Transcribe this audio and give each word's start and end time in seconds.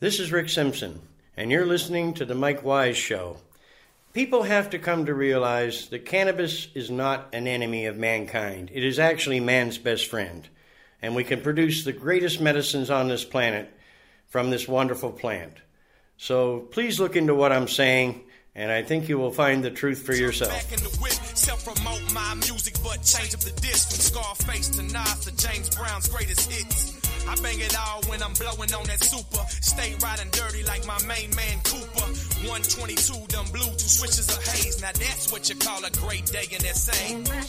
This 0.00 0.18
is 0.18 0.32
Rick 0.32 0.48
Simpson, 0.48 1.02
and 1.36 1.50
you're 1.50 1.66
listening 1.66 2.14
to 2.14 2.24
The 2.24 2.34
Mike 2.34 2.64
Wise 2.64 2.96
Show. 2.96 3.36
People 4.14 4.44
have 4.44 4.70
to 4.70 4.78
come 4.78 5.04
to 5.04 5.12
realize 5.12 5.90
that 5.90 6.06
cannabis 6.06 6.68
is 6.74 6.90
not 6.90 7.28
an 7.34 7.46
enemy 7.46 7.84
of 7.84 7.98
mankind. 7.98 8.70
It 8.72 8.82
is 8.82 8.98
actually 8.98 9.40
man's 9.40 9.76
best 9.76 10.06
friend. 10.06 10.48
And 11.02 11.14
we 11.14 11.22
can 11.22 11.42
produce 11.42 11.84
the 11.84 11.92
greatest 11.92 12.40
medicines 12.40 12.88
on 12.88 13.08
this 13.08 13.26
planet 13.26 13.70
from 14.28 14.48
this 14.48 14.66
wonderful 14.66 15.12
plant. 15.12 15.58
So 16.16 16.60
please 16.60 16.98
look 16.98 17.14
into 17.14 17.34
what 17.34 17.52
I'm 17.52 17.68
saying, 17.68 18.22
and 18.54 18.72
I 18.72 18.82
think 18.82 19.06
you 19.06 19.18
will 19.18 19.32
find 19.32 19.62
the 19.62 19.70
truth 19.70 20.02
for 20.02 20.14
yourself. 20.14 20.50
Self-promote 21.36 22.14
my 22.14 22.34
music, 22.36 22.74
but 22.82 23.02
change 23.02 23.34
up 23.34 23.40
the 23.40 23.52
disc 23.60 23.90
from 23.90 24.00
Scarface 24.00 24.70
to 24.70 24.82
Nas 24.82 25.26
to 25.26 25.36
James 25.36 25.68
Brown's 25.76 26.08
greatest 26.08 26.50
hits. 26.50 27.09
I 27.28 27.34
bang 27.42 27.60
it 27.60 27.76
all 27.78 28.02
when 28.08 28.22
I'm 28.22 28.32
blowing 28.34 28.72
on 28.72 28.84
that 28.86 29.02
super. 29.02 29.44
Stay 29.60 29.94
riding 30.02 30.30
dirty 30.30 30.62
like 30.64 30.86
my 30.86 30.98
main 31.06 31.30
man 31.34 31.58
Cooper. 31.64 32.08
122, 32.46 33.26
them 33.28 33.46
blue 33.52 33.70
two 33.72 33.88
switches 33.88 34.28
of 34.28 34.42
haze. 34.44 34.80
Now 34.80 34.92
that's 34.92 35.30
what 35.32 35.48
you 35.48 35.56
call 35.56 35.84
a 35.84 35.90
great 35.90 36.26
day 36.26 36.46
in 36.50 36.60
SA. 36.60 36.92
In 37.08 37.24
my 37.24 37.40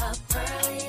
up 0.00 0.16
early 0.36 0.87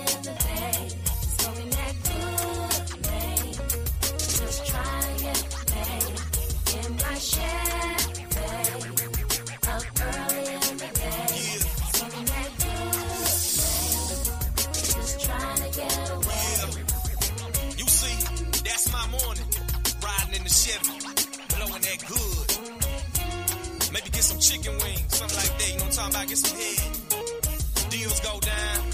chicken 24.50 24.76
wings, 24.80 25.16
something 25.16 25.38
like 25.38 25.58
that. 25.60 25.70
You 25.70 25.78
know 25.78 25.86
what 25.86 26.00
I'm 26.00 26.12
talking 26.12 26.16
about? 26.16 26.28
Get 26.28 26.38
some 26.40 26.58
head. 26.58 27.92
Deals 27.92 28.20
go 28.22 28.40
down. 28.40 28.86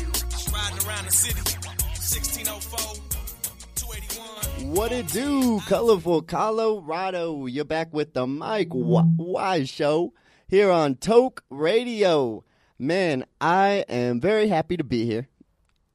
Riding 0.54 0.88
around 0.88 1.06
the 1.06 1.12
city. 1.12 1.42
1604, 1.96 2.80
281. 3.76 4.76
What 4.76 4.92
it 4.92 5.08
do, 5.08 5.62
colorful 5.62 6.24
Colorado? 6.24 7.46
You're 7.46 7.64
back 7.64 7.94
with 7.94 8.14
the 8.14 8.28
Mike 8.28 8.70
Wi- 8.70 9.06
Wise 9.18 9.70
Show 9.70 10.14
here 10.50 10.72
on 10.72 10.96
Toke 10.96 11.42
Radio. 11.50 12.44
Man, 12.78 13.26
I 13.40 13.86
am 13.88 14.20
very 14.20 14.50
happy 14.50 14.76
to 14.76 14.84
be 14.84 15.06
here. 15.06 15.30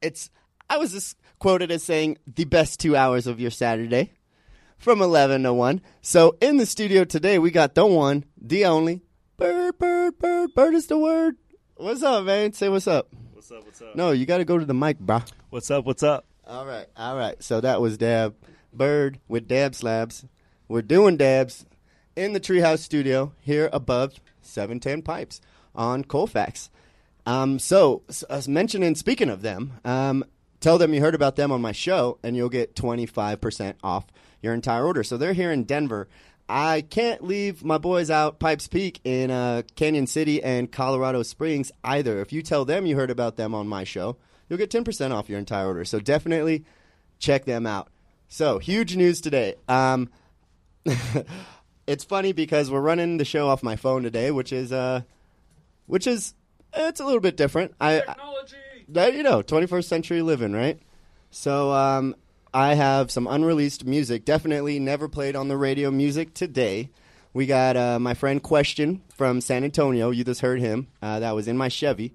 It's 0.01 0.31
I 0.71 0.77
was 0.77 0.91
just 0.93 1.17
quoted 1.37 1.71
as 1.71 1.83
saying 1.83 2.17
the 2.25 2.45
best 2.45 2.79
two 2.79 2.95
hours 2.95 3.27
of 3.27 3.39
your 3.39 3.51
Saturday 3.51 4.13
from 4.79 5.03
eleven 5.03 5.43
to 5.43 5.53
one. 5.53 5.81
So 6.01 6.35
in 6.41 6.57
the 6.57 6.65
studio 6.65 7.03
today, 7.03 7.37
we 7.37 7.51
got 7.51 7.75
the 7.75 7.85
one, 7.85 8.25
the 8.41 8.65
only 8.65 9.03
Bird, 9.41 9.79
Bird, 9.79 10.19
Bird, 10.19 10.53
Bird 10.53 10.75
is 10.75 10.85
the 10.85 10.99
word. 10.99 11.35
What's 11.73 12.03
up, 12.03 12.25
man? 12.25 12.53
Say 12.53 12.69
what's 12.69 12.85
up. 12.85 13.07
What's 13.33 13.51
up? 13.51 13.65
What's 13.65 13.81
up? 13.81 13.95
No, 13.95 14.11
you 14.11 14.27
got 14.27 14.37
to 14.37 14.45
go 14.45 14.59
to 14.59 14.65
the 14.65 14.75
mic, 14.75 14.99
bro. 14.99 15.23
What's 15.49 15.71
up? 15.71 15.83
What's 15.83 16.03
up? 16.03 16.27
All 16.45 16.63
right, 16.63 16.85
all 16.95 17.17
right. 17.17 17.41
So 17.41 17.59
that 17.59 17.81
was 17.81 17.97
Dab 17.97 18.35
Bird 18.71 19.19
with 19.27 19.47
Dab 19.47 19.71
Slabz. 19.71 20.27
We're 20.67 20.83
doing 20.83 21.17
dabs 21.17 21.65
in 22.15 22.33
the 22.33 22.39
Treehouse 22.39 22.81
Studio 22.83 23.33
here 23.39 23.67
above 23.73 24.13
710 24.43 25.01
Pipes 25.01 25.41
on 25.73 26.03
Colfax. 26.03 26.69
Um, 27.25 27.57
so, 27.57 28.03
s- 28.09 28.21
as 28.29 28.47
mentioning, 28.47 28.93
speaking 28.93 29.29
of 29.29 29.41
them, 29.41 29.79
um, 29.83 30.23
tell 30.59 30.77
them 30.77 30.93
you 30.93 31.01
heard 31.01 31.15
about 31.15 31.35
them 31.35 31.51
on 31.51 31.61
my 31.63 31.71
show, 31.71 32.19
and 32.21 32.35
you'll 32.37 32.47
get 32.49 32.75
25% 32.75 33.73
off 33.83 34.05
your 34.43 34.53
entire 34.53 34.85
order. 34.85 35.03
So 35.03 35.17
they're 35.17 35.33
here 35.33 35.51
in 35.51 35.63
Denver. 35.63 36.07
I 36.51 36.81
can't 36.81 37.23
leave 37.23 37.63
my 37.63 37.77
boys 37.77 38.11
out 38.11 38.37
Pipes 38.37 38.67
Peak 38.67 38.99
in 39.05 39.31
uh, 39.31 39.61
Canyon 39.77 40.05
City 40.05 40.43
and 40.43 40.69
Colorado 40.69 41.23
Springs 41.23 41.71
either. 41.81 42.19
If 42.19 42.33
you 42.33 42.41
tell 42.41 42.65
them 42.65 42.85
you 42.85 42.97
heard 42.97 43.09
about 43.09 43.37
them 43.37 43.55
on 43.55 43.69
my 43.69 43.85
show, 43.85 44.17
you'll 44.49 44.59
get 44.59 44.69
10% 44.69 45.11
off 45.11 45.29
your 45.29 45.39
entire 45.39 45.67
order. 45.67 45.85
So 45.85 46.01
definitely 46.01 46.65
check 47.19 47.45
them 47.45 47.65
out. 47.65 47.87
So, 48.27 48.59
huge 48.59 48.97
news 48.97 49.21
today. 49.21 49.55
Um, 49.69 50.09
it's 51.87 52.03
funny 52.03 52.33
because 52.33 52.69
we're 52.69 52.81
running 52.81 53.15
the 53.15 53.25
show 53.25 53.47
off 53.47 53.63
my 53.63 53.77
phone 53.77 54.03
today, 54.03 54.29
which 54.31 54.51
is 54.51 54.73
uh, 54.73 55.01
which 55.85 56.05
is 56.05 56.33
it's 56.73 56.99
a 56.99 57.05
little 57.05 57.19
bit 57.21 57.37
different. 57.37 57.75
I 57.79 57.99
technology. 57.99 58.55
That 58.89 59.13
you 59.13 59.23
know, 59.23 59.41
21st 59.41 59.85
century 59.85 60.21
living, 60.21 60.53
right? 60.53 60.79
So 61.29 61.71
um, 61.71 62.15
I 62.53 62.73
have 62.73 63.11
some 63.11 63.27
unreleased 63.27 63.85
music, 63.85 64.25
definitely 64.25 64.77
never 64.77 65.07
played 65.07 65.37
on 65.37 65.47
the 65.47 65.55
radio 65.55 65.89
music 65.89 66.33
today. 66.33 66.89
We 67.33 67.45
got 67.45 67.77
uh, 67.77 67.97
my 67.97 68.13
friend 68.13 68.43
Question 68.43 69.01
from 69.15 69.39
San 69.39 69.63
Antonio. 69.63 70.11
You 70.11 70.25
just 70.25 70.41
heard 70.41 70.59
him. 70.59 70.87
Uh, 71.01 71.21
that 71.21 71.33
was 71.33 71.47
in 71.47 71.57
my 71.57 71.69
Chevy. 71.69 72.13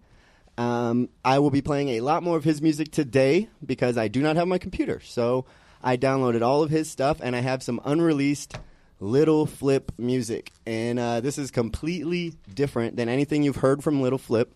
Um, 0.59 1.09
I 1.25 1.39
will 1.39 1.51
be 1.51 1.63
playing 1.63 1.89
a 1.91 2.03
lot 2.03 2.23
more 2.23 2.37
of 2.37 2.45
his 2.45 2.61
music 2.61 2.91
today 2.93 3.49
because 3.65 3.97
I 3.97 4.09
do 4.09 4.21
not 4.21 4.37
have 4.37 4.47
my 4.47 4.59
computer. 4.59 5.01
So 5.01 5.47
I 5.83 5.97
downloaded 5.97 6.43
all 6.43 6.63
of 6.63 6.69
his 6.69 6.91
stuff 6.91 7.19
and 7.23 7.35
I 7.35 7.41
have 7.41 7.63
some 7.63 7.81
unreleased 7.87 8.59
Lil 9.01 9.47
Flip 9.47 9.91
music. 9.97 10.53
And 10.67 10.99
uh, 10.99 11.21
this 11.21 11.39
is 11.39 11.51
completely 11.51 12.35
different 12.53 12.97
than 12.97 13.09
anything 13.09 13.43
you've 13.43 13.57
heard 13.57 13.83
from 13.83 14.03
Lil 14.03 14.19
Flip. 14.19 14.55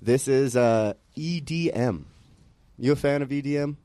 This 0.00 0.26
is 0.26 0.56
uh, 0.56 0.94
EDM. 1.18 2.04
You 2.78 2.92
a 2.92 2.96
fan 2.96 3.20
of 3.20 3.28
EDM? 3.28 3.76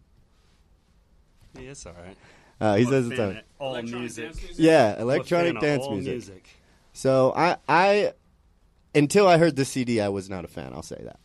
Yeah, 1.56 1.72
it's 1.72 1.86
all 1.86 1.94
right. 1.94 2.18
Uh, 2.60 2.76
he 2.76 2.84
I'm 2.86 2.90
says 2.90 3.08
it's 3.08 3.16
fan 3.18 3.42
all 3.60 3.76
of 3.76 3.86
music. 3.86 4.34
Yeah, 4.58 5.00
electronic 5.00 5.60
dance 5.60 5.84
all 5.84 5.96
music. 5.96 6.48
So 6.94 7.34
I, 7.36 7.58
I, 7.68 8.14
until 8.94 9.28
I 9.28 9.38
heard 9.38 9.56
the 9.56 9.66
CD, 9.66 10.00
I 10.00 10.10
was 10.10 10.30
not 10.30 10.46
a 10.46 10.48
fan. 10.48 10.74
I'll 10.74 10.84
say 10.84 11.02
that. 11.04 11.20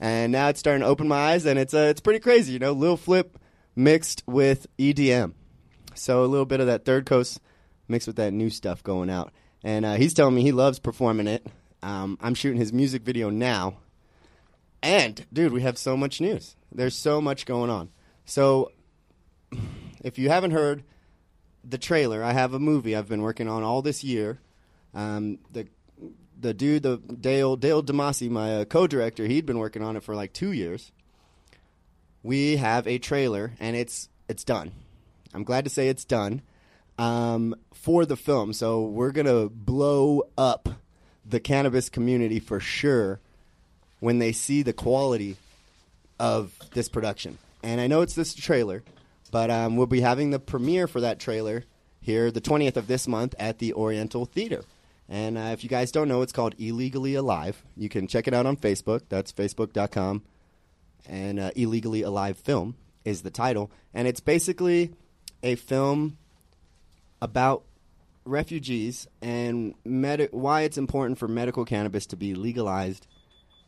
And 0.00 0.30
now 0.32 0.48
it's 0.48 0.60
starting 0.60 0.82
to 0.82 0.86
open 0.86 1.08
my 1.08 1.32
eyes, 1.32 1.44
and 1.44 1.58
it's 1.58 1.74
uh, 1.74 1.88
it's 1.90 2.00
pretty 2.00 2.20
crazy. 2.20 2.52
You 2.52 2.60
know, 2.60 2.72
Lil 2.72 2.96
Flip 2.96 3.36
mixed 3.74 4.22
with 4.26 4.66
EDM. 4.78 5.32
So 5.94 6.24
a 6.24 6.26
little 6.26 6.46
bit 6.46 6.60
of 6.60 6.66
that 6.68 6.84
Third 6.84 7.04
Coast 7.04 7.40
mixed 7.88 8.06
with 8.06 8.16
that 8.16 8.32
new 8.32 8.50
stuff 8.50 8.82
going 8.82 9.10
out. 9.10 9.32
And 9.64 9.84
uh, 9.84 9.94
he's 9.94 10.14
telling 10.14 10.34
me 10.34 10.42
he 10.42 10.52
loves 10.52 10.78
performing 10.78 11.26
it. 11.26 11.46
Um, 11.82 12.16
I'm 12.20 12.34
shooting 12.34 12.58
his 12.58 12.72
music 12.72 13.02
video 13.02 13.30
now. 13.30 13.78
And 14.82 15.26
dude, 15.32 15.52
we 15.52 15.62
have 15.62 15.76
so 15.76 15.96
much 15.96 16.20
news. 16.20 16.54
There's 16.70 16.94
so 16.94 17.20
much 17.20 17.46
going 17.46 17.70
on. 17.70 17.90
So 18.24 18.70
if 20.02 20.18
you 20.18 20.28
haven't 20.28 20.52
heard 20.52 20.84
the 21.64 21.78
trailer, 21.78 22.22
I 22.22 22.32
have 22.32 22.54
a 22.54 22.58
movie 22.58 22.96
I've 22.96 23.08
been 23.08 23.22
working 23.22 23.48
on 23.48 23.62
all 23.62 23.82
this 23.82 24.04
year. 24.04 24.38
Um, 24.94 25.38
the 25.52 25.68
the 26.40 26.54
dude, 26.54 26.82
the 26.84 26.98
Dale 26.98 27.56
Dale 27.56 27.82
Damasi, 27.82 28.30
my 28.30 28.58
uh, 28.60 28.64
co-director, 28.64 29.26
he'd 29.26 29.46
been 29.46 29.58
working 29.58 29.82
on 29.82 29.96
it 29.96 30.02
for 30.02 30.14
like 30.14 30.32
two 30.32 30.52
years. 30.52 30.92
We 32.22 32.56
have 32.56 32.86
a 32.86 32.98
trailer, 32.98 33.52
and 33.60 33.76
it's 33.76 34.08
it's 34.28 34.44
done. 34.44 34.72
I'm 35.34 35.44
glad 35.44 35.64
to 35.64 35.70
say 35.70 35.88
it's 35.88 36.04
done 36.04 36.42
um, 36.98 37.54
for 37.72 38.06
the 38.06 38.16
film. 38.16 38.52
So 38.52 38.82
we're 38.82 39.12
gonna 39.12 39.48
blow 39.48 40.22
up 40.36 40.68
the 41.24 41.40
cannabis 41.40 41.88
community 41.88 42.40
for 42.40 42.60
sure 42.60 43.20
when 44.00 44.18
they 44.18 44.32
see 44.32 44.62
the 44.62 44.72
quality 44.72 45.36
of 46.18 46.56
this 46.72 46.88
production. 46.88 47.38
And 47.62 47.80
I 47.80 47.86
know 47.86 48.02
it's 48.02 48.14
this 48.14 48.34
trailer, 48.34 48.82
but 49.30 49.50
um, 49.50 49.76
we'll 49.76 49.86
be 49.86 50.00
having 50.00 50.30
the 50.30 50.38
premiere 50.38 50.86
for 50.86 51.00
that 51.00 51.18
trailer 51.18 51.64
here 52.00 52.30
the 52.30 52.40
20th 52.40 52.76
of 52.76 52.86
this 52.86 53.06
month 53.06 53.34
at 53.38 53.58
the 53.58 53.72
Oriental 53.74 54.24
Theater. 54.24 54.64
And 55.08 55.38
uh, 55.38 55.50
if 55.52 55.64
you 55.64 55.70
guys 55.70 55.90
don't 55.90 56.08
know, 56.08 56.22
it's 56.22 56.32
called 56.32 56.54
Illegally 56.58 57.14
Alive. 57.14 57.62
You 57.76 57.88
can 57.88 58.06
check 58.06 58.28
it 58.28 58.34
out 58.34 58.46
on 58.46 58.56
Facebook. 58.56 59.02
That's 59.08 59.32
facebook.com. 59.32 60.22
And 61.08 61.40
uh, 61.40 61.50
Illegally 61.56 62.02
Alive 62.02 62.36
Film 62.36 62.76
is 63.04 63.22
the 63.22 63.30
title. 63.30 63.70
And 63.94 64.06
it's 64.06 64.20
basically 64.20 64.92
a 65.42 65.54
film 65.54 66.18
about 67.22 67.64
refugees 68.24 69.06
and 69.22 69.74
medi- 69.84 70.28
why 70.30 70.62
it's 70.62 70.76
important 70.76 71.18
for 71.18 71.26
medical 71.26 71.64
cannabis 71.64 72.04
to 72.06 72.16
be 72.16 72.34
legalized 72.34 73.06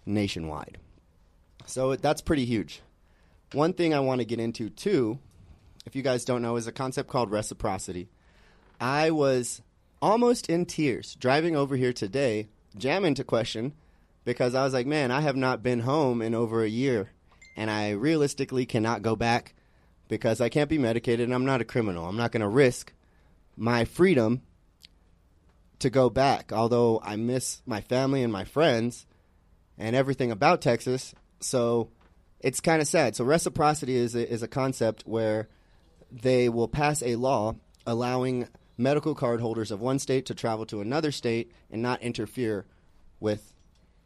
nationwide. 0.04 0.78
So 1.66 1.96
that's 1.96 2.20
pretty 2.20 2.44
huge. 2.44 2.82
One 3.52 3.72
thing 3.72 3.94
I 3.94 4.00
want 4.00 4.20
to 4.20 4.26
get 4.26 4.40
into 4.40 4.68
too, 4.68 5.18
if 5.90 5.96
you 5.96 6.02
guys 6.02 6.24
don't 6.24 6.40
know, 6.40 6.54
is 6.54 6.68
a 6.68 6.72
concept 6.72 7.08
called 7.08 7.32
reciprocity. 7.32 8.08
I 8.80 9.10
was 9.10 9.60
almost 10.00 10.48
in 10.48 10.64
tears 10.64 11.16
driving 11.16 11.56
over 11.56 11.74
here 11.74 11.92
today, 11.92 12.46
jamming 12.76 13.16
to 13.16 13.24
question, 13.24 13.74
because 14.24 14.54
I 14.54 14.62
was 14.62 14.72
like, 14.72 14.86
man, 14.86 15.10
I 15.10 15.20
have 15.22 15.34
not 15.34 15.64
been 15.64 15.80
home 15.80 16.22
in 16.22 16.32
over 16.32 16.62
a 16.62 16.68
year, 16.68 17.10
and 17.56 17.68
I 17.72 17.90
realistically 17.90 18.66
cannot 18.66 19.02
go 19.02 19.16
back 19.16 19.56
because 20.06 20.40
I 20.40 20.48
can't 20.48 20.70
be 20.70 20.78
medicated 20.78 21.24
and 21.24 21.34
I'm 21.34 21.44
not 21.44 21.60
a 21.60 21.64
criminal. 21.64 22.06
I'm 22.06 22.16
not 22.16 22.30
going 22.30 22.42
to 22.42 22.48
risk 22.48 22.92
my 23.56 23.84
freedom 23.84 24.42
to 25.80 25.90
go 25.90 26.08
back, 26.08 26.52
although 26.52 27.00
I 27.02 27.16
miss 27.16 27.62
my 27.66 27.80
family 27.80 28.22
and 28.22 28.32
my 28.32 28.44
friends 28.44 29.06
and 29.76 29.96
everything 29.96 30.30
about 30.30 30.62
Texas. 30.62 31.16
So 31.40 31.90
it's 32.38 32.60
kind 32.60 32.80
of 32.80 32.86
sad. 32.86 33.16
So 33.16 33.24
reciprocity 33.24 33.96
is 33.96 34.14
a, 34.14 34.32
is 34.32 34.44
a 34.44 34.48
concept 34.48 35.02
where 35.04 35.48
they 36.10 36.48
will 36.48 36.68
pass 36.68 37.02
a 37.02 37.16
law 37.16 37.54
allowing 37.86 38.48
medical 38.76 39.14
card 39.14 39.40
holders 39.40 39.70
of 39.70 39.80
one 39.80 39.98
state 39.98 40.26
to 40.26 40.34
travel 40.34 40.66
to 40.66 40.80
another 40.80 41.12
state 41.12 41.52
and 41.70 41.82
not 41.82 42.02
interfere 42.02 42.64
with 43.20 43.52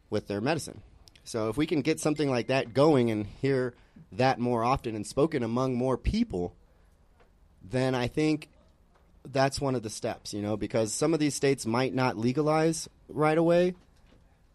with 0.09 0.27
their 0.27 0.41
medicine. 0.41 0.81
So 1.23 1.49
if 1.49 1.57
we 1.57 1.65
can 1.65 1.81
get 1.81 1.99
something 1.99 2.29
like 2.29 2.47
that 2.47 2.73
going 2.73 3.09
and 3.09 3.25
hear 3.25 3.73
that 4.11 4.39
more 4.39 4.63
often 4.63 4.95
and 4.95 5.05
spoken 5.05 5.41
among 5.43 5.75
more 5.75 5.97
people, 5.97 6.55
then 7.63 7.95
I 7.95 8.07
think 8.07 8.49
that's 9.25 9.59
one 9.59 9.73
of 9.73 9.81
the 9.81 9.89
steps, 9.89 10.33
you 10.33 10.41
know, 10.41 10.55
because 10.55 10.93
some 10.93 11.13
of 11.13 11.19
these 11.19 11.33
states 11.33 11.65
might 11.65 11.93
not 11.93 12.17
legalize 12.17 12.87
right 13.09 13.37
away. 13.37 13.73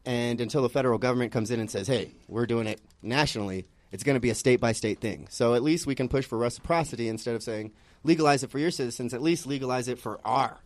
And 0.07 0.41
until 0.41 0.63
the 0.63 0.69
federal 0.69 0.99
government 0.99 1.33
comes 1.33 1.51
in 1.51 1.61
and 1.61 1.71
says, 1.71 1.87
hey, 1.87 2.13
we're 2.29 2.47
doing 2.47 2.67
it 2.67 2.81
nationally, 3.03 3.67
it's 3.93 4.05
going 4.05 4.15
to 4.15 4.21
be 4.21 4.31
a 4.31 4.35
state 4.35 4.61
by 4.61 4.73
state 4.73 5.01
thing. 5.01 5.27
So 5.31 5.55
at 5.55 5.63
least 5.63 5.87
we 5.87 5.95
can 5.95 6.09
push 6.09 6.25
for 6.25 6.39
reciprocity 6.39 7.09
instead 7.09 7.35
of 7.35 7.43
saying, 7.43 7.73
legalize 8.05 8.43
it 8.43 8.51
for 8.51 8.59
your 8.59 8.71
citizens, 8.71 9.13
at 9.15 9.23
least 9.23 9.47
legalize 9.47 9.89
it 9.89 9.99
for 9.99 10.21
our 10.25 10.59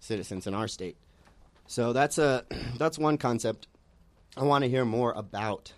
citizens 0.00 0.46
in 0.46 0.54
our 0.54 0.68
state. 0.68 0.96
So 1.66 1.92
that's, 1.92 2.18
a, 2.18 2.44
that's 2.78 2.98
one 2.98 3.18
concept 3.18 3.68
I 4.36 4.44
want 4.44 4.64
to 4.64 4.70
hear 4.70 4.84
more 4.84 5.12
about. 5.12 5.72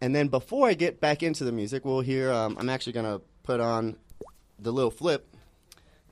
And 0.00 0.14
then 0.14 0.28
before 0.28 0.68
I 0.68 0.74
get 0.74 1.00
back 1.00 1.22
into 1.22 1.44
the 1.44 1.52
music, 1.52 1.84
we'll 1.84 2.00
hear, 2.00 2.32
um, 2.32 2.56
I'm 2.58 2.68
actually 2.68 2.94
going 2.94 3.06
to 3.06 3.24
put 3.42 3.60
on 3.60 3.96
the 4.58 4.72
little 4.72 4.90
flip 4.90 5.26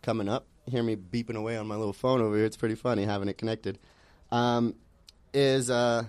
coming 0.02 0.28
up. 0.28 0.46
Hear 0.66 0.82
me 0.82 0.96
beeping 0.96 1.36
away 1.36 1.56
on 1.56 1.66
my 1.66 1.76
little 1.76 1.92
phone 1.92 2.20
over 2.20 2.36
here. 2.36 2.44
It's 2.44 2.56
pretty 2.56 2.74
funny 2.74 3.04
having 3.04 3.28
it 3.28 3.38
connected. 3.38 3.78
Um, 4.30 4.74
is 5.32 5.70
uh, 5.70 6.04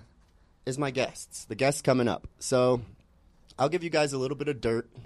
is 0.65 0.77
my 0.77 0.91
guests? 0.91 1.45
The 1.45 1.55
guests 1.55 1.81
coming 1.81 2.07
up. 2.07 2.27
So 2.39 2.81
I'll 3.61 3.69
give 3.69 3.83
you 3.83 3.91
guys 3.91 4.11
a 4.11 4.17
little 4.17 4.35
bit 4.35 4.47
of 4.47 4.59
dirt. 4.59 4.89
I 4.95 4.99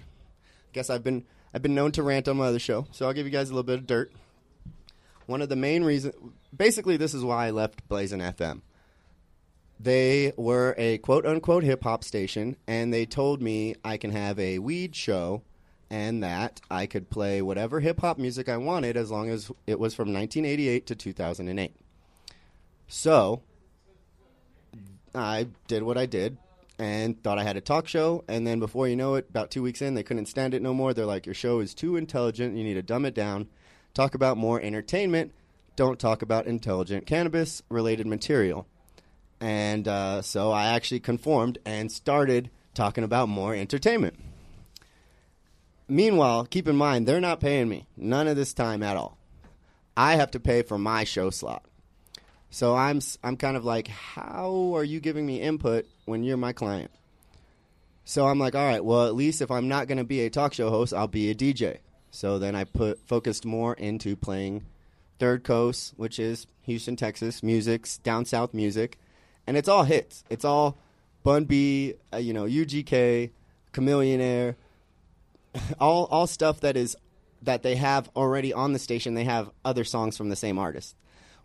Guess 0.72 0.88
I've 0.88 1.04
been 1.04 1.26
I've 1.52 1.60
been 1.60 1.74
known 1.74 1.92
to 1.92 2.02
rant 2.02 2.26
on 2.26 2.38
my 2.38 2.46
other 2.46 2.58
show, 2.58 2.86
so 2.90 3.06
I'll 3.06 3.12
give 3.12 3.26
you 3.26 3.30
guys 3.30 3.50
a 3.50 3.52
little 3.52 3.64
bit 3.64 3.78
of 3.78 3.86
dirt. 3.86 4.12
One 5.26 5.42
of 5.42 5.50
the 5.50 5.56
main 5.56 5.84
reasons, 5.84 6.14
basically, 6.56 6.96
this 6.96 7.12
is 7.12 7.22
why 7.22 7.48
I 7.48 7.50
left 7.50 7.86
Blazing 7.86 8.20
FM. 8.20 8.62
They 9.78 10.32
were 10.38 10.74
a 10.78 10.96
quote 10.98 11.26
unquote 11.26 11.64
hip 11.64 11.82
hop 11.82 12.02
station, 12.02 12.56
and 12.66 12.94
they 12.94 13.04
told 13.04 13.42
me 13.42 13.74
I 13.84 13.98
can 13.98 14.10
have 14.12 14.38
a 14.38 14.58
weed 14.58 14.96
show 14.96 15.42
and 15.90 16.22
that 16.22 16.62
I 16.70 16.86
could 16.86 17.10
play 17.10 17.42
whatever 17.42 17.80
hip 17.80 18.00
hop 18.00 18.16
music 18.16 18.48
I 18.48 18.56
wanted 18.56 18.96
as 18.96 19.10
long 19.10 19.28
as 19.28 19.52
it 19.66 19.78
was 19.78 19.92
from 19.94 20.14
1988 20.14 20.86
to 20.86 20.94
2008. 20.94 21.76
So 22.88 23.42
I 25.14 25.48
did 25.68 25.82
what 25.82 25.98
I 25.98 26.06
did 26.06 26.38
and 26.78 27.22
thought 27.22 27.38
I 27.38 27.44
had 27.44 27.56
a 27.56 27.60
talk 27.60 27.88
show. 27.88 28.24
And 28.28 28.46
then 28.46 28.60
before 28.60 28.88
you 28.88 28.96
know 28.96 29.14
it, 29.14 29.28
about 29.30 29.50
two 29.50 29.62
weeks 29.62 29.82
in, 29.82 29.94
they 29.94 30.02
couldn't 30.02 30.26
stand 30.26 30.54
it 30.54 30.62
no 30.62 30.74
more. 30.74 30.92
They're 30.92 31.06
like, 31.06 31.26
Your 31.26 31.34
show 31.34 31.60
is 31.60 31.74
too 31.74 31.96
intelligent. 31.96 32.56
You 32.56 32.64
need 32.64 32.74
to 32.74 32.82
dumb 32.82 33.04
it 33.04 33.14
down. 33.14 33.48
Talk 33.94 34.14
about 34.14 34.36
more 34.36 34.60
entertainment. 34.60 35.32
Don't 35.74 35.98
talk 35.98 36.22
about 36.22 36.46
intelligent 36.46 37.06
cannabis 37.06 37.62
related 37.68 38.06
material. 38.06 38.66
And 39.40 39.86
uh, 39.86 40.22
so 40.22 40.50
I 40.50 40.66
actually 40.68 41.00
conformed 41.00 41.58
and 41.64 41.92
started 41.92 42.50
talking 42.74 43.04
about 43.04 43.28
more 43.28 43.54
entertainment. 43.54 44.18
Meanwhile, 45.88 46.46
keep 46.46 46.66
in 46.66 46.76
mind, 46.76 47.06
they're 47.06 47.20
not 47.20 47.40
paying 47.40 47.68
me 47.68 47.86
none 47.96 48.26
of 48.26 48.36
this 48.36 48.52
time 48.52 48.82
at 48.82 48.96
all. 48.96 49.18
I 49.96 50.16
have 50.16 50.30
to 50.32 50.40
pay 50.40 50.62
for 50.62 50.78
my 50.78 51.04
show 51.04 51.30
slot. 51.30 51.64
So 52.56 52.74
I'm 52.74 53.02
I'm 53.22 53.36
kind 53.36 53.54
of 53.54 53.66
like, 53.66 53.86
how 53.86 54.72
are 54.76 54.82
you 54.82 54.98
giving 54.98 55.26
me 55.26 55.42
input 55.42 55.84
when 56.06 56.24
you're 56.24 56.38
my 56.38 56.54
client? 56.54 56.90
So 58.06 58.26
I'm 58.28 58.38
like, 58.38 58.54
all 58.54 58.66
right, 58.66 58.82
well, 58.82 59.06
at 59.06 59.14
least 59.14 59.42
if 59.42 59.50
I'm 59.50 59.68
not 59.68 59.88
going 59.88 59.98
to 59.98 60.04
be 60.04 60.22
a 60.22 60.30
talk 60.30 60.54
show 60.54 60.70
host, 60.70 60.94
I'll 60.94 61.06
be 61.06 61.28
a 61.28 61.34
DJ. 61.34 61.80
So 62.10 62.38
then 62.38 62.56
I 62.56 62.64
put 62.64 62.98
focused 63.06 63.44
more 63.44 63.74
into 63.74 64.16
playing 64.16 64.64
Third 65.18 65.44
Coast, 65.44 65.92
which 65.98 66.18
is 66.18 66.46
Houston, 66.62 66.96
Texas, 66.96 67.42
music's 67.42 67.98
down 67.98 68.24
south 68.24 68.54
music, 68.54 68.98
and 69.46 69.58
it's 69.58 69.68
all 69.68 69.84
hits. 69.84 70.24
It's 70.30 70.46
all 70.46 70.78
Bun 71.24 71.44
B, 71.44 71.92
uh, 72.10 72.16
you 72.16 72.32
know, 72.32 72.44
UGK, 72.44 73.32
Chamillionaire, 73.74 74.54
all 75.78 76.06
all 76.06 76.26
stuff 76.26 76.60
that 76.60 76.78
is 76.78 76.96
that 77.42 77.62
they 77.62 77.76
have 77.76 78.08
already 78.16 78.54
on 78.54 78.72
the 78.72 78.78
station. 78.78 79.12
They 79.12 79.24
have 79.24 79.50
other 79.62 79.84
songs 79.84 80.16
from 80.16 80.30
the 80.30 80.36
same 80.36 80.58
artist. 80.58 80.96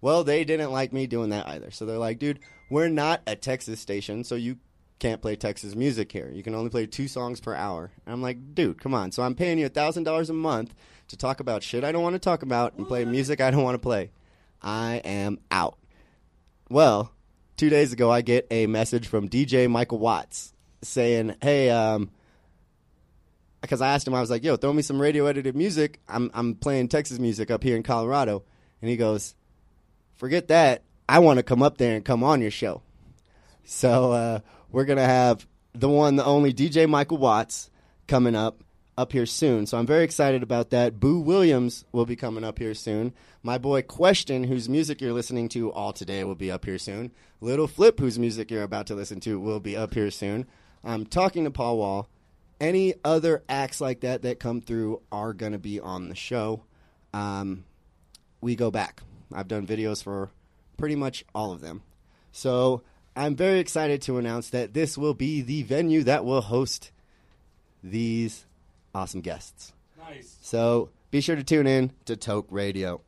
Well, 0.02 0.24
they 0.24 0.44
didn't 0.44 0.72
like 0.72 0.92
me 0.92 1.06
doing 1.08 1.30
that 1.30 1.48
either. 1.48 1.72
So 1.72 1.86
they're 1.86 1.98
like, 1.98 2.18
dude, 2.20 2.40
we're 2.70 2.90
not 2.90 3.22
a 3.28 3.36
Texas 3.36 3.80
station, 3.80 4.24
so 4.24 4.36
you 4.36 4.58
can't 5.00 5.22
play 5.22 5.36
Texas 5.36 5.76
music 5.76 6.12
here. 6.12 6.30
You 6.34 6.44
can 6.44 6.56
only 6.56 6.70
play 6.70 6.88
two 6.88 7.08
songs 7.08 7.40
per 7.40 7.54
hour. 7.54 7.92
And 8.06 8.14
I'm 8.14 8.22
like, 8.22 8.56
dude, 8.56 8.82
come 8.82 8.94
on. 8.94 9.12
So 9.12 9.24
I'm 9.24 9.36
paying 9.36 9.60
you 9.60 9.70
thousand 9.70 10.04
dollars 10.04 10.30
a 10.30 10.34
month 10.34 10.74
to 11.10 11.18
talk 11.18 11.40
about 11.40 11.64
shit 11.64 11.84
I 11.84 11.92
don't 11.92 12.04
want 12.04 12.16
to 12.16 12.20
talk 12.20 12.42
about 12.42 12.78
and 12.78 12.88
play 12.88 13.04
music 13.06 13.42
I 13.42 13.52
don't 13.52 13.64
want 13.64 13.76
to 13.76 13.80
play. 13.80 14.12
I 14.62 15.02
am 15.04 15.40
out. 15.50 15.78
Well, 16.70 17.12
two 17.58 17.70
days 17.70 17.94
ago, 17.94 18.12
I 18.12 18.22
get 18.22 18.48
a 18.50 18.68
message 18.68 19.08
from 19.08 19.28
DJ 19.28 19.70
Michael 19.70 20.00
Watts 20.00 20.54
saying, 20.84 21.36
"Hey, 21.42 21.70
um, 21.70 22.12
because 23.60 23.82
I 23.82 23.94
asked 23.94 24.08
him, 24.08 24.14
I 24.14 24.22
was 24.22 24.30
like, 24.30 24.44
"Yo, 24.44 24.56
throw 24.56 24.72
me 24.72 24.82
some 24.82 25.02
radio 25.02 25.26
edited 25.26 25.56
music. 25.56 26.00
I'm 26.08 26.32
I'm 26.34 26.56
playing 26.56 26.88
Texas 26.88 27.20
music 27.20 27.52
up 27.52 27.64
here 27.64 27.76
in 27.76 27.84
Colorado," 27.84 28.44
and 28.82 28.90
he 28.90 28.98
goes, 28.98 29.36
"Forget 30.22 30.50
that. 30.50 30.84
I 31.10 31.18
want 31.18 31.38
to 31.38 31.44
come 31.44 31.64
up 31.64 31.80
there 31.80 31.96
and 31.96 32.06
come 32.06 32.24
on 32.24 32.42
your 32.42 32.52
show." 32.52 32.84
So 33.64 34.12
uh, 34.12 34.40
we're 34.72 34.86
gonna 34.86 35.04
have 35.04 35.48
the 35.74 35.90
one, 35.90 36.16
the 36.16 36.24
only 36.24 36.54
DJ 36.54 36.88
Michael 36.88 37.18
Watts 37.18 37.72
coming 38.06 38.36
up 38.36 38.64
up 39.00 39.14
here 39.14 39.26
soon. 39.26 39.66
So 39.66 39.80
I'm 39.80 39.88
very 39.88 40.04
excited 40.04 40.44
about 40.44 40.70
that. 40.70 41.00
Boo 41.00 41.20
Williams 41.20 41.86
will 41.92 42.06
be 42.06 42.16
coming 42.16 42.44
up 42.44 42.60
here 42.60 42.76
soon. 42.76 43.16
My 43.42 43.58
boy 43.58 43.82
Question, 43.82 44.44
whose 44.44 44.70
music 44.70 45.02
you're 45.02 45.12
listening 45.12 45.50
to 45.50 45.72
all 45.72 45.92
today, 45.92 46.24
will 46.24 46.36
be 46.36 46.52
up 46.52 46.66
here 46.66 46.78
soon. 46.78 47.12
Lil 47.40 47.66
Flip, 47.66 48.00
whose 48.00 48.20
music 48.20 48.52
you're 48.52 48.62
about 48.62 48.86
to 48.88 48.96
listen 48.96 49.20
to, 49.22 49.40
will 49.40 49.60
be 49.60 49.76
up 49.76 49.96
here 49.96 50.12
soon. 50.12 50.46
I'm 50.84 51.08
talking 51.08 51.46
to 51.46 51.52
Paul 51.52 51.80
Wall. 51.80 52.10
Any 52.60 52.94
other 53.04 53.42
acts 53.50 53.82
like 53.82 54.02
that 54.02 54.22
that 54.22 54.40
come 54.40 54.62
through 54.62 55.02
are 55.12 55.34
going 55.34 55.54
to 55.54 55.58
be 55.58 55.80
on 55.80 56.10
the 56.10 56.16
show. 56.16 56.66
Um, 57.12 57.66
we 58.40 58.56
go 58.56 58.70
back. 58.70 59.02
I've 59.36 59.48
done 59.48 59.68
videos 59.68 60.04
for 60.04 60.32
pretty 60.78 60.96
much 60.96 61.26
all 61.34 61.52
of 61.52 61.62
them. 61.62 61.82
So 62.32 62.84
I'm 63.16 63.36
very 63.36 63.60
excited 63.60 64.02
to 64.04 64.18
announce 64.18 64.50
that 64.50 64.74
this 64.74 64.98
will 64.98 65.14
be 65.14 65.42
the 65.42 65.64
venue 65.64 66.04
that 66.04 66.26
will 66.26 66.42
host 66.42 66.92
these 67.84 68.46
awesome 68.94 69.22
guests. 69.22 69.74
Nice. 70.00 70.38
So 70.42 70.90
be 71.10 71.22
sure 71.22 71.36
to 71.36 71.44
tune 71.44 71.68
in 71.68 71.92
to 72.06 72.16
Toke 72.16 72.48
Radio 72.50 73.02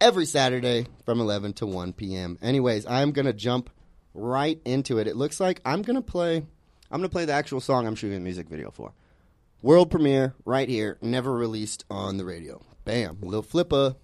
every 0.00 0.26
Saturday 0.26 0.86
from 1.04 1.20
11 1.20 1.54
to 1.54 1.66
1 1.66 1.92
p.m. 1.92 2.38
Anyways, 2.42 2.86
I'm 2.86 3.12
going 3.12 3.26
to 3.26 3.32
jump 3.32 3.70
right 4.14 4.60
into 4.64 4.98
it. 4.98 5.06
It 5.06 5.16
looks 5.16 5.40
like 5.40 5.60
I'm 5.64 5.82
going 5.82 5.96
to 5.96 6.02
play 6.02 6.44
I'm 6.90 7.00
going 7.00 7.08
to 7.08 7.12
play 7.12 7.24
the 7.24 7.32
actual 7.32 7.60
song 7.60 7.86
I'm 7.86 7.96
shooting 7.96 8.18
the 8.18 8.24
music 8.24 8.48
video 8.48 8.70
for. 8.70 8.92
World 9.62 9.90
premiere 9.90 10.34
right 10.44 10.68
here, 10.68 10.98
never 11.00 11.32
released 11.32 11.84
on 11.90 12.16
the 12.16 12.24
radio. 12.24 12.62
Bam, 12.84 13.18
Lil 13.20 13.42
Flippa. 13.42 13.96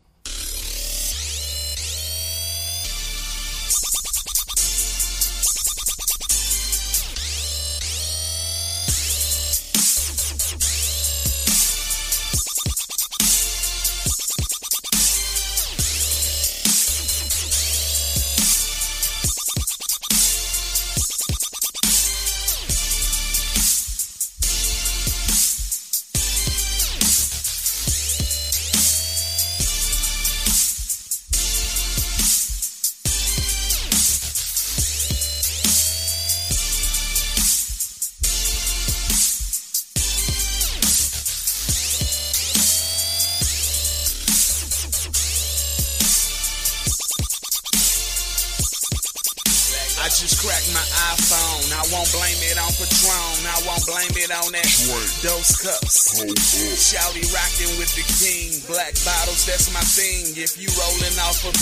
Off 61.45 61.55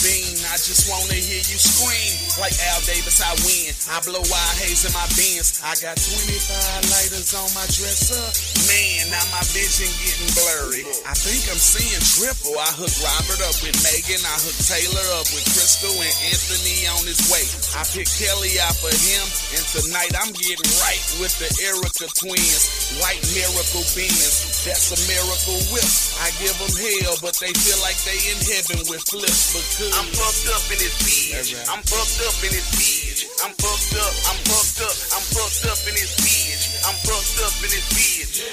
I 0.45 0.57
just 0.57 0.91
wanna 0.91 1.15
hear 1.15 1.39
you 1.39 1.59
scream. 1.59 2.30
Like 2.41 2.57
Al 2.73 2.81
Davis, 2.89 3.21
I 3.21 3.37
win. 3.45 3.69
I 3.93 4.01
blow 4.01 4.25
wild 4.25 4.57
haze 4.65 4.89
in 4.89 4.97
my 4.97 5.05
bins. 5.13 5.61
I 5.61 5.77
got 5.85 6.01
25 6.01 6.89
lighters 6.89 7.37
on 7.37 7.45
my 7.53 7.69
dresser. 7.69 8.17
Man, 8.65 9.13
now 9.13 9.21
my 9.29 9.45
vision 9.53 9.93
getting 10.01 10.33
blurry. 10.33 10.89
I 11.05 11.13
think 11.13 11.45
I'm 11.53 11.61
seeing 11.61 12.01
triple. 12.01 12.57
I 12.57 12.73
hook 12.81 12.89
Robert 13.05 13.45
up 13.45 13.61
with 13.61 13.77
Megan. 13.85 14.25
I 14.25 14.37
hook 14.41 14.57
Taylor 14.57 15.05
up 15.21 15.29
with 15.37 15.45
Crystal 15.53 15.93
and 15.93 16.17
Anthony 16.33 16.89
on 16.89 17.05
his 17.05 17.21
way. 17.29 17.45
I 17.77 17.85
pick 17.93 18.09
Kelly 18.09 18.57
out 18.65 18.73
for 18.81 18.89
him. 18.89 19.25
And 19.61 19.65
tonight 19.77 20.17
I'm 20.17 20.33
getting 20.33 20.73
right 20.81 21.05
with 21.21 21.37
the 21.37 21.53
Erica 21.61 22.09
twins. 22.25 22.97
White 23.05 23.21
miracle 23.37 23.85
beans. 23.93 24.65
That's 24.65 24.97
a 24.97 24.99
miracle 25.05 25.61
whip. 25.77 25.85
I 26.25 26.33
give 26.41 26.57
them 26.57 26.73
hell, 26.73 27.21
but 27.21 27.37
they 27.37 27.53
feel 27.53 27.77
like 27.85 28.01
they 28.09 28.17
in 28.33 28.41
heaven 28.49 28.81
with 28.89 29.05
flips 29.13 29.53
because 29.53 29.93
I'm 29.93 30.09
fucked 30.17 30.49
up 30.57 30.65
in 30.73 30.81
this 30.81 30.97
bitch. 31.05 31.53
I'm 31.69 31.85
fucked 31.85 32.21
up 32.25 32.30
in 32.45 32.51
this 32.55 32.71
bitch. 32.79 33.27
I'm 33.43 33.53
fucked 33.59 33.97
up. 33.99 34.15
I'm 34.31 34.39
fucked 34.47 34.81
up. 34.87 34.97
I'm 35.15 35.25
fucked 35.35 35.67
up 35.67 35.81
in 35.89 35.95
this 35.99 36.15
bitch. 36.23 36.71
I'm 36.87 36.95
fucked 37.03 37.43
up 37.43 37.55
in 37.65 37.71
this 37.75 37.87
bitch. 37.91 38.45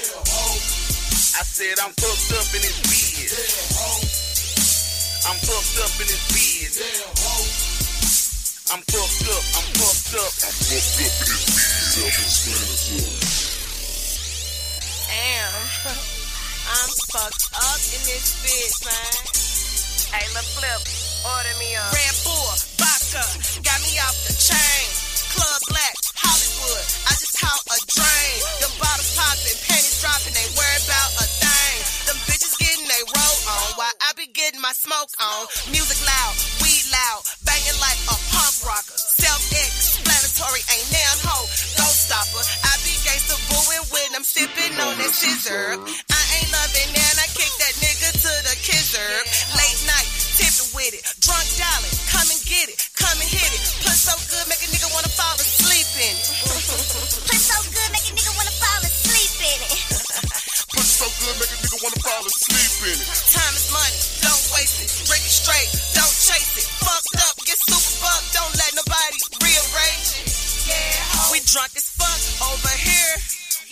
I 1.38 1.42
said 1.46 1.78
I'm 1.78 1.92
fucked 1.94 2.32
up 2.34 2.48
in 2.54 2.62
this 2.66 2.78
bitch. 2.82 3.30
I'm 5.28 5.38
fucked 5.46 5.78
up 5.78 5.94
in 6.02 6.06
this 6.10 6.24
bitch. 6.34 6.82
I'm 8.74 8.82
fucked 8.82 9.28
up. 9.30 9.44
I'm 9.54 9.70
fucked 9.78 10.14
up. 10.16 10.32
I'm 10.34 10.34
fucked 10.34 10.42
up 10.42 10.58
in 10.58 10.66
this 10.74 10.98
bitch. 10.98 11.38
Damn. 15.06 15.54
I'm 16.68 16.90
fucked 17.08 17.48
up 17.54 17.80
in 17.96 18.02
this 18.04 18.28
bitch, 18.44 18.76
man. 18.84 19.12
Hey, 20.12 20.24
La 20.34 20.40
Flip, 20.40 20.82
order 21.24 21.54
me 21.58 21.74
a 21.74 21.84
Red 21.90 22.14
Bull, 22.22 22.52
vodka, 22.78 23.24
got 23.64 23.78
me 23.82 23.92
off 24.06 24.16
the 24.28 24.34
chain. 24.34 24.84
Club 25.34 25.60
Black, 25.70 25.94
Hollywood, 26.18 26.84
I 27.06 27.12
just 27.18 27.34
caught 27.38 27.62
a 27.68 27.78
drain. 27.90 28.34
Them 28.62 28.72
bottles 28.78 29.12
popping, 29.14 29.58
panties 29.66 29.98
dropping, 30.02 30.34
ain't 30.34 30.54
worried 30.56 30.84
about 30.86 31.10
a 31.22 31.26
thing. 31.26 31.76
Them 32.08 32.18
bitches 32.26 32.54
getting 32.58 32.86
they 32.88 33.02
roll 33.04 33.38
on 33.50 33.66
while 33.78 33.96
I 34.02 34.14
be 34.16 34.26
getting 34.30 34.60
my 34.62 34.72
smoke 34.72 35.12
on. 35.20 35.46
Music 35.70 36.00
loud, 36.02 36.34
weed 36.64 36.86
loud, 36.90 37.20
banging 37.44 37.78
like 37.78 38.00
a 38.08 38.16
punk 38.32 38.54
rocker. 38.66 38.98
Self-explanatory, 38.98 40.62
ain't 40.74 40.88
nan 40.90 41.16
ho, 41.28 41.38
ghost 41.76 42.08
stopper. 42.08 42.42
I 42.66 42.72
be 42.82 42.94
gangsta 43.04 43.36
booing 43.52 43.84
when 43.92 44.08
I'm 44.16 44.26
sipping 44.26 44.74
on 44.80 44.94
that 44.96 45.12
scissor. 45.12 45.76
I 45.78 46.22
ain't 46.40 46.50
loving 46.50 46.90
nan, 46.94 47.14
I 47.20 47.26
kick 47.36 47.52
that 47.62 47.74
nigga 47.78 48.10
to 48.16 48.32
the 48.48 48.56
kisser. 48.64 49.10
Late 49.54 49.80
night, 49.86 50.08
with 50.78 50.94
it, 50.94 51.02
drunk 51.18 51.42
dialing, 51.58 51.90
come 52.06 52.30
and 52.30 52.38
get 52.46 52.70
it, 52.70 52.78
come 52.94 53.18
and 53.18 53.26
hit 53.26 53.50
it. 53.50 53.62
Put 53.82 53.98
so 53.98 54.14
good, 54.30 54.46
make 54.46 54.62
a 54.62 54.70
nigga 54.70 54.86
wanna 54.94 55.10
fall 55.10 55.34
asleep 55.34 55.90
in 55.98 56.14
it. 56.14 56.22
Put 57.26 57.42
so 57.42 57.58
good, 57.74 57.90
make 57.90 58.06
a 58.06 58.14
nigga 58.14 58.30
wanna 58.38 58.54
fall 58.62 58.78
asleep 58.86 59.34
in 59.42 59.58
it. 59.58 59.74
Put 60.78 60.86
so 60.86 61.06
good, 61.18 61.34
make 61.42 61.50
a 61.50 61.58
nigga 61.58 61.78
wanna 61.82 61.98
fall 61.98 62.22
asleep 62.22 62.94
in 62.94 62.94
it. 62.94 63.10
Time 63.10 63.54
is 63.58 63.66
money, 63.74 63.98
don't 64.22 64.44
waste 64.54 64.78
it. 64.78 64.90
Drink 65.10 65.26
it 65.26 65.34
straight, 65.34 65.66
don't 65.98 66.14
chase 66.14 66.62
it. 66.62 66.66
Fucked 66.78 67.26
up, 67.26 67.34
get 67.42 67.58
super 67.58 67.94
bugged, 67.98 68.30
don't 68.30 68.54
let 68.54 68.70
nobody 68.78 69.18
rearrange 69.42 70.08
it. 70.14 70.30
Yeah, 70.70 71.34
we 71.34 71.42
drunk 71.42 71.74
as 71.74 71.90
fuck 71.90 72.22
over 72.54 72.74
here. 72.78 73.14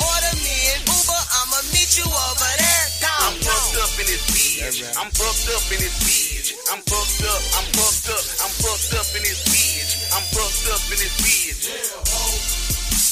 Order 0.02 0.34
me 0.42 0.54
an 0.74 0.82
Uber, 0.90 1.22
I'ma 1.38 1.62
meet 1.70 1.94
you 1.94 2.08
over 2.10 2.50
there. 2.58 2.86
Gone, 2.98 3.30
I'm 3.30 3.34
fucked 3.46 3.78
up 3.78 3.94
in 3.94 4.10
this 4.10 4.26
bitch. 4.26 4.82
I'm 4.98 5.10
fucked 5.14 5.46
up 5.54 5.66
in 5.70 5.78
this 5.86 5.94
bitch. 6.02 6.35
I'm 6.66 6.82
fucked 6.82 7.22
up. 7.22 7.42
I'm 7.54 7.66
fucked 7.78 8.10
up. 8.10 8.24
I'm 8.42 8.50
fucked 8.58 8.94
up 8.98 9.06
in 9.14 9.22
this 9.22 9.38
bitch. 9.46 10.10
I'm 10.10 10.22
fucked 10.34 10.66
up 10.74 10.82
in 10.90 10.98
this 10.98 11.14
bitch. 11.22 11.70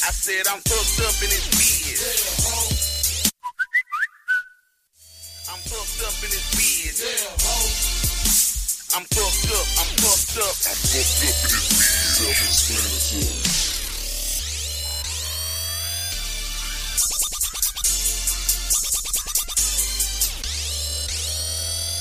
I 0.03 0.11
said 0.11 0.47
I'm 0.51 0.59
fucked 0.67 0.99
up 1.07 1.15
in 1.23 1.31
this 1.31 1.47
bitch. 1.55 2.03
I'm 5.47 5.61
fucked 5.71 6.03
up 6.03 6.19
in 6.25 6.31
this 6.35 6.51
bitch. 6.51 6.99
I'm 8.97 9.05
fucked 9.07 9.51
up. 9.55 9.55
I'm 9.55 9.55
fucked 9.55 9.55
up. 9.55 9.67
I'm 9.79 9.91
fucked 10.03 10.39
up 10.43 10.57
in 10.59 10.75
this 10.91 11.11
bitch. 11.23 11.55
Self-explanatory. 12.19 13.74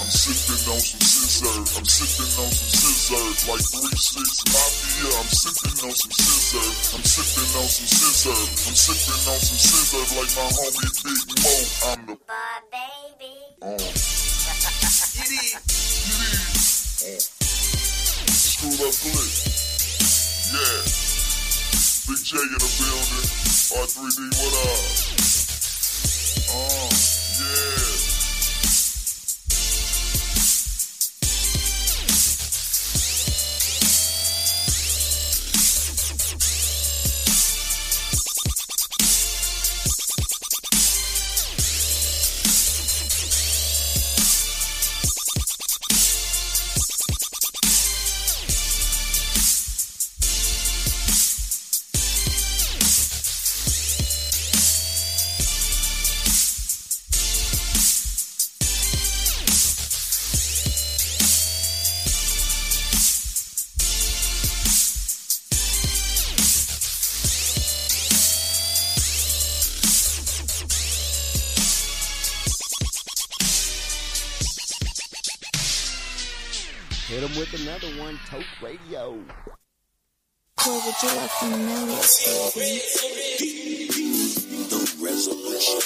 I'm 0.04 0.12
sipping 0.12 0.68
on 0.68 0.80
some 0.84 1.00
scissor. 1.00 1.48
I'm 1.80 1.88
sipping 1.88 2.28
on 2.44 2.52
some 2.52 2.76
scissor. 2.76 3.24
Like 3.48 3.64
three 3.64 3.96
six 3.96 4.44
mafia. 4.52 5.08
I'm 5.16 5.32
sipping 5.32 5.80
on 5.80 5.96
some. 5.96 6.12
I'm 6.12 7.08
sipping 7.08 7.56
on 7.56 7.68
some 7.72 7.88
scissor. 7.88 8.36
I'm 8.36 8.76
sipping 8.76 9.24
on 9.32 9.40
some 9.40 9.64
scissor. 9.64 10.04
Like 10.20 10.28
my 10.36 10.44
homie 10.52 10.92
Big 11.08 11.24
Moe. 11.40 11.88
I'm 11.88 12.04
the 12.04 12.20
But 12.20 12.68
baby. 12.68 13.32
uh, 13.64 13.80
It 15.24 15.32
is. 17.08 17.32
screwed 18.36 18.84
up 18.84 18.92
click. 19.00 19.32
Yeah. 20.52 20.84
Big 22.12 22.20
J 22.28 22.44
in 22.44 22.60
the 22.60 22.68
building. 22.76 23.28
R3D, 23.72 24.20
what 24.36 24.52
up? 24.68 24.84
Uh, 26.52 26.92
yeah. 27.40 28.23
Hit 77.08 77.22
him 77.22 77.38
with 77.38 77.54
another 77.62 77.88
one, 78.02 78.18
Toke 78.30 78.46
Radio. 78.62 79.18
What 80.64 80.86
would 80.86 80.96
you 81.04 81.18
like 81.18 81.30
from 81.32 81.52
the 81.52 81.58
mailbox, 81.58 82.56
baby? 82.56 82.80
The 84.70 84.80
resolution 85.04 85.80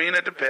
screen 0.00 0.14
at 0.14 0.24
the 0.24 0.32
pad. 0.32 0.49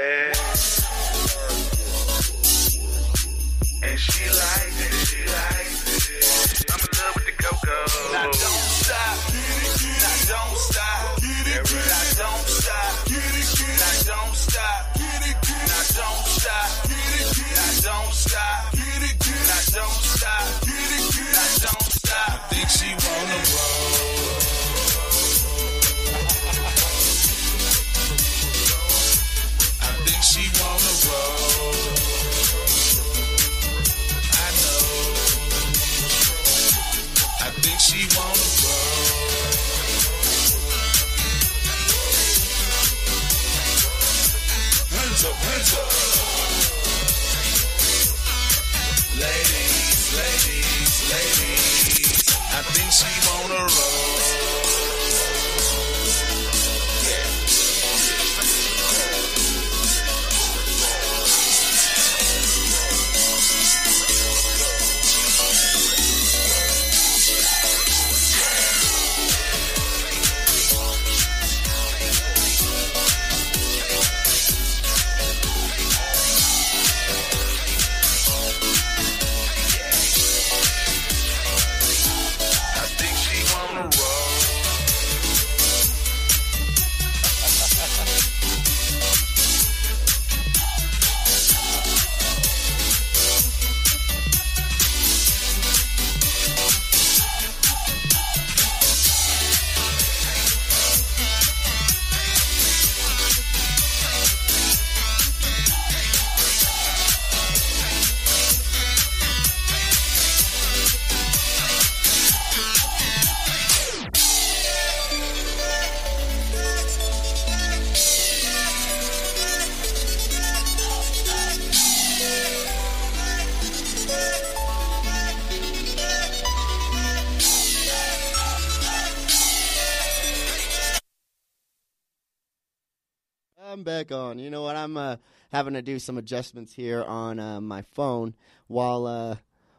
Back 134.11 134.19
on. 134.19 134.39
You 134.41 134.51
know 134.51 134.63
what? 134.63 134.77
I'm 134.77 134.97
uh, 134.97 135.17
having 135.53 135.75
to 135.75 135.83
do 135.83 135.99
some 135.99 136.19
adjustments 136.19 136.73
here 136.73 137.05
on 137.05 137.39
uh, 137.39 137.61
my 137.61 137.83
phone 137.83 138.35
while 138.67 139.07
uh, 139.07 139.37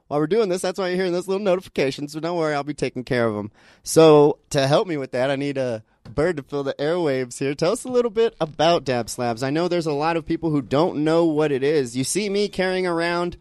while 0.08 0.20
we're 0.20 0.28
doing 0.28 0.48
this. 0.48 0.62
That's 0.62 0.80
why 0.80 0.88
you're 0.88 0.96
hearing 0.96 1.12
those 1.12 1.28
little 1.28 1.44
notifications. 1.44 2.14
So 2.14 2.20
don't 2.20 2.38
worry, 2.38 2.54
I'll 2.54 2.64
be 2.64 2.74
taking 2.74 3.04
care 3.04 3.28
of 3.28 3.36
them. 3.36 3.52
So 3.84 4.40
to 4.52 4.68
help 4.68 4.88
me 4.88 4.96
with 4.96 5.12
that, 5.12 5.30
I 5.30 5.36
need 5.36 5.58
a 5.58 5.84
bird 6.10 6.38
to 6.38 6.44
fill 6.44 6.64
the 6.64 6.76
airwaves 6.76 7.40
here. 7.40 7.54
Tell 7.54 7.74
us 7.74 7.84
a 7.84 7.90
little 7.90 8.12
bit 8.12 8.36
about 8.40 8.86
Dab 8.86 9.08
Slabz. 9.08 9.44
I 9.44 9.50
know 9.50 9.68
there's 9.68 9.86
a 9.86 9.92
lot 9.92 10.16
of 10.16 10.26
people 10.26 10.50
who 10.50 10.62
don't 10.62 11.04
know 11.04 11.26
what 11.26 11.52
it 11.52 11.64
is. 11.64 11.98
You 11.98 12.06
see 12.06 12.30
me 12.30 12.48
carrying 12.48 12.88
around 12.88 13.36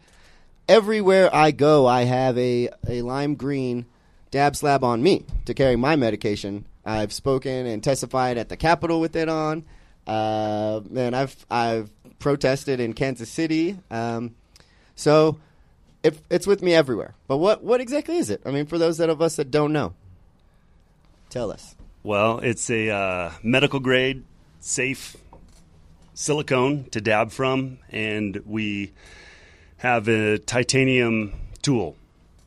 everywhere 0.67 1.33
I 1.33 1.51
go. 1.51 1.87
I 1.87 2.03
have 2.03 2.37
a 2.37 2.69
a 2.87 3.01
lime 3.01 3.35
green 3.35 3.85
dab 4.29 4.57
slab 4.57 4.83
on 4.83 5.01
me 5.01 5.25
to 5.45 5.53
carry 5.53 5.77
my 5.77 5.95
medication. 5.95 6.65
I've 6.83 7.13
spoken 7.13 7.65
and 7.65 7.81
testified 7.81 8.37
at 8.37 8.49
the 8.49 8.57
Capitol 8.57 8.99
with 8.99 9.15
it 9.15 9.29
on. 9.29 9.63
Uh, 10.07 10.81
man, 10.89 11.13
I've 11.13 11.35
I've 11.49 11.89
protested 12.19 12.79
in 12.79 12.93
Kansas 12.93 13.29
City. 13.29 13.77
Um, 13.89 14.35
so 14.95 15.39
it, 16.03 16.19
it's 16.29 16.47
with 16.47 16.61
me 16.61 16.73
everywhere. 16.73 17.15
But 17.27 17.37
what 17.37 17.63
what 17.63 17.81
exactly 17.81 18.17
is 18.17 18.29
it? 18.29 18.41
I 18.45 18.51
mean, 18.51 18.65
for 18.65 18.77
those 18.77 18.99
of 18.99 19.21
us 19.21 19.35
that 19.35 19.51
don't 19.51 19.73
know, 19.73 19.93
tell 21.29 21.51
us. 21.51 21.75
Well, 22.03 22.39
it's 22.39 22.69
a 22.69 22.89
uh, 22.89 23.31
medical 23.43 23.79
grade, 23.79 24.23
safe 24.59 25.15
silicone 26.13 26.85
to 26.91 27.01
dab 27.01 27.31
from, 27.31 27.77
and 27.89 28.41
we 28.45 28.93
have 29.77 30.07
a 30.07 30.37
titanium 30.39 31.33
tool. 31.61 31.95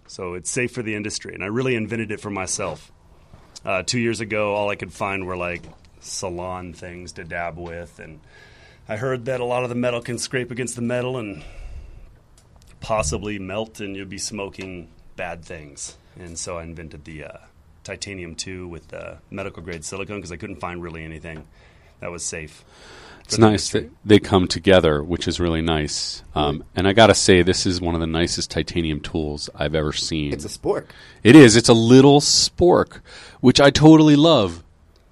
So 0.07 0.35
it's 0.35 0.51
safe 0.51 0.73
for 0.73 0.83
the 0.83 0.95
industry. 0.95 1.35
And 1.35 1.43
I 1.43 1.47
really 1.47 1.75
invented 1.75 2.13
it 2.13 2.21
for 2.21 2.31
myself. 2.31 2.93
Uh, 3.65 3.83
two 3.83 3.99
years 3.99 4.21
ago, 4.21 4.55
all 4.55 4.71
I 4.71 4.77
could 4.77 4.93
find 4.93 5.27
were 5.27 5.37
like 5.37 5.63
salon 6.05 6.73
things 6.73 7.13
to 7.13 7.25
dab 7.25 7.59
with. 7.59 7.99
And 7.99 8.21
I 8.89 8.97
heard 8.97 9.25
that 9.27 9.41
a 9.41 9.45
lot 9.45 9.63
of 9.63 9.69
the 9.69 9.75
metal 9.75 10.01
can 10.01 10.19
scrape 10.19 10.51
against 10.51 10.77
the 10.77 10.83
metal 10.83 11.17
and 11.17 11.43
possibly 12.81 13.39
melt, 13.39 13.81
and 13.81 13.97
you'll 13.97 14.07
be 14.07 14.19
smoking 14.19 14.89
bad 15.17 15.45
things. 15.45 15.97
And 16.19 16.39
so 16.39 16.59
I 16.59 16.63
invented 16.63 17.05
the 17.05 17.25
uh, 17.25 17.39
titanium 17.83 18.35
2 18.35 18.69
with 18.69 18.89
the 18.89 19.19
medical 19.31 19.63
grade 19.63 19.85
silicone 19.85 20.19
because 20.19 20.33
I 20.33 20.37
couldn't 20.37 20.61
find 20.61 20.83
really 20.83 21.05
anything 21.05 21.47
that 22.01 22.11
was 22.11 22.25
safe. 22.25 22.65
It's 23.25 23.39
nice 23.39 23.71
that 23.71 23.91
they 24.05 24.19
come 24.19 24.47
together, 24.47 25.03
which 25.03 25.27
is 25.27 25.41
really 25.41 25.63
nice. 25.63 26.23
Um, 26.35 26.63
and 26.77 26.87
I 26.87 26.93
got 26.93 27.07
to 27.07 27.15
say, 27.15 27.41
this 27.41 27.65
is 27.65 27.81
one 27.81 27.95
of 27.95 28.03
the 28.03 28.07
nicest 28.07 28.51
titanium 28.51 29.01
tools 29.01 29.49
I've 29.55 29.75
ever 29.75 29.95
seen. 29.95 30.33
It's 30.33 30.45
a 30.45 30.49
spork. 30.49 30.89
It 31.23 31.35
is. 31.35 31.57
It's 31.57 31.71
a 31.71 31.75
little 31.75 32.21
spork, 32.21 33.01
which 33.41 33.61
I 33.61 33.71
totally 33.71 34.17
love. 34.17 34.63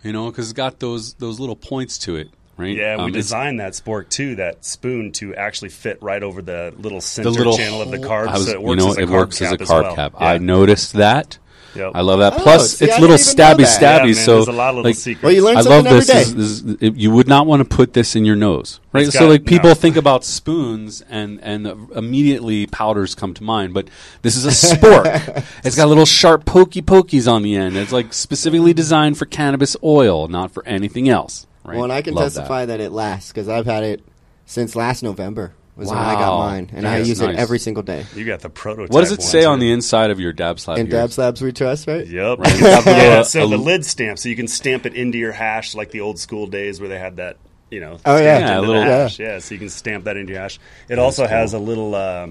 You 0.03 0.13
know, 0.13 0.31
because 0.31 0.47
it's 0.51 0.53
got 0.57 0.81
those 0.81 1.15
those 1.15 1.39
little 1.41 1.57
points 1.57 1.99
to 1.99 2.17
it. 2.17 2.29
right? 2.59 2.77
Yeah, 2.77 2.97
we 2.99 3.03
Um, 3.05 3.13
designed 3.13 3.61
that 3.61 3.73
spork 3.73 4.09
too, 4.11 4.37
that 4.37 4.65
spoon 4.65 5.11
to 5.13 5.35
actually 5.35 5.71
fit 5.71 5.99
right 6.03 6.23
over 6.23 6.43
the 6.43 6.73
little 6.79 7.01
center 7.01 7.31
the 7.31 7.39
little 7.39 7.57
channel 7.57 7.81
of 7.81 7.91
the 7.91 7.97
carb, 7.99 8.31
was- 8.33 8.47
so 8.47 8.53
it 8.53 8.61
you 8.69 8.77
know, 8.77 8.91
as 8.91 8.99
a 8.99 9.01
it 9.03 9.09
carb 9.09 9.13
works 9.13 9.39
cap 9.39 9.47
as 9.55 9.61
a 9.61 9.63
as 9.63 9.69
carb 9.71 9.83
well. 9.85 9.95
cap. 9.97 10.13
Yeah. 10.21 10.27
I 10.27 10.39
noticed 10.39 10.93
that. 10.95 11.39
Yep. 11.75 11.93
I 11.95 12.01
love 12.03 12.19
that. 12.21 12.35
Oh, 12.35 12.39
Plus, 12.43 12.77
see, 12.79 12.85
it's 12.85 12.95
I 12.95 13.01
little 13.01 13.17
didn't 13.17 13.29
even 13.29 13.39
know 13.39 13.45
stabby 13.45 13.57
that. 13.81 13.81
stabby. 13.81 13.99
Yeah, 14.01 14.05
man, 14.05 14.15
so 14.15 14.35
there's 14.37 14.49
a 14.49 14.53
lot 14.53 14.69
of 14.71 14.75
little 14.77 14.89
like, 14.91 14.97
secrets. 14.97 15.23
Well, 15.23 15.33
you 15.33 15.45
learn 15.45 15.57
I 15.57 15.63
something 15.63 15.85
love 15.93 16.07
this. 16.07 16.11
every 16.11 16.23
Is, 16.23 16.35
this 16.35 16.47
is- 16.75 16.77
it- 16.83 16.97
you 16.97 17.11
would 17.11 17.29
not 17.29 17.47
want 17.47 17.61
to 17.69 17.77
put 17.77 17.93
this 17.95 18.15
in 18.15 18.25
your 18.25 18.37
nose, 18.37 18.81
right? 18.93 19.05
It's 19.07 19.15
so 19.15 19.21
got- 19.21 19.29
like 19.31 19.45
people 19.47 19.71
no. 19.71 19.75
think 19.75 19.97
about 19.97 20.25
spoons 20.25 21.03
and 21.09 21.41
and 21.43 21.67
immediately 21.95 22.67
powders 22.67 23.15
come 23.15 23.33
to 23.35 23.43
mind, 23.43 23.73
but 23.75 23.89
this 24.23 24.37
is 24.37 24.45
a 24.45 24.51
spork. 24.51 25.45
it's 25.65 25.77
got 25.77 25.89
little 25.89 26.05
sharp 26.07 26.45
pokey 26.45 26.83
pokies 26.83 27.31
on 27.31 27.43
the 27.43 27.57
end. 27.57 27.77
It's 27.77 27.93
like 27.93 28.13
specifically 28.13 28.73
designed 28.75 29.17
for 29.19 29.25
cannabis 29.27 29.77
oil, 29.83 30.29
not 30.29 30.51
for 30.51 30.67
anything 30.67 31.09
else. 31.09 31.47
Right? 31.65 31.77
Well, 31.77 31.85
and 31.85 31.93
I 31.93 32.03
can 32.03 32.15
Love 32.15 32.35
that. 32.35 32.41
testify 32.41 32.67
that. 32.67 32.81
it 32.81 32.91
lasts 32.93 33.31
because 33.33 33.49
I've 33.49 33.67
had 33.67 33.85
it 33.85 34.03
since 34.47 34.75
last 34.75 35.03
November. 35.03 35.53
Was 35.75 35.89
when 35.89 35.97
I 35.97 36.13
got 36.15 36.33
Wow. 36.33 36.39
mine, 36.39 36.71
and 36.75 36.87
I 36.87 36.99
That's 36.99 37.09
use 37.09 37.21
it 37.23 37.35
every 37.35 37.59
single 37.59 37.83
day. 37.83 38.05
You 38.15 38.27
got 38.27 38.41
the 38.41 38.51
prototype. 38.51 38.91
What 38.93 39.01
does 39.01 39.11
it 39.13 39.21
ones, 39.21 39.31
say 39.31 39.45
on 39.45 39.53
right? 39.55 39.61
the 39.61 39.73
inside 39.73 40.11
of 40.11 40.21
your 40.21 40.33
dab 40.35 40.61
slab? 40.61 40.79
And 40.79 40.87
here? 40.87 40.99
Dab 41.01 41.09
Slabz 41.11 41.41
we 41.41 41.51
trust, 41.51 41.87
right? 41.87 42.07
Yep. 42.07 42.39
Right. 42.41 42.61
yeah, 42.61 43.23
so 43.23 43.49
the 43.49 43.57
lid 43.57 43.87
stamp, 43.87 44.19
so 44.19 44.29
you 44.29 44.37
can 44.37 44.49
stamp 44.49 44.85
it 44.85 44.93
into 44.95 45.17
your 45.17 45.33
hash 45.33 45.75
like 45.75 45.91
the 45.91 46.01
old 46.03 46.19
school 46.19 46.47
days 46.47 46.79
where 46.79 46.91
they 46.91 46.99
had 46.99 47.17
that, 47.17 47.39
you 47.71 47.81
know, 47.81 47.97
Oh, 48.05 48.19
yeah. 48.19 48.39
Yeah, 48.41 48.59
a 48.59 48.61
little- 48.61 48.83
hash. 48.83 49.19
Yeah. 49.19 49.39
so 49.39 49.55
you 49.55 49.59
can 49.59 49.71
stamp 49.71 50.05
that 50.05 50.19
into 50.19 50.35
your 50.35 50.43
hash. 50.43 50.61
It 50.91 50.99
also 50.99 51.27
has 51.27 51.55
a 51.55 51.59
little 51.59 51.95
uh, 51.95 52.27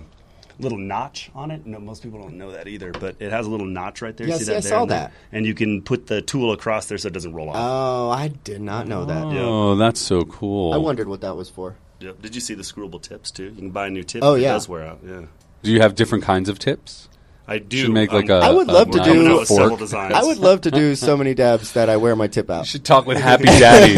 little 0.60 0.78
notch 0.78 1.32
on 1.34 1.50
it. 1.50 1.66
No, 1.66 1.80
most 1.80 2.04
people 2.04 2.20
don't 2.22 2.38
know 2.38 2.52
that 2.52 2.68
either, 2.68 2.92
but 2.92 3.16
it 3.20 3.32
has 3.32 3.48
a 3.48 3.50
little 3.50 3.66
notch 3.66 4.04
right 4.04 4.16
there. 4.16 4.28
Yeah, 4.28 4.38
see 4.38 4.44
see, 4.44 4.52
I 4.52 4.56
that 4.58 4.62
there 4.64 4.70
saw 4.70 4.82
and 4.84 4.92
there? 4.92 5.00
that. 5.00 5.14
And 5.32 5.48
you 5.48 5.56
can 5.56 5.82
put 5.82 6.06
the 6.06 6.22
tool 6.22 6.52
across 6.52 6.86
there 6.86 7.00
so 7.00 7.08
it 7.08 7.14
doesn't 7.14 7.34
roll 7.34 7.50
off. 7.50 7.56
Oh, 7.58 8.10
I 8.12 8.28
did 8.28 8.62
not 8.62 8.88
know 8.88 9.06
that. 9.06 9.24
Oh, 9.26 9.74
that's 9.78 10.00
so 10.00 10.22
cool. 10.26 10.74
I 10.74 10.78
wondered 10.78 11.08
what 11.08 11.22
that 11.22 11.36
was 11.36 11.50
for. 11.50 11.76
Yep. 12.04 12.22
Did 12.22 12.36
you 12.36 12.42
see 12.42 12.54
the 12.54 12.64
screwable 12.64 13.02
tips 13.02 13.32
too? 13.32 13.46
You 13.46 13.52
can 13.52 13.70
buy 13.72 13.88
a 13.88 13.90
new 13.90 14.04
tip. 14.04 14.24
Oh, 14.24 14.36
yeah. 14.36 14.50
It 14.52 14.54
does 14.54 14.70
wear 14.70 14.84
out. 14.86 15.00
Yeah. 15.06 15.26
Do 15.64 15.72
you 15.72 15.82
have 15.82 15.96
different 15.96 16.24
kinds 16.24 16.50
of 16.50 16.58
tips? 16.60 17.08
I 17.48 17.58
do. 17.58 17.78
Should 17.78 17.92
make 17.92 18.14
like 18.14 18.30
um, 18.30 18.42
a. 18.42 18.46
I 18.46 18.52
would 18.52 18.70
a- 18.70 18.72
love 18.72 18.92
to 18.92 19.00
do- 19.00 19.04
coming 19.04 19.28
out 19.28 19.32
with 19.32 19.40
with 19.42 19.48
several 19.50 19.76
designs. 19.78 20.14
I 20.14 20.24
would 20.24 20.38
love 20.38 20.62
to 20.62 20.72
do 20.72 20.96
so 20.96 21.18
many 21.18 21.34
dabs 21.34 21.74
that 21.74 21.90
I 21.90 21.98
wear 21.98 22.16
my 22.16 22.28
tip 22.28 22.50
out. 22.50 22.60
You 22.60 22.66
should 22.66 22.86
talk 22.86 23.06
with 23.06 23.18
Happy 23.18 23.44
Daddy. 23.46 23.96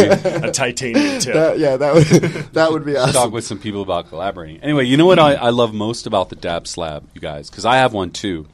a 0.48 0.52
titanium 0.52 1.20
tip. 1.20 1.34
That- 1.36 1.60
yeah, 1.60 1.78
that 1.78 1.94
would 1.94 2.06
that 2.54 2.72
would 2.72 2.86
be 2.86 2.96
awesome. 2.98 3.14
talk 3.14 3.32
with 3.32 3.44
some 3.46 3.60
people 3.60 3.82
about 3.84 4.10
collaborating. 4.10 4.62
Anyway, 4.64 4.86
you 4.86 4.98
know 4.98 5.06
what 5.06 5.20
I, 5.20 5.34
I 5.36 5.50
love 5.52 5.74
most 5.74 6.08
about 6.08 6.30
the 6.30 6.36
Dab 6.36 6.68
Slab, 6.68 7.08
you 7.14 7.22
guys, 7.22 7.50
because 7.50 7.66
I 7.66 7.76
have 7.78 7.94
one 7.94 8.10
too, 8.12 8.48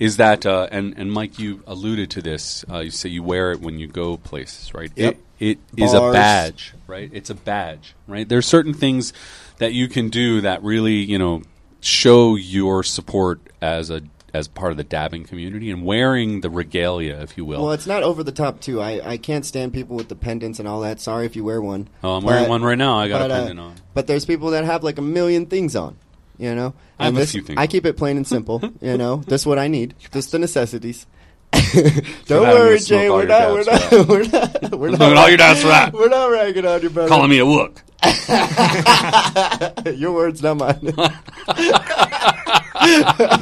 is 0.00 0.16
that 0.16 0.46
uh, 0.46 0.66
and 0.72 0.94
and 0.96 1.12
Mike, 1.12 1.38
you 1.38 1.62
alluded 1.66 2.10
to 2.12 2.22
this. 2.22 2.64
Uh, 2.68 2.78
you 2.78 2.90
say 2.90 3.10
you 3.10 3.22
wear 3.22 3.52
it 3.52 3.60
when 3.60 3.78
you 3.78 3.86
go 3.86 4.16
places, 4.16 4.74
right? 4.74 4.90
Yep. 4.96 5.18
It 5.38 5.58
it 5.76 5.82
is 5.84 5.92
a 5.92 6.00
badge, 6.10 6.72
right? 6.88 7.10
It's 7.12 7.30
a 7.30 7.34
badge, 7.34 7.94
right? 8.08 8.28
There's 8.28 8.46
certain 8.46 8.74
things 8.74 9.12
that 9.58 9.74
you 9.74 9.88
can 9.88 10.08
do 10.08 10.40
that 10.40 10.62
really, 10.62 10.96
you 10.96 11.18
know, 11.18 11.42
show 11.80 12.34
your 12.34 12.82
support 12.82 13.40
as 13.60 13.90
a 13.90 14.02
as 14.32 14.48
part 14.48 14.70
of 14.70 14.76
the 14.76 14.84
dabbing 14.84 15.24
community 15.24 15.70
and 15.70 15.84
wearing 15.84 16.40
the 16.40 16.48
regalia, 16.48 17.20
if 17.20 17.36
you 17.36 17.44
will. 17.44 17.62
Well, 17.64 17.72
it's 17.72 17.86
not 17.86 18.02
over 18.02 18.22
the 18.22 18.32
top 18.32 18.60
too. 18.60 18.80
I, 18.80 19.12
I 19.12 19.16
can't 19.16 19.44
stand 19.44 19.72
people 19.72 19.96
with 19.96 20.08
the 20.08 20.14
pendants 20.14 20.58
and 20.58 20.68
all 20.68 20.80
that. 20.80 21.00
Sorry 21.00 21.26
if 21.26 21.36
you 21.36 21.44
wear 21.44 21.60
one. 21.60 21.88
Oh, 22.02 22.16
I'm 22.16 22.24
wearing 22.24 22.48
one 22.48 22.62
right 22.62 22.78
now. 22.78 22.98
I 22.98 23.08
got 23.08 23.22
a 23.22 23.24
but, 23.24 23.30
uh, 23.30 23.38
pendant 23.38 23.60
on. 23.60 23.74
But 23.92 24.06
there's 24.06 24.24
people 24.24 24.50
that 24.50 24.64
have 24.64 24.82
like 24.82 24.98
a 24.98 25.02
million 25.02 25.46
things 25.46 25.76
on. 25.76 25.96
You 26.40 26.54
know, 26.54 26.74
I 26.98 27.04
have 27.04 27.14
And 27.14 27.22
a 27.22 27.26
few 27.26 27.42
things 27.42 27.58
I 27.58 27.66
keep 27.66 27.84
it 27.84 27.96
plain 27.96 28.16
and 28.16 28.26
simple. 28.26 28.62
you 28.80 28.96
know, 28.96 29.16
this 29.16 29.42
is 29.42 29.46
what 29.46 29.58
I 29.58 29.68
need. 29.68 29.94
Just 30.12 30.32
the 30.32 30.38
necessities. 30.38 31.06
Don't 31.52 32.42
worry, 32.42 32.78
gonna 32.78 32.78
smoke 32.78 32.86
Jay. 32.88 33.10
We're 33.10 33.26
not, 33.26 33.52
we're 33.52 33.64
not. 33.64 33.92
We're 34.08 34.24
not. 34.24 34.70
We're 34.78 34.90
not. 34.90 34.96
Smoking 34.98 35.18
all 35.18 35.28
your 35.28 35.36
dabs, 35.36 35.64
right. 35.64 35.92
We're 35.92 36.08
not 36.08 36.30
ragging 36.30 36.64
on 36.64 36.80
you, 36.82 36.90
brother. 36.90 37.08
Calling 37.08 37.28
me 37.30 37.40
a 37.40 37.44
wook. 37.44 37.82
Your 39.98 40.12
words, 40.12 40.42
not 40.42 40.56
mine. 40.56 40.78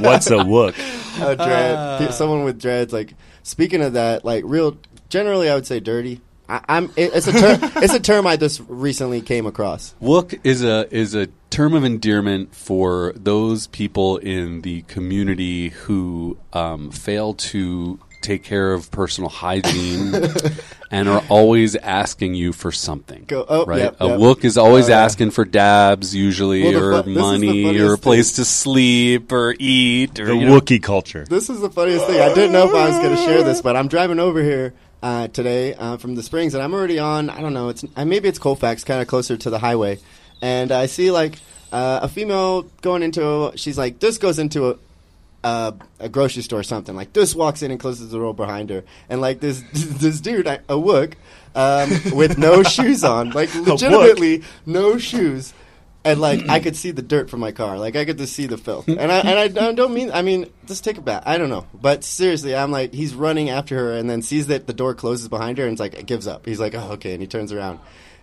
What's 0.02 0.30
a 0.30 0.38
wook? 0.38 0.74
uh, 1.20 1.34
dread. 1.34 1.98
Pe- 2.00 2.12
Someone 2.12 2.44
with 2.44 2.60
dreads. 2.60 2.92
Like 2.92 3.14
speaking 3.42 3.82
of 3.82 3.92
that, 3.94 4.24
like 4.24 4.42
real. 4.46 4.76
Generally, 5.10 5.50
I 5.50 5.54
would 5.54 5.66
say 5.66 5.80
dirty. 5.80 6.20
I, 6.48 6.60
I'm. 6.68 6.90
It's 6.96 7.26
a 7.26 7.32
term. 7.32 7.58
it's 7.82 7.94
a 7.94 8.00
term 8.00 8.26
I 8.26 8.36
just 8.36 8.62
recently 8.68 9.20
came 9.20 9.46
across. 9.46 9.94
Wook 10.00 10.38
is 10.44 10.62
a 10.64 10.92
is 10.94 11.14
a 11.14 11.26
term 11.50 11.74
of 11.74 11.84
endearment 11.84 12.54
for 12.54 13.12
those 13.16 13.66
people 13.68 14.16
in 14.18 14.62
the 14.62 14.82
community 14.82 15.70
who 15.70 16.38
um, 16.52 16.90
fail 16.90 17.34
to 17.34 17.98
take 18.20 18.42
care 18.42 18.72
of 18.72 18.90
personal 18.90 19.30
hygiene 19.30 20.12
and 20.90 21.08
are 21.08 21.22
always 21.28 21.76
asking 21.76 22.34
you 22.34 22.52
for 22.52 22.72
something. 22.72 23.24
Go- 23.28 23.46
oh, 23.48 23.64
right? 23.64 23.78
yep, 23.78 23.96
a 24.00 24.06
yep. 24.08 24.18
wook 24.18 24.44
is 24.44 24.58
always 24.58 24.86
Oh, 24.86 24.92
yeah. 24.92 25.04
asking 25.04 25.30
for 25.30 25.44
dabs, 25.44 26.16
usually, 26.16 26.64
Well, 26.64 26.82
or 26.82 27.02
fu- 27.04 27.10
this 27.10 27.10
is 27.10 27.14
the 27.14 27.20
money, 27.20 27.64
or 27.66 27.68
a 27.68 27.72
funniest 27.96 28.02
place 28.02 28.32
to 28.32 28.44
sleep, 28.44 29.30
or 29.30 29.54
eat, 29.60 30.18
or 30.18 30.26
The 30.26 30.36
you 30.36 30.46
know. 30.46 30.60
Culture. 30.82 31.26
This 31.30 31.48
is 31.48 31.60
the 31.60 31.70
funniest 31.70 32.06
thing. 32.06 32.20
I 32.20 32.34
didn't 32.34 32.52
know 32.52 32.68
if 32.68 32.74
I 32.74 32.88
was 32.88 32.98
going 32.98 33.14
to 33.16 33.22
share 33.22 33.44
this, 33.44 33.62
but 33.62 33.76
I'm 33.76 33.86
driving 33.86 34.18
over 34.18 34.42
here 34.42 34.74
uh, 35.02 35.28
today 35.28 35.74
uh, 35.74 35.96
from 35.96 36.14
the 36.14 36.22
Springs, 36.22 36.54
and 36.54 36.62
I'm 36.62 36.74
already 36.74 36.98
on. 36.98 37.30
I 37.30 37.40
don't 37.40 37.54
know. 37.54 37.68
It's 37.68 37.84
uh, 37.96 38.04
maybe 38.04 38.28
it's 38.28 38.38
Colfax, 38.38 38.84
kind 38.84 39.00
of 39.00 39.08
closer 39.08 39.36
to 39.36 39.50
the 39.50 39.58
highway, 39.58 39.98
and 40.42 40.72
I 40.72 40.86
see 40.86 41.10
like 41.10 41.38
uh, 41.72 42.00
a 42.02 42.08
female 42.08 42.62
going 42.82 43.02
into. 43.02 43.52
She's 43.56 43.78
like, 43.78 44.00
this 44.00 44.18
goes 44.18 44.38
into 44.38 44.70
a. 44.70 44.78
Uh, 45.44 45.70
a 46.00 46.08
grocery 46.08 46.42
store 46.42 46.58
or 46.58 46.62
something 46.64 46.96
like 46.96 47.12
this 47.12 47.32
walks 47.32 47.62
in 47.62 47.70
and 47.70 47.78
closes 47.78 48.10
the 48.10 48.18
door 48.18 48.34
behind 48.34 48.70
her 48.70 48.82
and 49.08 49.20
like 49.20 49.38
this 49.38 49.62
this 49.72 50.20
dude 50.20 50.48
a 50.48 50.58
wook 50.70 51.14
um, 51.54 51.88
with 52.16 52.36
no 52.38 52.62
shoes 52.64 53.04
on 53.04 53.30
like 53.30 53.54
legitimately 53.54 54.42
no 54.66 54.98
shoes 54.98 55.54
and 56.04 56.20
like 56.20 56.48
I 56.48 56.60
could 56.60 56.76
see 56.76 56.90
the 56.90 57.02
dirt 57.02 57.28
from 57.30 57.40
my 57.40 57.52
car, 57.52 57.78
like 57.78 57.96
I 57.96 58.04
could 58.04 58.18
just 58.18 58.34
see 58.34 58.46
the 58.46 58.56
filth, 58.58 58.88
and 58.88 59.00
I 59.12 59.18
and 59.20 59.38
I 59.38 59.48
don't- 59.48 59.74
don't 59.74 59.94
mean 59.94 60.10
I 60.12 60.22
mean 60.22 60.50
just 60.66 60.84
take 60.84 60.98
a 60.98 61.00
back. 61.02 61.22
I 61.26 61.38
don't 61.38 61.50
know, 61.50 61.66
but 61.74 62.04
seriously, 62.04 62.54
I'm 62.54 62.70
like 62.70 62.92
he's 62.94 63.14
running 63.14 63.50
after 63.50 63.76
her, 63.76 63.92
and 63.94 64.08
then 64.08 64.22
sees 64.22 64.46
that 64.48 64.66
the 64.66 64.72
door 64.72 64.94
closes 64.94 65.28
behind 65.28 65.58
her, 65.58 65.64
and 65.64 65.72
it's 65.72 65.80
like 65.80 65.94
it 65.94 66.06
gives 66.06 66.26
up. 66.26 66.46
He's 66.46 66.60
like, 66.60 66.74
oh 66.74 66.92
okay, 66.92 67.12
and 67.12 67.20
he 67.20 67.26
turns 67.26 67.52
around, 67.52 67.80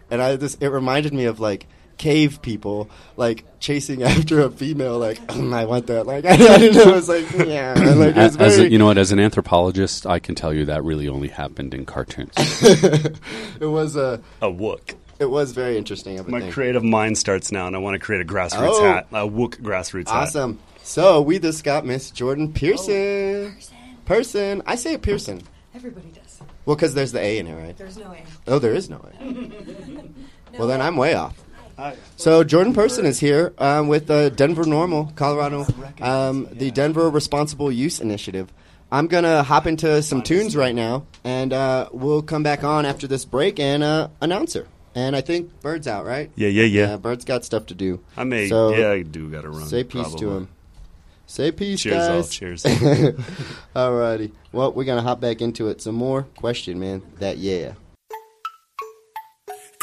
and 0.09 0.21
I 0.21 0.35
just 0.38 0.61
it 0.63 0.69
reminded 0.69 1.13
me 1.13 1.25
of 1.25 1.39
like 1.39 1.67
cave 1.97 2.41
people 2.41 2.89
like 3.15 3.45
chasing 3.61 4.03
after 4.11 4.41
a 4.41 4.49
female, 4.51 4.97
like 4.99 5.17
I 5.31 5.65
want 5.65 5.88
that, 5.88 6.05
like 6.05 6.25
I, 6.27 6.35
didn't 6.35 6.75
know, 6.75 6.91
it 6.91 6.95
was 6.95 7.07
like 7.09 7.31
yeah, 7.31 7.73
like 7.73 8.15
it 8.15 8.15
was 8.17 8.35
As, 8.35 8.38
as 8.38 8.57
a, 8.59 8.69
you 8.69 8.77
know 8.77 8.85
what, 8.88 8.97
as 8.97 9.11
an 9.13 9.19
anthropologist, 9.19 10.05
I 10.05 10.19
can 10.19 10.35
tell 10.35 10.53
you 10.53 10.65
that 10.65 10.83
really 10.83 11.07
only 11.07 11.29
happened 11.29 11.73
in 11.73 11.85
cartoons. 11.85 12.33
it 12.38 13.67
was 13.69 13.95
uh, 13.95 14.17
A 14.41 14.47
wook. 14.47 14.95
It 15.19 15.30
was 15.30 15.54
very 15.54 15.78
interesting. 15.78 16.17
My 16.30 16.41
think. 16.41 16.54
creative 16.54 16.84
mind 16.84 17.17
starts 17.17 17.51
now, 17.51 17.67
and 17.67 17.75
I 17.75 17.80
want 17.80 17.95
to 17.95 17.99
create 17.99 18.21
a 18.21 18.25
grassroots 18.25 18.80
Oh. 18.80 18.84
hat, 18.84 19.08
a 19.12 19.28
wook 19.28 19.62
grassroots 19.62 20.10
hat. 20.10 20.23
Awesome. 20.23 20.60
So 20.84 21.21
we 21.21 21.39
just 21.39 21.63
got 21.63 21.86
Miss 21.86 22.12
Jordan 22.12 22.51
Pearson. 22.54 23.56
Person. 24.06 24.62
I 24.65 24.75
say 24.75 24.97
Pearson. 24.97 25.41
Everybody 25.73 26.10
does. 26.10 26.41
Well, 26.65 26.75
because 26.75 26.93
there's 26.93 27.12
the 27.12 27.19
A 27.21 27.38
in 27.39 27.47
it, 27.47 27.56
right? 27.56 27.78
There's 27.78 27.97
no 27.97 28.12
A. 28.12 28.23
Oh, 28.47 28.60
there 28.60 28.73
is 28.73 28.89
no 28.89 28.97
A. 29.19 30.01
Well, 30.58 30.69
then 30.69 30.82
I'm 30.82 30.95
way 30.95 31.15
off. 31.15 31.43
Hi. 31.78 31.97
So 32.15 32.45
Jordan 32.45 32.73
Person 32.73 33.06
is 33.06 33.19
here 33.19 33.54
um, 33.58 33.89
with 33.89 34.08
the 34.08 34.32
Denver 34.34 34.63
NORML, 34.63 35.13
Colorado, 35.17 35.65
um, 36.01 36.47
the 36.54 36.71
Denver 36.71 37.10
Responsible 37.10 37.69
Use 37.69 37.99
Initiative. 37.99 38.54
I'm 38.89 39.08
gonna 39.08 39.43
hop 39.43 39.67
into 39.67 40.01
some 40.01 40.21
tunes 40.21 40.56
right 40.56 40.73
now, 40.73 41.06
and 41.25 41.51
uh, 41.51 41.89
we'll 41.91 42.21
come 42.21 42.43
back 42.43 42.63
on 42.63 42.86
after 42.86 43.06
this 43.08 43.25
break 43.25 43.60
and 43.60 43.84
uh, 43.84 44.08
announce 44.21 44.54
her. 44.54 44.65
And 44.95 45.13
I 45.15 45.19
think 45.21 45.51
Bird's 45.62 45.88
out, 45.88 46.05
right? 46.05 46.31
Yeah, 46.36 46.47
yeah, 46.47 46.63
yeah. 46.63 46.89
Yeah, 46.91 46.95
Bird's 46.97 47.25
got 47.25 47.43
stuff 47.43 47.65
to 47.67 47.75
do. 47.75 47.99
I 48.15 48.23
may, 48.23 48.47
So, 48.47 48.73
yeah, 48.73 48.91
I 48.91 49.01
do 49.01 49.29
got 49.29 49.41
to 49.41 49.49
run. 49.49 49.67
Say 49.67 49.84
peace 49.84 50.15
to 50.15 50.31
him. 50.31 50.47
Say 51.27 51.51
peace, 51.51 51.81
Cheers, 51.81 51.95
guys. 51.95 52.10
all. 52.10 52.23
Cheers. 52.23 52.63
Alrighty. 53.75 54.31
Well, 54.51 54.71
we're 54.73 54.84
gonna 54.86 55.01
hop 55.01 55.19
back 55.19 55.41
into 55.41 55.67
it 55.69 55.81
some 55.81 55.95
more. 55.95 56.23
Question, 56.38 56.79
man. 56.79 57.01
That 57.19 57.38
yeah. 57.39 57.73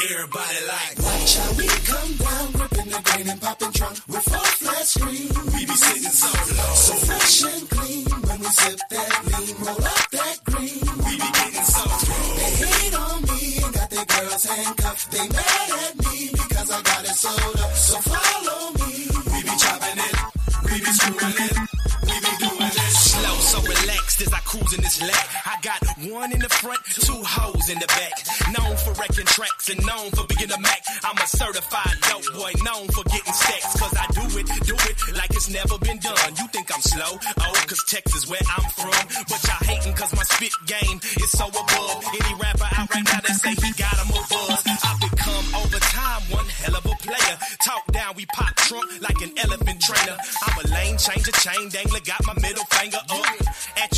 Everybody 0.03 0.55
like, 0.67 0.99
watch 0.99 1.37
how 1.37 1.53
we 1.57 1.67
come 1.67 2.13
down, 2.15 2.51
grain 3.01 3.29
and 3.29 3.41
popping 3.41 3.71
trunk 3.71 3.97
with 4.07 4.23
full 4.23 4.49
flat 4.61 4.85
screen. 4.85 5.29
We 5.53 5.65
be 5.65 5.75
sitting 5.75 6.11
so 6.11 6.29
low, 6.29 6.73
so 6.75 6.93
fresh 7.05 7.43
and 7.43 7.69
clean. 7.69 8.05
When 8.27 8.39
we 8.39 8.45
sip 8.47 8.79
that 8.89 9.11
lean, 9.31 9.55
roll 9.65 9.85
up 9.85 10.05
that 10.11 10.37
green. 10.45 10.81
We 11.05 11.11
be 11.17 11.29
getting 11.33 11.63
so 11.63 11.83
cool. 11.83 12.35
They 12.37 12.51
hate 12.61 12.93
on 12.93 13.21
me 13.23 13.41
and 13.63 13.73
got 13.73 13.89
their 13.89 14.05
girls 14.05 14.43
handcuffed. 14.45 15.11
They 15.11 15.25
mad 15.27 15.69
at 15.83 15.93
me 16.05 16.29
because 16.31 16.69
I 16.71 16.81
got 16.81 17.03
it 17.05 17.15
sold 17.17 17.59
up. 17.59 17.73
So 17.73 17.97
follow 18.01 18.71
me. 18.79 18.91
We 19.33 19.39
be 19.43 19.53
chopping 19.57 19.97
it, 19.97 20.15
we 20.69 20.77
be 20.79 20.91
screwing 20.93 21.37
it, 21.47 21.72
so 23.53 23.61
relaxed 23.61 24.19
as 24.25 24.33
I 24.33 24.41
cruise 24.49 24.73
in 24.73 24.81
this 24.81 24.97
lap. 24.97 25.27
I 25.45 25.61
got 25.61 25.77
one 26.09 26.33
in 26.33 26.41
the 26.41 26.49
front, 26.49 26.81
two 26.89 27.21
hoes 27.21 27.69
in 27.69 27.77
the 27.77 27.85
back. 27.85 28.17
Known 28.49 28.73
for 28.81 28.97
wrecking 28.97 29.29
tracks 29.29 29.69
and 29.69 29.77
known 29.85 30.09
for 30.09 30.25
being 30.25 30.49
a 30.49 30.57
Mac. 30.57 30.81
I'm 31.05 31.13
a 31.21 31.27
certified 31.29 32.01
dope 32.01 32.25
boy, 32.33 32.49
known 32.65 32.89
for 32.89 33.05
getting 33.13 33.29
sex. 33.29 33.77
Cause 33.77 33.93
I 33.93 34.09
do 34.17 34.25
it, 34.41 34.49
do 34.65 34.73
it 34.73 34.97
like 35.13 35.29
it's 35.37 35.53
never 35.53 35.77
been 35.85 36.01
done. 36.01 36.33
You 36.33 36.49
think 36.49 36.73
I'm 36.73 36.81
slow? 36.81 37.13
Oh, 37.13 37.53
cause 37.69 37.83
Texas 37.93 38.25
where 38.25 38.41
I'm 38.41 38.65
from. 38.73 38.97
But 39.29 39.37
y'all 39.45 39.61
hating 39.69 39.93
cause 39.93 40.09
my 40.17 40.25
spit 40.25 40.53
game 40.65 40.97
is 41.21 41.29
so 41.37 41.45
above. 41.45 42.01
Any 42.09 42.33
rapper 42.41 42.69
out 42.73 42.89
right 42.89 43.05
now 43.05 43.21
that 43.21 43.37
say 43.37 43.53
he 43.53 43.69
got 43.77 43.93
him 44.01 44.17
a 44.17 44.21
buzz. 44.33 44.65
I've 44.65 44.97
become 44.97 45.45
over 45.61 45.77
time 45.77 46.21
one 46.33 46.49
hell 46.57 46.73
of 46.73 46.89
a 46.89 46.95
player. 47.05 47.37
Talk 47.61 47.85
down, 47.93 48.17
we 48.17 48.25
pop 48.33 48.55
trunk 48.65 48.89
like 48.97 49.21
an 49.21 49.37
elephant 49.37 49.77
trainer. 49.77 50.17
I'm 50.41 50.57
a 50.57 50.65
lane 50.73 50.97
changer, 50.97 51.37
chain 51.37 51.69
dangler, 51.69 52.01
got 52.01 52.25
my 52.25 52.33
middle 52.41 52.65
finger 52.73 52.97
up. 52.97 53.42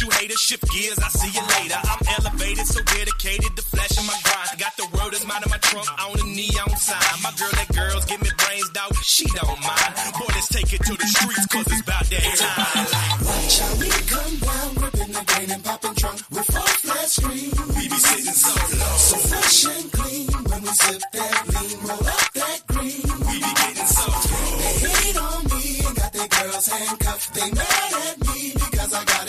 You 0.06 0.12
haters, 0.22 0.38
shift 0.38 0.70
gears, 0.70 1.00
I 1.02 1.10
see 1.10 1.34
you 1.34 1.42
later. 1.58 1.82
I'm 1.82 1.98
elevated, 2.22 2.68
so 2.70 2.78
dedicated 2.94 3.58
to 3.58 3.64
flashing 3.66 4.06
my 4.06 4.14
grind. 4.22 4.54
Got 4.62 4.78
the 4.78 4.86
world 4.94 5.18
is 5.18 5.26
mine 5.26 5.42
in 5.42 5.50
my 5.50 5.58
trunk 5.58 5.90
on 5.98 6.14
a 6.14 6.26
neon 6.30 6.78
sign. 6.78 7.18
My 7.26 7.34
girl, 7.34 7.50
that 7.58 7.74
girls 7.74 8.06
give 8.06 8.22
me 8.22 8.30
brains, 8.38 8.70
dog, 8.70 8.94
she 9.02 9.26
don't 9.34 9.58
mind. 9.66 9.92
Boy, 10.14 10.30
let's 10.30 10.54
take 10.54 10.70
it 10.78 10.86
to 10.86 10.94
the 10.94 11.08
streets, 11.10 11.50
cause 11.50 11.66
it's 11.74 11.82
about 11.82 12.06
that 12.06 12.22
time. 12.38 12.86
Watch 13.26 13.58
how 13.58 13.74
we 13.82 13.90
come 14.06 14.36
down, 14.46 14.70
gripping 14.78 15.10
the 15.10 15.24
grain 15.26 15.50
and 15.58 15.64
popping 15.66 15.96
trunk 15.98 16.22
with 16.30 16.48
full 16.54 16.74
flat 16.86 17.10
screen. 17.10 17.50
We 17.74 17.90
be 17.90 17.98
sitting 17.98 18.38
so 18.38 18.54
low. 18.54 18.98
So 19.10 19.18
fresh 19.26 19.66
and 19.74 19.90
clean 19.90 20.30
when 20.30 20.62
we 20.62 20.70
sip 20.86 21.02
that 21.18 21.42
lean, 21.50 21.78
roll 21.82 22.06
up 22.06 22.30
that 22.46 22.60
green. 22.70 23.02
We 23.26 23.36
be 23.42 23.52
getting 23.58 23.90
so 23.90 24.06
low. 24.06 24.54
They 24.62 24.86
hate 24.86 25.18
on 25.18 25.42
me 25.50 25.82
and 25.82 25.96
got 25.98 26.14
their 26.14 26.30
girls 26.30 26.68
handcuffed. 26.70 27.34
They 27.34 27.50
mad 27.50 27.90
at 28.06 28.16
me 28.22 28.25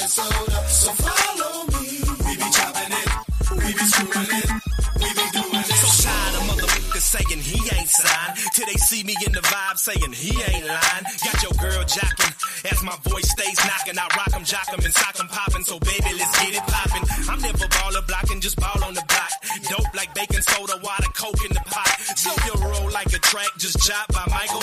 sold. 0.09 0.53
So 0.69 0.91
follow 0.93 1.67
me. 1.75 1.85
We 2.27 2.33
be 2.37 2.49
chopping 2.51 2.93
it, 2.93 3.09
we 3.51 3.73
be 3.73 3.85
screwing 3.87 4.31
it, 4.43 4.51
we 4.99 5.09
be 5.15 5.27
doing 5.35 5.63
it. 5.63 5.79
So 5.83 5.89
tired 6.03 6.35
of 6.37 6.43
motherfuckers 6.51 7.07
saying 7.07 7.41
he 7.43 7.59
ain't 7.77 7.89
signed. 7.89 8.35
Till 8.55 8.67
they 8.67 8.79
see 8.89 9.03
me 9.05 9.15
in 9.27 9.33
the 9.33 9.41
vibe 9.41 9.79
saying 9.79 10.13
he 10.13 10.33
ain't 10.51 10.67
lying. 10.67 11.05
Got 11.25 11.43
your 11.43 11.55
girl 11.59 11.83
jocking 11.85 12.33
as 12.73 12.83
my 12.83 12.97
voice 13.05 13.29
stays 13.31 13.59
knocking. 13.67 13.99
I 13.99 14.07
rock 14.17 14.33
'em, 14.35 14.45
jock 14.45 14.69
'em, 14.73 14.81
and 14.85 14.95
sock 14.95 15.19
'em 15.21 15.29
popping. 15.29 15.65
So 15.65 15.79
baby, 15.81 16.11
let's 16.19 16.35
get 16.41 16.55
it 16.55 16.67
popping. 16.67 17.05
I'm 17.31 17.41
never 17.41 17.67
baller 17.69 18.07
blocking, 18.07 18.41
just 18.41 18.57
ball 18.57 18.83
on 18.85 18.95
the 18.95 19.05
block. 19.07 19.33
Dope 19.71 19.95
like 19.95 20.15
baking 20.15 20.43
soda, 20.43 20.77
water, 20.83 21.11
coke 21.15 21.43
in 21.45 21.53
the 21.53 21.65
pot. 21.67 21.91
So 22.17 22.31
you 22.47 22.55
roll 22.63 22.91
like 22.91 23.13
a 23.13 23.19
track, 23.19 23.51
just 23.59 23.79
job 23.87 24.07
by 24.13 24.25
Michael 24.31 24.56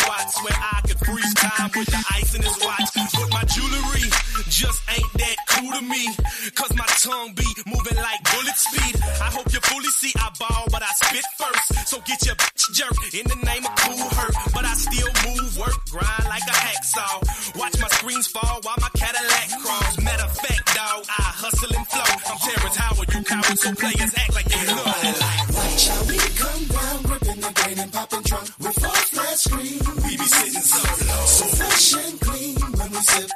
just 4.54 4.86
ain't 4.94 5.14
that 5.18 5.38
cool 5.50 5.72
to 5.74 5.82
me. 5.82 6.06
Cause 6.54 6.70
my 6.78 6.86
tongue 7.02 7.34
be 7.34 7.48
moving 7.66 7.98
like 7.98 8.22
bullet 8.30 8.54
speed. 8.54 9.02
I 9.18 9.34
hope 9.34 9.50
you 9.50 9.60
fully 9.66 9.90
see 9.90 10.14
I 10.16 10.30
ball, 10.38 10.70
but 10.70 10.84
I 10.86 10.92
spit 11.02 11.26
first. 11.42 11.90
So 11.90 11.98
get 12.06 12.22
your 12.26 12.36
bitch 12.36 12.66
jerk 12.78 12.94
in 13.18 13.26
the 13.26 13.40
name 13.50 13.66
of 13.66 13.74
cool 13.82 13.98
hurt. 14.14 14.36
But 14.54 14.66
I 14.66 14.74
still 14.78 15.10
move, 15.26 15.58
work, 15.58 15.74
grind 15.90 16.30
like 16.30 16.46
a 16.46 16.54
hacksaw. 16.54 17.58
Watch 17.58 17.82
my 17.82 17.90
screens 17.98 18.28
fall 18.28 18.62
while 18.62 18.78
my 18.78 18.90
Cadillac 18.94 19.50
crawls. 19.58 19.98
Matter 20.06 20.26
of 20.30 20.38
fact, 20.38 20.66
dog, 20.78 21.02
I 21.10 21.24
hustle 21.34 21.74
and 21.74 21.88
flow. 21.90 22.14
I'm 22.30 22.38
Terrence 22.38 22.78
Howard, 22.78 23.10
you 23.10 23.24
cowards, 23.26 23.62
so 23.62 23.74
players 23.74 24.14
act 24.14 24.34
like 24.38 24.48
they 24.54 24.64
know. 24.70 24.86
Watch 24.86 25.88
how 25.90 26.02
we 26.06 26.18
come 26.38 26.64
down, 26.70 26.98
gripping 27.10 27.42
the 27.42 27.52
grain 27.58 27.78
and 27.82 27.92
popping 27.92 28.24
trunk 28.24 28.48
with 28.62 28.78
full 28.78 29.02
flat 29.18 29.38
screen. 29.42 29.82
We 30.06 30.14
be 30.14 30.28
sitting 30.30 30.62
so 30.62 30.82
low. 31.10 31.26
So 31.26 31.46
fresh 31.58 31.90
and 32.06 32.22
clean 32.22 32.56
when 32.78 32.90
we 32.94 33.02
sip 33.02 33.32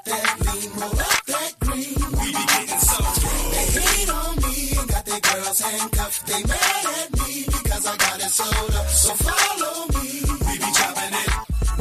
handcuffed. 5.62 6.28
They 6.28 6.42
mad 6.44 6.86
at 7.02 7.12
me 7.20 7.46
because 7.46 7.86
I 7.86 7.96
got 7.98 8.20
it 8.20 8.32
sold 8.32 8.74
up. 8.76 8.88
So 8.88 9.14
follow 9.16 9.88
me. 9.96 10.22
We 10.48 10.54
be 10.58 10.70
chopping 10.74 11.14
it, 11.14 11.30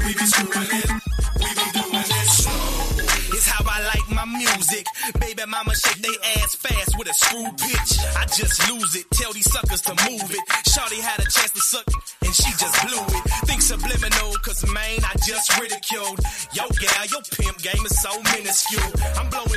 we 0.04 0.12
be 0.14 0.26
screwing 0.26 0.72
it, 0.82 0.90
we 1.38 1.48
be 1.54 1.66
doing 1.76 2.04
it 2.04 2.28
slow. 2.30 3.06
It's 3.36 3.46
how 3.46 3.64
I 3.68 3.82
like 3.94 4.08
my 4.10 4.24
music. 4.24 4.86
Baby 5.20 5.42
mama 5.46 5.74
shake 5.74 6.02
they 6.02 6.16
ass 6.40 6.54
fast 6.56 6.98
with 6.98 7.08
a 7.08 7.14
screw 7.14 7.46
pitch. 7.58 7.98
I 8.16 8.24
just 8.26 8.58
lose 8.70 8.96
it, 8.96 9.06
tell 9.12 9.32
these 9.32 9.50
suckers 9.50 9.82
to 9.82 9.94
move 10.08 10.24
it. 10.30 10.44
Shorty 10.72 11.00
had 11.00 11.20
a 11.20 11.28
chance 11.30 11.50
to 11.52 11.60
suck 11.60 11.86
and 12.24 12.34
she 12.34 12.50
just 12.58 12.76
blew 12.86 13.02
it. 13.02 13.22
Think 13.46 13.62
subliminal, 13.62 14.34
cause 14.42 14.66
man, 14.72 14.98
I 15.04 15.14
just 15.26 15.58
ridiculed. 15.60 16.20
Yo 16.52 16.64
gal, 16.80 17.06
your 17.06 17.22
pimp 17.36 17.58
game 17.62 17.84
is 17.86 18.00
so 18.00 18.10
minuscule. 18.34 18.92
I'm 19.16 19.28
blowing 19.30 19.55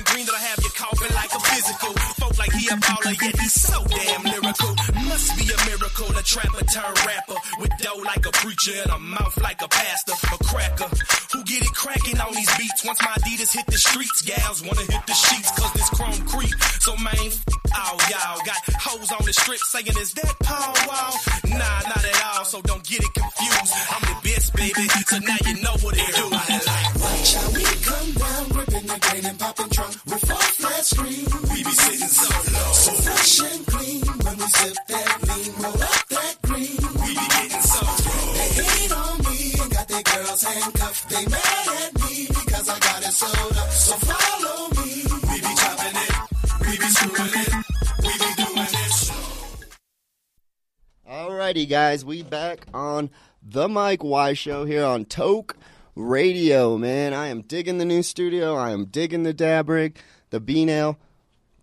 a 2.71 2.75
baller, 2.77 3.21
yet 3.21 3.39
he's 3.39 3.53
so 3.53 3.83
damn 3.85 4.23
lyrical. 4.23 4.75
Must 5.09 5.37
be 5.37 5.45
a 5.49 5.57
miracle, 5.69 6.09
a 6.17 6.23
trapper 6.23 6.65
turn 6.65 6.93
rapper. 7.05 7.35
With 7.59 7.71
dough 7.79 8.01
like 8.05 8.25
a 8.25 8.31
preacher 8.31 8.73
and 8.83 8.91
a 8.91 8.99
mouth 8.99 9.37
like 9.41 9.61
a 9.61 9.67
pastor. 9.67 10.13
A 10.33 10.37
cracker 10.43 10.89
who 11.33 11.43
get 11.43 11.61
it 11.61 11.73
cracking 11.73 12.19
on 12.19 12.33
these 12.33 12.49
beats. 12.57 12.83
Once 12.85 13.01
my 13.01 13.11
Adidas 13.19 13.53
hit 13.55 13.65
the 13.67 13.77
streets, 13.77 14.21
gals 14.21 14.61
wanna 14.63 14.81
hit 14.81 15.05
the 15.07 15.13
sheets 15.13 15.51
cause 15.57 15.73
this 15.73 15.89
chrome 15.89 16.21
creep. 16.27 16.53
So 16.79 16.95
man, 16.97 17.15
f- 17.15 17.43
all 17.75 17.97
y'all 18.09 18.39
got 18.45 18.59
hoes 18.79 19.11
on 19.11 19.25
the 19.25 19.33
strip 19.33 19.59
saying, 19.59 19.87
is 19.99 20.13
that 20.13 20.35
Paul 20.43 20.73
Wall? 20.87 21.13
Nah, 21.49 21.79
not 21.89 22.03
at 22.05 22.23
all, 22.35 22.45
so 22.45 22.61
don't 22.61 22.83
get 22.85 23.01
it 23.03 23.13
confused. 23.13 23.73
I'm 23.91 24.01
the 24.01 24.17
best, 24.23 24.53
baby, 24.55 24.87
so 25.07 25.17
now 25.19 25.37
you 25.45 25.61
know 25.61 25.75
what 25.81 25.95
it 25.97 26.15
do. 26.15 26.25
Watch 26.29 27.33
how 27.35 27.49
we 27.51 27.63
come 27.63 28.11
down, 28.13 28.49
gripping 28.49 28.87
the 28.87 28.97
grain 28.99 29.25
and 29.25 29.39
popping 29.39 29.69
trunk 29.69 29.93
with 30.05 30.21
full 30.25 30.37
flat 30.59 30.85
screen. 30.85 31.25
We 31.53 31.63
be 31.63 31.71
sitting. 31.71 32.07
So 32.07 32.48
fresh 33.39 33.55
and 33.55 33.65
clean 33.67 34.01
when 34.01 34.37
we 34.37 34.43
sip 34.43 34.77
that 34.87 35.17
lean, 35.27 35.53
roll 35.63 35.83
up 35.83 36.07
that 36.09 36.35
green. 36.43 36.77
We 37.01 37.09
be 37.09 37.25
getting 37.29 37.61
so 37.61 37.85
They 38.33 38.49
hate 38.61 38.91
on 38.91 39.17
me 39.19 39.53
and 39.61 39.71
got 39.71 39.87
their 39.87 40.03
girls 40.03 40.43
handcuffed. 40.43 41.09
They 41.09 41.25
mad 41.25 41.67
at 41.83 41.93
me 42.01 42.27
because 42.27 42.69
I 42.69 42.79
got 42.79 43.01
it 43.03 43.13
sold 43.13 43.57
up. 43.57 43.69
So 43.69 43.95
follow 43.95 44.69
me. 44.69 45.03
We 45.29 45.41
be 45.41 45.55
chopping 45.55 45.95
it, 45.95 46.13
we 46.61 46.77
be 46.77 46.89
screwing 46.89 47.31
it, 47.33 47.53
we 48.03 48.11
be 48.17 48.43
doing 48.43 48.67
it. 48.67 49.11
Alrighty, 51.09 51.67
guys, 51.67 52.05
we 52.05 52.21
back 52.21 52.67
on 52.73 53.09
the 53.41 53.67
Mike 53.67 54.03
Y 54.03 54.33
Show 54.33 54.65
here 54.65 54.85
on 54.85 55.05
Toke 55.05 55.57
Radio. 55.95 56.77
Man, 56.77 57.13
I 57.13 57.27
am 57.27 57.41
digging 57.41 57.77
the 57.77 57.85
new 57.85 58.03
studio. 58.03 58.55
I 58.55 58.71
am 58.71 58.85
digging 58.85 59.23
the 59.23 59.33
dab 59.33 59.69
rig, 59.69 59.97
the 60.29 60.39
B 60.39 60.65
nail. 60.65 60.97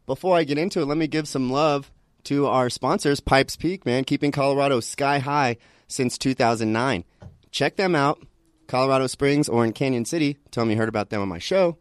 Before 0.06 0.36
I 0.36 0.44
get 0.44 0.56
into 0.56 0.80
it, 0.80 0.86
let 0.86 0.96
me 0.96 1.08
give 1.08 1.26
some 1.26 1.50
love 1.50 1.90
to 2.24 2.46
our 2.46 2.70
sponsors, 2.70 3.18
Pipes 3.18 3.56
Peak. 3.56 3.84
Man, 3.84 4.04
keeping 4.04 4.30
Colorado 4.30 4.78
sky 4.78 5.18
high 5.18 5.56
since 5.88 6.16
2009. 6.16 7.04
Check 7.50 7.76
them 7.76 7.96
out, 7.96 8.24
Colorado 8.68 9.08
Springs 9.08 9.48
or 9.48 9.64
in 9.64 9.72
Canyon 9.72 10.04
City. 10.04 10.38
Tell 10.52 10.64
me 10.64 10.74
you 10.74 10.78
heard 10.78 10.88
about 10.88 11.10
them 11.10 11.22
on 11.22 11.28
my 11.28 11.38
show, 11.38 11.78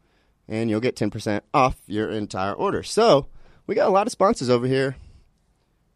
and 0.48 0.70
you'll 0.70 0.80
get 0.80 0.96
10% 0.96 1.42
off 1.54 1.78
your 1.86 2.10
entire 2.10 2.54
order. 2.54 2.82
So 2.82 3.28
we 3.68 3.76
got 3.76 3.88
a 3.88 3.92
lot 3.92 4.08
of 4.08 4.12
sponsors 4.12 4.50
over 4.50 4.66
here 4.66 4.96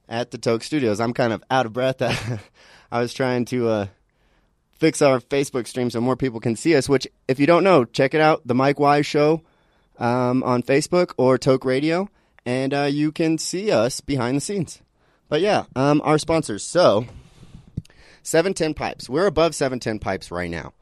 at 0.08 0.30
the 0.30 0.38
Toke 0.38 0.64
Studios. 0.64 1.00
I'm 1.00 1.14
kind 1.14 1.34
of 1.34 1.44
out 1.50 1.66
of 1.66 1.74
breath. 1.74 2.02
I 2.92 3.00
was 3.00 3.14
trying 3.14 3.46
to 3.46 3.70
uh, 3.70 3.88
fix 4.72 5.02
our 5.02 5.20
Facebook 5.20 5.66
stream 5.66 5.90
so 5.90 6.00
more 6.00 6.16
people 6.16 6.40
can 6.40 6.56
see 6.56 6.76
us. 6.76 6.88
Which, 6.88 7.08
if 7.28 7.40
you 7.40 7.48
don't 7.48 7.64
know, 7.64 7.86
check 7.86 8.14
it 8.14 8.22
out, 8.22 8.46
the 8.46 8.56
Mike 8.56 8.80
Wise 8.80 9.08
Show 9.08 9.42
um, 9.98 10.44
on 10.44 10.64
Facebook 10.64 11.14
or 11.18 11.38
Toke 11.38 11.66
Radio, 11.66 12.10
and 12.50 12.74
uh, 12.74 12.84
you 12.90 13.12
can 13.12 13.38
see 13.38 13.70
us 13.70 14.02
behind 14.02 14.36
the 14.36 14.42
scenes. 14.42 14.82
But 15.28 15.42
yeah, 15.42 15.66
um, 15.76 16.02
our 16.04 16.18
sponsors. 16.18 16.64
So, 16.64 17.06
710 18.24 18.74
Pipes. 18.74 19.08
We're 19.08 19.28
above 19.28 19.54
710 19.54 20.00
Pipes 20.00 20.32
right 20.32 20.50
now. 20.50 20.74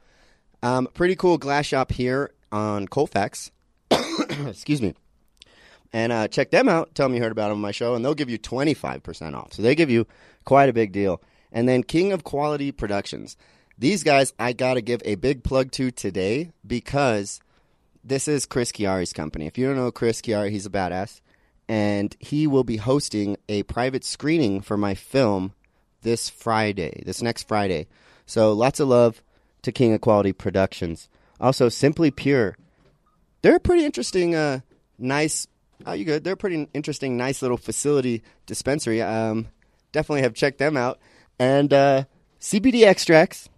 Um, 0.64 0.88
pretty 0.94 1.18
cool 1.18 1.38
glass 1.38 1.66
shop 1.66 1.92
here 1.92 2.32
on 2.54 2.88
Colfax. 2.88 3.52
Excuse 3.92 4.82
me 4.82 4.94
and 5.94 6.12
uh, 6.12 6.28
check 6.28 6.52
them 6.52 6.68
out. 6.68 6.94
Tell 6.96 7.08
them 7.08 7.16
you 7.16 7.22
heard 7.22 7.32
about 7.32 7.50
them 7.50 7.58
on 7.58 7.62
my 7.62 7.72
show, 7.72 7.96
and 7.96 8.04
they'll 8.04 8.14
give 8.14 8.30
you 8.30 8.38
25% 8.38 9.34
off. 9.34 9.54
So 9.54 9.62
they 9.62 9.74
give 9.74 9.90
you 9.90 10.06
quite 10.44 10.70
a 10.70 10.74
big 10.74 10.92
deal. 10.92 11.22
And 11.52 11.68
then 11.68 11.82
King 11.82 12.12
of 12.12 12.26
Quality 12.26 12.72
Productions. 12.74 13.38
These 13.78 14.04
guys, 14.04 14.34
I 14.38 14.52
got 14.52 14.74
to 14.74 14.82
give 14.82 15.02
a 15.06 15.16
big 15.16 15.44
plug 15.44 15.72
to 15.74 15.92
today 15.92 16.52
because 16.66 17.40
this 18.04 18.28
is 18.28 18.46
Chris 18.46 18.74
Chiari's 18.74 19.14
company. 19.14 19.46
If 19.46 19.58
you 19.58 19.66
don't 19.66 19.78
know 19.78 19.92
Chris 19.92 20.22
Chiari, 20.22 20.52
he's 20.52 20.66
a 20.66 20.70
badass. 20.70 21.22
And 21.70 22.16
he 22.20 22.48
will 22.48 22.64
be 22.64 22.78
hosting 22.78 23.38
a 23.50 23.64
private 23.64 24.06
screening 24.06 24.62
for 24.62 24.78
my 24.78 24.96
film 24.96 25.54
this 26.02 26.30
Friday, 26.30 27.04
this 27.06 27.22
next 27.22 27.48
Friday. 27.48 27.88
So 28.26 28.54
lots 28.54 28.80
of 28.80 28.88
love 28.88 29.22
to 29.64 29.72
King 29.72 29.94
of 29.94 30.02
Quality 30.02 30.34
Productions. 30.34 31.10
Also, 31.40 31.70
Simply 31.70 32.10
Pure. 32.10 32.58
They're 33.42 33.58
a 33.58 33.60
pretty 33.60 33.86
interesting, 33.86 34.34
uh, 34.34 34.62
nice 34.98 35.48
Oh, 35.86 35.94
you 35.94 36.06
good? 36.06 36.24
They're 36.24 36.36
pretty 36.36 36.68
interesting, 36.74 37.18
nice 37.18 37.42
little 37.42 37.58
facility 37.58 38.24
dispensary. 38.46 39.02
Um, 39.02 39.48
definitely 39.92 40.24
have 40.24 40.34
checked 40.34 40.58
them 40.58 40.76
out. 40.76 41.00
And 41.40 41.72
uh, 41.72 42.06
CBD 42.42 42.84
extracts, 42.84 43.50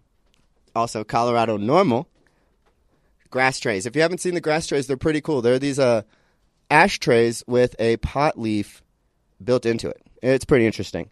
also 0.76 1.04
Colorado 1.04 1.58
NORML. 1.58 2.06
Grass 3.30 3.60
trays. 3.60 3.86
If 3.86 3.95
you 3.95 4.02
haven't 4.02 4.19
seen 4.19 4.34
the 4.34 4.41
grass 4.41 4.65
trays, 4.65 4.88
they're 4.88 4.98
pretty 4.98 5.22
cool. 5.22 5.41
They're 5.41 5.60
these 5.60 5.78
uh, 5.78 6.02
ashtrays 6.69 7.43
with 7.47 7.75
a 7.79 7.97
pot 7.97 8.39
leaf 8.39 8.82
built 9.43 9.65
into 9.65 9.89
it. 9.89 10.01
It's 10.21 10.45
pretty 10.45 10.65
interesting. 10.65 11.10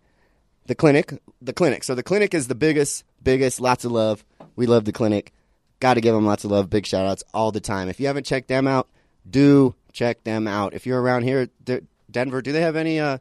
The 0.66 0.76
clinic, 0.76 1.14
the 1.42 1.54
clinic. 1.54 1.84
So 1.84 1.96
the 1.96 2.04
clinic 2.04 2.34
is 2.34 2.48
the 2.48 2.56
biggest, 2.56 3.04
biggest. 3.24 3.62
Lots 3.62 3.86
of 3.86 3.92
love. 3.92 4.26
We 4.56 4.66
love 4.66 4.86
the 4.86 4.92
clinic. 4.92 5.34
Got 5.80 5.94
to 5.94 6.02
give 6.02 6.14
them 6.14 6.26
lots 6.26 6.44
of 6.44 6.52
love. 6.52 6.70
Big 6.70 6.86
shout 6.86 7.06
outs 7.06 7.24
all 7.34 7.52
the 7.52 7.62
time. 7.62 7.88
If 7.88 8.00
you 8.00 8.08
haven't 8.08 8.26
checked 8.26 8.48
them 8.48 8.68
out, 8.68 8.88
do 9.30 9.76
check 9.94 10.24
them 10.24 10.48
out. 10.48 10.74
If 10.74 10.86
you're 10.86 11.02
around 11.02 11.24
here, 11.24 11.50
Denver, 12.10 12.42
do 12.42 12.52
they 12.52 12.62
have 12.62 12.76
any 12.76 13.00
uh, 13.00 13.20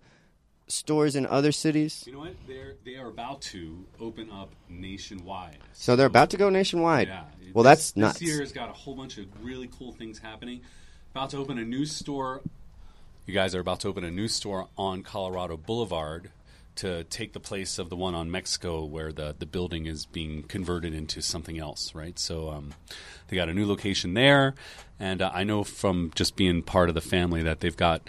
stores 0.66 1.14
in 1.16 1.26
other 1.26 1.52
cities? 1.52 2.04
You 2.06 2.14
know 2.14 2.20
what? 2.20 2.34
They're 2.48 2.74
they 2.84 2.96
are 2.96 3.08
about 3.08 3.42
to 3.42 3.84
open 4.00 4.30
up 4.30 4.50
nationwide. 4.68 5.58
So 5.72 5.96
they're 5.96 6.06
about 6.06 6.30
to 6.30 6.36
go 6.36 6.50
nationwide. 6.50 7.08
Yeah. 7.08 7.24
Well, 7.52 7.64
this, 7.64 7.92
that's 7.92 7.96
nuts. 7.96 8.18
This 8.20 8.28
year 8.28 8.40
has 8.40 8.52
got 8.52 8.68
a 8.68 8.72
whole 8.72 8.94
bunch 8.94 9.18
of 9.18 9.26
really 9.42 9.68
cool 9.78 9.92
things 9.92 10.18
happening. 10.18 10.62
About 11.16 11.30
to 11.30 11.38
open 11.38 11.58
a 11.58 11.64
new 11.64 11.86
store. 11.86 12.42
You 13.24 13.32
guys 13.32 13.54
are 13.54 13.60
about 13.60 13.80
to 13.80 13.88
open 13.88 14.04
a 14.04 14.10
new 14.10 14.28
store 14.28 14.68
on 14.76 15.02
Colorado 15.02 15.56
Boulevard 15.56 16.30
to 16.74 17.04
take 17.04 17.32
the 17.32 17.40
place 17.40 17.78
of 17.78 17.88
the 17.88 17.96
one 17.96 18.14
on 18.14 18.30
Mexico 18.30 18.84
where 18.84 19.14
the, 19.14 19.34
the 19.38 19.46
building 19.46 19.86
is 19.86 20.04
being 20.04 20.42
converted 20.42 20.92
into 20.92 21.22
something 21.22 21.58
else, 21.58 21.94
right? 21.94 22.18
So 22.18 22.50
um, 22.50 22.74
they 23.28 23.36
got 23.36 23.48
a 23.48 23.54
new 23.54 23.64
location 23.64 24.12
there. 24.12 24.56
And 25.00 25.22
uh, 25.22 25.30
I 25.32 25.44
know 25.44 25.64
from 25.64 26.12
just 26.14 26.36
being 26.36 26.62
part 26.62 26.90
of 26.90 26.94
the 26.94 27.00
family 27.00 27.42
that 27.44 27.60
they've 27.60 27.74
got 27.74 28.02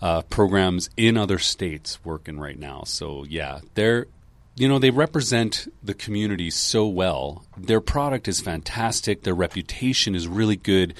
uh, 0.00 0.22
programs 0.22 0.88
in 0.96 1.16
other 1.16 1.40
states 1.40 1.98
working 2.04 2.38
right 2.38 2.56
now. 2.56 2.84
So, 2.86 3.24
yeah, 3.24 3.58
they're 3.74 4.06
you 4.54 4.68
know, 4.68 4.78
they 4.78 4.90
represent 4.90 5.66
the 5.82 5.94
community 5.94 6.50
so 6.50 6.86
well. 6.86 7.44
Their 7.56 7.80
product 7.80 8.28
is 8.28 8.40
fantastic. 8.40 9.22
Their 9.24 9.34
reputation 9.34 10.14
is 10.14 10.28
really 10.28 10.56
good. 10.56 10.94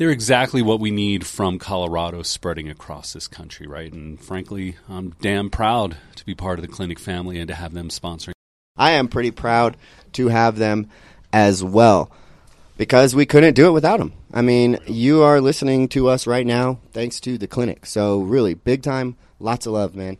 They're 0.00 0.08
exactly 0.08 0.62
what 0.62 0.80
we 0.80 0.90
need 0.90 1.26
from 1.26 1.58
Colorado 1.58 2.22
spreading 2.22 2.70
across 2.70 3.12
this 3.12 3.28
country, 3.28 3.66
right? 3.66 3.92
And 3.92 4.18
frankly, 4.18 4.76
I'm 4.88 5.10
damn 5.20 5.50
proud 5.50 5.98
to 6.14 6.24
be 6.24 6.34
part 6.34 6.58
of 6.58 6.62
the 6.62 6.72
clinic 6.72 6.98
family 6.98 7.38
and 7.38 7.46
to 7.48 7.54
have 7.54 7.74
them 7.74 7.90
sponsoring. 7.90 8.32
I 8.78 8.92
am 8.92 9.08
pretty 9.08 9.30
proud 9.30 9.76
to 10.14 10.28
have 10.28 10.56
them 10.56 10.88
as 11.34 11.62
well 11.62 12.10
because 12.78 13.14
we 13.14 13.26
couldn't 13.26 13.52
do 13.52 13.66
it 13.66 13.72
without 13.72 13.98
them. 13.98 14.14
I 14.32 14.40
mean, 14.40 14.78
you 14.86 15.22
are 15.22 15.38
listening 15.38 15.86
to 15.88 16.08
us 16.08 16.26
right 16.26 16.46
now 16.46 16.78
thanks 16.94 17.20
to 17.20 17.36
the 17.36 17.46
clinic. 17.46 17.84
So, 17.84 18.20
really, 18.20 18.54
big 18.54 18.82
time, 18.82 19.18
lots 19.38 19.66
of 19.66 19.74
love, 19.74 19.94
man. 19.94 20.16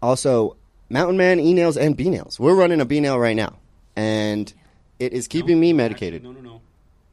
Also, 0.00 0.56
Mountain 0.88 1.16
Man 1.16 1.40
e 1.40 1.54
nails 1.54 1.76
and 1.76 1.96
B 1.96 2.08
nails. 2.08 2.38
We're 2.38 2.54
running 2.54 2.80
a 2.80 2.84
B 2.84 3.00
nail 3.00 3.18
right 3.18 3.34
now, 3.34 3.56
and 3.96 4.54
it 5.00 5.12
is 5.12 5.26
keeping 5.26 5.58
me 5.58 5.72
medicated. 5.72 6.22
No, 6.22 6.30
no, 6.30 6.40
no. 6.40 6.60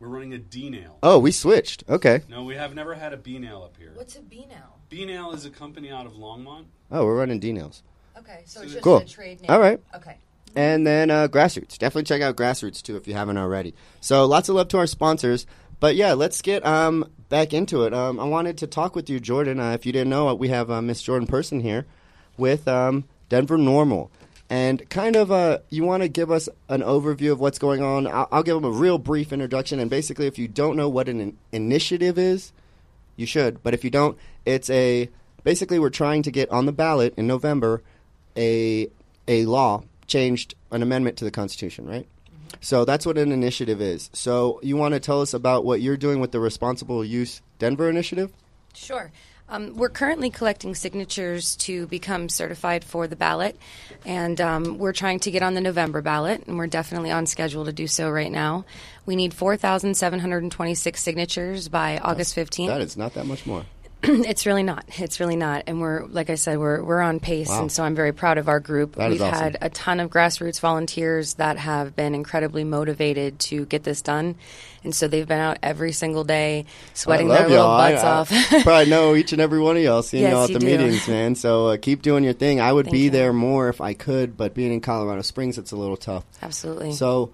We're 0.01 0.07
running 0.07 0.33
a 0.33 0.39
D 0.39 0.71
nail. 0.71 0.97
Oh, 1.03 1.19
we 1.19 1.31
switched. 1.31 1.83
Okay. 1.87 2.21
No, 2.27 2.43
we 2.43 2.55
have 2.55 2.73
never 2.73 2.95
had 2.95 3.13
a 3.13 3.17
B 3.17 3.37
nail 3.37 3.61
up 3.63 3.77
here. 3.77 3.91
What's 3.93 4.15
a 4.15 4.21
B 4.21 4.47
nail? 4.49 4.79
B 4.89 5.05
nail 5.05 5.31
is 5.31 5.45
a 5.45 5.51
company 5.51 5.91
out 5.91 6.07
of 6.07 6.13
Longmont. 6.13 6.65
Oh, 6.91 7.05
we're 7.05 7.15
running 7.17 7.39
D 7.39 7.53
nails. 7.53 7.83
Okay, 8.17 8.41
so 8.45 8.63
it's 8.63 8.71
just 8.71 8.83
Cool. 8.83 8.97
a 8.97 9.05
trade 9.05 9.41
name. 9.41 9.51
All 9.51 9.59
right. 9.59 9.79
Okay. 9.95 10.17
And 10.55 10.87
then 10.87 11.11
uh, 11.11 11.27
Grassroots. 11.27 11.77
Definitely 11.77 12.03
check 12.05 12.23
out 12.23 12.35
Grassroots 12.35 12.81
too 12.81 12.97
if 12.97 13.07
you 13.07 13.13
haven't 13.13 13.37
already. 13.37 13.75
So 13.99 14.25
lots 14.25 14.49
of 14.49 14.55
love 14.55 14.69
to 14.69 14.79
our 14.79 14.87
sponsors. 14.87 15.45
But 15.79 15.95
yeah, 15.95 16.13
let's 16.13 16.41
get 16.41 16.65
um, 16.65 17.07
back 17.29 17.53
into 17.53 17.83
it. 17.83 17.93
Um, 17.93 18.19
I 18.19 18.23
wanted 18.23 18.57
to 18.57 18.67
talk 18.67 18.95
with 18.95 19.07
you, 19.07 19.19
Jordan. 19.19 19.59
Uh, 19.59 19.73
if 19.73 19.85
you 19.85 19.91
didn't 19.91 20.09
know, 20.09 20.33
we 20.33 20.47
have 20.49 20.71
uh, 20.71 20.81
Miss 20.81 21.01
Jordan 21.03 21.27
Person 21.27 21.59
here 21.59 21.85
with 22.37 22.67
um, 22.67 23.03
Denver 23.29 23.57
NORML. 23.57 24.09
And 24.51 24.87
kind 24.89 25.15
of, 25.15 25.31
uh, 25.31 25.59
you 25.69 25.85
want 25.85 26.03
to 26.03 26.09
give 26.09 26.29
us 26.29 26.49
an 26.67 26.81
overview 26.81 27.31
of 27.31 27.39
what's 27.39 27.57
going 27.57 27.81
on. 27.81 28.05
I'll, 28.05 28.27
I'll 28.33 28.43
give 28.43 28.55
them 28.55 28.65
a 28.65 28.69
real 28.69 28.97
brief 28.97 29.31
introduction. 29.31 29.79
And 29.79 29.89
basically, 29.89 30.27
if 30.27 30.37
you 30.37 30.49
don't 30.49 30.75
know 30.75 30.89
what 30.89 31.07
an 31.07 31.21
in- 31.21 31.37
initiative 31.53 32.17
is, 32.17 32.51
you 33.15 33.25
should. 33.25 33.63
But 33.63 33.73
if 33.73 33.85
you 33.85 33.89
don't, 33.89 34.17
it's 34.45 34.69
a 34.69 35.09
basically 35.45 35.79
we're 35.79 35.89
trying 35.89 36.23
to 36.23 36.31
get 36.31 36.49
on 36.49 36.65
the 36.65 36.73
ballot 36.73 37.13
in 37.15 37.27
November 37.27 37.81
a 38.35 38.89
a 39.25 39.45
law 39.45 39.83
changed 40.05 40.55
an 40.69 40.83
amendment 40.83 41.17
to 41.19 41.23
the 41.23 41.31
Constitution, 41.31 41.87
right? 41.87 42.05
So 42.59 42.83
that's 42.83 43.05
what 43.05 43.17
an 43.17 43.31
initiative 43.31 43.81
is. 43.81 44.09
So 44.11 44.59
you 44.61 44.75
want 44.75 44.95
to 44.95 44.99
tell 44.99 45.21
us 45.21 45.33
about 45.33 45.63
what 45.63 45.79
you're 45.79 45.95
doing 45.95 46.19
with 46.19 46.33
the 46.33 46.41
Responsible 46.41 47.05
Use 47.05 47.41
Denver 47.57 47.89
initiative? 47.89 48.33
Sure. 48.73 49.11
Um, 49.51 49.75
we're 49.75 49.89
currently 49.89 50.29
collecting 50.29 50.73
signatures 50.75 51.57
to 51.57 51.85
become 51.87 52.29
certified 52.29 52.85
for 52.85 53.05
the 53.05 53.17
ballot, 53.17 53.57
and 54.05 54.39
um, 54.39 54.77
we're 54.77 54.93
trying 54.93 55.19
to 55.19 55.31
get 55.31 55.43
on 55.43 55.55
the 55.55 55.61
November 55.61 56.01
ballot, 56.01 56.45
and 56.47 56.57
we're 56.57 56.67
definitely 56.67 57.11
on 57.11 57.25
schedule 57.25 57.65
to 57.65 57.73
do 57.73 57.85
so 57.85 58.09
right 58.09 58.31
now. 58.31 58.63
We 59.05 59.17
need 59.17 59.33
4,726 59.33 61.03
signatures 61.03 61.67
by 61.67 61.97
August 61.97 62.33
15th. 62.33 62.67
That 62.67 62.79
is 62.79 62.95
not 62.95 63.13
that 63.15 63.25
much 63.25 63.45
more. 63.45 63.65
it's 64.03 64.45
really 64.45 64.63
not. 64.63 64.83
It's 64.97 65.19
really 65.19 65.35
not. 65.35 65.63
And 65.67 65.79
we're, 65.79 66.05
like 66.07 66.29
I 66.29 66.35
said, 66.35 66.57
we're, 66.57 66.81
we're 66.83 67.01
on 67.01 67.19
pace. 67.19 67.49
Wow. 67.49 67.61
And 67.61 67.71
so 67.71 67.83
I'm 67.83 67.93
very 67.95 68.11
proud 68.11 68.37
of 68.37 68.47
our 68.49 68.59
group. 68.59 68.95
That 68.95 69.11
We've 69.11 69.21
awesome. 69.21 69.39
had 69.39 69.57
a 69.61 69.69
ton 69.69 69.99
of 69.99 70.09
grassroots 70.09 70.59
volunteers 70.59 71.35
that 71.35 71.57
have 71.57 71.95
been 71.95 72.15
incredibly 72.15 72.63
motivated 72.63 73.37
to 73.39 73.65
get 73.65 73.83
this 73.83 74.01
done. 74.01 74.35
And 74.83 74.95
so 74.95 75.07
they've 75.07 75.27
been 75.27 75.39
out 75.39 75.59
every 75.61 75.91
single 75.91 76.23
day 76.23 76.65
sweating 76.95 77.29
I 77.31 77.37
their 77.39 77.49
little 77.49 77.65
y'all. 77.65 77.79
I- 77.79 77.91
butts 77.91 78.03
I 78.03 78.09
off. 78.11 78.29
probably 78.63 78.89
know 78.89 79.13
each 79.13 79.33
and 79.33 79.41
every 79.41 79.59
one 79.59 79.77
of 79.77 79.83
y'all. 79.83 80.01
Seeing 80.01 80.23
Yes, 80.23 80.31
y'all 80.31 80.43
at 80.45 80.53
the 80.53 80.59
do. 80.59 80.65
meetings, 80.65 81.07
man. 81.07 81.35
So 81.35 81.67
uh, 81.67 81.77
keep 81.77 82.01
doing 82.01 82.23
your 82.23 82.33
thing. 82.33 82.59
I 82.59 82.73
would 82.73 82.85
Thank 82.87 82.93
be 82.93 82.99
you. 83.01 83.09
there 83.11 83.33
more 83.33 83.69
if 83.69 83.81
I 83.81 83.93
could, 83.93 84.35
but 84.35 84.55
being 84.55 84.73
in 84.73 84.81
Colorado 84.81 85.21
Springs, 85.21 85.57
it's 85.59 85.71
a 85.71 85.77
little 85.77 85.97
tough. 85.97 86.25
Absolutely. 86.41 86.93
So, 86.93 87.31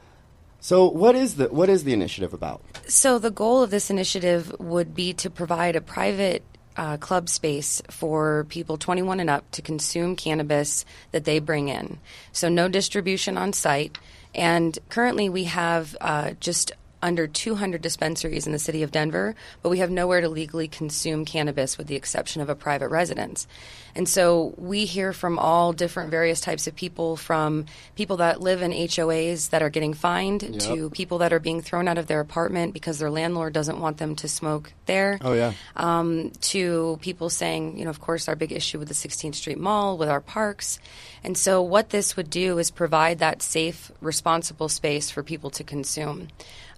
so 0.59 0.89
what 0.89 1.15
is 1.15 1.35
the 1.35 1.47
what 1.47 1.69
is 1.69 1.85
the 1.85 1.93
initiative 1.93 2.33
about? 2.33 2.61
So 2.87 3.19
the 3.19 3.31
goal 3.31 3.61
of 3.63 3.69
this 3.69 3.89
initiative 3.89 4.53
would 4.59 4.93
be 4.93 5.13
to 5.13 5.29
provide 5.29 5.77
a 5.77 5.81
private 5.81 6.43
uh, 6.77 6.97
club 6.97 7.27
space 7.27 7.81
for 7.89 8.45
people 8.49 8.77
21 8.77 9.19
and 9.19 9.29
up 9.29 9.49
to 9.51 9.61
consume 9.61 10.15
cannabis 10.15 10.85
that 11.11 11.25
they 11.25 11.39
bring 11.39 11.69
in. 11.69 11.99
So 12.31 12.49
no 12.49 12.67
distribution 12.67 13.37
on 13.37 13.53
site. 13.53 13.97
And 14.35 14.77
currently 14.89 15.29
we 15.29 15.45
have 15.45 15.97
uh, 15.99 16.31
just 16.39 16.71
under 17.01 17.27
200 17.27 17.81
dispensaries 17.81 18.45
in 18.47 18.53
the 18.53 18.59
city 18.59 18.83
of 18.83 18.91
Denver, 18.91 19.35
but 19.61 19.69
we 19.69 19.79
have 19.79 19.91
nowhere 19.91 20.21
to 20.21 20.29
legally 20.29 20.67
consume 20.67 21.25
cannabis 21.25 21.77
with 21.77 21.87
the 21.87 21.95
exception 21.95 22.41
of 22.41 22.49
a 22.49 22.55
private 22.55 22.89
residence. 22.89 23.47
And 23.95 24.07
so 24.07 24.53
we 24.57 24.85
hear 24.85 25.11
from 25.11 25.39
all 25.39 25.73
different 25.73 26.11
various 26.11 26.39
types 26.39 26.67
of 26.67 26.75
people 26.75 27.15
from 27.17 27.65
people 27.95 28.17
that 28.17 28.41
live 28.41 28.61
in 28.61 28.71
HOAs 28.71 29.49
that 29.49 29.63
are 29.63 29.69
getting 29.69 29.93
fined 29.93 30.43
Yep. 30.43 30.59
to 30.59 30.89
people 30.91 31.17
that 31.19 31.33
are 31.33 31.39
being 31.39 31.61
thrown 31.61 31.87
out 31.87 31.97
of 31.97 32.05
their 32.07 32.19
apartment 32.19 32.73
because 32.73 32.99
their 32.99 33.09
landlord 33.09 33.53
doesn't 33.53 33.79
want 33.79 33.97
them 33.97 34.15
to 34.17 34.27
smoke 34.27 34.71
there. 34.85 35.17
Oh 35.21 35.33
yeah. 35.33 35.53
Um, 35.75 36.31
to 36.41 36.99
people 37.01 37.29
saying, 37.29 37.77
you 37.77 37.85
know, 37.85 37.89
of 37.89 37.99
course, 37.99 38.27
our 38.27 38.35
big 38.35 38.51
issue 38.51 38.77
with 38.77 38.87
the 38.87 38.93
16th 38.93 39.35
Street 39.35 39.57
Mall, 39.57 39.97
with 39.97 40.09
our 40.09 40.21
parks. 40.21 40.79
And 41.23 41.37
so, 41.37 41.61
what 41.61 41.89
this 41.89 42.15
would 42.15 42.29
do 42.29 42.59
is 42.59 42.69
provide 42.69 43.19
that 43.19 43.41
safe, 43.41 43.91
responsible 44.01 44.69
space 44.69 45.09
for 45.09 45.23
people 45.23 45.49
to 45.51 45.63
consume. 45.63 46.27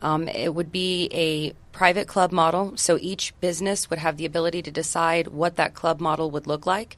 Um, 0.02 0.28
it 0.28 0.54
would 0.54 0.72
be 0.72 1.10
a 1.12 1.54
private 1.72 2.08
club 2.08 2.32
model, 2.32 2.74
so 2.78 2.98
each 3.00 3.34
business 3.40 3.90
would 3.90 4.00
have 4.00 4.18
the 4.18 4.26
ability 4.26 4.62
to 4.64 4.72
decide 4.72 5.28
what 5.28 5.56
that 5.58 5.74
club 5.74 6.00
model 6.00 6.32
would 6.32 6.48
look 6.48 6.66
like. 6.66 6.98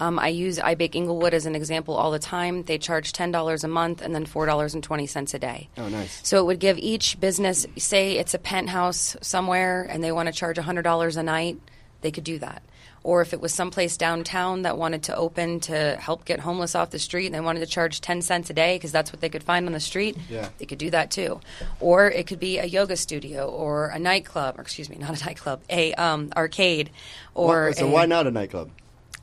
Um, 0.00 0.18
I 0.18 0.28
use 0.28 0.58
iBake 0.58 0.96
Englewood 0.96 1.34
as 1.34 1.44
an 1.44 1.54
example 1.54 1.94
all 1.94 2.10
the 2.10 2.18
time. 2.18 2.62
They 2.62 2.78
charge 2.78 3.12
$10 3.12 3.64
a 3.64 3.68
month 3.68 4.00
and 4.00 4.14
then 4.14 4.24
$4.20 4.24 5.34
a 5.34 5.38
day. 5.38 5.68
Oh, 5.76 5.88
nice. 5.88 6.26
So 6.26 6.38
it 6.38 6.46
would 6.46 6.58
give 6.58 6.78
each 6.78 7.20
business, 7.20 7.66
say 7.76 8.16
it's 8.16 8.32
a 8.32 8.38
penthouse 8.38 9.16
somewhere 9.20 9.82
and 9.82 10.02
they 10.02 10.10
want 10.10 10.28
to 10.28 10.32
charge 10.32 10.56
$100 10.56 11.16
a 11.16 11.22
night, 11.22 11.58
they 12.00 12.10
could 12.10 12.24
do 12.24 12.38
that. 12.38 12.62
Or 13.02 13.22
if 13.22 13.32
it 13.32 13.40
was 13.40 13.54
someplace 13.54 13.96
downtown 13.96 14.62
that 14.62 14.76
wanted 14.76 15.04
to 15.04 15.16
open 15.16 15.60
to 15.60 15.96
help 15.98 16.26
get 16.26 16.40
homeless 16.40 16.74
off 16.74 16.90
the 16.90 16.98
street 16.98 17.26
and 17.26 17.34
they 17.34 17.40
wanted 17.40 17.60
to 17.60 17.66
charge 17.66 18.02
10 18.02 18.20
cents 18.20 18.50
a 18.50 18.52
day 18.52 18.76
because 18.76 18.92
that's 18.92 19.10
what 19.10 19.22
they 19.22 19.30
could 19.30 19.42
find 19.42 19.66
on 19.66 19.72
the 19.72 19.80
street, 19.80 20.18
Yeah. 20.28 20.50
they 20.58 20.66
could 20.66 20.76
do 20.78 20.90
that 20.90 21.10
too. 21.10 21.40
Or 21.80 22.10
it 22.10 22.26
could 22.26 22.40
be 22.40 22.58
a 22.58 22.66
yoga 22.66 22.96
studio 22.96 23.48
or 23.48 23.86
a 23.86 23.98
nightclub, 23.98 24.58
or 24.58 24.62
excuse 24.62 24.90
me, 24.90 24.96
not 25.00 25.20
a 25.20 25.24
nightclub, 25.24 25.60
a 25.70 25.94
um, 25.94 26.30
arcade 26.36 26.90
or 27.34 27.66
Why- 27.66 27.72
so 27.72 27.86
a- 27.86 27.90
why 27.90 28.04
not 28.06 28.26
a 28.26 28.30
nightclub? 28.30 28.70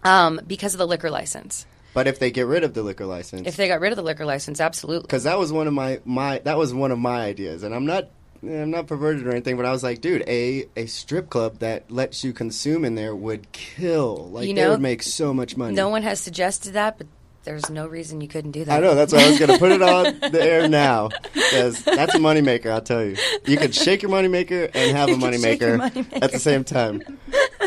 Um, 0.03 0.41
because 0.47 0.73
of 0.73 0.79
the 0.79 0.87
liquor 0.87 1.11
license. 1.11 1.65
But 1.93 2.07
if 2.07 2.19
they 2.19 2.29
get 2.31 2.45
rid 2.47 2.63
of 2.63 2.73
the 2.73 2.83
liquor 2.83 3.05
license, 3.05 3.47
If 3.47 3.57
they 3.57 3.67
got 3.67 3.79
rid 3.79 3.91
of 3.91 3.95
the 3.95 4.03
liquor 4.03 4.25
license, 4.25 4.59
absolutely. 4.59 5.03
because 5.07 5.23
that 5.23 5.37
was 5.39 5.51
one 5.51 5.67
of 5.67 5.73
my 5.73 5.99
my 6.05 6.39
that 6.45 6.57
was 6.57 6.73
one 6.73 6.91
of 6.91 6.99
my 6.99 7.21
ideas, 7.25 7.63
and 7.63 7.73
I'm 7.75 7.85
not 7.87 8.09
Eh, 8.45 8.61
I'm 8.61 8.71
not 8.71 8.87
perverted 8.87 9.25
or 9.25 9.31
anything, 9.31 9.57
but 9.57 9.65
I 9.65 9.71
was 9.71 9.83
like, 9.83 10.01
dude, 10.01 10.23
a 10.27 10.65
a 10.75 10.85
strip 10.85 11.29
club 11.29 11.59
that 11.59 11.89
lets 11.89 12.23
you 12.23 12.33
consume 12.33 12.85
in 12.85 12.95
there 12.95 13.15
would 13.15 13.51
kill. 13.51 14.29
Like 14.31 14.47
You 14.47 14.53
they 14.53 14.67
would 14.67 14.81
make 14.81 15.03
so 15.03 15.33
much 15.33 15.57
money. 15.57 15.75
No 15.75 15.89
one 15.89 16.03
has 16.03 16.19
suggested 16.19 16.73
that, 16.73 16.97
but 16.97 17.07
there's 17.43 17.69
no 17.69 17.87
reason 17.87 18.19
you 18.19 18.27
couldn't 18.27 18.51
do 18.51 18.65
that. 18.65 18.77
I 18.77 18.81
know 18.81 18.93
that's 18.93 19.13
why 19.13 19.23
I 19.23 19.29
was 19.29 19.39
going 19.39 19.51
to 19.51 19.57
put 19.57 19.71
it 19.71 19.81
on 19.81 20.19
the 20.31 20.43
air 20.43 20.67
now 20.67 21.09
because 21.33 21.81
that's 21.81 22.13
a 22.13 22.19
moneymaker. 22.19 22.69
I'll 22.69 22.81
tell 22.81 23.05
you, 23.05 23.15
you 23.45 23.55
can 23.55 23.71
shake 23.71 24.01
your 24.01 24.11
moneymaker 24.11 24.69
and 24.73 24.97
have 24.97 25.07
a 25.07 25.11
You 25.13 25.17
your 25.17 25.29
moneymaker 25.29 26.21
at 26.21 26.31
the 26.33 26.39
same 26.39 26.65
time. 26.65 27.01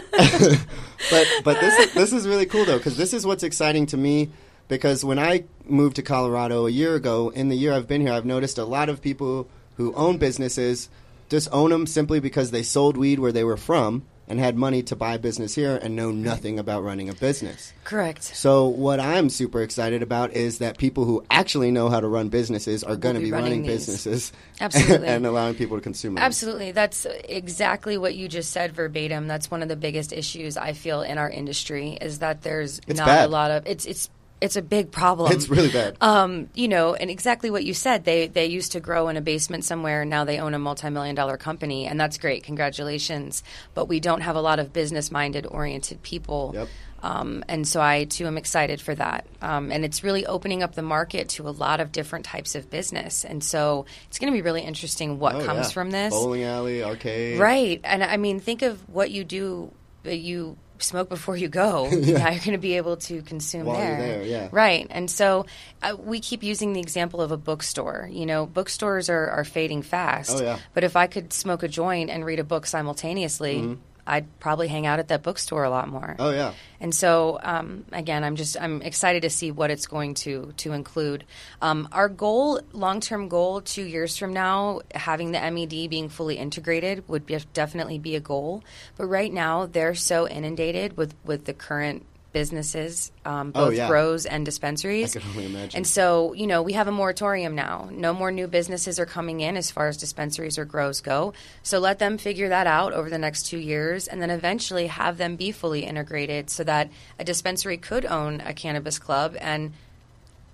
but 1.10 1.26
but 1.44 1.60
this 1.60 1.78
is, 1.78 1.94
this 1.94 2.12
is 2.12 2.28
really 2.28 2.46
cool 2.46 2.66
though 2.66 2.76
because 2.76 2.96
this 2.98 3.14
is 3.14 3.24
what's 3.24 3.42
exciting 3.42 3.86
to 3.86 3.96
me 3.96 4.28
because 4.68 5.04
when 5.04 5.18
I 5.18 5.44
moved 5.64 5.96
to 5.96 6.02
Colorado 6.02 6.66
a 6.66 6.70
year 6.70 6.94
ago, 6.94 7.30
in 7.30 7.48
the 7.48 7.56
year 7.56 7.72
I've 7.72 7.88
been 7.88 8.02
here, 8.02 8.12
I've 8.12 8.26
noticed 8.26 8.58
a 8.58 8.64
lot 8.64 8.88
of 8.90 9.00
people 9.00 9.48
who 9.80 9.94
own 9.94 10.18
businesses 10.18 10.88
just 11.28 11.48
own 11.52 11.70
them 11.70 11.86
simply 11.86 12.20
because 12.20 12.50
they 12.50 12.62
sold 12.62 12.96
weed 12.96 13.18
where 13.18 13.32
they 13.32 13.44
were 13.44 13.56
from 13.56 14.04
and 14.30 14.38
had 14.38 14.56
money 14.56 14.80
to 14.80 14.94
buy 14.94 15.16
business 15.16 15.56
here 15.56 15.76
and 15.82 15.96
know 15.96 16.12
nothing 16.12 16.60
about 16.60 16.84
running 16.84 17.08
a 17.08 17.14
business. 17.14 17.72
Correct. 17.82 18.22
So 18.22 18.68
what 18.68 19.00
I'm 19.00 19.28
super 19.28 19.60
excited 19.60 20.02
about 20.04 20.32
is 20.34 20.58
that 20.58 20.78
people 20.78 21.04
who 21.04 21.24
actually 21.30 21.72
know 21.72 21.88
how 21.88 21.98
to 21.98 22.06
run 22.06 22.28
businesses 22.28 22.84
are 22.84 22.94
going 22.94 23.16
to 23.16 23.20
be 23.20 23.26
be, 23.26 23.32
running 23.32 23.50
running 23.50 23.66
businesses, 23.66 24.32
Absolutely. 24.60 25.08
and 25.08 25.26
allowing 25.26 25.56
people 25.56 25.76
to 25.76 25.82
consume 25.82 26.14
them. 26.14 26.22
Absolutely. 26.22 26.70
That's 26.70 27.06
exactly 27.28 27.98
what 27.98 28.14
you 28.14 28.28
just 28.28 28.52
said 28.52 28.72
verbatim. 28.72 29.26
That's 29.26 29.50
one 29.50 29.62
of 29.62 29.68
the 29.68 29.76
biggest 29.76 30.12
issues 30.12 30.56
I 30.56 30.74
feel 30.74 31.02
in 31.02 31.18
our 31.18 31.28
industry 31.28 31.98
is 32.00 32.20
that 32.20 32.42
there's 32.42 32.80
It's 32.86 32.98
not 32.98 33.06
bad. 33.06 33.26
a 33.26 33.28
lot 33.28 33.50
of 33.50 33.66
it's 33.66 33.84
it's 33.84 34.10
it's 34.40 34.56
a 34.56 34.62
big 34.62 34.90
problem. 34.90 35.32
It's 35.32 35.48
really 35.48 35.70
bad. 35.70 35.96
Um, 36.00 36.48
you 36.54 36.68
know, 36.68 36.94
and 36.94 37.10
exactly 37.10 37.50
what 37.50 37.64
you 37.64 37.74
said. 37.74 38.04
They 38.04 38.26
they 38.28 38.46
used 38.46 38.72
to 38.72 38.80
grow 38.80 39.08
in 39.08 39.16
a 39.16 39.20
basement 39.20 39.64
somewhere. 39.64 40.02
and 40.02 40.10
Now 40.10 40.24
they 40.24 40.38
own 40.38 40.54
a 40.54 40.58
multi-million 40.58 41.14
dollar 41.14 41.36
company, 41.36 41.86
and 41.86 42.00
that's 42.00 42.18
great. 42.18 42.42
Congratulations. 42.44 43.42
But 43.74 43.86
we 43.88 44.00
don't 44.00 44.22
have 44.22 44.36
a 44.36 44.40
lot 44.40 44.58
of 44.58 44.72
business-minded, 44.72 45.46
oriented 45.46 46.02
people. 46.02 46.52
Yep. 46.54 46.68
Um, 47.02 47.44
and 47.48 47.66
so 47.66 47.80
I 47.80 48.04
too 48.04 48.26
am 48.26 48.36
excited 48.36 48.78
for 48.80 48.94
that. 48.94 49.26
Um, 49.40 49.72
and 49.72 49.84
it's 49.86 50.04
really 50.04 50.26
opening 50.26 50.62
up 50.62 50.74
the 50.74 50.82
market 50.82 51.30
to 51.30 51.48
a 51.48 51.50
lot 51.50 51.80
of 51.80 51.92
different 51.92 52.26
types 52.26 52.54
of 52.54 52.68
business. 52.68 53.24
And 53.24 53.42
so 53.42 53.86
it's 54.08 54.18
going 54.18 54.30
to 54.30 54.36
be 54.36 54.42
really 54.42 54.60
interesting 54.60 55.18
what 55.18 55.34
Oh, 55.36 55.44
comes 55.44 55.68
yeah. 55.68 55.72
from 55.72 55.90
this. 55.92 56.12
bowling 56.12 56.42
alley, 56.44 56.82
arcade, 56.84 57.38
Right. 57.38 57.80
And 57.84 58.04
I 58.04 58.18
mean, 58.18 58.38
think 58.38 58.60
of 58.62 58.86
what 58.88 59.10
you 59.10 59.24
do. 59.24 59.72
You 60.04 60.56
smoke 60.82 61.08
before 61.08 61.36
you 61.36 61.48
go. 61.48 61.88
Now 62.10 62.30
you're 62.30 62.40
going 62.40 62.52
to 62.52 62.58
be 62.58 62.76
able 62.76 62.96
to 62.96 63.22
consume 63.22 63.66
While 63.66 63.76
there. 63.76 63.98
there, 63.98 64.22
yeah. 64.24 64.48
Right. 64.50 64.86
And 64.90 65.10
so 65.10 65.46
uh, 65.82 65.96
we 65.98 66.20
keep 66.20 66.42
using 66.42 66.72
the 66.72 66.80
example 66.80 67.20
of 67.20 67.30
a 67.30 67.36
bookstore. 67.36 68.08
You 68.10 68.26
know, 68.26 68.46
bookstores 68.46 69.08
are, 69.08 69.28
are 69.30 69.44
fading 69.44 69.82
fast. 69.82 70.38
Oh, 70.38 70.42
yeah. 70.42 70.58
But 70.74 70.84
if 70.84 70.96
I 70.96 71.06
could 71.06 71.32
smoke 71.32 71.62
a 71.62 71.68
joint 71.68 72.10
and 72.10 72.24
read 72.24 72.40
a 72.40 72.44
book 72.44 72.66
simultaneously, 72.66 73.78
I'd 74.10 74.40
probably 74.40 74.66
hang 74.66 74.86
out 74.86 74.98
at 74.98 75.06
that 75.08 75.22
bookstore 75.22 75.62
a 75.62 75.70
lot 75.70 75.88
more. 75.88 76.16
Oh 76.18 76.30
yeah. 76.32 76.52
And 76.80 76.92
so, 76.92 77.38
um, 77.42 77.84
again, 77.92 78.24
I'm 78.24 78.34
just 78.34 78.60
I'm 78.60 78.82
excited 78.82 79.22
to 79.22 79.30
see 79.30 79.52
what 79.52 79.70
it's 79.70 79.86
going 79.86 80.14
to 80.14 80.52
to 80.56 80.72
include. 80.72 81.24
Um, 81.62 81.88
our 81.92 82.08
goal, 82.08 82.60
long 82.72 83.00
term 83.00 83.28
goal, 83.28 83.60
two 83.60 83.84
years 83.84 84.16
from 84.16 84.32
now, 84.32 84.80
having 84.94 85.30
the 85.30 85.38
MED 85.38 85.88
being 85.88 86.08
fully 86.08 86.38
integrated 86.38 87.08
would 87.08 87.24
be, 87.24 87.38
definitely 87.52 88.00
be 88.00 88.16
a 88.16 88.20
goal. 88.20 88.64
But 88.96 89.06
right 89.06 89.32
now, 89.32 89.66
they're 89.66 89.94
so 89.94 90.26
inundated 90.26 90.96
with 90.96 91.14
with 91.24 91.44
the 91.44 91.54
current 91.54 92.04
businesses, 92.32 93.10
um, 93.24 93.52
Oh, 93.54 93.66
both 93.66 93.74
yeah. 93.76 93.88
grows 93.88 94.24
and 94.26 94.44
dispensaries. 94.44 95.16
I 95.16 95.20
can 95.20 95.30
only 95.30 95.46
imagine. 95.46 95.78
And 95.78 95.86
so, 95.86 96.32
you 96.32 96.46
know, 96.46 96.62
we 96.62 96.72
have 96.74 96.88
a 96.88 96.92
moratorium 96.92 97.54
now. 97.54 97.88
No 97.92 98.12
more 98.12 98.30
new 98.30 98.46
businesses 98.46 98.98
are 99.00 99.06
coming 99.06 99.40
in 99.40 99.56
as 99.56 99.70
far 99.70 99.88
as 99.88 99.96
dispensaries 99.96 100.58
or 100.58 100.64
grows 100.64 101.00
go. 101.00 101.32
So 101.62 101.78
let 101.78 101.98
them 101.98 102.18
figure 102.18 102.48
that 102.50 102.66
out 102.66 102.92
over 102.92 103.10
the 103.10 103.18
next 103.18 103.44
two 103.46 103.58
years 103.58 104.06
and 104.08 104.22
then 104.22 104.30
eventually 104.30 104.86
have 104.86 105.18
them 105.18 105.36
be 105.36 105.50
fully 105.52 105.84
integrated 105.84 106.50
so 106.50 106.64
that 106.64 106.90
a 107.18 107.24
dispensary 107.24 107.76
could 107.76 108.06
own 108.06 108.40
a 108.42 108.54
cannabis 108.54 108.98
club 108.98 109.36
and 109.40 109.72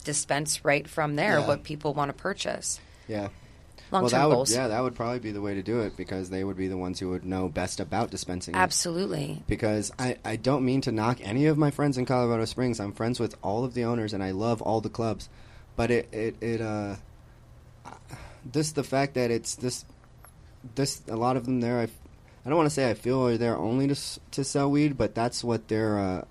dispense 0.05 0.64
right 0.64 0.89
from 0.89 1.16
there 1.16 1.41
Yeah. 1.41 1.47
what 1.47 1.62
people 1.64 1.93
want 1.95 2.09
to 2.11 2.12
purchase. 2.14 2.81
Yeah. 3.09 3.29
Long 3.93 4.03
well, 4.03 4.11
term 4.11 4.20
that 4.20 4.28
would, 4.28 4.34
goals. 4.34 4.55
yeah, 4.55 4.68
that 4.68 4.82
would 4.82 4.95
probably 4.95 5.20
be 5.20 5.32
the 5.32 5.41
way 5.41 5.55
to 5.55 5.62
do 5.62 5.80
it 5.80 5.97
because 5.97 6.28
they 6.30 6.43
would 6.43 6.57
be 6.57 6.66
the 6.68 6.76
ones 6.76 6.99
who 6.99 7.11
would 7.11 7.24
know 7.24 7.49
best 7.49 7.78
about 7.78 8.11
dispensing. 8.11 8.55
it. 8.55 8.59
Absolutely. 8.59 9.43
because 9.47 9.93
I, 9.99 10.16
I 10.24 10.37
don't 10.37 10.64
mean 10.64 10.80
to 10.82 10.93
knock 10.93 11.18
any 11.22 11.47
of 11.47 11.57
my 11.57 11.70
friends 11.70 11.97
in 11.97 12.05
Colorado 12.05 12.45
Springs. 12.47 12.80
I'm 12.80 12.93
friends 12.93 13.20
with 13.20 13.37
all 13.43 13.64
of 13.64 13.74
the 13.74 13.84
owners 13.84 14.12
and 14.12 14.22
I 14.22 14.32
love 14.32 14.61
all 14.61 14.80
the 14.80 14.89
clubs. 14.91 15.28
But 15.76 15.91
it, 15.91 16.09
it, 16.12 16.43
it 16.43 16.61
uh 16.61 16.97
this 18.51 18.72
the 18.72 18.82
fact 18.84 19.14
that 19.14 19.30
it's 19.30 19.55
this 19.57 19.84
this 20.74 21.03
a 21.09 21.16
lot 21.16 21.37
of 21.37 21.45
them 21.45 21.61
there 21.61 21.80
I, 21.80 21.84
I 21.84 22.49
don't 22.49 22.57
want 22.57 22.66
to 22.66 22.74
say 22.74 22.89
I 22.89 22.95
feel 22.95 23.26
are 23.26 23.37
there 23.37 23.57
only 23.57 23.89
to 23.89 23.97
to 24.32 24.45
sell 24.45 24.70
weed, 24.70 24.97
but 24.97 25.14
that's 25.14 25.43
what 25.45 25.68
their 25.68 25.99
uh, 25.99 26.24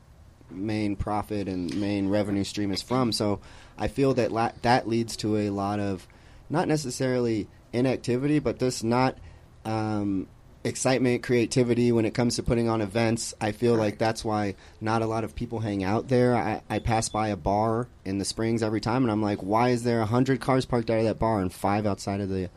main 0.50 0.96
profit 0.96 1.48
and 1.48 1.76
main 1.80 2.10
revenue 2.10 2.44
stream 2.44 2.72
is 2.72 2.82
from. 2.82 3.12
So 3.12 3.40
I 3.78 3.88
feel 3.90 4.14
that 4.14 4.32
la- 4.32 4.54
that 4.62 4.88
leads 4.88 5.18
to 5.18 5.38
a 5.38 5.50
lot 5.50 5.80
of 5.80 6.08
not 6.50 6.68
necessarily 6.68 7.48
inactivity, 7.74 8.40
but 8.40 8.60
just 8.60 8.84
not 8.84 9.18
um, 9.66 10.28
excitement, 10.64 11.24
creativity 11.24 11.92
when 11.92 12.06
it 12.06 12.14
comes 12.14 12.36
to 12.36 12.44
putting 12.44 12.70
on 12.70 12.82
events. 12.82 13.34
I 13.42 13.52
feel 13.52 13.76
like 13.76 13.98
that's 13.98 14.24
why 14.26 14.56
not 14.82 15.02
a 15.02 15.06
lot 15.06 15.24
of 15.24 15.36
people 15.36 15.60
hang 15.60 15.84
out 15.84 16.08
there. 16.08 16.36
I, 16.36 16.62
I 16.70 16.80
pass 16.80 17.10
by 17.10 17.30
a 17.30 17.36
bar 17.38 17.88
in 18.04 18.18
the 18.18 18.26
Springs 18.26 18.64
every 18.64 18.82
time, 18.82 19.04
and 19.04 19.12
I'm 19.12 19.22
like, 19.22 19.40
why 19.40 19.70
is 19.70 19.84
there 19.84 20.02
a 20.02 20.06
hundred 20.06 20.42
cars 20.42 20.66
parked 20.66 20.90
out 20.90 21.00
of 21.00 21.06
that 21.06 21.20
bar 21.20 21.42
and 21.42 21.52
five 21.54 21.86
outside 21.86 22.22
of 22.22 22.30
the 22.30 22.50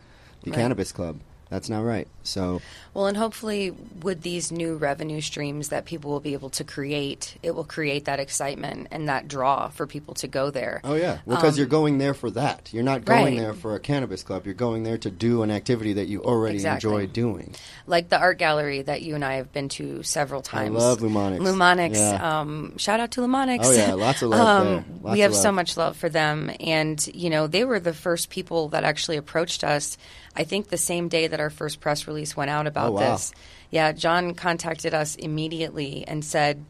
the 0.45 0.51
Right. 0.53 0.61
cannabis 0.61 0.93
club? 0.93 1.18
That's 1.51 1.70
not 1.70 1.80
right. 1.80 2.07
So 2.24 2.61
Well, 2.92 3.07
and 3.07 3.16
hopefully, 3.16 3.70
with 4.03 4.20
these 4.20 4.53
new 4.53 4.76
revenue 4.76 5.22
streams 5.22 5.68
that 5.70 5.86
people 5.86 6.11
will 6.11 6.20
be 6.20 6.34
able 6.34 6.51
to 6.51 6.64
create, 6.64 7.36
it 7.42 7.55
will 7.55 7.64
create 7.64 8.05
that 8.05 8.20
excitement 8.20 8.88
and 8.90 9.09
that 9.09 9.28
draw 9.28 9.68
for 9.68 9.86
people 9.86 10.12
to 10.16 10.28
go 10.28 10.51
there. 10.51 10.82
Oh 10.84 10.94
yeah, 10.94 11.18
well, 11.24 11.36
because 11.38 11.55
Um, 11.55 11.59
you're 11.59 11.66
going 11.66 11.96
there 11.99 12.12
for 12.12 12.30
that. 12.32 12.68
You're 12.72 12.82
not 12.82 13.07
going 13.07 13.24
Right. 13.24 13.38
there 13.38 13.55
for 13.55 13.74
a 13.74 13.80
cannabis 13.80 14.22
club. 14.22 14.44
You're 14.44 14.55
going 14.55 14.82
there 14.82 14.99
to 14.99 15.11
do 15.11 15.42
an 15.42 15.51
activity 15.51 15.94
that 15.94 16.09
you 16.09 16.22
already 16.22 16.57
Exactly. 16.57 16.90
enjoy 16.90 17.07
doing. 17.07 17.55
like 17.86 18.11
the 18.11 18.18
art 18.18 18.36
gallery 18.38 18.82
that 18.82 19.01
you 19.01 19.14
and 19.14 19.24
I 19.24 19.34
have 19.36 19.51
been 19.53 19.70
to 19.70 20.03
several 20.03 20.42
times. 20.42 20.76
love 20.76 20.99
Lumonics. 21.01 21.38
Lumonics. 21.40 21.94
Yeah. 21.96 22.40
Um, 22.40 22.76
shout 22.76 23.01
out 23.01 23.12
to 23.12 23.22
Lumonics. 23.22 23.64
Oh, 23.64 23.70
yeah, 23.72 23.94
lots 23.94 24.20
of 24.20 24.28
love 24.28 24.40
um, 24.66 24.66
there. 25.03 25.12
We 25.14 25.20
have 25.20 25.30
of 25.30 25.36
so 25.38 25.51
much 25.53 25.78
love 25.78 25.96
for 25.96 26.11
them, 26.11 26.51
and 26.61 27.05
you 27.14 27.30
know 27.30 27.46
they 27.46 27.64
were 27.64 27.80
the 27.80 27.94
first 27.94 28.28
people 28.28 28.68
that 28.68 28.84
actually 28.84 29.16
approached 29.16 29.64
us. 29.64 29.96
I 30.39 30.45
think 30.45 30.68
the 30.68 30.78
same 30.78 31.09
day 31.09 31.26
that 31.26 31.41
our 31.41 31.51
first 31.51 31.80
press 31.80 32.07
release 32.07 32.36
went 32.36 32.51
out 32.51 32.66
about 32.66 32.89
Oh, 32.91 32.93
wow. 32.93 33.01
this. 33.12 33.32
Yeah, 33.70 33.93
John 33.93 34.34
contacted 34.34 34.95
us 34.95 35.16
immediately 35.16 36.05
and 36.09 36.24
said. 36.24 36.64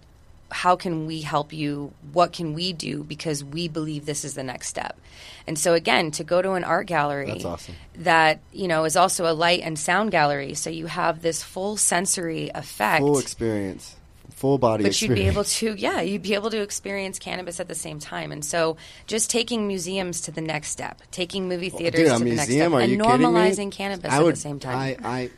How 0.50 0.76
can 0.76 1.04
we 1.06 1.20
help 1.20 1.52
you? 1.52 1.92
What 2.14 2.32
can 2.32 2.54
we 2.54 2.72
do? 2.72 3.04
Because 3.04 3.44
we 3.44 3.68
believe 3.68 4.06
this 4.06 4.24
is 4.24 4.32
the 4.32 4.42
next 4.42 4.68
step. 4.68 4.98
And 5.46 5.58
so, 5.58 5.74
again, 5.74 6.10
to 6.12 6.24
go 6.24 6.40
to 6.40 6.52
an 6.52 6.64
art 6.64 6.86
gallery 6.86 7.44
awesome. 7.44 7.74
that 7.96 8.40
you 8.50 8.66
know 8.66 8.84
is 8.84 8.96
also 8.96 9.30
a 9.30 9.34
light 9.36 9.60
and 9.60 9.78
sound 9.78 10.10
gallery 10.10 10.54
so 10.54 10.70
you 10.70 10.86
have 10.86 11.20
this 11.20 11.42
full 11.42 11.76
sensory 11.76 12.50
effect 12.54 13.02
Full 13.02 13.18
experience, 13.18 13.94
full 14.38 14.56
body 14.58 14.84
but 14.84 15.02
you'd 15.02 15.14
be 15.14 15.26
able 15.26 15.44
to 15.44 15.74
yeah 15.74 16.00
you'd 16.00 16.22
be 16.22 16.34
able 16.34 16.48
to 16.50 16.60
experience 16.62 17.18
cannabis 17.18 17.58
at 17.60 17.66
the 17.68 17.74
same 17.74 17.98
time 17.98 18.30
and 18.32 18.44
so 18.44 18.76
just 19.06 19.30
taking 19.30 19.66
museums 19.66 20.20
to 20.20 20.30
the 20.30 20.40
next 20.40 20.68
step 20.68 21.02
taking 21.10 21.48
movie 21.48 21.70
theaters 21.70 22.00
Dude, 22.00 22.10
a 22.12 22.18
to 22.18 22.24
the 22.24 22.34
next 22.36 22.50
step? 22.52 22.72
And 22.72 22.92
you 22.92 22.98
kidding 23.02 23.18
me? 23.20 23.24
normalizing 23.26 23.70
cannabis 23.72 24.12
I 24.12 24.18
at 24.18 24.24
the 24.24 24.36
same 24.36 24.60
time 24.60 24.76
I, 24.76 24.96
I, 25.04 25.30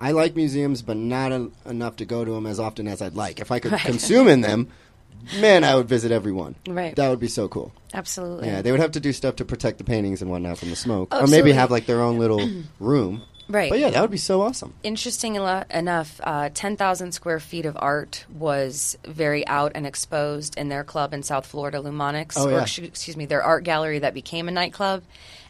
I 0.00 0.10
like 0.10 0.34
museums, 0.34 0.82
but 0.82 0.96
not 0.96 1.30
en- 1.30 1.52
enough 1.64 1.96
to 1.96 2.04
go 2.04 2.24
to 2.24 2.32
them 2.32 2.46
as 2.46 2.58
often 2.58 2.88
as 2.88 3.00
I'd 3.00 3.14
like. 3.14 3.38
If 3.38 3.52
I 3.52 3.60
could 3.60 3.70
Right. 3.72 3.80
consume 3.80 4.26
in 4.26 4.40
them, 4.40 4.68
man, 5.40 5.62
I 5.62 5.76
would 5.76 5.88
visit 5.88 6.10
everyone. 6.10 6.56
Right. 6.68 6.94
That 6.96 7.08
would 7.10 7.20
be 7.20 7.28
so 7.28 7.46
cool. 7.48 7.72
absolutely 7.94 8.48
Yeah, 8.48 8.60
they 8.60 8.72
would 8.72 8.80
have 8.80 8.90
to 8.92 9.00
do 9.00 9.12
stuff 9.12 9.36
to 9.36 9.44
protect 9.44 9.78
the 9.78 9.84
paintings 9.84 10.20
and 10.20 10.30
whatnot 10.32 10.58
from 10.58 10.70
the 10.70 10.76
smoke, 10.76 11.08
Oh, 11.12 11.22
or 11.22 11.26
maybe 11.28 11.52
have 11.52 11.70
like 11.70 11.86
their 11.86 12.00
own 12.02 12.18
little 12.18 12.42
room. 12.80 13.22
Right. 13.48 13.68
But 13.70 13.78
yeah, 13.78 13.90
that 13.90 14.00
would 14.00 14.10
be 14.10 14.16
so 14.16 14.40
awesome. 14.42 14.72
interesting 14.82 15.34
enough, 15.36 16.20
uh, 16.22 16.48
10,000 16.54 17.12
square 17.12 17.38
feet 17.40 17.66
of 17.66 17.76
art 17.78 18.24
was 18.32 18.96
very 19.06 19.46
out 19.46 19.72
and 19.74 19.86
exposed 19.86 20.56
in 20.56 20.68
their 20.70 20.82
club 20.84 21.12
in 21.12 21.22
South 21.22 21.44
Florida, 21.46 21.78
Lumonics, 21.78 22.34
Oh, 22.38 22.48
yeah. 22.48 22.62
ex- 22.62 22.78
excuse 22.78 23.16
me, 23.16 23.26
their 23.26 23.42
art 23.42 23.64
gallery 23.64 23.98
that 23.98 24.14
became 24.14 24.48
a 24.48 24.50
nightclub, 24.50 25.02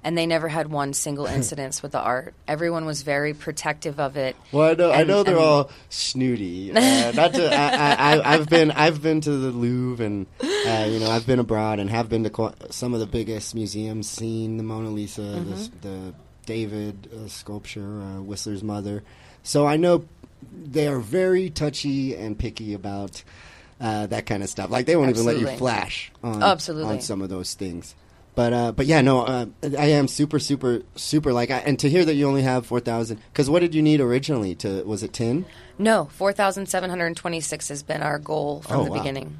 and 0.02 0.18
they 0.18 0.26
never 0.26 0.48
had 0.48 0.70
one 0.70 0.92
single 0.92 1.26
incident 1.38 1.78
with 1.82 1.92
the 1.92 2.00
art. 2.00 2.34
Everyone 2.48 2.84
was 2.84 3.02
very 3.02 3.32
protective 3.32 4.00
of 4.00 4.16
it. 4.16 4.34
Well, 4.50 4.70
I 4.70 4.74
know, 4.74 4.90
I 4.92 5.04
know 5.04 5.22
they're 5.22 5.36
and- 5.36 5.44
all 5.44 5.70
snooty. 5.88 6.72
Uh, 6.72 7.12
not 7.12 7.32
to, 7.34 7.54
I, 7.54 8.34
I've 8.34 8.48
been, 8.48 8.70
I've 8.72 9.02
been 9.02 9.20
to 9.20 9.30
the 9.30 9.50
Louvre, 9.50 10.04
and 10.04 10.26
uh, 10.42 10.86
you 10.88 10.98
know, 10.98 11.10
I've 11.10 11.26
been 11.26 11.38
abroad 11.38 11.78
and 11.78 11.88
have 11.90 12.08
been 12.08 12.24
to 12.24 12.54
some 12.70 12.92
of 12.92 13.00
the 13.00 13.06
biggest 13.06 13.54
museums, 13.54 14.08
seen 14.08 14.56
the 14.56 14.62
Mona 14.64 14.90
Lisa, 14.90 15.22
the, 15.22 15.70
the 15.82 16.14
David 16.44 17.08
uh, 17.12 17.28
sculpture, 17.28 18.00
uh, 18.00 18.20
Whistler's 18.22 18.62
mother. 18.62 19.02
So 19.42 19.66
I 19.66 19.76
know 19.76 20.04
they 20.52 20.88
are 20.88 20.98
very 20.98 21.50
touchy 21.50 22.14
and 22.14 22.38
picky 22.38 22.74
about 22.74 23.22
uh, 23.80 24.06
that 24.06 24.26
kind 24.26 24.42
of 24.42 24.48
stuff. 24.48 24.70
Like 24.70 24.86
they 24.86 24.96
won't 24.96 25.10
even 25.10 25.24
let 25.24 25.38
you 25.38 25.46
flash 25.56 26.12
on, 26.22 26.42
absolutely. 26.42 26.92
on 26.92 27.00
some 27.00 27.22
of 27.22 27.28
those 27.28 27.54
things. 27.54 27.94
But 28.34 28.52
uh, 28.52 28.72
but 28.72 28.86
yeah, 28.86 29.00
no, 29.00 29.20
uh, 29.20 29.46
I 29.78 29.86
am 29.90 30.08
super 30.08 30.40
super 30.40 30.82
super 30.96 31.32
like, 31.32 31.52
I, 31.52 31.58
and 31.58 31.78
to 31.78 31.88
hear 31.88 32.04
that 32.04 32.14
you 32.14 32.26
only 32.26 32.42
have 32.42 32.66
four 32.66 32.80
thousand, 32.80 33.20
because 33.32 33.48
what 33.48 33.60
did 33.60 33.74
you 33.76 33.82
need 33.82 34.00
originally? 34.00 34.56
To 34.56 34.82
was 34.82 35.04
it 35.04 35.12
ten? 35.12 35.44
No, 35.78 36.04
4,726 36.12 37.68
has 37.68 37.82
been 37.82 38.00
our 38.00 38.18
goal 38.20 38.62
from 38.62 38.80
Oh, 38.80 38.84
the 38.84 38.90
wow. 38.90 38.98
beginning. 38.98 39.38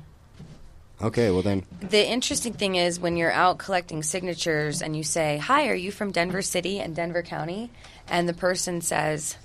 Okay, 1.03 1.31
well 1.31 1.43
then, 1.43 1.65
The 1.81 2.09
interesting 2.09 2.53
thing 2.55 2.77
is 2.77 2.99
when 3.01 3.17
you're 3.17 3.33
out 3.33 3.59
collecting 3.59 4.03
signatures 4.03 4.81
and 4.81 4.97
you 4.97 5.03
say, 5.03 5.39
Hi, 5.39 5.69
are 5.69 5.75
you 5.75 5.91
from 5.91 6.13
Denver 6.13 6.41
City 6.41 6.79
and 6.81 6.95
Denver 6.95 7.23
County? 7.23 7.71
And 8.09 8.29
the 8.29 8.33
person 8.35 8.81
says, 8.81 9.37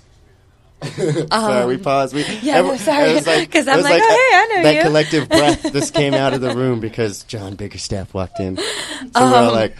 sorry, 0.82 1.66
we 1.66 1.76
paused. 1.76 2.14
We, 2.14 2.24
Um, 2.24 2.38
yeah, 2.42 2.60
no, 2.62 2.76
sorry, 2.78 3.12
was 3.14 3.26
like- 3.26 3.54
I'm 3.54 3.64
was 3.76 3.84
like, 3.84 4.00
oh, 4.02 4.08
hey, 4.30 4.36
I 4.36 4.46
know 4.56 4.62
that 4.62 4.74
you. 4.76 4.82
collective 4.82 5.28
breath 5.28 5.72
just 5.72 5.92
came 5.92 6.14
out 6.14 6.32
of 6.32 6.40
the 6.40 6.54
room 6.54 6.80
because 6.80 7.24
Jon 7.24 7.56
Biggerstaff 7.56 8.14
walked 8.14 8.40
in. 8.40 8.56
So 8.56 8.62
we're 9.14 9.20
Um, 9.20 9.34
all 9.34 9.52
like, 9.52 9.76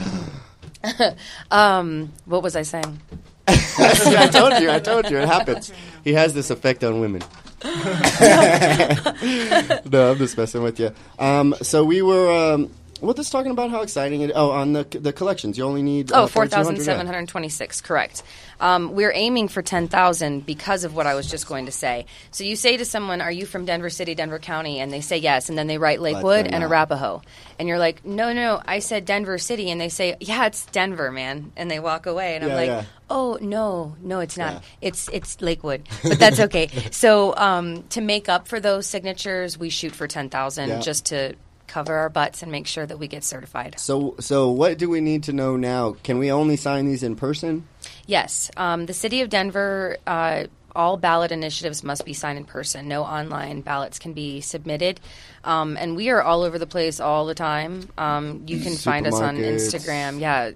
um, 1.50 2.12
What 2.26 2.42
was 2.42 2.56
I 2.56 2.62
saying? 2.62 3.00
I 3.48 4.28
told 4.30 4.60
you, 4.60 4.70
I 4.70 4.78
told 4.80 5.08
you, 5.10 5.18
it 5.18 5.26
happens. 5.28 5.72
He 6.04 6.12
has 6.14 6.34
this 6.34 6.50
effect 6.50 6.84
on 6.84 7.00
women. 7.00 7.22
no, 9.90 10.12
I'm 10.12 10.18
just 10.18 10.38
messing 10.38 10.62
with 10.62 10.80
you. 10.80 10.92
Um, 11.18 11.54
so 11.62 11.84
we 11.84 12.02
were. 12.02 12.54
Um, 12.54 12.70
we're 13.00 13.14
just 13.14 13.32
talking 13.32 13.50
about 13.50 13.70
how 13.70 13.80
exciting 13.80 14.20
it. 14.20 14.30
Oh, 14.34 14.50
on 14.50 14.72
the 14.72 14.84
the 14.84 15.12
collections, 15.12 15.56
you 15.56 15.64
only 15.64 15.82
need 15.82 16.12
Oh, 16.12 16.24
uh, 16.24 16.26
4,726, 16.26 17.80
correct. 17.80 18.22
Um, 18.60 18.92
we're 18.94 19.12
aiming 19.12 19.48
for 19.48 19.62
10,000 19.62 20.44
because 20.46 20.84
of 20.84 20.94
what 20.94 21.06
I 21.06 21.14
was 21.14 21.30
just 21.30 21.46
going 21.48 21.66
to 21.66 21.72
say. 21.72 22.06
So 22.30 22.44
you 22.44 22.56
say 22.56 22.76
to 22.76 22.84
someone, 22.84 23.20
Are 23.20 23.32
you 23.32 23.46
from 23.46 23.64
Denver 23.64 23.90
City, 23.90 24.14
Denver 24.14 24.38
County? 24.38 24.78
And 24.80 24.92
they 24.92 25.00
say 25.00 25.16
yes, 25.16 25.48
and 25.48 25.56
then 25.58 25.66
they 25.66 25.78
write 25.78 26.00
Lakewood 26.00 26.46
and. 26.46 26.62
Arapahoe. 26.62 27.22
And 27.58 27.68
you're 27.68 27.78
like, 27.78 28.04
No, 28.04 28.32
no, 28.32 28.60
I 28.64 28.78
said 28.80 29.04
Denver 29.06 29.38
City. 29.38 29.70
And 29.70 29.80
they 29.80 29.88
say, 29.88 30.16
Yeah, 30.20 30.46
it's 30.46 30.66
Denver, 30.66 31.10
man. 31.10 31.52
And 31.56 31.70
they 31.70 31.80
walk 31.80 32.06
away. 32.06 32.36
And 32.36 32.44
I'm 32.44 32.50
like, 32.50 32.66
yeah. 32.68 32.84
Oh, 33.08 33.38
no, 33.40 33.96
no, 34.02 34.20
it's 34.20 34.36
not. 34.36 34.52
Yeah. 34.52 34.60
It's, 34.82 35.08
it's 35.08 35.40
Lakewood. 35.40 35.88
But 36.02 36.18
that's 36.18 36.38
okay. 36.40 36.68
so 36.90 37.34
um, 37.36 37.82
to 37.90 38.00
make 38.00 38.28
up 38.28 38.46
for 38.46 38.60
those 38.60 38.86
signatures, 38.86 39.58
we 39.58 39.70
shoot 39.70 39.94
for 39.94 40.06
10,000 40.06 40.68
Yeah. 40.68 40.80
just 40.80 41.06
to 41.06 41.34
cover 41.66 41.94
our 41.94 42.08
butts 42.08 42.42
and 42.42 42.50
make 42.50 42.66
sure 42.66 42.84
that 42.84 42.98
we 42.98 43.06
get 43.06 43.22
certified. 43.22 43.78
So, 43.78 44.16
so 44.18 44.50
what 44.50 44.76
do 44.76 44.90
we 44.90 45.00
need 45.00 45.22
to 45.24 45.32
know 45.32 45.56
now? 45.56 45.92
Can 46.02 46.18
we 46.18 46.32
only 46.32 46.56
sign 46.56 46.86
these 46.86 47.02
in 47.04 47.14
person? 47.14 47.66
Yes, 48.10 48.50
um, 48.56 48.86
the 48.86 48.92
city 48.92 49.20
of 49.20 49.30
Denver. 49.30 49.96
Uh, 50.04 50.46
all 50.74 50.96
ballot 50.96 51.30
initiatives 51.30 51.84
must 51.84 52.04
be 52.04 52.12
signed 52.12 52.38
in 52.38 52.44
person. 52.44 52.88
No 52.88 53.04
online 53.04 53.60
ballots 53.60 54.00
can 54.00 54.14
be 54.14 54.40
submitted, 54.40 54.98
um, 55.44 55.76
and 55.76 55.94
we 55.94 56.10
are 56.10 56.20
all 56.20 56.42
over 56.42 56.58
the 56.58 56.66
place 56.66 56.98
all 56.98 57.24
the 57.24 57.36
time. 57.36 57.88
Um, 57.96 58.42
you 58.48 58.58
can 58.58 58.74
find 58.74 59.06
us 59.06 59.14
on 59.14 59.36
Instagram. 59.36 60.18
Yeah, 60.18 60.50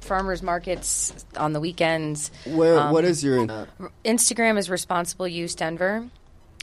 farmers 0.00 0.42
markets 0.42 1.26
on 1.36 1.52
the 1.52 1.60
weekends. 1.60 2.30
Where? 2.46 2.78
Um, 2.78 2.94
what 2.94 3.04
is 3.04 3.22
your? 3.22 3.40
Uh, 3.50 3.66
Instagram 4.06 4.56
is 4.56 4.70
Responsible 4.70 5.28
Use 5.28 5.54
Denver, 5.54 6.08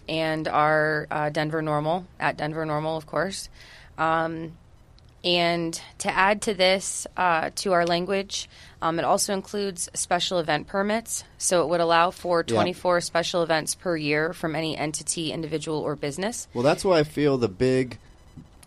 and 0.10 0.48
our 0.48 1.06
uh, 1.12 1.30
Denver 1.30 1.62
NORML 1.62 2.06
at 2.20 2.38
Denver 2.38 2.66
NORML, 2.66 2.98
of 2.98 3.06
course. 3.06 3.48
Um, 3.96 4.54
and 5.24 5.80
to 6.00 6.12
add 6.12 6.42
to 6.44 6.56
this, 6.56 7.06
uh, 7.16 7.52
to 7.58 7.74
our 7.74 7.86
language, 7.86 8.50
um, 8.82 8.98
it 9.00 9.06
also 9.06 9.34
includes 9.34 9.90
special 9.94 10.40
event 10.40 10.68
permits. 10.68 11.24
So 11.38 11.62
it 11.64 11.70
would 11.70 11.80
allow 11.82 12.12
for 12.12 12.44
Yeah. 12.48 12.56
24 12.56 13.02
special 13.02 13.44
events 13.44 13.76
per 13.76 13.96
year 13.96 14.34
from 14.34 14.56
any 14.56 14.78
entity, 14.78 15.32
individual, 15.32 15.78
or 15.80 15.96
business. 15.96 16.48
well, 16.54 16.64
that's 16.64 16.84
why 16.84 17.00
I 17.00 17.04
feel 17.04 17.38
the 17.38 17.48
big 17.50 17.98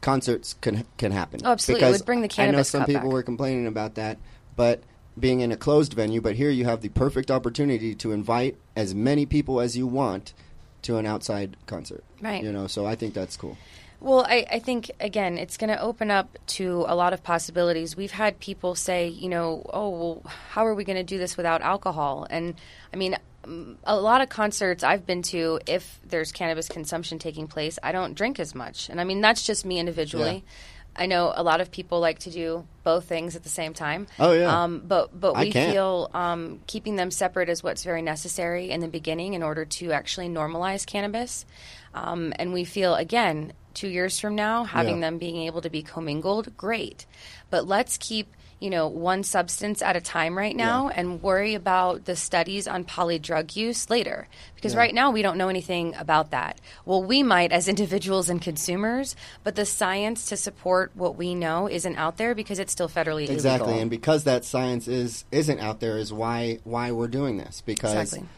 concerts 0.00 0.54
can 0.60 0.84
can 0.98 1.12
happen. 1.12 1.40
Oh, 1.44 1.52
absolutely. 1.52 1.88
It 1.88 1.92
would 1.92 2.04
bring 2.04 2.20
the 2.20 2.30
I 2.38 2.50
know 2.50 2.62
some 2.62 2.84
people 2.84 3.02
back. 3.02 3.12
were 3.12 3.22
complaining 3.22 3.66
about 3.66 3.94
that, 3.94 4.18
but 4.56 4.82
being 5.18 5.40
in 5.40 5.50
a 5.52 5.56
closed 5.56 5.94
venue, 5.94 6.20
but 6.20 6.34
here 6.34 6.50
you 6.50 6.64
have 6.64 6.80
the 6.82 6.88
perfect 6.90 7.30
opportunity 7.30 7.94
to 7.94 8.12
invite 8.12 8.56
as 8.76 8.94
many 8.94 9.24
people 9.26 9.60
as 9.60 9.76
you 9.76 9.86
want 9.86 10.34
to 10.82 10.96
an 10.98 11.06
outside 11.06 11.56
concert. 11.66 12.04
Right. 12.20 12.42
You 12.42 12.52
know, 12.52 12.66
so 12.66 12.84
I 12.84 12.94
think 12.96 13.14
that's 13.14 13.36
cool. 13.36 13.56
Well, 14.04 14.26
I, 14.28 14.44
I 14.50 14.58
think 14.58 14.90
again, 15.00 15.38
it's 15.38 15.56
going 15.56 15.70
to 15.70 15.80
open 15.80 16.10
up 16.10 16.36
to 16.48 16.84
a 16.86 16.94
lot 16.94 17.14
of 17.14 17.22
possibilities. 17.22 17.96
We've 17.96 18.10
had 18.10 18.38
people 18.38 18.74
say, 18.74 19.08
you 19.08 19.30
know, 19.30 19.64
oh, 19.72 19.88
well, 19.88 20.22
how 20.50 20.66
are 20.66 20.74
we 20.74 20.84
going 20.84 20.98
to 20.98 21.02
do 21.02 21.16
this 21.16 21.38
without 21.38 21.62
alcohol? 21.62 22.26
And 22.28 22.54
I 22.92 22.98
mean, 22.98 23.16
um, 23.44 23.78
a 23.82 23.98
lot 23.98 24.20
of 24.20 24.28
concerts 24.28 24.84
I've 24.84 25.06
been 25.06 25.22
to, 25.22 25.58
if 25.66 26.00
there's 26.06 26.32
cannabis 26.32 26.68
consumption 26.68 27.18
taking 27.18 27.46
place, 27.46 27.78
I 27.82 27.92
don't 27.92 28.12
drink 28.12 28.38
as 28.38 28.54
much. 28.54 28.90
And 28.90 29.00
I 29.00 29.04
mean, 29.04 29.22
that's 29.22 29.42
just 29.42 29.64
me 29.64 29.78
individually. 29.78 30.44
I 30.96 31.06
know 31.06 31.32
a 31.34 31.42
lot 31.42 31.60
of 31.60 31.70
people 31.70 32.00
like 32.00 32.20
to 32.20 32.30
do 32.30 32.66
both 32.84 33.04
things 33.06 33.34
at 33.36 33.42
the 33.42 33.48
same 33.48 33.74
time. 33.74 34.06
Oh, 34.18 34.32
yeah. 34.32 34.62
Um, 34.64 34.82
but 34.86 35.18
but 35.18 35.34
we 35.36 35.50
feel 35.72 36.10
um, 36.14 36.60
keeping 36.66 36.96
them 36.96 37.10
separate 37.10 37.48
is 37.48 37.62
what's 37.62 37.82
very 37.82 38.02
necessary 38.02 38.70
in 38.70 38.80
the 38.80 38.88
beginning 38.88 39.34
in 39.34 39.42
order 39.42 39.64
to 39.64 39.92
actually 39.92 40.28
normalize 40.28 40.86
cannabis. 40.86 41.46
Um, 41.94 42.32
and 42.38 42.52
we 42.52 42.64
feel 42.64 42.94
again, 42.94 43.52
two 43.72 43.88
years 43.88 44.20
from 44.20 44.34
now, 44.34 44.64
having 44.64 44.96
Yeah. 44.96 45.00
them 45.02 45.18
being 45.18 45.36
able 45.46 45.62
to 45.62 45.70
be 45.70 45.82
commingled, 45.82 46.56
great. 46.56 47.06
But 47.50 47.66
let's 47.66 47.96
keep 47.98 48.32
you 48.64 48.70
know 48.70 48.88
one 48.88 49.22
substance 49.22 49.82
at 49.82 49.94
a 49.94 50.00
time 50.00 50.38
right 50.38 50.56
now 50.56 50.88
and 50.88 51.22
worry 51.22 51.54
about 51.54 52.06
the 52.06 52.16
studies 52.16 52.66
on 52.66 52.82
poly 52.84 53.18
drug 53.18 53.54
use 53.54 53.90
later 53.90 54.26
because 54.54 54.72
Yeah. 54.72 54.78
right 54.84 54.94
now 54.94 55.10
we 55.10 55.20
don't 55.20 55.36
know 55.36 55.50
anything 55.56 55.94
about 55.96 56.30
that 56.30 56.54
well 56.86 57.02
we 57.02 57.22
might 57.22 57.52
as 57.52 57.68
individuals 57.74 58.30
and 58.30 58.40
consumers 58.40 59.16
but 59.44 59.54
the 59.54 59.66
science 59.66 60.24
to 60.30 60.36
support 60.36 60.92
what 60.94 61.14
we 61.16 61.34
know 61.34 61.68
isn't 61.68 61.96
out 61.96 62.16
there 62.16 62.34
because 62.34 62.58
it's 62.58 62.72
still 62.72 62.88
federally 62.88 63.28
Exactly, 63.28 63.66
illegal 63.68 63.82
and 63.82 63.90
because 63.90 64.24
that 64.24 64.44
science 64.46 64.88
is 64.88 65.24
isn't 65.30 65.60
out 65.60 65.80
there 65.80 65.98
is 65.98 66.10
why 66.12 66.58
why 66.64 66.90
we're 66.90 67.08
doing 67.20 67.36
this 67.36 67.60
because 67.66 67.92
Exactly. 67.94 68.28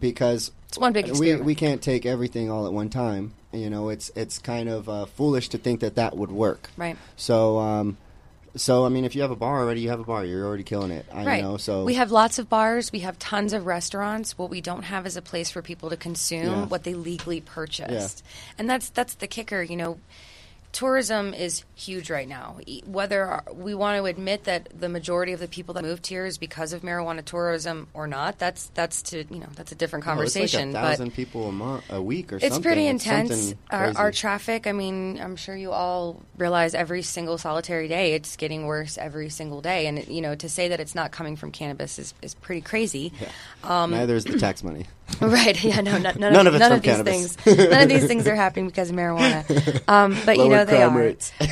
because 0.00 0.52
It's 0.68 0.78
one 0.78 0.92
big 0.92 1.04
we 1.06 1.10
experiment. 1.10 1.44
we 1.44 1.54
can't 1.54 1.82
take 1.82 2.06
everything 2.06 2.50
all 2.50 2.66
at 2.66 2.72
one 2.72 2.88
time. 2.90 3.34
You 3.52 3.70
know, 3.70 3.88
it's 3.88 4.10
it's 4.16 4.38
kind 4.38 4.68
of 4.68 4.88
uh, 4.88 5.06
foolish 5.06 5.48
to 5.50 5.58
think 5.58 5.80
that 5.80 5.94
that 5.94 6.16
would 6.16 6.30
work. 6.30 6.68
Right. 6.76 6.96
So 7.16 7.58
um, 7.58 7.96
so 8.56 8.84
I 8.84 8.88
mean, 8.88 9.04
if 9.04 9.14
you 9.14 9.22
have 9.22 9.30
a 9.30 9.36
bar 9.36 9.60
already, 9.60 9.80
you 9.82 9.90
have 9.90 10.00
a 10.00 10.04
bar. 10.04 10.24
You're 10.24 10.44
already 10.44 10.64
killing 10.64 10.90
it. 10.90 11.06
I 11.12 11.24
right. 11.24 11.42
know. 11.42 11.56
So 11.56 11.84
we 11.84 11.94
have 11.94 12.10
lots 12.10 12.38
of 12.38 12.48
bars. 12.48 12.92
We 12.92 13.00
have 13.00 13.18
tons 13.18 13.52
of 13.52 13.66
restaurants. 13.66 14.36
What 14.36 14.50
we 14.50 14.60
don't 14.60 14.84
have 14.84 15.06
is 15.06 15.16
a 15.16 15.22
place 15.22 15.50
for 15.50 15.62
people 15.62 15.90
to 15.90 15.96
consume 15.96 16.44
Yeah. 16.46 16.66
what 16.66 16.84
they 16.84 16.94
legally 16.94 17.40
purchased, 17.40 18.24
and 18.58 18.68
that's 18.68 18.88
that's 18.90 19.14
the 19.14 19.26
kicker. 19.26 19.62
You 19.62 19.76
know, 19.76 19.98
tourism 20.72 21.34
is 21.34 21.64
huge 21.74 22.10
right 22.10 22.28
now. 22.28 22.58
Whether 22.86 23.42
we 23.52 23.74
want 23.74 23.98
to 23.98 24.04
admit 24.04 24.44
that 24.44 24.68
the 24.78 24.88
majority 24.88 25.32
of 25.32 25.40
the 25.40 25.48
people 25.48 25.74
that 25.74 25.82
moved 25.82 26.06
here 26.06 26.26
is 26.26 26.38
because 26.38 26.72
of 26.72 26.82
marijuana 26.82 27.24
tourism 27.24 27.88
or 27.94 28.06
not, 28.06 28.38
that's 28.38 28.70
that's 28.74 29.02
to 29.02 29.24
you 29.30 29.38
know 29.38 29.48
that's 29.54 29.72
a 29.72 29.76
different 29.76 30.04
conversation. 30.04 30.68
It's 30.68 30.74
like 30.74 30.82
a 30.82 30.86
but 30.86 30.90
thousand 30.90 31.14
people 31.14 31.48
a 31.48 31.52
month, 31.52 31.84
a 31.90 32.00
week, 32.02 32.32
or 32.32 32.36
it's 32.36 32.46
something. 32.46 32.62
pretty 32.62 32.86
intense. 32.86 33.30
something 33.30 33.58
Our, 33.70 33.92
our 33.96 34.12
traffic, 34.12 34.66
I 34.66 34.72
mean, 34.72 35.18
I'm 35.20 35.36
sure 35.36 35.56
you 35.56 35.72
all 35.72 36.22
realize 36.36 36.74
every 36.74 37.02
single 37.02 37.38
solitary 37.38 37.88
day 37.88 38.14
it's 38.14 38.36
getting 38.36 38.66
worse 38.66 38.98
every 38.98 39.28
single 39.28 39.60
day. 39.60 39.86
And, 39.86 40.06
you 40.08 40.20
know, 40.20 40.34
to 40.34 40.48
say 40.48 40.68
that 40.68 40.80
it's 40.80 40.94
not 40.94 41.12
coming 41.12 41.36
from 41.36 41.52
cannabis 41.52 41.98
is, 41.98 42.14
is 42.22 42.34
pretty 42.34 42.60
crazy. 42.60 43.12
Um, 43.64 43.90
Neither 43.90 44.16
is 44.16 44.24
the 44.24 44.38
tax 44.38 44.62
money. 44.62 44.86
right. 45.20 45.62
Yeah, 45.62 45.80
no, 45.80 45.98
no, 45.98 46.10
none, 46.12 46.32
None 46.32 46.46
of, 46.46 46.54
of 46.54 46.60
none 46.60 46.72
of 46.72 46.82
these 46.82 46.92
cannabis. 46.92 47.36
things. 47.36 47.58
None 47.70 47.82
of 47.82 47.88
these 47.88 48.06
things 48.08 48.26
are 48.26 48.34
happening 48.34 48.66
because 48.66 48.90
of 48.90 48.96
marijuana. 48.96 49.82
Um, 49.88 50.16
but, 50.26 50.36
you 50.36 50.48
know, 50.48 50.64
they 50.64 50.82
are. 50.82 50.90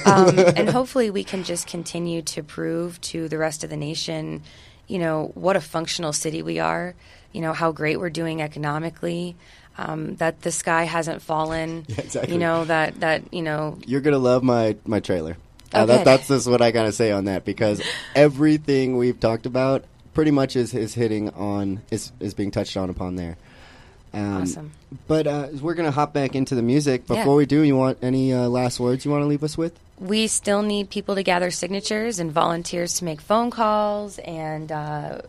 um, 0.07 0.39
and 0.57 0.69
hopefully 0.69 1.11
we 1.11 1.25
can 1.25 1.45
just 1.45 1.67
continue 1.67 2.23
to 2.23 2.43
prove 2.43 3.01
to 3.03 3.29
the 3.29 3.39
rest 3.39 3.65
of 3.65 3.71
the 3.71 3.77
nation, 3.77 4.43
you 4.87 4.99
know, 4.99 5.31
what 5.35 5.57
a 5.57 5.61
functional 5.61 6.13
city 6.13 6.43
we 6.43 6.59
are, 6.59 6.95
you 7.33 7.41
know, 7.41 7.53
how 7.53 7.73
great 7.73 7.99
we're 7.99 8.11
doing 8.11 8.43
economically. 8.43 9.37
Um, 9.77 10.15
that 10.17 10.43
the 10.43 10.53
sky 10.53 10.85
hasn't 10.85 11.21
fallen. 11.21 11.85
Yeah, 11.89 12.01
exactly. 12.03 12.33
You 12.35 12.39
know 12.39 12.65
that 12.67 13.01
that 13.01 13.35
you 13.35 13.43
know 13.43 13.77
You're 13.85 14.03
gonna 14.03 14.19
love 14.19 14.45
my 14.45 14.77
my 14.85 15.01
trailer. 15.01 15.37
Uh, 15.73 15.85
that, 15.87 16.05
that's 16.05 16.29
just 16.29 16.47
what 16.49 16.63
I 16.63 16.71
gotta 16.71 16.93
say 16.93 17.11
on 17.11 17.25
that 17.25 17.45
because 17.45 17.83
everything 18.15 18.97
we've 18.97 19.19
talked 19.19 19.47
about 19.47 19.85
pretty 20.13 20.31
much 20.31 20.55
is, 20.55 20.75
is 20.75 20.95
hitting 20.95 21.29
on 21.31 21.83
is 21.91 22.13
is 22.21 22.35
being 22.35 22.53
touched 22.53 22.77
on 22.77 22.89
upon 22.89 23.17
there. 23.17 23.37
Um, 24.15 24.43
Awesome. 24.43 24.73
But 25.09 25.27
uh, 25.27 25.49
we're 25.61 25.75
gonna 25.75 25.91
hop 25.91 26.13
back 26.13 26.35
into 26.35 26.55
the 26.55 26.63
music. 26.63 27.07
Before 27.07 27.25
Yeah. 27.35 27.35
we 27.37 27.47
do, 27.47 27.61
you 27.63 27.77
want 27.77 27.99
any 28.03 28.33
uh, 28.33 28.49
last 28.49 28.79
words 28.81 29.05
you 29.05 29.11
want 29.11 29.23
to 29.23 29.27
leave 29.27 29.45
us 29.45 29.57
with? 29.59 29.79
we 29.97 30.27
still 30.27 30.61
need 30.63 30.91
people 30.91 31.15
to 31.15 31.23
gather 31.23 31.53
signatures 31.53 32.19
and 32.19 32.33
volunteers 32.33 32.95
to 32.95 33.05
make 33.05 33.21
phone 33.21 33.49
calls 33.49 34.19
and 34.19 34.73
uh, 34.73 35.21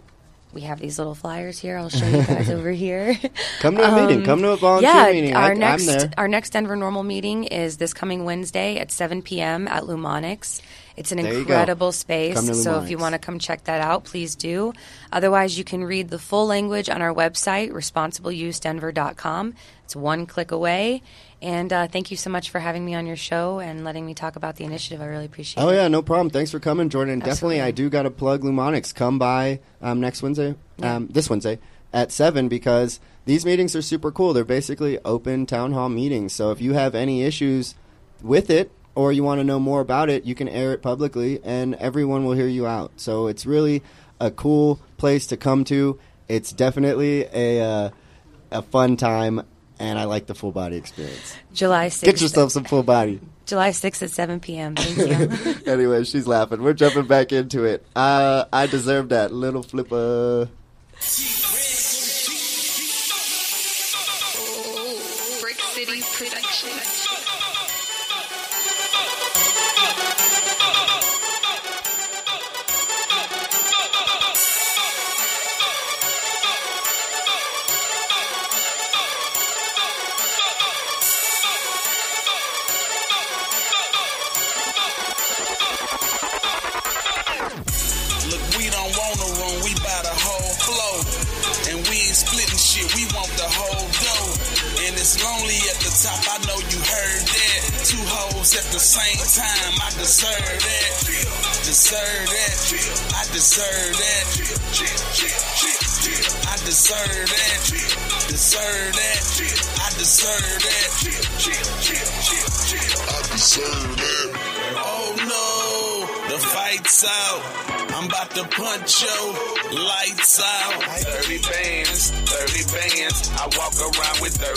we 0.54 0.62
have 0.62 0.80
these 0.80 0.98
little 0.98 1.14
flyers 1.14 1.60
here. 1.60 1.78
I'll 1.78 1.90
show 1.90 2.08
you 2.08 2.24
guys 2.26 2.50
over 2.50 2.72
here. 2.72 3.16
Come 3.60 3.76
to 3.78 3.84
a 3.84 4.08
meeting. 4.08 4.24
Come 4.26 4.42
to 4.42 4.52
a 4.52 4.58
volunteer 4.58 4.90
Um, 4.90 4.98
yeah, 5.06 5.12
meeting. 5.12 5.36
Our 5.36 5.44
I- 5.44 5.52
I'm 5.52 5.60
next 5.60 5.86
there. 5.86 6.12
our 6.18 6.28
next 6.28 6.50
Denver 6.52 6.76
NORML 6.76 7.06
meeting 7.06 7.44
is 7.44 7.78
this 7.78 7.94
coming 7.94 8.26
Wednesday 8.26 8.78
at 8.80 8.92
7 8.92 9.22
p.m. 9.22 9.68
at 9.68 9.84
Lumonics. 9.84 10.62
It's 10.98 11.12
an 11.12 11.22
There 11.22 11.34
incredible 11.34 11.92
space. 11.92 12.64
So 12.64 12.82
if 12.82 12.90
you 12.90 12.98
want 12.98 13.14
to 13.14 13.20
come 13.20 13.40
check 13.40 13.66
that 13.66 13.82
out, 13.82 14.06
please 14.06 14.36
do. 14.36 14.74
Otherwise, 15.12 15.58
you 15.58 15.64
can 15.64 15.84
read 15.84 16.10
the 16.10 16.20
full 16.20 16.48
language 16.48 16.90
on 16.90 17.02
our 17.02 17.14
website, 17.14 17.72
responsibleusedenver.com. 17.72 19.54
It's 19.84 19.96
one 19.96 20.26
click 20.26 20.52
away. 20.52 21.02
And 21.42 21.72
uh, 21.72 21.88
thank 21.88 22.12
you 22.12 22.18
so 22.18 22.30
much 22.30 22.50
for 22.50 22.60
having 22.60 22.86
me 22.86 22.96
on 22.96 23.06
your 23.06 23.18
show 23.18 23.60
and 23.60 23.84
letting 23.84 24.06
me 24.06 24.14
talk 24.14 24.36
about 24.36 24.56
the 24.56 24.64
initiative. 24.64 25.02
I 25.02 25.06
really 25.06 25.26
appreciate 25.26 25.62
Oh 25.62 25.70
it. 25.70 25.74
Oh, 25.74 25.76
yeah, 25.76 25.88
no 25.88 26.02
problem. 26.02 26.30
Thanks 26.30 26.50
for 26.50 26.60
coming, 26.60 26.90
Jordan. 26.90 27.20
Definitely, 27.20 27.62
I 27.62 27.72
do 27.72 27.90
got 27.90 28.04
to 28.04 28.12
plug 28.12 28.42
Lumonics. 28.42 28.96
Come 28.96 29.20
by 29.20 29.60
um, 29.82 30.00
next 30.00 30.24
Wednesday, 30.24 30.56
um, 30.82 31.08
this 31.08 31.30
Wednesday 31.30 31.60
at 31.94 32.12
seven 32.12 32.48
because 32.48 33.00
these 33.26 33.46
meetings 33.46 33.76
are 33.76 33.82
super 33.82 34.12
cool. 34.12 34.34
They're 34.34 34.44
basically 34.44 34.98
open 35.06 35.46
town 35.46 35.74
hall 35.74 35.90
meetings. 35.90 36.34
So 36.34 36.52
if 36.52 36.62
you 36.62 36.74
have 36.74 36.96
any 36.96 37.24
issues 37.24 37.76
with 38.22 38.50
it 38.50 38.72
or 38.96 39.12
you 39.12 39.24
want 39.24 39.40
to 39.40 39.44
know 39.44 39.60
more 39.60 39.82
about 39.82 40.10
it, 40.10 40.24
you 40.26 40.34
can 40.34 40.48
air 40.48 40.74
it 40.74 40.82
publicly, 40.82 41.42
and 41.44 41.76
everyone 41.76 42.26
will 42.26 42.34
hear 42.34 42.48
you 42.48 42.66
out. 42.66 42.94
So 42.96 43.28
it's 43.28 43.46
really 43.46 43.84
a 44.20 44.32
cool 44.32 44.80
place 44.98 45.28
to 45.28 45.38
come 45.38 45.66
to. 45.66 46.00
It's 46.28 46.52
definitely 46.52 47.26
a 47.34 47.62
uh, 47.62 47.90
a 48.52 48.62
fun 48.62 48.98
time, 48.98 49.44
and 49.80 50.00
I 50.00 50.06
like 50.06 50.26
the 50.26 50.36
full 50.36 50.52
body 50.52 50.78
experience. 50.78 51.36
July 51.54 51.88
6th. 51.88 52.04
Get 52.04 52.22
yourself 52.22 52.52
some 52.52 52.64
full 52.64 52.84
body. 52.84 53.20
July 53.46 53.70
6th 53.70 54.02
at 54.02 54.10
7 54.10 54.40
p.m. 54.40 54.76
Thank 54.76 54.98
you. 54.98 55.56
anyway, 55.72 56.04
she's 56.04 56.26
laughing. 56.26 56.64
We're 56.64 56.74
jumping 56.74 57.06
back 57.06 57.32
into 57.32 57.64
it. 57.64 57.86
Uh, 57.96 58.46
I 58.52 58.66
deserve 58.66 59.10
that 59.10 59.32
little 59.32 59.62
flipper. 59.62 60.50
Break 65.42 65.58
Look, 66.64 66.95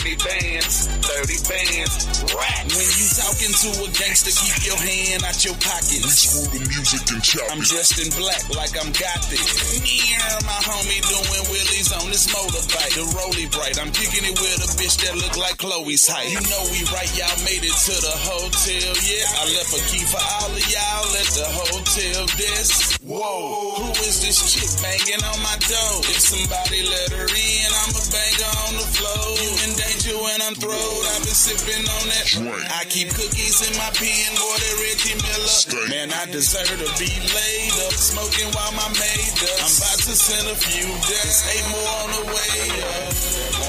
Thirty 0.09 0.24
bands, 0.24 0.86
30 0.86 1.48
bands. 1.50 2.18
When 2.39 2.86
you 2.95 3.07
talking 3.11 3.51
to 3.51 3.68
a 3.82 3.89
gangster, 3.99 4.30
keep 4.30 4.62
your 4.62 4.78
hand 4.78 5.26
out 5.26 5.43
your 5.43 5.59
pocket. 5.59 6.07
We 6.07 6.14
screw 6.14 6.47
the 6.55 6.62
music 6.70 7.03
and 7.11 7.18
chop 7.18 7.51
I'm 7.51 7.59
dressed 7.59 7.99
in 7.99 8.14
black 8.14 8.47
like 8.55 8.78
I'm 8.78 8.95
gothic. 8.95 9.43
Yeah, 9.82 10.39
my 10.47 10.59
homie 10.62 11.03
doing 11.03 11.45
wheelies 11.51 11.91
on 11.99 12.07
this 12.14 12.30
motorbike. 12.30 12.95
The 12.95 13.03
rolly 13.18 13.51
bright. 13.51 13.82
I'm 13.82 13.91
kicking 13.91 14.22
it 14.22 14.39
with 14.39 14.62
a 14.62 14.70
bitch 14.78 15.03
that 15.03 15.18
look 15.18 15.34
like 15.34 15.59
Chloe's 15.59 16.07
height. 16.07 16.30
You 16.30 16.39
know 16.47 16.62
we 16.70 16.86
right, 16.95 17.11
y'all 17.18 17.34
made 17.43 17.66
it 17.66 17.74
to 17.74 17.95
the 17.99 18.14
hotel. 18.22 18.91
Yeah, 19.03 19.26
I 19.26 19.43
left 19.59 19.74
a 19.74 19.80
key 19.91 20.05
for 20.07 20.22
all 20.22 20.53
of 20.55 20.66
y'all 20.70 21.11
at 21.18 21.30
the 21.34 21.49
hotel 21.51 22.20
desk. 22.39 23.03
Whoa, 23.03 23.82
who 23.82 23.91
is 24.07 24.22
this 24.22 24.39
chick 24.47 24.70
banging 24.78 25.24
on 25.26 25.39
my 25.43 25.57
door? 25.66 25.95
If 26.07 26.22
somebody 26.22 26.86
let 26.86 27.11
her 27.18 27.26
in, 27.26 27.70
I'ma 27.82 28.03
bang 28.14 28.39
her 28.39 28.55
on 28.70 28.72
the 28.78 28.86
floor. 28.95 29.26
You 29.34 29.51
in 29.66 29.72
danger 29.74 30.14
when 30.22 30.39
I'm 30.47 30.55
throwed. 30.55 31.05
I've 31.16 31.26
been 31.26 31.34
sipping 31.34 31.82
on 31.82 32.05
that. 32.14 32.28
I 32.29 32.85
keep 32.93 33.09
cookies 33.09 33.64
in 33.64 33.72
my 33.81 33.89
pen, 33.97 34.29
boy, 34.37 34.57
that 34.61 34.76
Reggie 34.85 35.16
Miller. 35.16 35.89
Man, 35.89 36.12
I 36.12 36.29
deserve 36.29 36.68
to 36.68 36.89
be 37.01 37.09
laid 37.09 37.72
up, 37.89 37.97
smoking 37.97 38.53
while 38.53 38.68
my 38.76 38.85
maid 39.01 39.33
up. 39.49 39.64
I'm 39.64 39.72
about 39.72 39.97
to 40.05 40.12
send 40.12 40.45
a 40.53 40.57
few 40.61 40.93
deaths, 41.09 41.49
eight 41.49 41.64
more 41.72 41.89
on 42.05 42.09
the 42.20 42.24
way 42.29 42.57
up. 42.85 43.16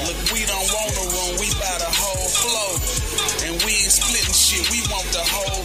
Look, 0.04 0.20
we 0.36 0.44
don't 0.44 0.68
want 0.76 0.92
a 0.92 1.06
room, 1.08 1.32
we 1.40 1.48
buy 1.56 1.72
the 1.80 1.88
whole 1.88 2.28
flow. 2.36 2.70
And 3.48 3.56
we 3.64 3.80
ain't 3.80 3.96
splitting 3.96 4.36
shit, 4.36 4.68
we 4.68 4.84
want 4.92 5.08
the 5.08 5.24
whole 5.24 5.64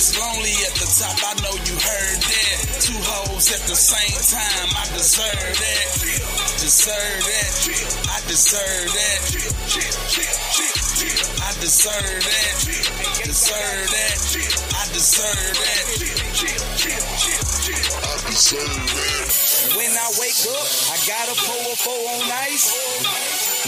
it's 0.00 0.16
lonely 0.16 0.56
at 0.64 0.72
the 0.80 0.88
top, 0.96 1.12
I 1.28 1.36
know 1.44 1.52
you 1.68 1.76
heard 1.76 2.20
that. 2.24 2.80
Two 2.80 2.96
hoes 3.04 3.52
at 3.52 3.60
the 3.68 3.76
same 3.76 4.16
time, 4.32 4.72
I 4.72 4.88
deserve 4.96 5.28
that. 5.60 5.92
Deserve 6.56 7.20
that. 7.28 7.68
I 8.08 8.24
deserve 8.24 8.96
that. 8.96 9.20
I 11.44 11.52
deserve 11.60 12.24
that. 12.24 12.64
Deserve 13.28 13.92
that. 13.92 14.16
I 14.72 14.88
deserve 14.96 15.52
that. 15.60 15.84
I 18.00 18.24
deserve 18.24 18.88
that. 18.96 19.49
When 19.60 19.92
I 19.92 20.08
wake 20.16 20.40
up, 20.56 20.68
I 20.88 20.96
got 21.04 21.28
a 21.28 21.36
404 21.36 21.92
on 21.92 22.24
ice. 22.48 22.72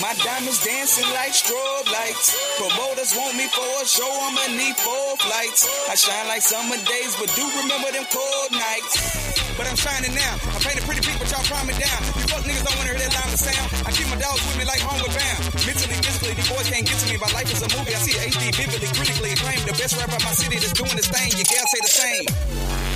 My 0.01 0.17
diamonds 0.25 0.65
dancing 0.65 1.05
like 1.13 1.37
strobe 1.37 1.85
lights. 1.93 2.33
Promoters 2.57 3.13
want 3.13 3.37
me 3.37 3.45
for 3.53 3.61
a 3.61 3.85
show, 3.85 4.09
I'ma 4.09 4.57
need 4.57 4.73
four 4.81 5.21
flights. 5.21 5.69
I 5.93 5.95
shine 6.01 6.33
like 6.33 6.41
summer 6.41 6.81
days, 6.89 7.13
but 7.21 7.29
do 7.37 7.45
remember 7.61 7.93
them 7.93 8.09
cold 8.09 8.57
nights. 8.57 9.53
But 9.53 9.69
I'm 9.69 9.77
shining 9.77 10.17
now. 10.17 10.41
I 10.57 10.65
paint 10.65 10.81
a 10.81 10.85
pretty 10.89 11.05
picture, 11.05 11.21
but 11.21 11.29
y'all 11.29 11.69
me 11.69 11.77
down. 11.77 12.01
You 12.17 12.25
fuck 12.25 12.41
niggas 12.49 12.65
don't 12.65 12.77
wanna 12.81 12.97
hear 12.97 13.01
that 13.05 13.13
loud 13.13 13.37
sound. 13.37 13.69
I 13.85 13.93
keep 13.93 14.09
my 14.09 14.17
dogs 14.17 14.41
with 14.49 14.57
me 14.57 14.65
like 14.65 14.81
homeward 14.81 15.13
bound. 15.13 15.45
Mentally, 15.61 15.97
physically, 16.01 16.33
these 16.41 16.49
boys 16.49 16.73
can't 16.73 16.89
get 16.89 16.97
to 17.05 17.07
me. 17.13 17.21
My 17.21 17.29
life 17.37 17.53
is 17.53 17.61
a 17.61 17.69
movie. 17.77 17.93
I 17.93 18.01
see 18.01 18.17
HD 18.17 18.49
vividly, 18.49 18.89
critically 18.97 19.37
acclaimed. 19.37 19.69
The 19.69 19.77
best 19.77 20.01
rapper 20.01 20.17
in 20.17 20.25
my 20.25 20.33
city 20.33 20.57
that's 20.57 20.73
doing 20.73 20.97
this 20.97 21.13
thing. 21.13 21.37
Your 21.37 21.45
gal 21.53 21.69
say 21.69 21.81
the 21.85 21.93
same. 21.93 22.92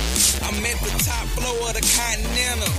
I'm 0.47 0.63
at 0.63 0.79
the 0.79 0.95
top 1.03 1.27
floor 1.35 1.59
of 1.67 1.75
the 1.75 1.83
Continental. 1.91 2.71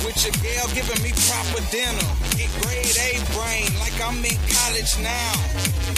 With 0.00 0.16
your 0.24 0.32
gal 0.40 0.64
giving 0.72 0.96
me 1.04 1.12
proper 1.28 1.60
dinner. 1.68 2.08
Get 2.40 2.48
grade 2.64 2.96
A 3.04 3.20
brain 3.36 3.68
like 3.76 3.92
I'm 4.00 4.16
in 4.24 4.32
college 4.48 4.96
now. 5.04 5.32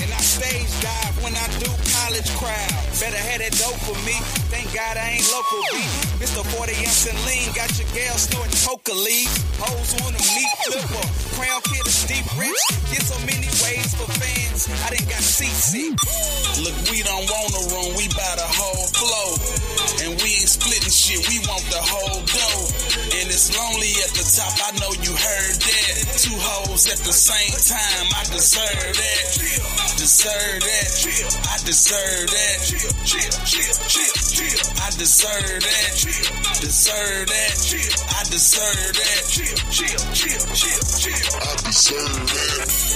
And 0.02 0.10
I 0.10 0.18
stage 0.18 0.66
dive 0.82 1.14
when 1.22 1.38
I 1.38 1.46
do 1.62 1.70
college 1.94 2.26
crowd. 2.34 2.74
Better 2.98 3.22
have 3.30 3.46
that 3.46 3.54
dope 3.62 3.78
for 3.86 3.94
me. 4.02 4.18
Thank 4.50 4.74
God 4.74 4.98
I 4.98 5.22
ain't 5.22 5.28
local 5.30 5.62
B. 5.70 5.86
Mr. 6.18 6.42
40 6.42 6.74
ounce 6.82 7.06
and 7.06 7.20
lean. 7.30 7.46
Got 7.54 7.70
your 7.78 7.86
gal 7.94 8.18
snorting 8.18 8.58
coca 8.66 8.90
leaf. 8.90 9.30
Hoes 9.62 9.94
wanna 10.02 10.18
meet 10.34 10.50
flipper. 10.66 11.06
Crown 11.38 11.62
kid 11.70 11.86
is 11.86 12.02
deep 12.10 12.26
rich. 12.34 12.58
Get 12.90 13.06
so 13.06 13.14
many 13.22 13.46
ways 13.62 13.94
for 13.94 14.10
fans. 14.18 14.66
I 14.82 14.98
didn't 14.98 15.14
got 15.14 15.22
CC. 15.22 15.94
Look, 16.58 16.74
we 16.90 17.06
don't 17.06 17.22
want 17.30 17.54
a 17.54 17.62
room. 17.70 17.94
We 17.94 18.10
buy 18.18 18.34
shit, 21.10 21.26
we 21.28 21.38
want 21.46 21.64
the 21.66 21.82
whole 21.82 22.22
dough. 22.22 22.70
And 23.18 23.26
it's 23.26 23.50
lonely 23.56 23.90
at 24.06 24.10
the 24.14 24.22
top, 24.22 24.54
I 24.62 24.70
know 24.78 24.92
you 25.02 25.10
heard 25.10 25.56
that. 25.58 25.96
Two 26.18 26.36
hoes 26.38 26.86
at 26.86 26.98
the 27.02 27.12
same 27.12 27.54
time, 27.66 28.06
I 28.14 28.22
deserve 28.30 28.94
that. 28.94 29.34
Deserve 29.98 30.60
that. 30.62 30.90
I 31.50 31.58
deserve 31.66 32.30
that. 32.30 32.62
I 34.80 34.90
deserve 34.98 35.60
that. 35.60 35.94
Deserve 36.60 37.26
that. 37.26 37.58
I 38.10 38.24
deserve 38.30 38.94
that. 38.94 39.26
I 41.30 41.56
deserve 41.66 42.26
that. 42.30 42.89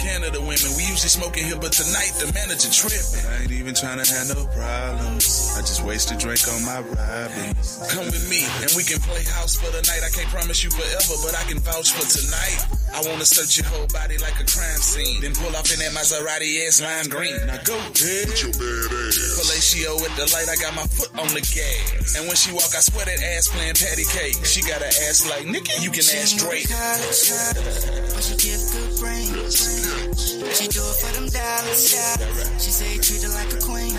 Canada 0.00 0.40
women. 0.40 0.72
We 0.80 0.88
usually 0.88 1.12
smoking 1.12 1.44
here, 1.44 1.60
but 1.60 1.72
tonight 1.76 2.16
the 2.16 2.32
manager 2.32 2.72
tripping. 2.72 3.20
I 3.28 3.44
ain't 3.44 3.52
even 3.52 3.74
trying 3.76 4.00
to 4.00 4.08
have 4.08 4.32
no 4.32 4.48
problems. 4.48 5.52
I 5.56 5.60
just 5.60 5.84
wasted 5.84 6.18
drink 6.18 6.40
on 6.48 6.64
my 6.64 6.80
Robins. 6.80 7.84
Come 7.92 8.08
with 8.08 8.24
me, 8.32 8.48
and 8.64 8.72
we 8.72 8.82
can 8.82 8.98
play 9.04 9.22
house 9.28 9.60
for 9.60 9.68
the 9.68 9.84
night. 9.84 10.00
I 10.00 10.08
can't 10.08 10.28
promise 10.32 10.64
you 10.64 10.70
forever, 10.72 11.14
but 11.20 11.36
I 11.36 11.44
can 11.44 11.60
vouch 11.60 11.92
for 11.92 12.08
tonight. 12.08 12.79
I 13.00 13.08
wanna 13.08 13.24
search 13.24 13.56
your 13.56 13.64
whole 13.64 13.88
body 13.88 14.20
like 14.20 14.36
a 14.36 14.44
crime 14.44 14.76
scene. 14.76 15.24
Then 15.24 15.32
pull 15.32 15.56
off 15.56 15.72
in 15.72 15.80
that 15.80 15.96
Maserati 15.96 16.68
ass 16.68 16.84
lime 16.84 17.08
green. 17.08 17.32
Now 17.48 17.56
go 17.64 17.72
ahead. 17.72 18.28
With 18.28 18.44
your 18.44 18.52
bad 18.60 18.92
ass. 18.92 19.40
Fellatio 19.40 19.96
at 20.04 20.12
the 20.20 20.28
light, 20.36 20.52
I 20.52 20.56
got 20.60 20.76
my 20.76 20.84
foot 20.84 21.08
on 21.16 21.32
the 21.32 21.40
gas. 21.40 22.12
And 22.20 22.28
when 22.28 22.36
she 22.36 22.52
walk, 22.52 22.68
I 22.76 22.84
swear 22.84 23.08
that 23.08 23.24
ass 23.24 23.48
playing 23.48 23.80
patty 23.80 24.04
cake. 24.04 24.36
She 24.44 24.60
got 24.60 24.84
an 24.84 24.92
ass 25.08 25.24
like 25.32 25.48
Nicki, 25.48 25.80
you 25.80 25.88
can 25.88 26.04
ask 26.12 26.36
Drake. 26.36 26.68
But 26.68 28.20
she 28.20 28.36
give 28.36 28.60
good 28.68 28.92
brain. 29.00 29.32
She 29.48 30.68
do 30.68 30.84
it 30.84 30.96
for 31.00 31.12
them 31.16 31.28
dollars. 31.32 31.80
Yeah. 31.96 32.20
She 32.60 32.68
say 32.68 33.00
treat 33.00 33.24
her 33.24 33.32
like 33.32 33.48
a 33.56 33.60
queen. 33.64 33.96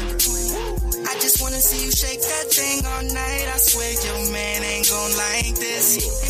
I 1.10 1.18
just 1.18 1.42
wanna 1.42 1.58
see 1.58 1.90
you 1.90 1.92
shake 1.92 2.22
that 2.22 2.54
thing 2.54 2.86
all 2.86 3.02
night. 3.02 3.50
I 3.50 3.58
swear 3.58 3.90
your 3.98 4.30
man 4.30 4.62
ain't 4.62 4.86
gon' 4.94 5.14
like 5.18 5.58
this. 5.58 6.21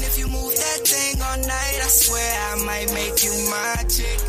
All 1.22 1.38
night, 1.38 1.78
I 1.80 1.89
swear 1.89 2.32
I 2.51 2.55
might 2.65 2.89
make 2.93 3.24
you 3.24 3.34
my 3.49 3.84
chick. 3.88 4.19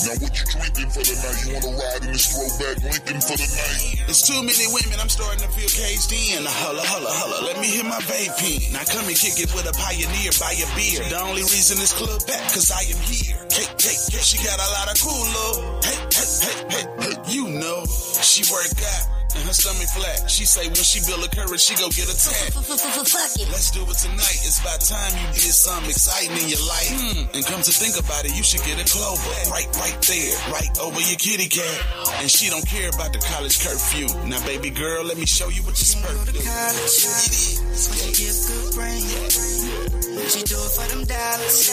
Now 0.00 0.16
what 0.16 0.32
you 0.32 0.44
drinking 0.48 0.88
for 0.88 1.02
the 1.04 1.16
night? 1.20 1.40
You 1.44 1.50
wanna 1.60 1.76
ride 1.76 2.02
in 2.08 2.12
this 2.16 2.26
throwback 2.32 2.76
Lincoln 2.80 3.20
for 3.20 3.36
the 3.36 3.44
night? 3.44 4.00
There's 4.08 4.24
too 4.24 4.40
many 4.40 4.66
women, 4.72 4.96
I'm 4.96 5.12
starting 5.12 5.44
to 5.44 5.50
feel 5.52 5.68
caged 5.68 6.10
in. 6.14 6.46
Holla, 6.48 6.80
holla, 6.80 7.12
holla, 7.12 7.44
let 7.44 7.60
me 7.60 7.68
hit 7.68 7.84
my 7.84 8.00
vaping. 8.08 8.72
Now 8.72 8.86
come 8.88 9.04
and 9.04 9.18
kick 9.18 9.36
it 9.36 9.52
with 9.52 9.68
a 9.68 9.74
pioneer, 9.76 10.32
buy 10.40 10.56
a 10.56 10.66
beer. 10.72 11.04
The 11.12 11.20
only 11.20 11.44
reason 11.44 11.76
this 11.76 11.92
club 11.92 12.24
back, 12.26 12.40
cause 12.56 12.72
I 12.72 12.80
am 12.88 13.00
here. 13.04 13.36
Hey, 13.52 13.68
hey, 13.76 13.96
hey, 14.10 14.22
she 14.24 14.40
got 14.40 14.56
a 14.56 14.68
lot 14.80 14.88
of 14.88 14.96
cool 15.04 15.24
love. 15.36 15.84
Hey, 15.84 15.98
hey, 16.08 16.28
hey, 16.40 16.56
hey, 16.72 16.84
hey, 17.04 17.14
you 17.28 17.44
know. 17.60 17.84
She 18.24 18.46
work 18.48 18.72
out. 18.80 19.19
And 19.36 19.44
her 19.46 19.54
stomach 19.54 19.90
flat. 19.94 20.30
She 20.30 20.44
say 20.44 20.66
when 20.66 20.82
she 20.82 21.00
build 21.06 21.22
a 21.24 21.30
courage, 21.30 21.62
she 21.62 21.74
go 21.78 21.88
get 21.90 22.10
a 22.10 22.16
tan. 22.16 22.50
Fuck 22.50 23.32
it. 23.38 23.48
Let's 23.50 23.70
do 23.70 23.82
it 23.86 23.98
tonight. 23.98 24.40
It's 24.42 24.58
about 24.58 24.80
time 24.82 25.12
you 25.14 25.26
did 25.34 25.54
something 25.54 25.90
exciting 25.90 26.34
in 26.36 26.48
your 26.50 26.64
life. 26.66 26.90
Hmm. 26.90 27.36
And 27.36 27.42
come 27.46 27.62
to 27.62 27.72
think 27.72 27.94
about 27.98 28.26
it, 28.26 28.34
you 28.34 28.42
should 28.42 28.62
get 28.66 28.78
a 28.80 28.86
clover. 28.86 29.30
Right, 29.50 29.70
right 29.78 29.98
there. 30.02 30.34
Right 30.50 30.72
over 30.82 31.00
your 31.00 31.18
kitty 31.18 31.46
cat. 31.46 31.78
And 32.20 32.30
she 32.30 32.50
don't 32.50 32.66
care 32.66 32.90
about 32.90 33.12
the 33.12 33.22
college 33.22 33.62
curfew. 33.62 34.10
Now, 34.26 34.42
baby 34.44 34.70
girl, 34.70 35.04
let 35.04 35.16
me 35.16 35.26
show 35.26 35.48
you 35.48 35.62
what 35.62 35.78
you're 35.78 35.90
supposed 35.94 36.26
to 36.26 36.32
do. 36.34 36.42
College 36.42 37.60
but 37.70 37.98
she 37.98 38.10
give 38.12 38.36
good 38.46 38.74
brain. 38.74 40.09
She 40.28 40.42
do 40.42 40.56
it 40.58 40.72
for 40.76 40.86
them 40.92 41.04
dollars. 41.04 41.70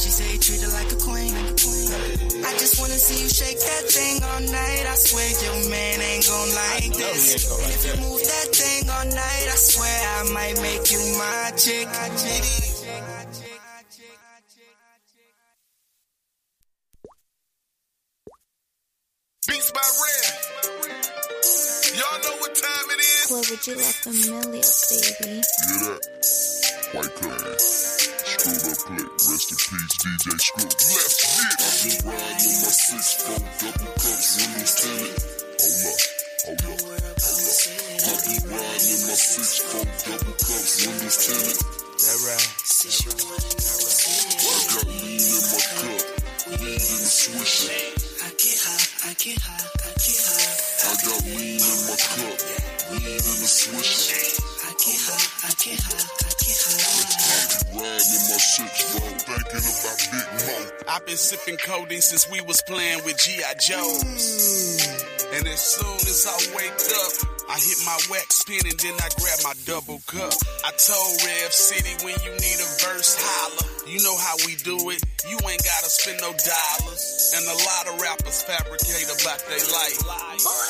She 0.00 0.10
say 0.10 0.38
treat 0.38 0.62
her 0.62 0.72
like 0.72 0.90
a 0.92 0.96
queen. 0.96 1.34
I 2.44 2.52
just 2.58 2.80
wanna 2.80 2.98
see 2.98 3.22
you 3.22 3.28
shake 3.28 3.58
that 3.60 3.84
thing 3.90 4.22
all 4.22 4.40
night. 4.40 4.84
I 4.88 4.94
swear 4.96 5.28
your 5.44 5.70
man 5.70 6.00
ain't 6.00 6.26
gon' 6.26 6.50
like 6.54 6.92
this. 6.96 7.50
And 7.50 7.72
if 7.72 7.82
you 7.84 7.94
move 8.02 8.22
that 8.22 8.48
thing 8.54 8.88
all 8.90 9.04
night, 9.04 9.46
I 9.50 9.56
swear 9.56 9.98
I 10.18 10.22
might 10.32 10.56
make 10.62 10.90
you 10.90 11.02
my 11.18 11.52
chick. 11.56 11.88
Beats 19.46 19.70
by 19.72 19.80
Red. 19.80 20.32
Y'all 21.98 22.18
know 22.22 22.36
what 22.40 22.54
time 22.54 22.86
it 22.90 23.00
is. 23.00 23.30
What 23.30 23.50
would 23.50 23.66
you 23.66 23.76
like 23.76 23.98
familiar, 24.02 24.64
baby? 24.90 25.42
Hear 25.68 25.80
that? 25.84 26.53
White 26.94 27.10
class. 27.18 28.06
Screwed 28.22 28.70
up 28.70 28.78
click. 28.86 29.10
Rest 29.26 29.50
in 29.50 29.58
peace, 29.58 29.98
DJ 29.98 30.30
Screw. 30.38 30.62
Let's 30.62 31.18
get 31.26 31.42
it. 31.42 31.58
I've 31.58 31.74
been 31.82 31.98
riding 32.06 32.54
in 32.54 32.62
my 32.62 32.70
six 32.70 33.18
four 33.18 33.34
double 33.34 33.90
cups, 33.98 34.38
windows 34.38 34.78
tinted. 34.78 35.10
Hold 35.58 35.90
up, 35.90 35.98
hold 36.46 36.70
up, 36.70 36.78
hold 36.78 37.02
up. 37.02 37.18
I've 37.18 38.22
been 38.22 38.46
riding 38.46 38.94
in 38.94 39.02
my 39.10 39.18
six 39.18 39.58
four 39.58 39.82
double 40.06 40.38
cups, 40.38 40.86
windows 40.86 41.18
tinted. 41.18 41.58
That 41.98 42.18
right. 42.30 42.46
I 44.38 44.62
got 44.70 44.86
lean 44.86 45.18
in 45.18 45.42
my 45.50 45.58
cup, 45.74 45.98
lean 46.46 46.78
in 46.78 46.98
the 47.02 47.10
swisher. 47.10 47.74
I 48.22 48.30
get 48.38 48.54
high, 48.62 49.10
I 49.10 49.18
get 49.18 49.42
high, 49.42 49.66
I 49.82 49.90
get 49.98 50.22
high. 50.30 50.46
I 50.78 50.94
got 51.02 51.18
lean 51.26 51.58
in 51.58 51.78
my 51.90 51.98
cup, 51.98 52.38
lean 52.94 53.18
in 53.18 53.34
the 53.42 53.50
swisher. 53.50 54.53
I 54.84 54.86
get 54.86 55.00
high, 55.00 55.46
I 55.46 56.34
get 56.44 57.33
I've 60.88 61.06
been 61.06 61.16
sipping 61.16 61.56
codeine 61.58 62.00
since 62.00 62.30
we 62.30 62.40
was 62.42 62.62
playing 62.62 63.04
with 63.04 63.18
G.I. 63.18 63.54
Joes. 63.54 64.86
And 65.34 65.46
as 65.48 65.60
soon 65.60 65.96
as 66.06 66.26
I 66.28 66.36
wake 66.54 66.70
up, 66.70 67.34
I 67.50 67.58
hit 67.58 67.78
my 67.84 67.98
wax 68.10 68.44
pen 68.44 68.62
and 68.64 68.78
then 68.78 68.94
I 69.02 69.08
grab 69.18 69.38
my 69.42 69.54
double 69.66 70.00
cup. 70.06 70.32
I 70.64 70.70
told 70.78 71.12
Rev 71.26 71.52
City 71.52 71.92
when 72.06 72.14
you 72.22 72.32
need 72.38 72.58
a 72.62 72.68
verse, 72.86 73.18
holla. 73.18 73.66
You 73.90 74.00
know 74.00 74.16
how 74.16 74.36
we 74.46 74.56
do 74.62 74.78
it. 74.90 75.02
You 75.28 75.36
ain't 75.44 75.64
gotta 75.64 75.90
spend 75.90 76.20
no 76.20 76.32
dollars. 76.32 77.32
And 77.34 77.44
a 77.48 77.56
lot 77.66 77.84
of 77.90 78.00
rappers 78.00 78.42
fabricate 78.44 79.08
about 79.10 79.42
they 79.50 79.60
life. 79.74 79.98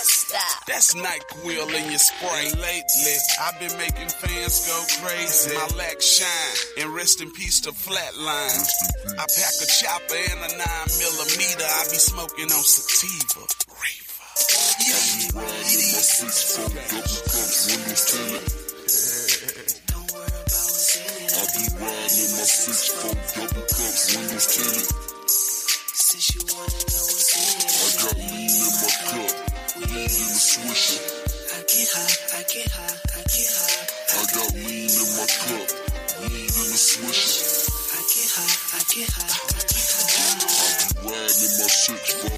Stop. 0.02 0.66
That's 0.66 0.94
NyQuil 0.94 1.68
in 1.74 1.90
your 1.90 2.00
spray. 2.00 2.50
Lately, 2.56 3.16
I've 3.42 3.58
been 3.60 3.76
making 3.76 4.08
fans 4.08 4.66
go 4.66 4.78
crazy. 5.04 5.54
My 5.54 5.68
lack 5.76 6.00
shine, 6.00 6.56
and 6.78 6.94
rest 6.94 7.20
in 7.20 7.30
peace 7.32 7.60
to 7.62 7.70
Flatline. 7.72 8.64
I 9.18 9.24
pack 9.24 9.54
a 9.62 9.66
chopper 9.66 10.14
and 10.14 10.40
a 10.40 10.56
nine 10.58 10.90
millimeter. 10.98 11.64
I 11.64 11.84
be 11.90 11.98
smoking 11.98 12.50
on 12.50 12.64
sativa. 12.64 13.46
Reefer. 13.70 14.14
Riding 15.34 15.80
in 15.80 15.90
my 15.94 16.02
six 16.02 16.56
four 16.56 16.68
double 16.68 17.20
cups, 17.30 17.66
windows 17.70 18.04
tinted. 18.10 18.44
I 21.34 21.42
be 21.54 21.64
riding 21.78 22.20
in 22.24 22.30
my 22.34 22.46
six 22.46 22.78
four 22.94 23.14
double 23.14 23.64
cups, 23.66 24.02
windows 24.16 24.46
tinted. 24.54 24.88
Since 25.28 26.26
you 26.34 26.42
wanna 26.50 26.70
know 26.70 27.04
what's 27.06 27.34
in 27.34 27.58
it, 27.62 27.70
I 27.74 27.90
got 28.02 28.14
lean 28.18 28.50
in 28.50 28.74
my 28.82 28.90
cup, 29.04 29.32
lean 29.78 30.10
in 30.10 30.28
the 30.30 30.40
swisher. 30.42 31.02
I 31.54 31.62
get 31.70 31.88
high, 31.94 32.14
I 32.34 32.42
get 32.50 32.70
high, 32.70 32.98
I 33.14 33.22
get 33.30 33.50
high. 33.54 33.82
I 34.14 34.22
got 34.34 34.50
lean 34.54 34.90
in 34.90 35.08
my 35.14 35.26
cup, 35.26 35.66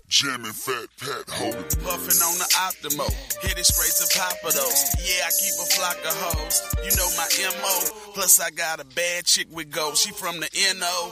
jamming 0.09 0.53
fat 0.53 0.89
pat, 0.99 1.29
hold 1.29 1.55
it. 1.55 1.77
Puffin' 1.85 2.17
on 2.25 2.39
the 2.41 2.49
Optimo, 2.57 3.05
hit 3.43 3.59
it 3.59 3.67
straight 3.67 3.93
to 4.01 4.19
Papa 4.19 4.57
those. 4.57 4.81
Yeah, 5.05 5.29
I 5.29 5.31
keep 5.37 5.53
a 5.61 5.67
flock 5.77 5.99
of 6.01 6.17
hoes. 6.17 6.63
You 6.81 6.97
know 6.97 7.09
my 7.21 7.29
MO. 7.61 8.13
Plus, 8.15 8.41
I 8.41 8.51
got 8.51 8.81
a 8.81 8.85
bad 8.85 9.27
chick 9.27 9.49
with 9.51 9.71
go. 9.71 9.95
She 9.95 10.13
from 10.13 10.41
the 10.41 10.49
NO. 10.81 11.11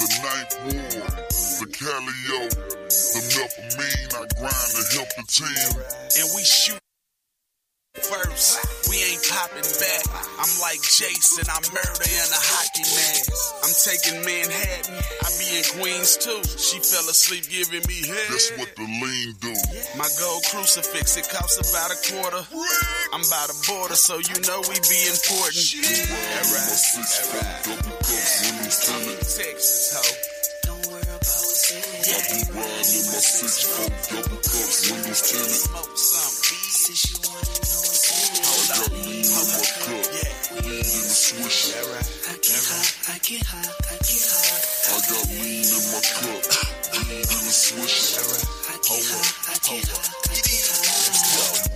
The 0.00 0.08
ninth 0.24 0.54
ward, 0.64 1.28
the 1.60 1.66
Calio, 1.76 2.48
the 2.48 3.20
methamphetamine 3.20 4.14
I 4.14 4.24
grind 4.40 4.70
to 4.72 4.82
help 4.96 5.08
the 5.16 5.24
team. 5.28 5.84
and 6.16 6.28
we 6.34 6.42
shoot 6.42 6.80
first. 8.04 8.60
We 8.90 8.96
ain't 9.02 9.22
popping 9.26 9.66
back. 9.80 10.02
I'm 10.38 10.52
like 10.62 10.80
Jason, 10.84 11.46
I 11.48 11.58
murder 11.72 12.06
in 12.06 12.28
a 12.30 12.42
hockey 12.52 12.86
mask. 12.86 13.30
I'm 13.64 13.74
taking 13.74 14.18
Manhattan. 14.22 14.94
I 14.96 15.28
be 15.40 15.46
in 15.58 15.64
Queens 15.80 16.16
too. 16.20 16.40
She 16.44 16.78
fell 16.80 17.06
asleep 17.08 17.48
giving 17.50 17.82
me 17.88 18.06
head. 18.06 18.30
That's 18.30 18.52
what 18.56 18.70
the 18.76 18.86
lean 18.86 19.34
do. 19.42 19.52
My 19.98 20.08
gold 20.20 20.44
crucifix, 20.52 21.16
it 21.16 21.26
costs 21.32 21.58
about 21.58 21.90
a 21.90 21.98
quarter. 22.12 22.42
I'm 23.12 23.24
by 23.26 23.44
the 23.48 23.56
border, 23.66 23.96
so 23.96 24.18
you 24.18 24.36
know 24.46 24.60
we 24.68 24.76
be 24.86 25.00
important. 25.10 25.66
That 25.82 26.44
My 26.46 26.56
right. 26.56 26.78
six 26.78 27.08
four 27.26 27.42
double 27.64 27.96
cups, 28.02 28.34
windows 28.44 28.78
tinted. 28.86 29.18
Texas, 29.26 29.92
ho. 29.94 30.04
Don't 30.66 30.84
worry 30.92 31.02
about 31.02 31.22
what's 31.22 31.70
in 31.72 31.82
it. 31.82 32.06
I 32.06 32.18
be 32.30 32.40
riding 32.54 32.92
in 32.96 33.04
my 33.10 33.20
six 33.24 33.66
four 33.66 33.88
double 34.10 34.38
cups, 34.42 34.78
windows 34.90 35.22
tinted. 35.26 35.64
In 40.76 41.02
the 41.08 41.16
swisher. 41.16 41.88
I 42.28 42.36
get 42.44 42.60
high, 42.68 43.14
I 43.14 43.18
get 43.24 43.42
high, 43.46 43.64
I 43.64 43.96
get 44.04 44.24
high. 44.28 44.60
I 44.86 45.00
got 45.08 45.24
lean 45.32 45.64
in 45.64 45.84
my 45.88 46.00
cup, 46.04 46.42
lean 46.92 47.16
in 47.16 47.40
the 47.44 47.54
swisher. 47.54 48.28
I 48.68 48.76
get 48.84 49.04
high, 49.08 49.52
I 49.52 49.58
get 49.64 49.88
high, 49.88 50.12
I 50.26 50.36
get 50.36 50.66
high. 50.68 50.96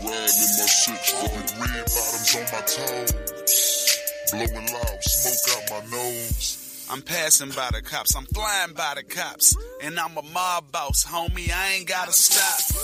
my 0.05 0.67
six 0.67 1.13
foot. 1.13 1.49
Red 1.61 1.85
bottoms 1.89 2.37
on 2.37 2.45
my 2.53 2.63
toes. 2.69 3.11
Blowing 4.33 4.69
loud 4.73 5.03
smoke 5.03 5.57
out 5.57 5.65
my 5.71 5.97
nose. 5.97 6.87
I'm 6.93 7.03
passing 7.03 7.51
by 7.51 7.71
the 7.73 7.83
cops, 7.83 8.17
I'm 8.17 8.27
flying 8.27 8.75
by 8.75 8.95
the 8.97 9.05
cops, 9.05 9.57
and 9.83 9.99
I'm 9.99 10.17
a 10.17 10.23
mob 10.23 10.73
boss, 10.73 11.05
homie. 11.05 11.51
I 11.51 11.75
ain't 11.75 11.89
gotta 11.89 12.13
stop. 12.13 12.77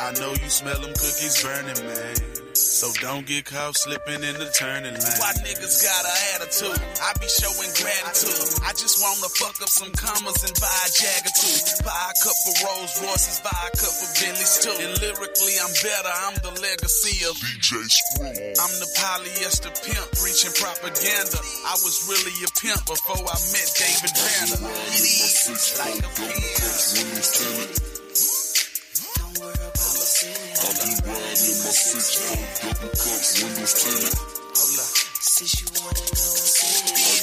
I 0.00 0.12
know 0.20 0.30
you 0.30 0.48
smell 0.48 0.80
them 0.80 0.94
cookies 0.94 1.42
burning, 1.42 1.86
man. 1.86 2.47
So 2.58 2.90
don't 2.98 3.22
get 3.22 3.46
caught 3.46 3.78
slipping 3.78 4.26
in 4.26 4.34
the 4.34 4.50
turning 4.50 4.98
lane. 4.98 5.18
Why 5.22 5.30
niggas 5.46 5.78
got 5.78 6.02
an 6.02 6.18
attitude? 6.34 6.74
I 6.98 7.14
be 7.22 7.30
showing 7.30 7.70
gratitude. 7.78 8.66
I 8.66 8.74
just 8.74 8.98
wanna 8.98 9.30
fuck 9.38 9.62
up 9.62 9.70
some 9.70 9.94
commas 9.94 10.42
and 10.42 10.50
buy 10.58 10.66
a 10.66 10.90
Jagger 10.90 11.34
too. 11.38 11.54
Buy 11.86 11.94
a 11.94 12.14
couple 12.18 12.52
Rolls 12.66 12.98
Royces, 12.98 13.38
buy 13.46 13.54
a 13.54 13.70
couple 13.78 14.10
Bentleys 14.10 14.58
too. 14.58 14.74
And 14.74 14.90
lyrically, 14.98 15.54
I'm 15.62 15.70
better. 15.70 16.14
I'm 16.26 16.34
the 16.42 16.54
legacy 16.58 17.22
of 17.30 17.38
DJ 17.38 17.78
Screw. 17.86 18.26
I'm 18.26 18.74
the 18.82 18.90
polyester 18.98 19.70
pimp 19.86 20.10
preaching 20.18 20.54
propaganda. 20.58 21.38
I 21.62 21.78
was 21.86 22.10
really 22.10 22.34
a 22.42 22.50
pimp 22.58 22.82
before 22.90 23.22
I 23.22 23.38
met 23.54 23.70
David 23.78 24.12
Banner. 24.18 24.66
It 24.66 25.06
is 25.06 25.78
like 25.78 26.02
a 26.02 26.10
pimp. 26.10 27.97
I 31.08 31.14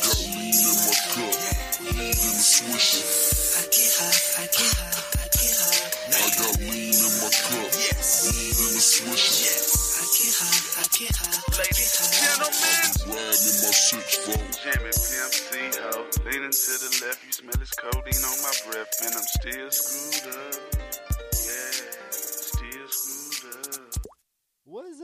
got 0.02 0.18
lean 0.26 0.58
in 0.58 0.74
my 0.82 0.96
cup. 1.06 1.38
Lean 1.86 2.02
in 2.02 2.34
the 2.34 2.42
swisher. 2.42 3.06
I 3.54 3.70
get 3.70 3.94
high, 3.94 4.42
I 4.42 4.50
get 4.50 4.74
high, 4.74 5.22
I 5.22 5.30
get 5.30 5.54
high. 5.62 5.86
I 6.10 6.34
got 6.34 6.58
lean 6.66 6.98
in 6.98 7.14
my 7.22 7.30
cup. 7.30 7.70
Lean 7.70 8.58
in 8.58 8.74
the 8.74 8.82
swisher. 8.82 9.54
I 9.96 10.10
get 10.18 10.34
high, 10.34 10.82
I 10.82 10.90
get 10.90 11.14
high, 11.14 11.46
get 11.70 11.94
high. 11.94 12.10
Gentlemen. 12.10 12.90
Riding 13.06 13.46
in 13.46 13.58
my 13.62 13.70
six 13.70 14.18
foot. 14.26 14.42
Jamming 14.66 14.98
pimp 15.14 15.78
ho. 15.78 16.10
Leaning 16.26 16.50
to 16.50 16.74
the 16.82 16.90
left, 17.06 17.22
you 17.22 17.32
smell 17.32 17.60
his 17.60 17.70
codeine 17.78 18.26
on 18.26 18.38
my 18.42 18.50
breath, 18.66 18.90
and 19.06 19.14
I'm 19.14 19.28
still 19.30 19.70
screwed 19.70 20.34
up. 20.34 21.15
What's 24.76 25.00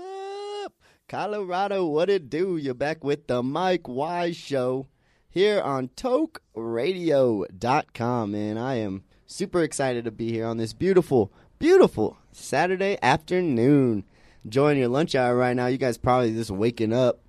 up? 0.65 0.73
Colorado, 1.07 1.85
what 1.85 2.09
it 2.09 2.29
do? 2.29 2.57
You're 2.57 2.73
back 2.73 3.05
with 3.05 3.27
the 3.27 3.41
Mike 3.41 3.87
Wise 3.87 4.35
Show 4.35 4.87
here 5.29 5.61
on 5.61 5.87
TokeRadio.com, 5.95 8.35
and 8.35 8.59
I 8.59 8.75
am 8.75 9.05
super 9.25 9.63
excited 9.63 10.03
to 10.03 10.11
be 10.11 10.29
here 10.29 10.45
on 10.45 10.57
this 10.57 10.73
beautiful, 10.73 11.31
beautiful 11.57 12.17
Saturday 12.33 12.97
afternoon. 13.01 14.03
Enjoying 14.43 14.77
your 14.77 14.89
lunch 14.89 15.15
hour 15.15 15.37
right 15.37 15.55
now. 15.55 15.67
You 15.67 15.77
guys 15.77 15.97
probably 15.97 16.33
just 16.33 16.51
waking 16.51 16.91
up. 16.91 17.21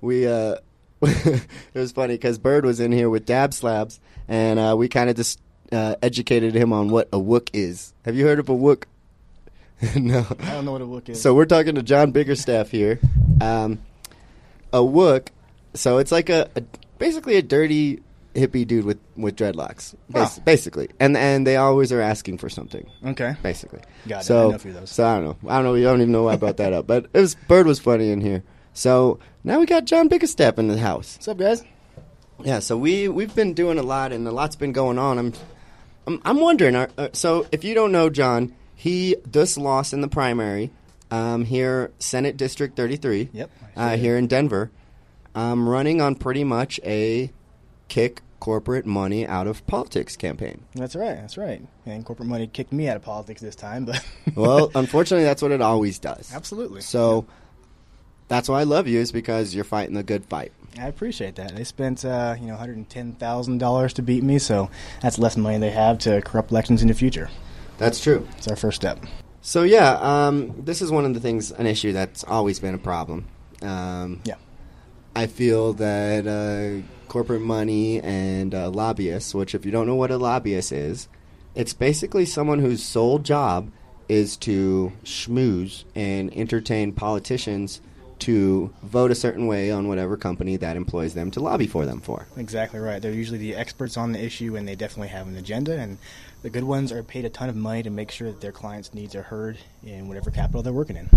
We, 0.00 0.26
uh, 0.26 0.56
it 1.02 1.46
was 1.74 1.92
funny 1.92 2.14
because 2.14 2.38
Bird 2.38 2.64
was 2.64 2.80
in 2.80 2.90
here 2.90 3.10
with 3.10 3.26
Dab 3.26 3.50
Slabz, 3.50 3.98
and 4.26 4.58
uh, 4.58 4.74
we 4.78 4.88
kind 4.88 5.10
of 5.10 5.16
just 5.16 5.42
uh, 5.70 5.96
educated 6.00 6.54
him 6.54 6.72
on 6.72 6.88
what 6.88 7.08
a 7.12 7.18
wook 7.18 7.50
is. 7.52 7.92
Have 8.06 8.16
you 8.16 8.24
heard 8.24 8.38
of 8.38 8.48
a 8.48 8.56
wook? 8.56 8.84
no. 9.96 10.26
I 10.40 10.52
don't 10.52 10.64
know 10.64 10.72
what 10.72 10.82
a 10.82 10.86
wook 10.86 11.08
is. 11.08 11.20
So 11.20 11.34
we're 11.34 11.44
talking 11.46 11.74
to 11.74 11.82
Jon 11.82 12.12
Biggerstaff 12.12 12.68
here. 12.68 13.00
Um, 13.40 13.80
a 14.72 14.78
wook, 14.78 15.28
so 15.74 15.98
it's 15.98 16.12
like 16.12 16.28
a, 16.30 16.48
a 16.56 16.62
basically 16.98 17.36
a 17.36 17.42
dirty 17.42 18.00
hippie 18.34 18.66
dude 18.66 18.84
with, 18.84 18.98
with 19.16 19.36
dreadlocks, 19.36 19.94
bas- 20.08 20.38
Wow. 20.38 20.42
basically, 20.46 20.88
and 21.00 21.16
and 21.16 21.46
they 21.46 21.56
always 21.56 21.92
are 21.92 22.00
asking 22.00 22.38
for 22.38 22.48
something. 22.48 22.88
Okay. 23.04 23.34
basically. 23.42 23.80
Got 24.08 24.22
it. 24.22 24.24
So 24.24 24.46
I 24.46 24.50
know 24.50 24.54
a 24.54 24.58
few 24.58 24.70
of 24.70 24.76
those. 24.80 24.90
so 24.90 25.04
I 25.06 25.14
don't 25.20 25.24
know. 25.42 25.50
I 25.50 25.60
don't 25.62 25.64
know. 25.64 25.74
I 25.74 25.82
don't 25.92 26.00
even 26.00 26.12
know 26.12 26.22
why 26.24 26.34
I 26.34 26.36
brought 26.36 26.56
that 26.58 26.72
up, 26.72 26.86
but 26.86 27.06
it 27.12 27.18
was 27.20 27.34
Bird 27.48 27.66
was 27.66 27.78
funny 27.80 28.10
in 28.10 28.20
here. 28.20 28.42
So 28.74 29.18
now 29.44 29.58
we 29.60 29.66
got 29.66 29.84
Jon 29.84 30.08
Biggerstaff 30.08 30.58
in 30.58 30.68
the 30.68 30.78
house. 30.78 31.16
What's 31.16 31.28
up, 31.28 31.36
guys? 31.38 31.64
Yeah, 32.42 32.60
so 32.60 32.76
we 32.78 33.08
we've 33.08 33.34
been 33.34 33.52
doing 33.52 33.78
a 33.78 33.82
lot, 33.82 34.12
and 34.12 34.26
a 34.26 34.32
lot's 34.32 34.56
been 34.56 34.72
going 34.72 34.98
on. 34.98 35.18
I'm 35.18 35.32
I'm, 36.06 36.20
I'm 36.24 36.40
wondering. 36.40 36.74
Are, 36.76 36.88
uh, 36.96 37.08
so 37.12 37.46
if 37.52 37.62
you 37.64 37.74
don't 37.74 37.92
know 37.92 38.08
Jon, 38.08 38.54
he 38.82 39.14
just 39.30 39.56
lost 39.56 39.92
in 39.92 40.00
the 40.00 40.08
primary 40.08 40.72
um, 41.08 41.44
here, 41.44 41.92
Senate 42.00 42.36
District 42.36 42.76
33. 42.76 43.28
Yep, 43.32 43.50
Uh, 43.76 43.96
here 43.96 44.16
in 44.16 44.26
Denver, 44.26 44.72
um, 45.36 45.68
running 45.68 46.00
on 46.00 46.16
pretty 46.16 46.42
much 46.42 46.80
a 46.84 47.30
kick 47.86 48.22
corporate 48.40 48.84
money 48.84 49.24
out 49.24 49.46
of 49.46 49.64
politics 49.68 50.16
campaign. 50.16 50.64
That's 50.74 50.96
right. 50.96 51.14
That's 51.14 51.38
right. 51.38 51.62
And 51.86 52.04
corporate 52.04 52.28
money 52.28 52.48
kicked 52.48 52.72
me 52.72 52.88
out 52.88 52.96
of 52.96 53.02
politics 53.02 53.40
this 53.40 53.54
time, 53.54 53.84
but 53.84 54.04
well, 54.34 54.72
unfortunately, 54.74 55.24
that's 55.26 55.42
what 55.42 55.52
it 55.52 55.62
always 55.62 56.00
does. 56.00 56.34
Absolutely. 56.34 56.80
So 56.80 57.24
that's 58.26 58.48
why 58.48 58.58
I 58.58 58.64
love 58.64 58.88
you 58.88 58.98
is 58.98 59.12
because 59.12 59.54
you're 59.54 59.62
fighting 59.62 59.94
the 59.94 60.02
good 60.02 60.24
fight. 60.24 60.50
I 60.76 60.88
appreciate 60.88 61.36
that. 61.36 61.54
They 61.54 61.62
spent 61.62 62.04
uh, 62.04 62.34
you 62.40 62.46
know 62.46 62.54
one 62.54 62.58
hundred 62.58 62.88
ten 62.90 63.12
thousand 63.12 63.58
dollars 63.58 63.92
to 63.92 64.02
beat 64.02 64.24
me, 64.24 64.40
so 64.40 64.70
that's 65.02 65.20
less 65.20 65.36
money 65.36 65.58
they 65.58 65.70
have 65.70 65.98
to 65.98 66.20
corrupt 66.22 66.50
elections 66.50 66.82
in 66.82 66.88
the 66.88 66.94
future. 66.94 67.28
That's 67.78 68.00
true. 68.00 68.26
It's 68.36 68.48
our 68.48 68.56
first 68.56 68.76
step. 68.76 69.04
So 69.40 69.64
yeah, 69.64 69.98
um, 70.00 70.54
this 70.64 70.82
is 70.82 70.90
one 70.90 71.04
of 71.04 71.14
the 71.14 71.20
things, 71.20 71.50
an 71.50 71.66
issue 71.66 71.92
that's 71.92 72.22
always 72.24 72.60
been 72.60 72.74
a 72.74 72.78
problem. 72.78 73.26
Um, 73.60 74.20
yeah, 74.24 74.36
I 75.16 75.26
feel 75.26 75.72
that 75.74 76.26
uh, 76.26 76.86
corporate 77.08 77.42
money 77.42 78.00
and 78.00 78.54
uh, 78.54 78.70
lobbyists, 78.70 79.34
which 79.34 79.54
if 79.54 79.66
you 79.66 79.72
don't 79.72 79.86
know 79.86 79.96
what 79.96 80.10
a 80.10 80.16
lobbyist 80.16 80.72
is, 80.72 81.08
it's 81.54 81.72
basically 81.72 82.24
someone 82.24 82.60
whose 82.60 82.84
sole 82.84 83.18
job 83.18 83.70
is 84.08 84.36
to 84.36 84.92
schmooze 85.04 85.84
and 85.94 86.32
entertain 86.36 86.92
politicians 86.92 87.80
to 88.20 88.72
vote 88.84 89.10
a 89.10 89.14
certain 89.16 89.48
way 89.48 89.72
on 89.72 89.88
whatever 89.88 90.16
company 90.16 90.56
that 90.56 90.76
employs 90.76 91.14
them 91.14 91.30
to 91.32 91.40
lobby 91.40 91.66
for 91.66 91.84
them 91.84 92.00
for. 92.00 92.26
Exactly 92.36 92.78
right. 92.78 93.02
They're 93.02 93.12
usually 93.12 93.38
the 93.38 93.56
experts 93.56 93.96
on 93.96 94.12
the 94.12 94.22
issue, 94.22 94.54
and 94.54 94.66
they 94.68 94.76
definitely 94.76 95.08
have 95.08 95.26
an 95.26 95.36
agenda. 95.36 95.76
And 95.78 95.98
the 96.42 96.50
good 96.50 96.64
ones 96.64 96.92
are 96.92 97.02
paid 97.02 97.24
a 97.24 97.30
ton 97.30 97.48
of 97.48 97.56
money 97.56 97.82
to 97.82 97.90
make 97.90 98.10
sure 98.10 98.28
that 98.30 98.40
their 98.40 98.52
clients' 98.52 98.92
needs 98.92 99.14
are 99.14 99.22
heard 99.22 99.58
in 99.84 100.08
whatever 100.08 100.30
capital 100.30 100.62
they're 100.62 100.72
working 100.72 100.96
in. 100.96 101.08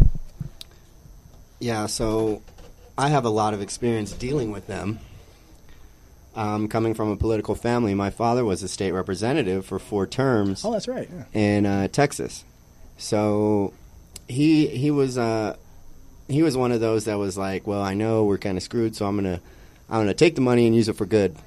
Yeah, 1.59 1.87
so 1.87 2.41
I 2.97 3.09
have 3.09 3.25
a 3.25 3.29
lot 3.29 3.53
of 3.53 3.61
experience 3.61 4.11
dealing 4.11 4.51
with 4.51 4.67
them. 4.67 4.99
Um, 6.35 6.67
coming 6.67 6.93
from 6.93 7.09
a 7.09 7.15
political 7.15 7.55
family, 7.55 7.93
my 7.95 8.09
father 8.09 8.43
was 8.43 8.61
a 8.61 8.67
state 8.67 8.91
representative 8.91 9.65
for 9.65 9.79
four 9.79 10.05
terms. 10.05 10.65
Oh, 10.65 10.71
that's 10.73 10.87
right. 10.87 11.09
Yeah. 11.09 11.23
in 11.33 11.65
uh, 11.65 11.87
Texas. 11.87 12.43
So 12.97 13.73
he 14.27 14.67
he 14.67 14.91
was 14.91 15.17
uh, 15.17 15.55
he 16.27 16.43
was 16.43 16.57
one 16.57 16.73
of 16.73 16.81
those 16.81 17.05
that 17.05 17.17
was 17.17 17.37
like, 17.37 17.65
well, 17.65 17.81
I 17.81 17.93
know 17.93 18.25
we're 18.25 18.37
kind 18.37 18.57
of 18.57 18.63
screwed, 18.63 18.97
so 18.97 19.05
I'm 19.05 19.15
gonna 19.15 19.39
I'm 19.89 20.01
gonna 20.01 20.13
take 20.13 20.35
the 20.35 20.41
money 20.41 20.67
and 20.67 20.75
use 20.75 20.89
it 20.89 20.97
for 20.97 21.05
good 21.05 21.37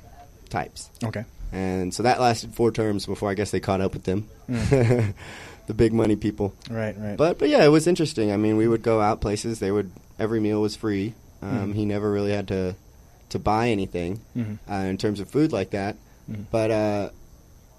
types. 0.48 0.90
Okay. 1.04 1.24
And 1.52 1.92
so 1.94 2.02
that 2.02 2.20
lasted 2.20 2.54
four 2.54 2.70
terms 2.72 3.06
before 3.06 3.30
I 3.30 3.34
guess 3.34 3.50
they 3.50 3.60
caught 3.60 3.80
up 3.80 3.92
with 3.94 4.04
them, 4.04 4.28
Mm. 4.48 5.14
the 5.66 5.74
big 5.74 5.92
money 5.92 6.16
people. 6.16 6.54
Right, 6.70 6.94
right. 6.98 7.16
But 7.16 7.38
but 7.38 7.48
yeah, 7.48 7.64
it 7.64 7.68
was 7.68 7.86
interesting. 7.86 8.32
I 8.32 8.36
mean, 8.36 8.56
we 8.56 8.68
would 8.68 8.82
go 8.82 9.00
out 9.00 9.20
places. 9.20 9.58
They 9.58 9.70
would 9.70 9.90
every 10.18 10.40
meal 10.40 10.60
was 10.60 10.76
free. 10.76 11.14
Um, 11.42 11.72
Mhm. 11.72 11.74
He 11.76 11.84
never 11.84 12.10
really 12.10 12.32
had 12.32 12.48
to 12.48 12.74
to 13.30 13.38
buy 13.38 13.68
anything 13.68 14.20
Mhm. 14.36 14.58
uh, 14.70 14.74
in 14.88 14.96
terms 14.98 15.20
of 15.20 15.28
food 15.28 15.52
like 15.52 15.70
that. 15.70 15.96
Mhm. 16.30 16.44
But 16.50 16.70
uh, 16.70 17.10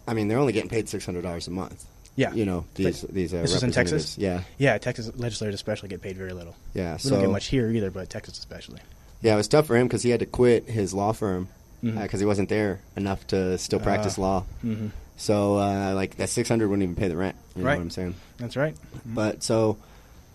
I 0.07 0.13
mean, 0.13 0.27
they're 0.27 0.39
only 0.39 0.53
getting 0.53 0.69
paid 0.69 0.89
six 0.89 1.05
hundred 1.05 1.21
dollars 1.23 1.47
a 1.47 1.51
month. 1.51 1.85
Yeah. 2.15 2.33
you 2.33 2.43
know 2.45 2.65
these 2.75 3.01
But 3.01 3.13
these 3.13 3.33
uh, 3.33 3.41
this 3.43 3.53
is 3.53 3.63
in. 3.63 3.71
Texas. 3.71 4.17
Yeah, 4.17 4.41
yeah. 4.57 4.77
Texas 4.77 5.09
legislators 5.15 5.55
especially 5.55 5.87
get 5.89 6.01
paid 6.01 6.17
very 6.17 6.33
little. 6.33 6.53
Yeah, 6.73 6.97
we 7.03 7.09
don't 7.09 7.19
so- 7.19 7.21
get 7.21 7.29
much 7.29 7.47
here 7.47 7.69
either, 7.71 7.91
but 7.91 8.09
Texas 8.09 8.37
especially. 8.39 8.79
yeah. 9.21 9.33
It 9.33 9.37
was 9.37 9.47
tough 9.47 9.67
for 9.67 9.77
him 9.77 9.87
because 9.87 10.03
he 10.03 10.09
had 10.09 10.19
to 10.19 10.25
quit 10.25 10.67
his 10.69 10.93
law 10.93 11.13
firm 11.13 11.47
because 11.81 12.09
Mhm. 12.11 12.19
he 12.19 12.25
wasn't 12.25 12.49
there 12.49 12.79
enough 12.95 13.25
to 13.27 13.57
still 13.57 13.79
practice 13.79 14.17
Ah. 14.17 14.21
law. 14.21 14.43
Mhm. 14.63 14.91
So 15.17 15.57
uh, 15.57 15.93
like 15.95 16.17
that 16.17 16.29
six 16.29 16.47
hundred 16.49 16.69
wouldn't 16.69 16.83
even 16.83 16.95
pay 16.95 17.07
the 17.07 17.17
rent. 17.17 17.35
You 17.55 17.61
know 17.63 17.67
Right. 17.67 17.77
what 17.77 17.83
I'm 17.83 17.89
saying? 17.89 18.15
That's 18.37 18.55
right. 18.55 18.75
But 19.05 19.43
so, 19.43 19.77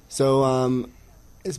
so 0.09 0.45
um, 0.45 0.91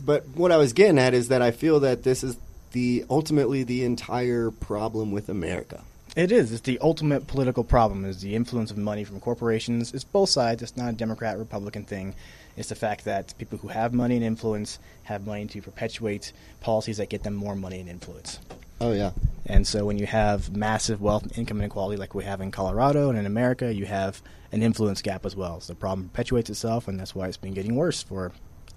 but 0.04 0.24
what 0.34 0.52
I 0.52 0.56
was 0.56 0.72
getting 0.72 0.98
at 0.98 1.14
is 1.14 1.28
that 1.28 1.42
I 1.42 1.50
feel 1.50 1.80
that 1.80 2.02
this 2.02 2.22
is 2.24 2.36
the 2.72 3.04
ultimately 3.10 3.62
the 3.62 3.84
entire 3.84 4.50
problem 4.50 5.10
with 5.12 5.28
America. 5.28 5.82
It 6.14 6.32
is. 6.32 6.50
It's 6.50 6.62
the 6.62 6.78
ultimate 6.80 7.26
political 7.26 7.62
problem. 7.62 8.04
Is 8.04 8.20
the 8.22 8.34
influence 8.34 8.70
of 8.70 8.78
money 8.78 9.04
from 9.04 9.20
corporations. 9.20 9.92
It's 9.92 10.04
both 10.04 10.30
sides. 10.30 10.62
It's 10.62 10.76
not 10.76 10.90
a 10.90 10.96
Democrat 10.96 11.38
Republican 11.38 11.84
thing. 11.84 12.14
It's 12.56 12.70
the 12.70 12.74
fact 12.74 13.04
that 13.04 13.34
people 13.38 13.58
who 13.58 13.68
have 13.68 13.92
money 13.92 14.16
and 14.16 14.24
influence 14.24 14.78
have 15.04 15.26
money 15.26 15.44
to 15.46 15.60
perpetuate 15.60 16.32
policies 16.62 16.96
that 16.96 17.10
get 17.10 17.22
them 17.22 17.34
more 17.34 17.54
money 17.54 17.80
and 17.80 17.88
influence. 17.88 18.38
Oh 18.80 18.92
yeah. 18.92 19.12
And 19.46 19.66
so 19.66 19.84
when 19.84 19.96
you 19.96 20.06
have 20.06 20.54
massive 20.54 21.00
wealth 21.00 21.22
and 21.22 21.38
income 21.38 21.58
inequality 21.58 21.96
like 21.96 22.14
we 22.14 22.24
have 22.24 22.40
in 22.40 22.50
Colorado 22.50 23.10
and 23.10 23.18
in 23.18 23.26
America, 23.26 23.72
you 23.72 23.86
have 23.86 24.20
an 24.52 24.62
influence 24.62 25.02
gap 25.02 25.24
as 25.24 25.36
well. 25.36 25.60
So 25.60 25.72
the 25.72 25.78
problem 25.78 26.08
perpetuates 26.08 26.50
itself, 26.50 26.88
and 26.88 26.98
that's 26.98 27.14
why 27.14 27.28
it's 27.28 27.36
been 27.36 27.54
getting 27.54 27.76
worse 27.76 28.02
for 28.02 28.32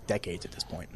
decades 0.08 0.45
at 0.45 0.52
this 0.52 0.64
point. 0.64 0.89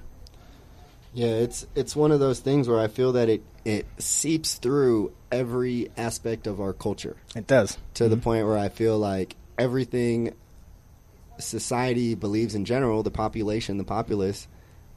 Yeah, 1.14 1.28
it's 1.28 1.68
it's 1.76 1.95
one 1.95 2.12
of 2.12 2.20
those 2.20 2.39
things 2.39 2.68
where 2.68 2.80
I 2.80 2.88
feel 2.88 3.12
that 3.14 3.30
it 3.30 3.43
it 3.66 3.86
seeps 3.97 4.56
through 4.56 5.14
every 5.32 5.89
aspect 5.95 6.47
of 6.47 6.60
our 6.60 6.74
culture. 6.74 7.18
It 7.36 7.47
does. 7.47 7.78
To 7.95 8.10
the 8.10 8.16
mm-hmm. 8.16 8.24
point 8.24 8.47
where 8.47 8.58
I 8.58 8.70
feel 8.70 8.97
like 8.97 9.36
everything 9.58 10.34
society 11.38 12.16
believes 12.16 12.56
in 12.56 12.66
general, 12.66 13.04
the 13.04 13.12
population, 13.12 13.78
the 13.78 13.84
populace, 13.84 14.47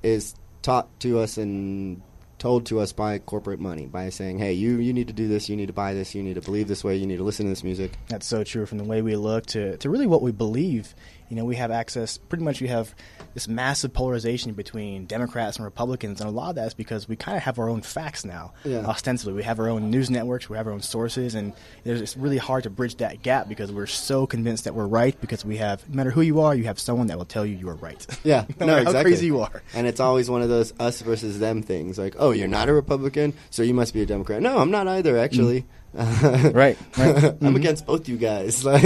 is 0.02 0.34
taught 0.62 0.88
to 1.00 1.18
us 1.18 1.36
and 1.38 2.02
told 2.38 2.66
to 2.66 2.80
us 2.80 2.92
by 2.92 3.18
corporate 3.18 3.60
money 3.60 3.86
by 3.86 4.10
saying, 4.10 4.38
"Hey, 4.38 4.52
you 4.52 4.76
you 4.76 4.92
need 4.92 5.06
to 5.08 5.12
do 5.12 5.28
this, 5.28 5.48
you 5.48 5.56
need 5.56 5.66
to 5.66 5.72
buy 5.72 5.94
this, 5.94 6.14
you 6.14 6.22
need 6.22 6.34
to 6.34 6.40
believe 6.40 6.68
this 6.68 6.84
way, 6.84 6.96
you 6.96 7.06
need 7.06 7.16
to 7.16 7.24
listen 7.24 7.46
to 7.46 7.50
this 7.50 7.64
music." 7.64 7.92
That's 8.08 8.26
so 8.26 8.44
true. 8.44 8.66
From 8.66 8.78
the 8.78 8.84
way 8.84 9.02
we 9.02 9.16
look 9.16 9.46
to, 9.46 9.76
to 9.78 9.90
really 9.90 10.06
what 10.06 10.22
we 10.22 10.32
believe, 10.32 10.94
you 11.28 11.36
know, 11.36 11.44
we 11.44 11.56
have 11.56 11.70
access. 11.70 12.18
Pretty 12.18 12.44
much, 12.44 12.60
we 12.60 12.68
have 12.68 12.94
this 13.34 13.48
massive 13.48 13.92
polarization 13.92 14.52
between 14.52 15.06
Democrats 15.06 15.56
and 15.56 15.64
Republicans, 15.64 16.20
and 16.20 16.28
a 16.28 16.32
lot 16.32 16.50
of 16.50 16.56
that 16.56 16.68
is 16.68 16.74
because 16.74 17.08
we 17.08 17.16
kind 17.16 17.36
of 17.36 17.42
have 17.42 17.58
our 17.58 17.68
own 17.68 17.82
facts 17.82 18.24
now. 18.24 18.52
Yeah. 18.64 18.86
Ostensibly, 18.86 19.34
we 19.34 19.42
have 19.42 19.58
our 19.58 19.68
own 19.68 19.90
news 19.90 20.10
networks, 20.10 20.48
we 20.48 20.56
have 20.56 20.66
our 20.66 20.72
own 20.72 20.82
sources, 20.82 21.34
and 21.34 21.52
there's, 21.84 22.00
it's 22.00 22.16
really 22.16 22.38
hard 22.38 22.62
to 22.64 22.70
bridge 22.70 22.96
that 22.96 23.22
gap 23.22 23.48
because 23.48 23.72
we're 23.72 23.86
so 23.86 24.26
convinced 24.26 24.64
that 24.64 24.74
we're 24.74 24.86
right. 24.86 25.20
Because 25.20 25.44
we 25.44 25.56
have, 25.58 25.88
no 25.88 25.96
matter 25.96 26.10
who 26.10 26.22
you 26.22 26.40
are, 26.40 26.54
you 26.54 26.64
have 26.64 26.78
someone 26.78 27.08
that 27.08 27.18
will 27.18 27.24
tell 27.24 27.44
you 27.44 27.56
you 27.56 27.68
are 27.68 27.76
right. 27.76 28.06
Yeah, 28.24 28.46
no, 28.60 28.66
no, 28.66 28.76
exactly. 28.76 28.94
how 28.94 29.02
crazy 29.02 29.26
you 29.26 29.40
are. 29.40 29.62
And 29.74 29.86
it's 29.86 30.00
always 30.00 30.30
one 30.30 30.42
of 30.42 30.48
those 30.48 30.72
us 30.78 31.00
versus 31.00 31.38
them 31.38 31.62
things. 31.62 31.98
Like, 31.98 32.14
oh, 32.18 32.30
you're 32.30 32.48
not 32.48 32.68
a 32.68 32.72
Republican, 32.72 33.34
so 33.50 33.62
you 33.62 33.74
must 33.74 33.94
be 33.94 34.02
a 34.02 34.06
Democrat. 34.06 34.40
No, 34.42 34.58
I'm 34.58 34.70
not 34.70 34.86
either, 34.88 35.18
actually. 35.18 35.66
right, 36.54 36.76
right. 36.98 37.24
I'm 37.24 37.54
Mhm. 37.54 37.56
against 37.56 37.86
both 37.86 38.08
you 38.08 38.16
guys. 38.16 38.64
Like, 38.64 38.82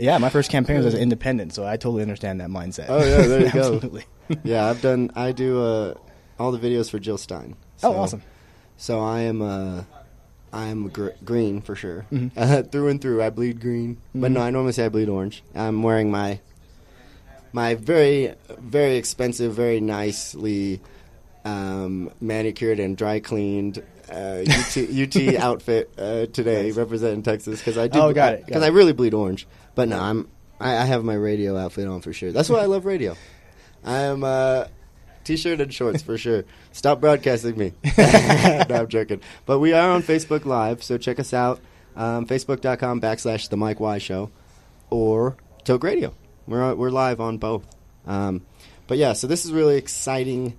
yeah, 0.00 0.18
my 0.18 0.28
first 0.28 0.50
campaign 0.50 0.76
was 0.76 0.86
as 0.86 0.94
an 0.94 1.00
independent, 1.00 1.54
so 1.54 1.66
I 1.66 1.76
totally 1.76 2.02
understand 2.02 2.40
that 2.40 2.48
mindset. 2.50 2.86
Oh 2.88 2.98
yeah, 2.98 3.26
there 3.26 3.40
you 3.46 3.50
go. 3.52 3.74
Absolutely. 3.74 4.04
yeah, 4.44 4.68
I've 4.68 4.80
done. 4.82 5.10
I 5.16 5.32
do 5.32 5.62
uh, 5.62 5.94
all 6.38 6.52
the 6.52 6.58
videos 6.58 6.90
for 6.90 6.98
Jill 6.98 7.18
Stein. 7.18 7.56
Oh, 7.82 7.96
awesome. 7.96 8.22
So 8.76 9.00
I 9.00 9.20
am. 9.20 9.40
Uh, 9.42 9.84
I 10.52 10.66
am 10.66 10.88
gr- 10.88 11.10
green 11.24 11.60
for 11.62 11.74
sure, 11.76 12.06
Mhm. 12.12 12.32
uh, 12.36 12.62
through 12.64 12.88
and 12.88 13.00
through. 13.00 13.22
I 13.22 13.30
bleed 13.30 13.60
green, 13.60 13.98
but 14.14 14.30
Mhm. 14.30 14.34
no, 14.34 14.40
I 14.42 14.50
normally 14.50 14.72
say 14.72 14.84
I 14.86 14.88
bleed 14.88 15.08
orange. 15.08 15.42
I'm 15.54 15.82
wearing 15.82 16.10
my 16.10 16.40
my 17.52 17.74
very 17.74 18.34
very 18.58 18.96
expensive, 18.96 19.54
very 19.54 19.80
nicely 19.80 20.80
um, 21.44 22.10
manicured 22.20 22.78
and 22.80 22.96
dry 22.96 23.18
cleaned 23.20 23.82
uh, 24.10 24.44
UT, 24.46 24.76
UT 24.76 25.34
outfit 25.38 25.90
uh, 25.98 26.26
today, 26.26 26.70
representing 26.72 27.22
Texas 27.22 27.60
because 27.60 27.78
I 27.78 27.88
do. 27.88 28.00
Oh, 28.00 28.12
got 28.12 28.34
it, 28.34 28.46
Because. 28.46 28.62
I 28.62 28.68
really 28.68 28.92
bleed 28.92 29.14
orange, 29.14 29.46
but 29.74 29.88
no, 29.88 29.98
I'm. 30.00 30.28
I, 30.58 30.76
I 30.76 30.84
have 30.84 31.04
my 31.04 31.14
radio 31.14 31.56
outfit 31.56 31.88
on 31.88 32.00
for 32.00 32.12
sure. 32.12 32.32
That's 32.32 32.50
why 32.50 32.58
I 32.58 32.66
love 32.66 32.84
radio. 32.84 33.16
I 33.82 34.00
am 34.00 34.24
uh, 34.24 34.66
t-shirt 35.24 35.60
and 35.60 35.72
shorts 35.72 36.02
for 36.02 36.18
sure. 36.18 36.44
Stop 36.72 37.00
broadcasting 37.00 37.56
me. 37.56 37.72
no, 37.98 38.64
I'm 38.68 38.88
joking. 38.88 39.22
But 39.46 39.58
we 39.58 39.72
are 39.72 39.90
on 39.90 40.02
Facebook 40.02 40.44
Live, 40.44 40.82
so 40.82 40.98
check 40.98 41.18
us 41.18 41.32
out. 41.32 41.60
Um, 41.96 42.26
Facebook.com 42.26 43.00
backslash 43.00 43.48
The 43.48 43.56
Mike 43.56 43.80
Y 43.80 43.98
Show 43.98 44.30
or 44.90 45.36
Toke 45.64 45.84
Radio. 45.84 46.14
We're, 46.46 46.74
we're 46.74 46.90
live 46.90 47.20
on 47.20 47.38
both. 47.38 47.64
Um, 48.06 48.42
but 48.86 48.98
yeah, 48.98 49.12
so 49.12 49.26
this 49.26 49.44
is 49.44 49.52
really 49.52 49.76
exciting. 49.76 50.56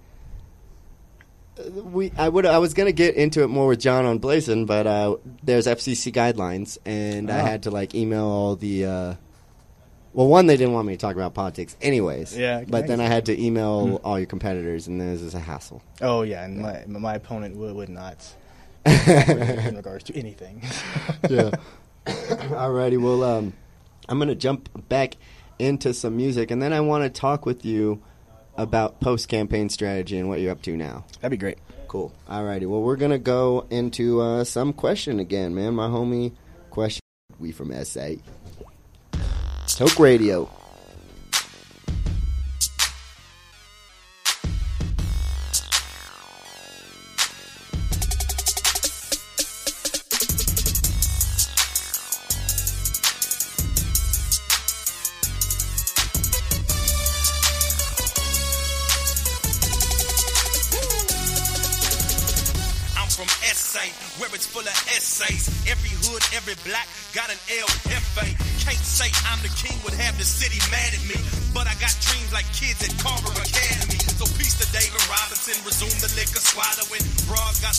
We 1.70 2.12
I 2.18 2.28
would 2.30 2.46
I 2.46 2.58
was 2.60 2.74
gonna 2.74 2.92
get 2.92 3.16
into 3.16 3.44
it 3.44 3.48
more 3.48 3.68
with 3.68 3.80
Jon 3.80 4.06
on 4.06 4.20
Blazing, 4.20 4.66
but 4.66 4.88
uh, 4.88 5.18
there's 5.44 5.68
FCC 5.68 6.12
guidelines, 6.14 6.78
and 6.86 7.30
I 7.32 7.40
Ah. 7.42 7.46
had 7.46 7.64
to 7.64 7.72
like 7.72 7.94
email 7.96 8.26
all 8.26 8.56
the. 8.56 8.86
Uh, 8.86 9.14
well, 10.14 10.28
one 10.28 10.48
they 10.48 10.58
didn't 10.58 10.74
want 10.74 10.88
me 10.88 10.94
to 10.94 10.98
talk 11.00 11.16
about 11.16 11.34
politics, 11.34 11.78
anyways. 11.82 12.38
Yeah, 12.38 12.64
but 12.68 12.88
then 12.88 13.00
I 13.00 13.06
had 13.08 13.26
to 13.28 13.42
email 13.42 13.88
Mhm. 13.88 14.02
all 14.04 14.20
your 14.20 14.26
competitors, 14.26 14.88
and 14.88 15.00
this 15.00 15.22
is 15.22 15.34
a 15.36 15.40
hassle. 15.40 15.82
Oh 16.02 16.24
yeah, 16.24 16.44
and 16.44 16.60
my 16.60 16.84
my 16.88 17.16
opponent 17.16 17.56
would, 17.58 17.76
would 17.76 17.90
not 17.90 18.18
in 18.86 19.76
regards 19.76 20.04
to 20.06 20.16
anything. 20.18 20.62
yeah. 21.30 21.52
Alrighty, 22.06 23.00
well, 23.02 23.24
um, 23.24 23.54
I'm 24.10 24.20
gonna 24.20 24.36
jump 24.36 24.70
back 24.90 25.16
into 25.60 25.94
some 25.94 26.18
music, 26.18 26.52
and 26.52 26.62
then 26.62 26.74
I 26.74 26.82
want 26.82 27.04
to 27.04 27.10
talk 27.10 27.46
with 27.46 27.64
you 27.64 28.02
about 28.58 29.00
post 29.00 29.28
campaign 29.28 29.70
strategy 29.70 30.18
and 30.18 30.28
what 30.28 30.40
you're 30.40 30.52
up 30.52 30.62
to 30.64 30.76
now. 30.76 31.06
That'd 31.20 31.32
be 31.32 31.38
great. 31.38 31.58
Cool. 31.88 32.14
All 32.30 32.44
righty. 32.44 32.66
well, 32.66 32.82
we're 32.82 32.96
gonna 32.96 33.20
go 33.20 33.66
into 33.70 34.22
uh, 34.22 34.44
some 34.44 34.72
question 34.74 35.20
again, 35.20 35.54
man. 35.54 35.76
My 35.76 35.88
homie 35.88 36.34
question. 36.70 37.02
We 37.40 37.52
from 37.52 37.74
SA. 37.84 38.12
Toke 39.68 40.00
Radio. 40.00 40.50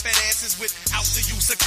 Fat 0.03 0.19
asses 0.27 0.59
without 0.59 1.07
the 1.15 1.23
use 1.31 1.47
of 1.47 1.59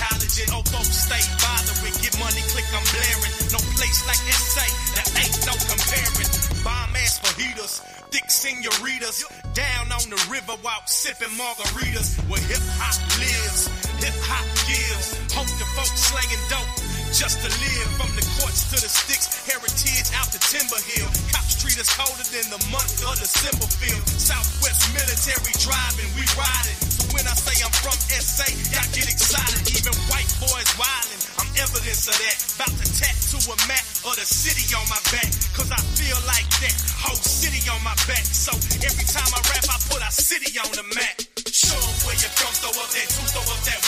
old 0.52 0.68
folks 0.68 1.08
stay 1.08 1.24
bothering. 1.40 1.96
Get 2.04 2.12
money, 2.20 2.44
click, 2.52 2.68
I'm 2.76 2.84
blaring. 2.92 3.32
No 3.48 3.60
place 3.80 4.04
like 4.04 4.20
SA, 4.28 4.66
there 4.92 5.08
ain't 5.24 5.36
no 5.48 5.56
comparing. 5.56 6.28
Bomb 6.60 6.92
ass 7.00 7.16
fajitas, 7.24 7.80
thick 8.12 8.28
senoritas. 8.28 9.24
Down 9.56 9.88
on 9.88 10.04
the 10.12 10.20
river 10.28 10.52
while 10.60 10.84
sipping 10.84 11.32
margaritas. 11.40 12.20
Where 12.28 12.44
hip 12.44 12.60
hop 12.76 13.00
lives, 13.16 13.72
hip 14.04 14.16
hop 14.28 14.44
gives. 14.68 15.16
Hope 15.32 15.48
the 15.56 15.66
folks 15.72 16.00
slanging 16.12 16.44
dope. 16.52 16.85
Just 17.16 17.40
to 17.40 17.48
live 17.48 17.88
from 17.96 18.12
the 18.12 18.20
courts 18.36 18.68
to 18.68 18.76
the 18.76 18.92
sticks, 18.92 19.40
heritage 19.48 20.12
out 20.20 20.28
to 20.36 20.38
Timber 20.52 20.76
Hill. 20.84 21.08
Cops 21.32 21.56
treat 21.56 21.80
us 21.80 21.88
colder 21.96 22.28
than 22.28 22.44
the 22.52 22.60
month 22.68 22.92
of 23.08 23.16
December 23.16 23.64
feel. 23.80 23.96
Southwest 24.20 24.92
military 24.92 25.56
driving, 25.56 26.12
we 26.12 26.28
riding. 26.36 26.76
So 26.92 27.08
when 27.16 27.24
I 27.24 27.32
say 27.32 27.56
I'm 27.64 27.72
from 27.80 27.96
SA, 28.20 28.44
y'all 28.68 28.84
get 28.92 29.08
excited. 29.08 29.64
Even 29.64 29.96
white 30.12 30.28
boys 30.44 30.68
wildin', 30.76 31.24
I'm 31.40 31.48
evidence 31.56 32.04
of 32.04 32.20
that. 32.20 32.36
About 32.52 32.76
to 32.84 32.86
tattoo 33.00 33.40
a 33.48 33.56
map 33.64 33.86
of 34.04 34.14
the 34.20 34.26
city 34.28 34.68
on 34.76 34.84
my 34.92 35.00
back. 35.08 35.32
Cause 35.56 35.72
I 35.72 35.80
feel 35.96 36.20
like 36.28 36.44
that 36.68 36.76
whole 37.00 37.16
city 37.16 37.64
on 37.72 37.80
my 37.80 37.96
back. 38.04 38.28
So 38.28 38.52
every 38.84 39.08
time 39.08 39.32
I 39.32 39.40
rap, 39.56 39.64
I 39.72 39.80
put 39.88 40.04
our 40.04 40.12
city 40.12 40.52
on 40.60 40.68
the 40.68 40.84
map. 40.92 41.35
Show 41.56 41.72
'em 41.72 41.96
where 42.04 42.12
you're 42.20 42.36
from, 42.36 42.52
throw 42.52 42.68
up 42.68 42.90
that 42.92 43.08
throw 43.08 43.40
up 43.40 43.64
that. 43.64 43.80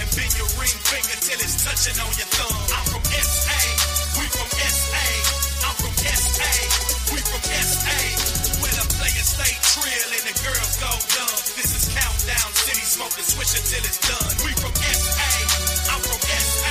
And 0.00 0.08
bend 0.16 0.32
your 0.32 0.48
ring 0.56 0.78
finger 0.88 1.16
till 1.20 1.40
it's 1.44 1.60
touching 1.60 2.00
on 2.00 2.08
your 2.16 2.24
thumb. 2.40 2.56
I'm 2.72 2.84
from 2.88 3.04
SA, 3.04 3.60
we 4.16 4.24
from 4.32 4.48
SA. 4.48 5.04
I'm 5.60 5.76
from 5.76 5.92
SA, 6.08 6.48
we 7.12 7.20
from 7.20 7.44
SA. 7.52 7.98
Where 8.64 8.72
the 8.72 8.86
players 8.96 9.28
stay 9.28 9.52
trill 9.60 10.08
and 10.16 10.24
the 10.24 10.36
girls 10.40 10.74
go 10.80 10.88
dumb. 11.12 11.36
This 11.52 11.76
is 11.76 11.84
Countdown 11.92 12.48
City, 12.64 12.80
the 12.80 13.24
swisher 13.28 13.60
till 13.60 13.84
it's 13.84 14.00
done. 14.08 14.32
We 14.48 14.56
from 14.56 14.72
SA, 14.72 15.28
I'm 15.92 16.00
from 16.00 16.16
SA, 16.16 16.61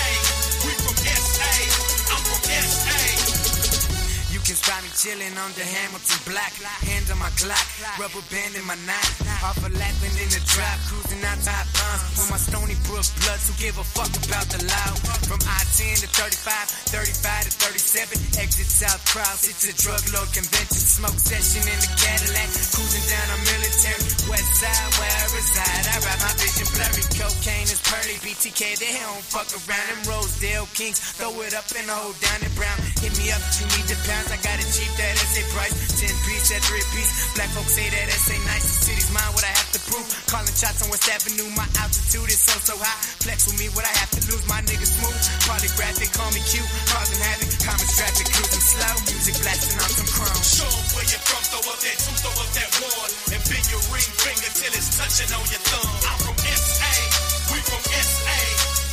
Can 4.51 4.59
spot 4.59 4.83
me 4.83 4.91
chillin' 4.91 5.31
under 5.39 5.63
Hamilton 5.63 6.19
Black. 6.27 6.51
Hand 6.83 7.07
on 7.07 7.23
my 7.23 7.31
Glock, 7.39 7.63
rubber 7.95 8.19
band 8.27 8.51
in 8.59 8.67
my 8.67 8.75
a 8.75 9.69
Lappin 9.79 10.13
in 10.19 10.27
the 10.27 10.43
drop, 10.43 10.75
cruising 10.91 11.23
out 11.23 11.39
top 11.39 11.63
lines. 11.71 12.19
With 12.19 12.29
my 12.35 12.35
Stony 12.35 12.75
Brook 12.83 13.07
bloods 13.23 13.47
who 13.47 13.55
give 13.55 13.79
a 13.79 13.85
fuck 13.87 14.11
about 14.11 14.51
the 14.51 14.59
loud. 14.67 14.97
From 15.23 15.39
I-10 15.39 16.03
to 16.03 16.07
35, 16.11 16.67
35 16.67 17.47
to 17.47 17.51
37. 17.63 18.43
Exit 18.43 18.67
South 18.67 18.99
Cross, 19.07 19.47
it's 19.47 19.71
a 19.71 19.73
drug 19.79 20.03
lord 20.11 20.27
convention. 20.35 20.83
Smoke 20.83 21.15
session 21.15 21.63
in 21.71 21.79
the 21.79 21.91
Cadillac, 21.95 22.51
cruising 22.75 23.07
down 23.07 23.27
on 23.31 23.39
military. 23.55 24.03
West 24.27 24.51
side 24.59 24.91
where 24.99 25.15
I 25.15 25.25
reside. 25.31 25.83
I 25.87 25.97
ride 26.03 26.21
my 26.27 26.33
vision 26.35 26.67
blurry. 26.75 27.03
Cocaine 27.15 27.60
is 27.71 27.81
pearly. 27.87 28.19
BTK, 28.19 28.77
they 28.83 28.91
don't 28.99 29.23
fuck 29.23 29.47
around. 29.55 29.87
Them 29.87 30.03
Rosedale 30.03 30.67
Kings, 30.75 30.99
throw 31.15 31.31
it 31.47 31.55
up 31.55 31.65
and 31.71 31.87
hold 31.87 32.19
down 32.19 32.39
the 32.43 32.51
brown. 32.59 32.75
Hit 32.99 33.15
me 33.15 33.31
up 33.31 33.39
you 33.57 33.65
need 33.79 33.87
the 33.87 33.97
pounds. 34.03 34.27
I 34.27 34.37
got 34.43 34.59
it 34.59 34.67
cheap, 34.67 34.91
that 34.99 35.15
SA 35.15 35.43
price. 35.55 35.73
10 35.95 36.11
piece, 36.27 36.51
that 36.51 36.61
3 36.67 36.83
piece. 36.91 37.11
Black 37.39 37.49
folks 37.55 37.73
say 37.73 37.87
that 37.87 38.07
SA 38.11 38.35
nice. 38.43 38.67
The 38.67 38.75
city's 38.91 39.09
mine, 39.15 39.31
what 39.31 39.47
I 39.47 39.53
have 39.55 39.71
to 39.71 39.81
prove. 39.87 40.05
Calling 40.27 40.51
shots 40.51 40.83
on 40.83 40.91
West 40.91 41.07
Avenue, 41.07 41.47
my 41.55 41.67
altitude 41.79 42.27
is 42.27 42.41
so, 42.43 42.55
so 42.59 42.75
high. 42.75 42.99
Flex 43.23 43.47
with 43.47 43.57
me, 43.57 43.71
what 43.71 43.87
I 43.87 43.93
have 44.03 44.11
to 44.19 44.21
lose. 44.27 44.43
My 44.51 44.59
niggas 44.67 44.91
smooth. 44.91 45.21
Polygraphic, 45.47 46.11
call 46.11 46.29
me 46.35 46.43
cute. 46.43 46.67
Causing 46.91 47.21
havoc, 47.23 47.49
common 47.63 47.87
traffic, 47.87 48.27
cruising 48.35 48.65
slow. 48.67 48.93
Music 49.07 49.35
blasting 49.39 49.79
on 49.79 49.91
some 49.91 50.09
chrome. 50.11 50.43
Show 50.43 50.71
where 50.97 51.07
you're 51.07 51.23
from, 51.23 51.41
throw 51.47 51.63
up 51.71 51.79
that 51.79 51.97
two, 52.03 52.15
throw 52.19 52.33
up 52.35 52.49
that 52.51 52.69
one. 52.83 53.11
And 53.31 53.41
bend 53.47 53.65
your 53.71 53.83
ring 53.95 54.11
finger 54.19 54.51
till 54.59 54.73
it's 54.75 54.91
touching 54.99 55.31
on 55.31 55.45
your 55.47 55.63
thumb. 55.71 55.87
I'm 56.09 56.17
from 56.19 56.37
SA, 56.41 57.20
we 57.61 57.69
from 57.69 57.83
SA. 57.93 58.37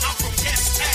I'm 0.05 0.15
from 0.21 0.35
SA, 0.37 0.93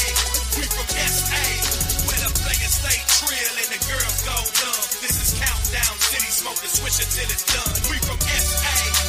with 2.07 2.21
a 2.21 2.31
biggest 2.45 2.75
state 2.81 3.05
thrill 3.17 3.55
and 3.57 3.69
the 3.73 3.81
girls 3.89 4.21
go 4.21 4.37
dumb. 4.61 4.85
This 5.01 5.17
is 5.17 5.39
countdown 5.39 5.97
city 5.99 6.29
smoke 6.29 6.57
the 6.57 6.67
swish 6.67 6.99
until 7.01 7.29
it's 7.33 7.45
done. 7.49 7.73
we 7.89 7.97
from 8.05 8.19
SA. 8.19 9.02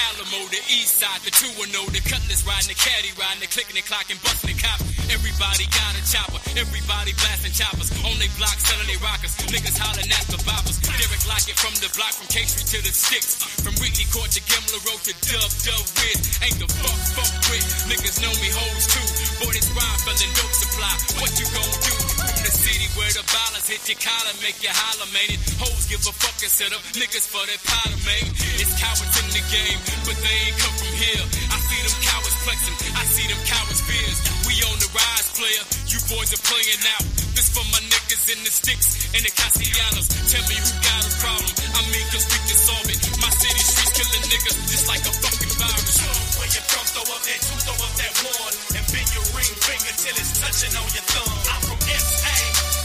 SA, 0.00 0.24
I'm 0.24 0.50
east 0.70 0.96
side, 0.96 1.20
the 1.24 1.30
2 1.30 1.46
0, 1.66 1.84
the 1.92 2.00
cutlass 2.00 2.46
riding, 2.46 2.72
the 2.72 2.78
caddy 2.78 3.12
riding, 3.20 3.40
the 3.40 3.48
clicking 3.50 3.76
the 3.76 3.84
Clock 3.84 4.08
and 4.08 4.18
clocking, 4.20 4.22
busting 4.22 4.54
the 4.54 4.62
cops. 4.62 4.84
Everybody 5.10 5.66
got 5.74 5.92
a 5.98 6.02
chopper, 6.06 6.40
everybody 6.56 7.12
blasting 7.18 7.52
choppers. 7.52 7.90
On 8.06 8.14
they 8.22 8.30
block, 8.38 8.56
selling 8.62 8.86
they 8.86 9.00
rockers. 9.02 9.34
Niggas 9.50 9.76
hollering 9.76 10.08
at 10.08 10.26
the 10.30 10.38
boppers. 10.46 10.78
Derek 11.00 11.24
Lockett 11.26 11.56
from 11.58 11.74
the 11.82 11.90
block, 11.96 12.14
from 12.14 12.28
K 12.30 12.46
Street 12.46 12.68
to 12.70 12.78
the 12.86 12.92
sticks. 12.94 13.40
From 13.64 13.74
Whitney 13.82 14.06
Court 14.14 14.30
to 14.36 14.40
Gimler 14.46 14.80
Road 14.86 15.02
to 15.08 15.14
Dub 15.26 15.50
Dub 15.66 15.84
with. 15.98 16.20
Ain't 16.44 16.58
the 16.62 16.68
fuck 16.70 17.00
fuck 17.16 17.32
with. 17.50 17.64
Niggas 17.90 18.22
know 18.22 18.32
me 18.38 18.48
hoes 18.54 18.84
too. 18.86 19.06
Boy, 19.42 19.52
this 19.52 19.68
rhyme 19.74 19.98
fellin' 20.06 20.32
dope 20.38 20.54
supply. 20.54 20.94
What 21.18 21.32
you 21.40 21.48
gon' 21.50 21.74
do? 21.82 21.94
From 22.20 22.40
the 22.46 22.52
city 22.52 22.86
where 22.94 23.10
the 23.10 23.24
ballers 23.32 23.66
hit 23.66 23.82
your 23.90 23.98
collar, 23.98 24.34
make 24.44 24.62
you 24.62 24.70
holler, 24.70 25.08
man. 25.10 25.34
Hoes 25.58 25.90
give 25.90 26.04
a 26.06 26.12
fuck 26.14 26.38
and 26.38 26.52
set 26.52 26.70
up 26.70 26.84
niggas 26.94 27.26
for 27.26 27.42
that 27.42 27.60
powder, 27.66 27.98
man. 28.06 28.24
It's 28.60 28.72
cowards 28.78 29.16
in 29.18 29.28
the 29.34 29.42
game, 29.50 29.80
but 30.06 30.16
they 30.20 30.36
ain't 30.46 30.58
come 30.58 30.74
from 30.78 30.92
here. 30.94 31.24
I 31.50 31.58
see 31.58 31.80
them 31.82 31.96
cowards 32.02 32.36
flexing, 32.44 32.76
I 32.96 33.04
see 33.06 33.26
them 33.26 33.40
cowards 33.46 33.80
fears. 33.84 34.18
We 34.46 34.54
on 34.66 34.76
the 34.80 34.90
rise, 34.94 35.28
player. 35.36 35.64
You 35.90 35.98
boys 36.10 36.30
are 36.34 36.42
playing 36.46 36.82
out. 36.98 37.04
This 37.34 37.50
for 37.50 37.64
my 37.74 37.82
niggas 37.86 38.24
in 38.30 38.40
the 38.46 38.52
sticks 38.52 39.10
and 39.14 39.22
the 39.22 39.32
Castellanos. 39.34 40.06
Tell 40.30 40.44
me 40.46 40.56
who 40.58 40.70
got 40.82 41.02
a 41.06 41.12
problem. 41.18 41.52
I 41.74 41.80
mean, 41.90 42.06
cause 42.14 42.26
we 42.30 42.38
can 42.46 42.58
solve 42.58 42.88
it. 42.90 43.00
My 43.22 43.30
city 43.30 43.62
streets 43.62 43.92
killing 43.98 44.26
niggas 44.30 44.56
just 44.70 44.86
like 44.86 45.02
a 45.06 45.12
fucking 45.12 45.54
virus. 45.58 45.98
Where 46.38 46.50
you 46.50 46.62
from, 46.66 46.84
throw 46.94 47.06
up 47.10 47.22
that 47.26 47.40
two, 47.42 47.58
throw 47.66 47.76
up 47.78 47.92
that 47.98 48.12
one, 48.26 48.54
and 48.78 48.84
bend 48.90 49.08
your 49.14 49.26
ring 49.34 49.54
finger 49.66 49.94
till 49.98 50.16
it's 50.18 50.32
touching 50.38 50.74
on 50.78 50.88
your 50.94 51.06
thumb. 51.10 51.34
I'm 51.50 51.62
from 51.66 51.80
SA, 51.82 52.36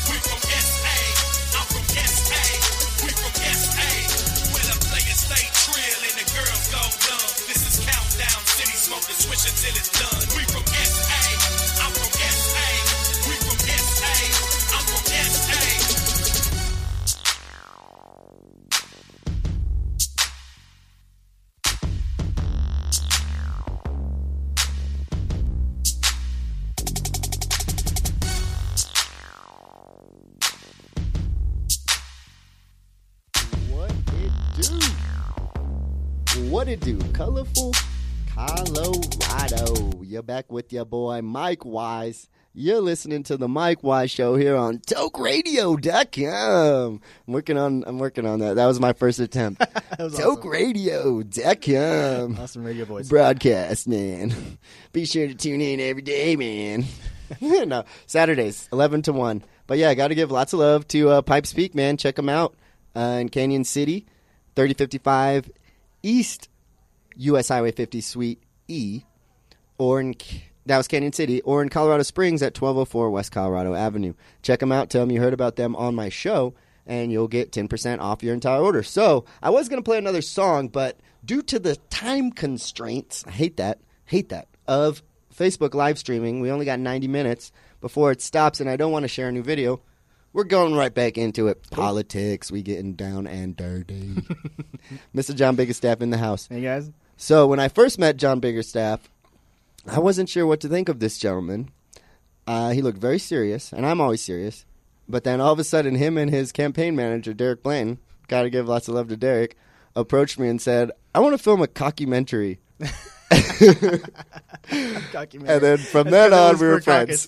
we 0.09 0.15
from 0.25 0.41
SA, 0.41 0.95
I'm 1.57 1.67
from 1.69 1.85
SA, 1.93 2.41
we 3.05 3.09
from 3.13 3.33
SA. 3.37 3.74
Girls 6.75 6.95
dumb. 7.07 7.29
This 7.47 7.61
is 7.63 7.75
countdown 7.87 8.41
city, 8.43 8.75
smoke 8.75 9.05
the 9.07 9.15
swish 9.15 9.43
until 9.47 9.75
it's 9.79 9.91
done. 9.95 10.23
We 10.35 10.43
What 36.55 36.69
it 36.69 36.79
do? 36.79 36.97
Colorful 37.11 37.73
Colorado. 38.33 40.01
You're 40.01 40.23
back 40.23 40.49
with 40.49 40.71
your 40.71 40.85
boy 40.85 41.21
Mike 41.21 41.65
Wise. 41.65 42.29
You're 42.53 42.79
listening 42.79 43.23
to 43.23 43.35
the 43.35 43.49
Mike 43.49 43.83
Wise 43.83 44.09
Show 44.09 44.37
here 44.37 44.55
on 44.55 44.79
TokeRadio.com. 44.79 47.01
I'm 47.27 47.33
working 47.33 47.57
on. 47.57 47.83
I'm 47.85 47.99
working 47.99 48.25
on 48.25 48.39
that. 48.39 48.55
That 48.55 48.67
was 48.67 48.79
my 48.79 48.93
first 48.93 49.19
attempt. 49.19 49.59
was 49.99 50.17
awesome. 50.17 50.37
TokeRadio.com. 50.37 52.39
Awesome 52.39 52.63
radio 52.63 52.85
voice. 52.85 53.09
Broadcast, 53.09 53.89
man. 53.89 54.33
Be 54.93 55.05
sure 55.05 55.27
to 55.27 55.35
tune 55.35 55.59
in 55.59 55.81
every 55.81 56.03
day, 56.03 56.37
man. 56.37 56.85
no, 57.67 57.83
Saturdays, 58.05 58.69
11 58.71 59.01
to 59.01 59.11
1. 59.11 59.43
But 59.67 59.77
yeah, 59.77 59.89
I 59.89 59.93
got 59.93 60.07
to 60.07 60.15
give 60.15 60.31
lots 60.31 60.53
of 60.53 60.59
love 60.59 60.87
to 60.87 61.09
uh, 61.09 61.21
Pipe 61.21 61.47
Speak, 61.47 61.75
man. 61.75 61.97
Check 61.97 62.15
them 62.15 62.29
out 62.29 62.55
uh, 62.95 63.17
in 63.19 63.27
Cañon 63.27 63.65
City, 63.65 64.05
3055 64.55 65.51
East 66.05 66.49
U.S. 67.17 67.49
Highway 67.49 67.71
50 67.71 67.99
Suite 68.01 68.43
E, 68.67 69.01
or 69.77 69.99
in 69.99 70.13
that 70.65 70.77
was 70.77 70.87
Cañon 70.87 71.13
City, 71.13 71.41
or 71.41 71.61
in 71.61 71.69
Colorado 71.69 72.03
Springs 72.03 72.41
at 72.41 72.59
1204 72.59 73.09
West 73.09 73.31
Colorado 73.31 73.73
Avenue. 73.73 74.13
Check 74.41 74.59
them 74.59 74.71
out. 74.71 74.89
Tell 74.89 75.01
them 75.01 75.11
you 75.11 75.19
heard 75.19 75.33
about 75.33 75.55
them 75.55 75.75
on 75.75 75.95
my 75.95 76.09
show, 76.09 76.53
and 76.85 77.11
you'll 77.11 77.27
get 77.27 77.51
10% 77.51 77.99
off 77.99 78.23
your 78.23 78.33
entire 78.33 78.61
order. 78.61 78.83
So 78.83 79.25
I 79.41 79.49
was 79.49 79.69
going 79.69 79.81
to 79.81 79.85
play 79.85 79.97
another 79.97 80.21
song, 80.21 80.67
but 80.67 80.99
due 81.23 81.41
to 81.43 81.59
the 81.59 81.75
time 81.89 82.31
constraints, 82.31 83.23
I 83.27 83.31
hate 83.31 83.57
that, 83.57 83.79
hate 84.05 84.29
that, 84.29 84.47
of 84.67 85.03
Facebook 85.35 85.73
live 85.73 85.99
streaming, 85.99 86.39
we 86.39 86.51
only 86.51 86.65
got 86.65 86.79
90 86.79 87.07
minutes 87.07 87.51
before 87.81 88.11
it 88.11 88.21
stops, 88.21 88.59
and 88.59 88.69
I 88.69 88.77
don't 88.77 88.91
want 88.91 89.03
to 89.03 89.09
share 89.09 89.29
a 89.29 89.31
new 89.31 89.43
video. 89.43 89.81
We're 90.35 90.43
going 90.43 90.75
right 90.75 90.93
back 90.93 91.17
into 91.17 91.47
it. 91.47 91.63
Politics, 91.71 92.51
we 92.51 92.61
getting 92.61 92.95
down 92.95 93.25
and 93.25 93.55
dirty. 93.55 94.15
Mr. 95.15 95.33
Jon 95.33 95.55
Biggerstaff 95.55 96.01
in 96.01 96.09
the 96.09 96.17
house. 96.17 96.49
Hey 96.51 96.59
guys. 96.59 96.91
So 97.15 97.47
when 97.47 97.61
I 97.61 97.69
first 97.69 97.97
met 97.97 98.17
Jon 98.17 98.41
Biggerstaff, 98.41 98.99
I 99.87 99.99
wasn't 99.99 100.27
sure 100.27 100.45
what 100.45 100.59
to 100.59 100.67
think 100.67 100.89
of 100.89 100.99
this 100.99 101.17
gentleman. 101.17 101.71
Uh, 102.45 102.71
he 102.71 102.81
looked 102.81 102.97
very 102.97 103.17
serious, 103.17 103.71
and 103.71 103.85
I'm 103.85 104.01
always 104.01 104.21
serious. 104.21 104.65
But 105.07 105.23
then 105.23 105.39
all 105.39 105.53
of 105.53 105.59
a 105.59 105.63
sudden, 105.63 105.95
him 105.95 106.17
and 106.17 106.29
his 106.29 106.51
campaign 106.51 106.97
manager, 106.97 107.33
Derek 107.33 107.63
Blaine, 107.63 107.99
gotta 108.27 108.49
give 108.49 108.67
lots 108.67 108.89
of 108.89 108.95
love 108.95 109.07
to 109.07 109.15
Derek, 109.15 109.55
approached 109.95 110.37
me 110.37 110.49
and 110.49 110.61
said, 110.61 110.91
"I 111.15 111.19
want 111.19 111.33
to 111.33 111.41
film 111.41 111.61
a 111.61 111.67
cockumentary." 111.67 112.57
and 115.47 115.61
then 115.61 115.77
from 115.77 116.09
then 116.09 116.33
on, 116.33 116.59
we 116.59 116.67
were 116.67 116.81
friends. 116.81 117.25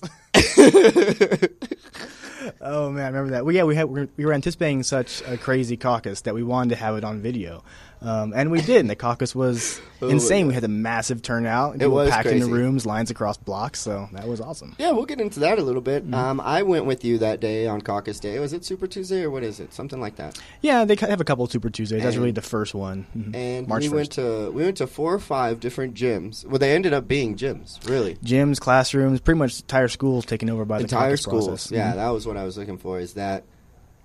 Oh 2.60 2.90
man, 2.90 3.04
I 3.04 3.06
remember 3.08 3.30
that. 3.30 3.44
Well, 3.44 3.54
yeah, 3.54 3.64
we 3.64 3.74
had 3.74 3.84
we 3.84 4.00
were, 4.00 4.08
we 4.16 4.26
were 4.26 4.32
anticipating 4.32 4.82
such 4.82 5.22
a 5.26 5.36
crazy 5.36 5.76
caucus 5.76 6.22
that 6.22 6.34
we 6.34 6.42
wanted 6.42 6.70
to 6.70 6.76
have 6.76 6.96
it 6.96 7.04
on 7.04 7.20
video, 7.20 7.62
um, 8.00 8.32
and 8.34 8.50
we 8.50 8.60
did. 8.60 8.80
And 8.80 8.90
the 8.90 8.96
caucus 8.96 9.34
was 9.34 9.80
insane. 10.00 10.46
We 10.46 10.54
had 10.54 10.64
a 10.64 10.68
massive 10.68 11.22
turnout. 11.22 11.82
It 11.82 11.88
was 11.88 12.10
packed 12.10 12.28
in 12.28 12.40
the 12.40 12.46
rooms, 12.46 12.86
lines 12.86 13.10
across 13.10 13.36
blocks. 13.36 13.80
So 13.80 14.08
that 14.12 14.26
was 14.28 14.40
awesome. 14.40 14.76
Yeah, 14.78 14.92
we'll 14.92 15.06
get 15.06 15.20
into 15.20 15.40
that 15.40 15.58
a 15.58 15.62
little 15.62 15.80
bit. 15.80 16.04
Mm-hmm. 16.04 16.14
Um, 16.14 16.40
I 16.40 16.62
went 16.62 16.84
with 16.86 17.04
you 17.04 17.18
that 17.18 17.40
day 17.40 17.66
on 17.66 17.80
Caucus 17.80 18.20
Day. 18.20 18.38
Was 18.38 18.52
it 18.52 18.64
Super 18.64 18.86
Tuesday 18.86 19.22
or 19.24 19.30
what 19.30 19.42
is 19.42 19.58
it? 19.60 19.72
Something 19.74 20.00
like 20.00 20.16
that. 20.16 20.38
Yeah, 20.62 20.84
they 20.84 20.94
have 20.96 21.20
a 21.20 21.24
couple 21.24 21.44
of 21.44 21.50
Super 21.50 21.70
Tuesdays. 21.70 22.02
That's 22.02 22.16
really 22.16 22.30
the 22.30 22.42
first 22.42 22.74
one. 22.74 23.06
Mhm. 23.16 23.34
And 23.34 23.68
March 23.68 23.82
we 23.82 23.88
1st. 23.88 23.94
went 23.94 24.10
to 24.12 24.50
we 24.52 24.62
went 24.64 24.76
to 24.78 24.86
four 24.86 25.12
or 25.14 25.18
five 25.18 25.58
different 25.60 25.94
gyms. 25.94 26.44
Well, 26.46 26.58
they 26.58 26.74
ended 26.74 26.92
up 26.92 27.08
being 27.08 27.36
gyms, 27.36 27.84
really. 27.88 28.14
gyms, 28.24 28.60
classrooms, 28.60 29.20
pretty 29.20 29.38
much 29.38 29.60
entire 29.60 29.88
schools 29.88 30.24
taken 30.24 30.48
over 30.50 30.64
by 30.64 30.78
the 30.78 30.84
entire 30.84 31.10
caucus 31.10 31.22
schools. 31.22 31.46
process. 31.48 31.70
Yeah, 31.72 31.92
Mhm. 31.92 31.96
that 31.96 32.08
was 32.10 32.26
what 32.26 32.36
I 32.36 32.44
was 32.44 32.56
looking 32.56 32.78
for. 32.78 33.00
Is 33.00 33.14
that 33.14 33.42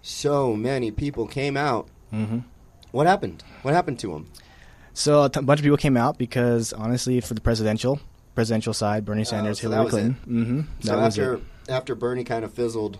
so 0.01 0.55
many 0.55 0.91
people 0.91 1.27
came 1.27 1.55
out? 1.57 1.87
Mhm. 2.13 2.43
What 2.93 3.07
happened? 3.07 3.43
What 3.63 3.73
happened 3.73 3.99
to 3.99 4.13
him? 4.15 4.27
So 4.93 5.23
a 5.23 5.29
t- 5.29 5.41
bunch 5.41 5.59
of 5.59 5.63
people 5.63 5.77
came 5.77 5.97
out 5.97 6.17
because 6.19 6.71
honestly, 6.73 7.19
for 7.21 7.33
the 7.33 7.41
presidential 7.41 7.99
presidential 8.35 8.73
side, 8.73 9.03
Bernie 9.03 9.23
Sanders, 9.25 9.59
Oh, 9.59 9.61
so 9.63 9.69
that 9.69 9.75
Hillary 9.75 9.89
Clinton. 9.89 10.17
Mm-hmm. 10.27 10.61
So 10.87 10.99
after 10.99 11.41
after 11.67 11.95
Bernie 11.95 12.23
kind 12.23 12.45
of 12.45 12.53
fizzled, 12.53 12.99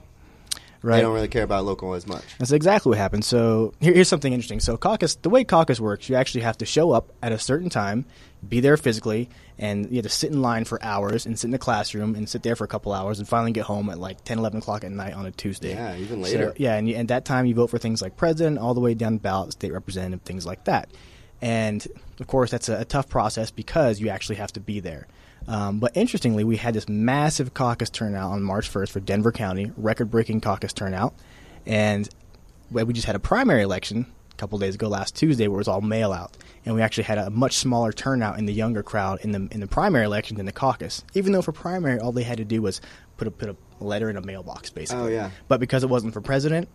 Right. 0.82 0.98
they 0.98 1.02
don't 1.04 1.14
really 1.14 1.28
care 1.28 1.44
about 1.44 1.64
local 1.64 1.94
as 1.94 2.06
much. 2.08 2.24
That's 2.40 2.52
exactly 2.52 2.90
what 2.90 2.98
happened. 2.98 3.24
So 3.24 3.74
here, 3.80 3.94
here's 3.94 4.10
something 4.10 4.34
interesting. 4.34 4.60
So 4.60 4.76
caucus, 4.78 5.16
the 5.16 5.30
way 5.30 5.44
caucus 5.44 5.80
works, 5.80 6.10
you 6.10 6.16
actually 6.16 6.42
have 6.42 6.58
to 6.58 6.66
show 6.66 6.92
up 6.92 7.14
at 7.22 7.32
a 7.32 7.38
certain 7.40 7.70
time, 7.70 8.04
be 8.50 8.60
there 8.60 8.78
physically, 8.78 9.30
and 9.58 9.90
you 9.90 9.98
have 9.98 10.04
to 10.04 10.10
sit 10.10 10.32
in 10.32 10.42
line 10.42 10.66
for 10.66 10.82
hours 10.84 11.26
and 11.26 11.38
sit 11.40 11.46
in 11.48 11.52
the 11.52 11.58
classroom 11.58 12.16
and 12.16 12.28
sit 12.28 12.44
there 12.44 12.56
for 12.56 12.64
a 12.64 12.68
couple 12.68 12.92
hours 12.94 13.20
and 13.20 13.28
finally 13.28 13.52
get 13.52 13.64
home 13.66 13.90
at 13.90 13.98
like 13.98 14.24
10, 14.24 14.40
11 14.40 14.60
o'clock 14.60 14.84
at 14.84 14.92
night 14.92 15.14
on 15.14 15.26
a 15.26 15.32
Tuesday. 15.32 15.74
Yeah, 15.74 15.96
even 15.96 16.18
So, 16.24 16.30
later. 16.32 16.54
yeah, 16.58 16.76
and, 16.76 16.90
and 16.90 17.08
that 17.10 17.26
time 17.26 17.46
you 17.46 17.56
vote 17.56 17.70
for 17.70 17.78
things 17.78 18.02
like 18.02 18.18
president, 18.18 18.58
all 18.60 18.74
the 18.74 18.82
way 18.82 18.94
down 18.94 19.14
the 19.14 19.20
ballot, 19.20 19.54
state 19.54 19.72
representative, 19.74 20.22
things 20.22 20.46
like 20.46 20.66
that. 20.66 20.90
And 21.42 21.86
of 22.20 22.28
course, 22.28 22.52
that's 22.52 22.70
a, 22.70 22.82
a 22.82 22.86
tough 22.86 23.10
process 23.10 23.52
because 23.52 24.00
you 24.00 24.10
actually 24.10 24.36
have 24.38 24.52
to 24.54 24.60
be 24.60 24.80
there. 24.80 25.08
Um, 25.48 25.80
but 25.80 25.96
interestingly, 25.98 26.44
we 26.46 26.56
had 26.56 26.74
this 26.74 26.88
massive 26.88 27.54
caucus 27.54 27.90
turnout 27.90 28.32
on 28.32 28.42
March 28.44 28.72
1st 28.72 28.90
for 28.92 29.00
Denver 29.02 29.32
County, 29.34 29.72
record 29.76 30.10
breaking 30.10 30.40
caucus 30.42 30.72
turnout. 30.72 31.14
And 31.66 32.08
we 32.72 32.94
just 32.94 33.06
had 33.08 33.16
a 33.16 33.20
primary 33.20 33.62
election 33.62 34.06
a 34.32 34.36
couple 34.36 34.58
days 34.58 34.76
ago, 34.76 34.88
last 34.88 35.16
Tuesday, 35.16 35.48
where 35.48 35.58
it 35.58 35.60
was 35.60 35.68
all 35.68 35.82
mail 35.82 36.14
out. 36.14 36.36
And 36.66 36.76
we 36.76 36.82
actually 36.82 37.04
had 37.04 37.18
a 37.18 37.30
much 37.30 37.58
smaller 37.58 37.92
turnout 37.92 38.40
in 38.40 38.46
the 38.46 38.54
younger 38.54 38.84
crowd 38.84 39.20
in 39.22 39.32
the 39.32 39.48
in 39.52 39.60
the 39.60 39.68
primary 39.68 40.06
election 40.06 40.38
than 40.38 40.46
the 40.46 40.52
caucus. 40.54 41.04
Even 41.14 41.32
though 41.34 41.42
for 41.42 41.52
primary, 41.52 42.00
all 42.00 42.12
they 42.12 42.24
had 42.24 42.38
to 42.38 42.46
do 42.46 42.62
was 42.62 42.80
put 43.18 43.28
a 43.28 43.32
put 43.32 43.50
a 43.50 43.56
letter 43.84 44.10
in 44.10 44.16
a 44.18 44.22
mailbox, 44.22 44.70
basically. 44.70 45.04
Oh, 45.04 45.08
yeah. 45.08 45.30
But 45.48 45.60
because 45.60 45.84
it 45.84 45.90
wasn't 45.90 46.14
for 46.14 46.22
president, 46.22 46.70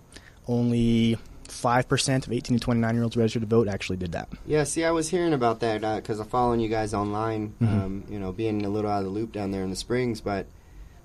only 0.46 1.16
five 1.44 1.88
percent 1.88 2.26
of 2.26 2.32
18 2.32 2.58
to 2.58 2.62
29 2.62 2.94
year 2.94 3.02
olds 3.02 3.16
registered 3.16 3.40
to 3.42 3.48
vote 3.48 3.68
actually 3.68 3.96
did 3.96 4.12
that. 4.12 4.28
Yeah, 4.46 4.64
see, 4.64 4.84
I 4.84 4.90
was 4.90 5.08
hearing 5.08 5.32
about 5.32 5.60
that 5.60 5.80
because 6.02 6.20
I'm 6.20 6.26
following 6.28 6.60
you 6.60 6.68
guys 6.68 6.92
online. 6.92 7.54
Mhm. 7.60 7.66
Um, 7.68 8.04
you 8.10 8.18
know, 8.18 8.32
being 8.32 8.64
a 8.64 8.68
little 8.68 8.90
out 8.90 8.98
of 8.98 9.04
the 9.04 9.10
loop 9.10 9.32
down 9.32 9.50
there 9.50 9.62
in 9.64 9.70
the 9.70 9.76
Springs, 9.76 10.20
but 10.20 10.46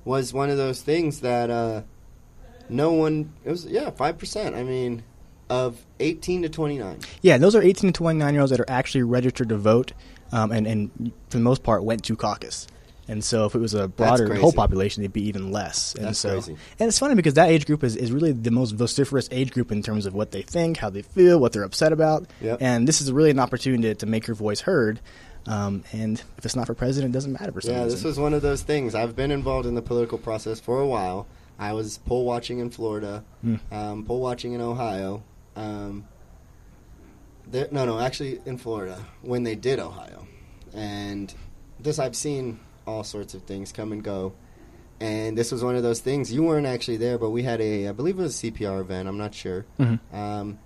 was 0.03 0.33
one 0.33 0.49
of 0.49 0.57
those 0.57 0.81
things 0.81 1.21
that 1.21 1.49
uh, 1.49 1.83
no 2.67 2.91
one. 2.91 3.31
It 3.45 3.51
was 3.51 3.65
yeah, 3.65 3.89
five 3.91 4.17
percent. 4.17 4.55
I 4.55 4.63
mean, 4.63 5.03
of 5.53 5.85
18 5.99 6.41
to 6.43 6.49
29. 6.49 6.99
Yeah, 7.21 7.37
those 7.37 7.55
are 7.55 7.61
18 7.61 7.91
to 7.93 7.97
29 7.97 8.33
year 8.33 8.41
olds 8.41 8.51
that 8.51 8.59
are 8.59 8.69
actually 8.69 9.03
registered 9.03 9.49
to 9.49 9.57
vote, 9.57 9.93
um, 10.31 10.51
and, 10.51 10.65
and 10.65 11.11
for 11.29 11.37
the 11.37 11.43
most 11.43 11.63
part 11.63 11.83
went 11.83 12.03
to 12.05 12.15
caucus. 12.15 12.67
And 13.07 13.21
so, 13.21 13.45
if 13.45 13.53
it 13.53 13.59
was 13.59 13.73
a 13.73 13.89
broader 13.89 14.33
whole 14.35 14.53
population, 14.53 15.03
it'd 15.03 15.11
be 15.11 15.27
even 15.27 15.51
less. 15.51 15.93
And 15.95 16.05
That's 16.05 16.19
so, 16.19 16.31
crazy. 16.31 16.55
and 16.79 16.87
it's 16.87 16.97
funny 16.97 17.15
because 17.15 17.33
that 17.33 17.49
age 17.49 17.65
group 17.65 17.83
is, 17.83 17.97
is 17.97 18.13
really 18.13 18.31
the 18.31 18.49
most 18.49 18.71
vociferous 18.71 19.27
age 19.29 19.51
group 19.51 19.73
in 19.73 19.83
terms 19.83 20.05
of 20.05 20.13
what 20.13 20.31
they 20.31 20.41
think, 20.41 20.77
how 20.77 20.89
they 20.89 21.01
feel, 21.01 21.37
what 21.39 21.51
they're 21.51 21.63
upset 21.65 21.91
about. 21.91 22.27
Yep. 22.41 22.59
And 22.61 22.87
this 22.87 23.01
is 23.01 23.11
really 23.11 23.29
an 23.29 23.39
opportunity 23.39 23.83
to, 23.83 23.95
to 23.95 24.05
make 24.05 24.25
your 24.25 24.35
voice 24.35 24.61
heard. 24.61 25.01
Um, 25.45 25.83
and 25.91 26.23
if 26.37 26.45
it's 26.45 26.55
not 26.55 26.65
for 26.67 26.73
president, 26.73 27.13
it 27.13 27.17
doesn't 27.17 27.33
matter 27.33 27.51
for 27.51 27.59
some 27.59 27.73
Yeah, 27.73 27.83
reason. 27.83 27.97
this 27.97 28.05
was 28.05 28.17
one 28.17 28.33
of 28.33 28.41
those 28.41 28.61
things. 28.61 28.95
I've 28.95 29.17
been 29.17 29.31
involved 29.31 29.67
in 29.67 29.75
the 29.75 29.81
political 29.81 30.17
process 30.17 30.61
for 30.61 30.79
a 30.79 30.87
while. 30.87 31.27
I 31.59 31.73
was 31.73 31.97
poll 32.05 32.23
watching 32.25 32.59
in 32.59 32.69
Florida, 32.69 33.25
Hmm. 33.41 33.55
um, 33.69 34.05
poll 34.05 34.21
watching 34.21 34.53
in 34.53 34.61
Ohio. 34.61 35.23
Um, 35.55 36.05
there, 37.47 37.67
no, 37.71 37.85
no, 37.85 37.99
actually 37.99 38.39
in 38.45 38.57
Florida 38.57 39.05
when 39.21 39.43
they 39.43 39.55
did 39.55 39.79
Ohio, 39.79 40.25
and 40.73 41.33
this 41.79 41.99
I've 41.99 42.15
seen 42.15 42.59
all 42.87 43.03
sorts 43.03 43.33
of 43.33 43.43
things 43.43 43.71
come 43.71 43.91
and 43.91 44.03
go. 44.03 44.33
And 44.99 45.37
this 45.37 45.51
was 45.51 45.63
one 45.63 45.75
of 45.75 45.83
those 45.83 45.99
things. 45.99 46.31
You 46.31 46.43
weren't 46.43 46.65
actually 46.67 46.97
there, 46.97 47.17
but 47.17 47.31
we 47.31 47.43
had 47.43 47.59
a, 47.59 47.89
I 47.89 47.91
believe 47.91 48.17
it 48.17 48.21
was 48.21 48.41
a 48.41 48.51
CPR 48.51 48.79
event. 48.79 49.09
I'm 49.09 49.17
not 49.17 49.33
sure. 49.35 49.65
Mhm. 49.77 49.99
Um, 50.13 50.59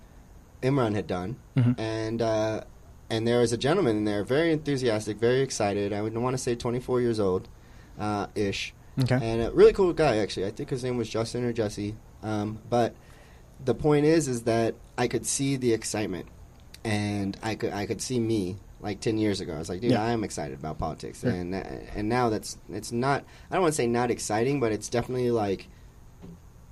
Imran 0.62 0.94
had 0.94 1.08
done, 1.08 1.38
Mhm. 1.56 1.80
and 1.80 2.22
uh, 2.22 2.62
and 3.10 3.28
there 3.28 3.40
was 3.40 3.52
a 3.54 3.58
gentleman 3.58 3.98
in 3.98 4.04
there, 4.06 4.24
very 4.24 4.52
enthusiastic, 4.52 5.18
very 5.18 5.42
excited. 5.42 5.94
I 5.94 6.02
would 6.02 6.16
want 6.18 6.34
to 6.36 6.38
say 6.38 6.56
24 6.56 7.02
years 7.02 7.20
old, 7.20 7.48
uh, 8.00 8.28
ish. 8.36 8.74
Okay. 9.02 9.16
And 9.22 9.42
a 9.42 9.52
really 9.52 9.74
cool 9.74 9.94
guy, 9.94 10.18
actually. 10.18 10.46
I 10.48 10.52
think 10.52 10.70
his 10.70 10.84
name 10.84 10.98
was 10.98 11.08
Justin 11.10 11.44
or 11.46 11.54
Jesse. 11.54 11.96
Um, 12.24 12.60
but 12.70 12.96
the 13.64 13.76
point 13.76 14.06
is, 14.06 14.28
is 14.28 14.44
that 14.44 14.76
I 14.98 15.08
could 15.08 15.26
see 15.26 15.56
the 15.56 15.74
excitement, 15.74 16.28
and 16.84 17.38
I 17.44 17.56
could 17.56 17.74
I 17.74 17.86
could 17.86 18.02
see 18.02 18.20
me 18.20 18.58
like 18.80 19.00
10 19.02 19.18
years 19.18 19.42
ago. 19.42 19.54
I 19.56 19.60
was 19.60 19.70
like, 19.70 19.82
dude, 19.82 19.92
Yeah. 19.92 20.04
I 20.04 20.12
am 20.12 20.24
excited 20.24 20.58
about 20.60 20.78
politics, 20.78 21.24
and 21.24 21.54
and 21.56 22.08
now 22.10 22.30
that's 22.30 22.58
it's 22.70 22.92
not. 22.92 23.24
I 23.50 23.56
don't 23.56 23.64
want 23.64 23.74
to 23.74 23.78
say 23.78 23.88
not 23.88 24.12
exciting, 24.12 24.60
but 24.60 24.72
it's 24.72 24.90
definitely 24.90 25.32
like 25.32 25.68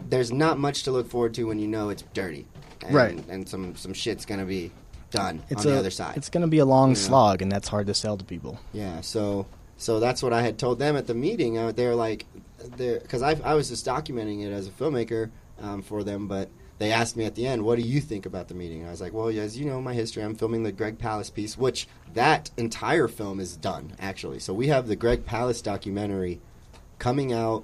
there's 0.10 0.32
not 0.32 0.60
much 0.60 0.84
to 0.84 0.92
look 0.92 1.10
forward 1.10 1.34
to 1.36 1.46
when 1.46 1.60
you 1.60 1.68
know 1.68 1.90
it's 1.90 2.04
dirty, 2.14 2.46
and, 2.86 2.94
Right. 2.94 3.24
And 3.30 3.48
some 3.48 3.76
some 3.76 3.94
shit's 3.94 4.26
gonna 4.26 4.46
be 4.46 4.72
done 5.12 5.42
It's 5.50 5.66
on 5.66 5.72
a, 5.72 5.76
the 5.76 5.80
other 5.80 5.92
side. 5.92 6.18
It's 6.18 6.30
going 6.30 6.42
to 6.42 6.48
be 6.48 6.58
a 6.60 6.66
long 6.66 6.90
You 6.90 6.96
know? 6.96 7.00
slog, 7.02 7.42
and 7.42 7.50
that's 7.52 7.70
hard 7.70 7.88
to 7.88 7.94
sell 7.94 8.18
to 8.18 8.26
people. 8.26 8.60
Yeah, 8.74 9.00
so 9.02 9.46
so 9.78 10.00
that's 10.00 10.22
what 10.22 10.34
I 10.34 10.42
had 10.42 10.58
told 10.58 10.78
them 10.80 10.96
at 10.98 11.08
the 11.08 11.14
meeting. 11.14 11.58
Uh, 11.58 11.72
they're 11.72 11.96
like, 11.96 12.26
because 12.78 13.22
I 13.22 13.40
I 13.44 13.54
was 13.54 13.70
just 13.70 13.86
documenting 13.86 14.44
it 14.46 14.52
as 14.52 14.68
a 14.68 14.72
filmmaker 14.72 15.30
um, 15.62 15.82
for 15.82 16.04
them, 16.04 16.28
but 16.28 16.50
they 16.78 16.92
asked 16.92 17.16
me 17.16 17.26
at 17.26 17.36
the 17.36 17.46
end, 17.48 17.64
"What 17.64 17.78
do 17.78 17.82
you 17.84 18.02
think 18.02 18.26
about 18.26 18.48
the 18.50 18.54
meeting?" 18.54 18.80
And 18.80 18.88
I 18.88 18.92
was 18.92 19.02
like, 19.02 19.14
"Well, 19.14 19.28
as 19.30 19.58
you 19.58 19.66
know, 19.66 19.82
my 19.82 19.94
history. 19.94 20.24
I'm 20.24 20.36
filming 20.36 20.64
the 20.64 20.72
Greg 20.72 20.98
Palast 20.98 21.34
piece, 21.34 21.58
which 21.58 21.88
that 22.14 22.52
entire 22.58 23.08
film 23.08 23.40
is 23.40 23.56
done 23.56 23.94
actually. 24.00 24.40
So 24.40 24.54
we 24.54 24.68
have 24.68 24.88
the 24.88 24.96
Greg 24.96 25.26
Palast 25.26 25.64
documentary 25.64 26.42
coming 27.00 27.32
out." 27.34 27.64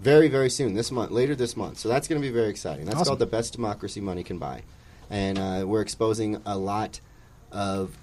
Very, 0.00 0.26
very 0.28 0.50
soon, 0.50 0.74
this 0.74 0.90
month, 0.90 1.12
later 1.12 1.36
this 1.36 1.56
month. 1.56 1.78
So 1.78 1.88
that's 1.88 2.08
going 2.08 2.20
to 2.20 2.26
be 2.26 2.32
very 2.32 2.48
exciting. 2.50 2.86
That's 2.86 2.96
Awesome. 2.96 3.10
called 3.10 3.18
The 3.20 3.26
Best 3.26 3.52
Democracy 3.52 4.00
Money 4.00 4.24
Can 4.24 4.36
Buy. 4.36 4.62
And 5.08 5.38
uh, 5.38 5.64
we're 5.64 5.80
exposing 5.80 6.42
a 6.44 6.58
lot 6.58 6.98
of 7.52 7.96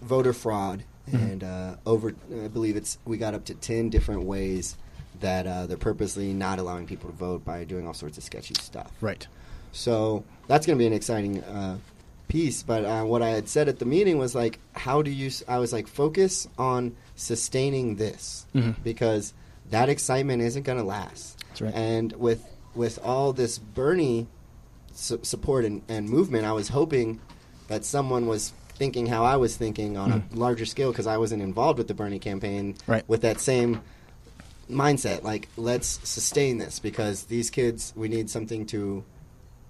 voter 0.00 0.32
fraud 0.32 0.84
Mhm. 1.10 1.32
and 1.32 1.42
uh, 1.44 1.74
over 1.84 2.14
I 2.44 2.46
believe 2.46 2.76
it's 2.76 2.96
we 3.04 3.16
got 3.16 3.34
up 3.34 3.44
to 3.46 3.54
10 3.54 3.90
different 3.90 4.22
ways 4.22 4.76
that 5.18 5.48
uh, 5.48 5.66
they're 5.66 5.76
purposely 5.76 6.32
not 6.32 6.60
allowing 6.60 6.86
people 6.86 7.10
to 7.10 7.16
vote 7.16 7.44
by 7.44 7.64
doing 7.64 7.88
all 7.88 7.94
sorts 7.94 8.18
of 8.18 8.22
sketchy 8.22 8.54
stuff. 8.60 8.92
Right. 9.00 9.26
So 9.72 10.24
that's 10.46 10.66
going 10.66 10.78
to 10.78 10.82
be 10.82 10.86
an 10.86 10.92
exciting 10.92 11.42
uh, 11.42 11.78
piece. 12.28 12.62
But 12.62 12.84
uh, 12.84 13.02
what 13.04 13.22
I 13.22 13.30
had 13.30 13.48
said 13.48 13.68
at 13.68 13.78
the 13.78 13.84
meeting 13.84 14.18
was 14.18 14.34
like, 14.34 14.58
how 14.74 15.02
do 15.02 15.10
you? 15.10 15.26
s- 15.28 15.42
I 15.48 15.58
was 15.58 15.72
like, 15.72 15.86
focus 15.88 16.46
on 16.58 16.94
sustaining 17.16 17.96
this 17.96 18.46
Mhm. 18.54 18.74
because 18.84 19.32
that 19.70 19.88
excitement 19.88 20.42
isn't 20.42 20.62
going 20.64 20.78
to 20.78 20.84
last. 20.84 21.38
That's 21.48 21.62
right. 21.62 21.74
And 21.74 22.12
with 22.12 22.44
with 22.74 22.98
all 23.04 23.32
this 23.34 23.58
Bernie 23.58 24.26
su- 24.94 25.20
support 25.22 25.64
and, 25.64 25.82
and 25.88 26.08
movement, 26.08 26.44
I 26.46 26.52
was 26.52 26.68
hoping 26.68 27.20
that 27.68 27.84
someone 27.84 28.26
was 28.26 28.52
thinking 28.74 29.06
how 29.06 29.24
I 29.24 29.36
was 29.36 29.56
thinking 29.56 29.96
on 29.98 30.10
a 30.12 30.22
larger 30.34 30.64
scale 30.64 30.90
because 30.90 31.06
I 31.06 31.18
wasn't 31.18 31.42
involved 31.42 31.78
with 31.78 31.86
the 31.88 31.94
Bernie 31.94 32.18
campaign 32.18 32.74
Right. 32.86 33.04
with 33.06 33.20
that 33.22 33.40
same 33.40 33.82
mindset. 34.70 35.22
Like, 35.22 35.48
let's 35.56 36.00
sustain 36.08 36.58
this 36.58 36.78
because 36.78 37.24
these 37.24 37.50
kids, 37.50 37.92
we 37.94 38.08
need 38.08 38.30
something 38.30 38.64
to 38.66 39.04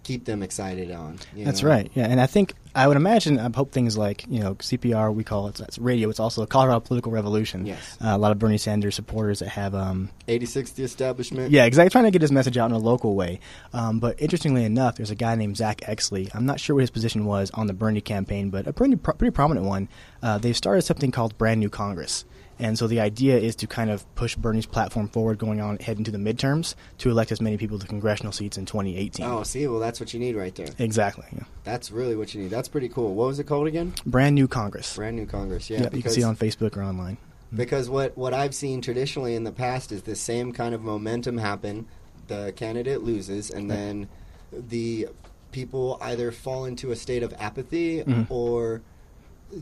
keep 0.03 0.25
them 0.25 0.43
excited 0.43 0.91
on. 0.91 1.19
That's 1.37 1.63
know? 1.63 1.69
right. 1.69 1.91
Yeah, 1.95 2.07
and 2.07 2.21
I 2.21 2.27
think 2.27 2.55
I 2.75 2.89
would 2.89 2.97
imagine 2.97 3.39
I 3.39 3.51
hope 3.55 3.73
things 3.73 3.97
like 3.97 4.25
you 4.29 4.41
know 4.41 4.55
CPR 4.57 5.15
we 5.15 5.25
call 5.25 5.49
it 5.49 5.61
it's 5.61 5.79
radio. 5.79 6.09
It's 6.09 6.21
also 6.21 6.43
a 6.43 6.47
Colorado 6.47 6.81
political 6.81 7.13
revolution. 7.13 7.67
Yes. 7.67 7.99
Uh, 8.01 8.09
a 8.09 8.19
lot 8.19 8.33
of 8.33 8.39
Bernie 8.39 8.59
Sanders 8.59 8.95
supporters 8.95 9.41
that 9.41 9.49
have 9.49 9.75
um, 9.75 10.11
86 10.29 10.73
the 10.73 10.85
establishment. 10.85 11.51
Yeah, 11.51 11.65
exactly. 11.65 11.91
Trying 11.91 12.05
to 12.05 12.11
get 12.11 12.23
his 12.23 12.33
message 12.33 12.57
out 12.57 12.71
in 12.71 12.73
a 12.73 12.79
local 12.79 13.15
way. 13.15 13.41
Um, 13.73 14.01
but 14.01 14.21
interestingly 14.21 14.65
enough, 14.65 14.97
there's 14.97 15.11
a 15.11 15.17
guy 15.17 15.35
named 15.35 15.57
Zack 15.57 15.81
Exley. 15.83 16.31
I'm 16.35 16.47
not 16.47 16.61
sure 16.61 16.75
what 16.75 16.81
his 16.81 16.91
position 16.91 17.25
was 17.25 17.51
on 17.53 17.67
the 17.67 17.75
Bernie 17.75 18.01
campaign, 18.01 18.51
but 18.51 18.67
a 18.67 18.73
pretty 18.73 18.97
pro- 18.97 19.15
pretty 19.15 19.33
prominent 19.33 19.67
one. 19.67 19.89
Uh, 20.23 20.39
they've 20.39 20.57
started 20.57 20.83
something 20.83 21.11
called 21.11 21.37
Brand 21.39 21.61
New 21.61 21.71
Congress. 21.71 22.25
And 22.63 22.79
so 22.79 22.87
the 22.87 23.01
idea 23.01 23.37
is 23.39 23.57
to 23.57 23.67
kind 23.67 23.91
of 23.91 24.07
push 24.15 24.37
Bernie's 24.37 24.67
platform 24.67 25.09
forward 25.09 25.37
going 25.37 25.61
on 25.61 25.79
head 25.81 25.99
into 25.99 26.13
the 26.13 26.19
midterms 26.19 26.77
to 26.99 27.11
elect 27.11 27.33
as 27.33 27.41
many 27.41 27.57
people 27.57 27.77
to 27.81 27.87
congressional 27.89 28.31
seats 28.31 28.57
in 28.57 28.67
2018. 28.67 29.27
Oh, 29.27 29.43
see, 29.43 29.67
well, 29.67 29.81
that's 29.81 29.99
what 29.99 30.15
you 30.15 30.21
need 30.21 30.37
right 30.37 30.55
there. 30.55 30.69
Exactly. 30.79 31.25
Yeah. 31.33 31.43
That's 31.65 31.91
really 31.91 32.15
what 32.15 32.33
you 32.35 32.43
need. 32.43 32.51
That's 32.51 32.69
pretty 32.69 32.89
cool. 32.89 33.17
What 33.17 33.27
was 33.27 33.41
it 33.41 33.45
called 33.49 33.67
again? 33.67 33.93
Brand 34.07 34.37
New 34.37 34.47
Congress. 34.47 34.95
Brand 34.95 35.17
New 35.17 35.27
Congress. 35.27 35.69
Yeah, 35.69 35.83
Yeah, 35.83 35.89
you 35.93 36.03
can 36.03 36.13
see 36.13 36.21
it 36.21 36.25
on 36.25 36.37
Facebook 36.37 36.77
or 36.77 36.85
online. 36.85 37.17
Because 37.53 37.91
what, 37.91 38.17
what 38.17 38.33
I've 38.33 38.55
seen 38.55 38.81
traditionally 38.81 39.35
in 39.35 39.43
the 39.43 39.51
past 39.53 39.91
is 39.91 40.03
the 40.03 40.15
same 40.15 40.53
kind 40.53 40.73
of 40.73 40.83
momentum 40.83 41.39
happen. 41.39 41.87
The 42.29 42.53
candidate 42.55 43.03
loses, 43.03 43.51
and 43.51 43.69
Right. 43.69 43.77
then 43.77 44.09
the 44.53 45.09
people 45.51 45.99
either 46.01 46.31
fall 46.31 46.65
into 46.65 46.93
a 46.93 46.97
state 46.97 47.25
of 47.25 47.35
apathy 47.41 48.05
Mhm. 48.05 48.31
or 48.31 48.83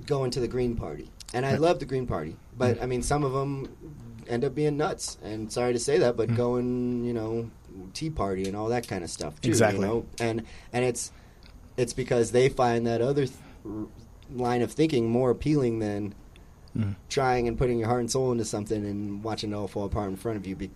go 0.06 0.22
into 0.24 0.38
the 0.38 0.46
Green 0.48 0.76
Party. 0.76 1.10
And 1.32 1.46
I 1.46 1.52
Right. 1.52 1.60
love 1.60 1.78
the 1.78 1.84
Green 1.84 2.06
Party, 2.06 2.36
but. 2.60 2.82
I 2.82 2.86
mean, 2.86 3.02
some 3.02 3.24
of 3.24 3.32
them 3.32 3.68
end 4.28 4.44
up 4.44 4.54
being 4.54 4.76
nuts. 4.76 5.18
And 5.24 5.50
sorry 5.52 5.72
to 5.72 5.78
say 5.78 5.98
that, 5.98 6.16
but 6.16 6.28
Mhm. 6.28 6.36
going, 6.36 7.04
you 7.04 7.12
know, 7.12 7.50
Tea 7.94 8.10
Party 8.10 8.44
and 8.46 8.56
all 8.56 8.68
that 8.68 8.86
kind 8.86 9.02
of 9.02 9.10
stuff 9.10 9.40
too. 9.40 9.48
Exactly. 9.48 9.80
You 9.80 9.86
know? 9.86 10.04
And 10.20 10.42
and 10.72 10.84
it's 10.84 11.10
it's 11.76 11.92
because 11.92 12.30
they 12.32 12.48
find 12.48 12.86
that 12.86 13.00
other 13.00 13.26
th- 13.26 13.36
line 14.34 14.62
of 14.62 14.70
thinking 14.72 15.08
more 15.08 15.30
appealing 15.30 15.78
than 15.80 16.14
Mhm. 16.76 16.94
trying 17.08 17.48
and 17.48 17.56
putting 17.58 17.78
your 17.78 17.88
heart 17.88 18.00
and 18.00 18.10
soul 18.10 18.30
into 18.32 18.44
something 18.44 18.84
and 18.84 19.24
watching 19.24 19.50
it 19.50 19.54
all 19.54 19.66
fall 19.66 19.86
apart 19.86 20.10
in 20.10 20.16
front 20.16 20.36
of 20.36 20.46
you. 20.46 20.54
Be- 20.54 20.70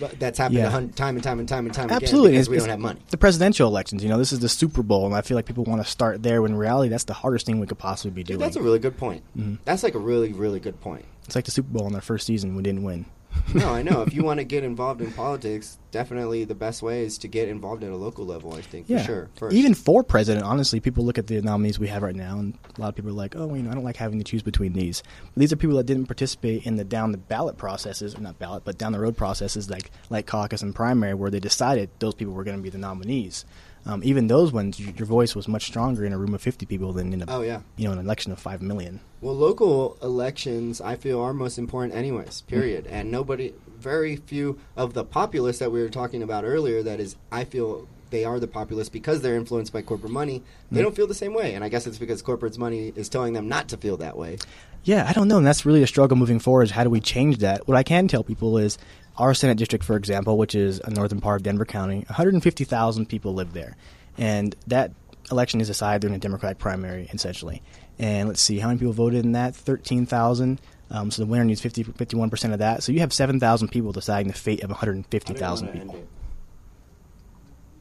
but 0.00 0.18
that's 0.20 0.38
happened 0.38 0.58
Yeah. 0.58 0.70
hun- 0.70 0.90
time 0.90 1.16
and 1.16 1.22
time 1.24 1.38
and 1.38 1.48
time 1.48 1.66
and 1.66 1.74
time 1.74 1.90
Absolutely, 1.90 2.30
again 2.30 2.32
because 2.34 2.46
It's- 2.48 2.50
we 2.50 2.58
don't 2.58 2.68
have 2.70 2.78
money. 2.80 3.00
The 3.10 3.16
presidential 3.18 3.68
elections, 3.68 4.02
you 4.02 4.08
know, 4.08 4.18
this 4.18 4.32
is 4.32 4.38
the 4.40 4.48
Super 4.48 4.82
Bowl, 4.82 5.04
and 5.06 5.14
I 5.14 5.20
feel 5.22 5.34
like 5.36 5.44
people 5.46 5.64
want 5.64 5.82
to 5.84 5.90
start 5.90 6.22
there. 6.22 6.40
When 6.42 6.52
in 6.52 6.56
reality, 6.58 6.88
that's 6.90 7.04
the 7.04 7.12
hardest 7.14 7.44
thing 7.46 7.60
we 7.60 7.66
could 7.66 7.78
possibly 7.78 8.10
be 8.12 8.22
doing. 8.24 8.38
Dude, 8.38 8.44
that's 8.46 8.56
a 8.56 8.62
really 8.62 8.78
good 8.78 8.96
point. 8.96 9.22
Mhm. 9.36 9.58
That's 9.64 9.82
like 9.82 9.94
a 9.94 9.98
really, 9.98 10.32
really 10.32 10.60
good 10.60 10.80
point. 10.80 11.04
It's 11.24 11.34
like 11.34 11.44
the 11.44 11.50
Super 11.50 11.68
Bowl 11.70 11.86
in 11.86 11.92
their 11.92 12.02
first 12.02 12.26
season, 12.26 12.56
we 12.56 12.62
didn't 12.62 12.82
win. 12.82 13.06
no, 13.54 13.72
I 13.72 13.82
know. 13.82 14.02
If 14.02 14.14
you 14.14 14.22
want 14.22 14.40
to 14.40 14.44
get 14.44 14.64
involved 14.64 15.00
in 15.00 15.12
politics, 15.12 15.78
definitely 15.90 16.44
the 16.44 16.54
best 16.54 16.82
way 16.82 17.04
is 17.04 17.18
to 17.18 17.28
get 17.28 17.48
involved 17.48 17.82
at 17.84 17.90
a 17.90 17.96
local 17.96 18.24
level. 18.24 18.54
I 18.54 18.60
think 18.60 18.88
Yeah, 18.88 18.98
for 18.98 19.04
sure. 19.04 19.30
First. 19.36 19.56
Even 19.56 19.74
for 19.74 20.02
president, 20.02 20.44
honestly, 20.44 20.80
people 20.80 21.04
look 21.04 21.18
at 21.18 21.26
the 21.26 21.40
nominees 21.40 21.78
we 21.78 21.88
have 21.88 22.02
right 22.02 22.14
now, 22.14 22.38
and 22.38 22.58
a 22.76 22.80
lot 22.80 22.88
of 22.88 22.94
people 22.94 23.10
are 23.10 23.14
like, 23.14 23.34
"Oh, 23.36 23.52
you 23.54 23.62
know, 23.62 23.70
I 23.70 23.74
don't 23.74 23.84
like 23.84 23.96
having 23.96 24.18
to 24.18 24.24
choose 24.24 24.42
between 24.42 24.72
these." 24.72 25.02
But 25.34 25.40
these 25.40 25.52
are 25.52 25.56
people 25.56 25.76
that 25.76 25.86
didn't 25.86 26.06
participate 26.06 26.66
in 26.66 26.76
the 26.76 26.84
down 26.84 27.12
the 27.12 27.18
ballot 27.18 27.56
processes, 27.56 28.14
or 28.14 28.20
not 28.20 28.38
ballot, 28.38 28.64
but 28.64 28.78
down 28.78 28.92
the 28.92 29.00
road 29.00 29.16
processes 29.16 29.70
like 29.70 29.90
like 30.10 30.26
caucus 30.26 30.62
and 30.62 30.74
primary, 30.74 31.14
where 31.14 31.30
they 31.30 31.40
decided 31.40 31.90
those 31.98 32.14
people 32.14 32.34
were 32.34 32.44
going 32.44 32.56
to 32.56 32.62
be 32.62 32.70
the 32.70 32.78
nominees. 32.78 33.44
Um, 33.84 34.00
even 34.04 34.28
those 34.28 34.52
ones, 34.52 34.78
your, 34.78 35.06
voice 35.06 35.34
was 35.34 35.48
much 35.48 35.64
stronger 35.66 36.04
in 36.04 36.12
a 36.12 36.18
room 36.18 36.34
of 36.34 36.40
fifty 36.40 36.66
people 36.66 36.92
than 36.92 37.12
in 37.12 37.22
a 37.22 37.24
Oh, 37.28 37.42
yeah. 37.42 37.62
you 37.76 37.86
know 37.86 37.92
an 37.92 37.98
election 37.98 38.30
of 38.30 38.38
five 38.38 38.62
million. 38.62 39.00
Well, 39.20 39.34
local 39.34 39.96
elections, 40.02 40.80
I 40.80 40.94
feel, 40.96 41.20
are 41.20 41.32
most 41.32 41.58
important, 41.58 41.94
anyways. 41.94 42.42
Period. 42.42 42.86
And 42.86 43.10
nobody, 43.10 43.54
very 43.78 44.16
few 44.16 44.58
of 44.76 44.94
the 44.94 45.04
populace 45.04 45.58
that 45.58 45.72
we 45.72 45.82
were 45.82 45.88
talking 45.88 46.22
about 46.22 46.44
earlier. 46.44 46.82
That 46.82 47.00
is, 47.00 47.16
I 47.32 47.44
feel 47.44 47.88
they 48.10 48.24
are 48.24 48.38
the 48.38 48.46
populace 48.46 48.88
because 48.88 49.22
they're 49.22 49.36
influenced 49.36 49.72
by 49.72 49.82
corporate 49.82 50.12
money. 50.12 50.42
They 50.70 50.80
Mm. 50.80 50.84
don't 50.84 50.94
feel 50.96 51.06
the 51.06 51.14
same 51.14 51.34
way, 51.34 51.54
and 51.54 51.64
I 51.64 51.68
guess 51.68 51.86
it's 51.86 51.98
because 51.98 52.20
corporate's 52.22 52.58
money 52.58 52.92
is 52.94 53.08
telling 53.08 53.32
them 53.32 53.48
not 53.48 53.68
to 53.70 53.76
feel 53.76 53.96
that 53.96 54.16
way. 54.16 54.38
Yeah, 54.84 55.06
I 55.08 55.12
don't 55.12 55.28
know, 55.28 55.38
and 55.38 55.46
that's 55.46 55.64
really 55.64 55.82
a 55.82 55.86
struggle 55.86 56.16
moving 56.16 56.40
forward. 56.40 56.64
Is 56.64 56.70
how 56.72 56.84
do 56.84 56.90
we 56.90 57.00
change 57.00 57.38
that? 57.38 57.68
What 57.68 57.76
I 57.76 57.82
can 57.82 58.08
tell 58.08 58.24
people 58.24 58.58
is 58.58 58.78
our 59.16 59.34
Senate 59.34 59.56
district, 59.58 59.84
for 59.84 59.96
example, 59.96 60.38
which 60.38 60.54
is 60.54 60.80
a 60.80 60.90
northern 60.90 61.20
part 61.20 61.40
of 61.40 61.42
Denver 61.44 61.64
County, 61.64 61.98
150,000 62.08 63.06
people 63.06 63.34
live 63.34 63.52
there, 63.52 63.76
and 64.18 64.56
that 64.66 64.92
election 65.30 65.60
is 65.60 65.68
decided 65.68 66.00
during 66.00 66.16
a 66.16 66.18
Democratic 66.18 66.58
primary, 66.58 67.08
essentially. 67.12 67.62
And 67.98 68.28
let's 68.28 68.42
see, 68.42 68.58
how 68.58 68.68
many 68.68 68.78
people 68.78 68.92
voted 68.92 69.24
in 69.24 69.32
that? 69.32 69.54
13,000. 69.54 70.60
Um, 70.90 71.10
so 71.10 71.22
the 71.22 71.26
winner 71.26 71.44
needs 71.44 71.60
50, 71.60 71.84
51% 71.84 72.52
of 72.52 72.58
that. 72.58 72.82
So 72.82 72.92
you 72.92 73.00
have 73.00 73.12
7,000 73.12 73.68
people 73.68 73.92
deciding 73.92 74.28
the 74.32 74.38
fate 74.38 74.62
of 74.62 74.70
150,000 74.70 75.68
people. 75.68 76.04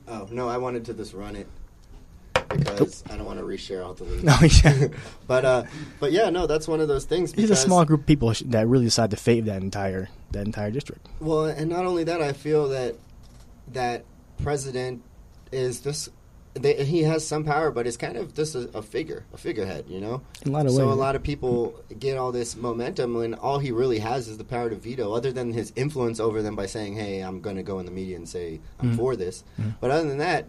Oh 0.07 0.27
no, 0.31 0.49
I 0.49 0.57
wanted 0.57 0.85
to 0.85 0.93
just 0.93 1.13
run 1.13 1.35
it 1.35 1.47
because 2.57 3.03
I 3.09 3.17
don't 3.17 3.25
want 3.25 3.39
to 3.39 3.45
reshare 3.45 3.85
all 3.85 3.93
the 3.93 4.03
links. 4.03 4.23
No, 4.23 4.35
yeah. 4.71 4.87
but 5.27 5.45
uh, 5.45 5.63
but 5.99 6.11
yeah, 6.11 6.29
no, 6.29 6.47
that's 6.47 6.67
one 6.67 6.79
of 6.81 6.87
those 6.87 7.05
things. 7.05 7.33
It's 7.33 7.51
a 7.51 7.55
small 7.55 7.85
group 7.85 8.01
of 8.01 8.05
people 8.07 8.33
that 8.45 8.67
really 8.67 8.85
decide 8.85 9.11
to 9.11 9.17
fate 9.17 9.39
of 9.39 9.45
that 9.45 9.61
entire 9.61 10.09
that 10.31 10.45
entire 10.45 10.71
district. 10.71 11.07
Well, 11.19 11.45
and 11.45 11.69
not 11.69 11.85
only 11.85 12.03
that, 12.05 12.21
I 12.21 12.33
feel 12.33 12.69
that 12.69 12.95
that 13.73 14.05
president 14.41 15.03
is 15.51 15.81
just 15.81 16.09
they, 16.53 16.83
he 16.83 17.03
has 17.03 17.25
some 17.25 17.45
power, 17.45 17.71
but 17.71 17.87
it's 17.87 17.95
kind 17.95 18.17
of 18.17 18.33
just 18.33 18.55
a, 18.55 18.69
a 18.77 18.81
figure, 18.81 19.23
a 19.33 19.37
figurehead, 19.37 19.85
you 19.87 20.01
know. 20.01 20.21
In 20.45 20.51
a 20.51 20.53
lot 20.53 20.65
of 20.65 20.73
so 20.73 20.87
ways. 20.87 20.97
a 20.97 20.99
lot 20.99 21.15
of 21.15 21.23
people 21.23 21.81
get 21.97 22.17
all 22.17 22.33
this 22.33 22.57
momentum 22.57 23.13
when 23.13 23.35
all 23.35 23.59
he 23.59 23.71
really 23.71 23.99
has 23.99 24.27
is 24.27 24.37
the 24.37 24.43
power 24.43 24.69
to 24.69 24.75
veto, 24.75 25.13
other 25.13 25.31
than 25.31 25.53
his 25.53 25.71
influence 25.77 26.19
over 26.19 26.41
them 26.41 26.55
by 26.57 26.65
saying, 26.65 26.95
"Hey, 26.95 27.19
I'm 27.21 27.39
going 27.39 27.55
to 27.55 27.63
go 27.63 27.79
in 27.79 27.85
the 27.85 27.91
media 27.91 28.17
and 28.17 28.27
say 28.27 28.59
I'm 28.81 28.91
Mhm. 28.93 28.97
for 28.97 29.15
this." 29.15 29.43
Mhm. 29.59 29.75
But 29.79 29.91
other 29.91 30.09
than 30.09 30.17
that, 30.17 30.45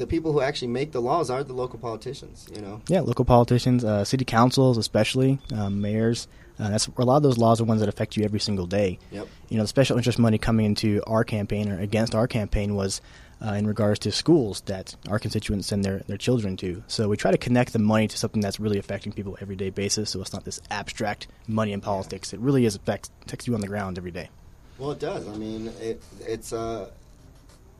the 0.00 0.06
people 0.06 0.32
who 0.32 0.40
actually 0.40 0.68
make 0.68 0.92
the 0.92 1.00
laws 1.00 1.28
are 1.28 1.44
the 1.44 1.52
local 1.52 1.78
politicians, 1.78 2.48
you 2.52 2.62
know. 2.62 2.80
Yeah, 2.88 3.00
local 3.00 3.26
politicians, 3.26 3.84
uh, 3.84 4.02
city 4.04 4.24
councils, 4.24 4.78
especially 4.78 5.38
um, 5.54 5.82
mayors. 5.82 6.26
Uh, 6.58 6.70
that's 6.70 6.86
a 6.86 7.04
lot 7.04 7.18
of 7.18 7.22
those 7.22 7.36
laws 7.36 7.60
are 7.60 7.64
ones 7.64 7.80
that 7.80 7.88
affect 7.88 8.16
you 8.16 8.24
every 8.24 8.40
single 8.40 8.66
day. 8.66 8.98
Yep. 9.12 9.28
You 9.50 9.56
know, 9.58 9.64
the 9.64 9.68
special 9.68 9.98
interest 9.98 10.18
money 10.18 10.38
coming 10.38 10.66
into 10.66 11.02
our 11.06 11.22
campaign 11.22 11.70
or 11.70 11.78
against 11.78 12.14
our 12.14 12.26
campaign 12.26 12.74
was 12.74 13.02
uh, 13.44 13.52
in 13.52 13.66
regards 13.66 13.98
to 14.00 14.12
schools 14.12 14.62
that 14.62 14.96
our 15.08 15.18
constituents 15.18 15.66
send 15.68 15.84
their, 15.84 15.98
their 16.06 16.16
children 16.16 16.56
to. 16.58 16.82
So 16.86 17.08
we 17.08 17.18
try 17.18 17.30
to 17.30 17.38
connect 17.38 17.74
the 17.74 17.78
money 17.78 18.08
to 18.08 18.16
something 18.16 18.40
that's 18.40 18.58
really 18.58 18.78
affecting 18.78 19.12
people 19.12 19.36
everyday 19.40 19.68
basis. 19.68 20.10
So 20.10 20.20
it's 20.22 20.32
not 20.32 20.44
this 20.44 20.60
abstract 20.70 21.28
money 21.46 21.72
in 21.72 21.82
politics. 21.82 22.32
It 22.32 22.40
really 22.40 22.64
is 22.64 22.74
affects 22.74 23.10
affects 23.26 23.46
you 23.46 23.54
on 23.54 23.60
the 23.60 23.68
ground 23.68 23.98
every 23.98 24.10
day. 24.10 24.30
Well, 24.78 24.92
it 24.92 24.98
does. 24.98 25.28
I 25.28 25.36
mean, 25.36 25.70
it, 25.78 26.02
it's 26.20 26.52
a 26.52 26.90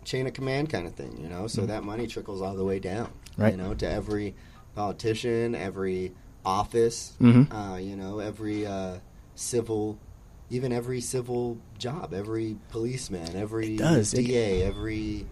chain 0.04 0.26
of 0.26 0.32
command 0.32 0.70
kind 0.70 0.86
of 0.86 0.94
thing, 0.94 1.16
you 1.20 1.28
know. 1.28 1.46
So 1.46 1.62
Mhm. 1.62 1.66
that 1.68 1.84
money 1.84 2.06
trickles 2.06 2.40
all 2.42 2.54
the 2.54 2.64
way 2.64 2.78
down, 2.78 3.08
Right. 3.36 3.52
You 3.52 3.56
know, 3.58 3.74
to 3.74 3.88
every 3.88 4.34
politician, 4.74 5.54
every 5.54 6.12
office, 6.44 7.12
Mhm. 7.20 7.46
uh, 7.52 7.76
you 7.76 7.96
know, 7.96 8.18
every 8.18 8.66
uh, 8.66 8.96
civil, 9.34 9.98
even 10.50 10.72
every 10.72 11.00
civil 11.00 11.58
job, 11.78 12.12
every 12.14 12.56
policeman, 12.70 13.36
every 13.36 13.76
DA, 13.76 14.62
every, 14.62 15.26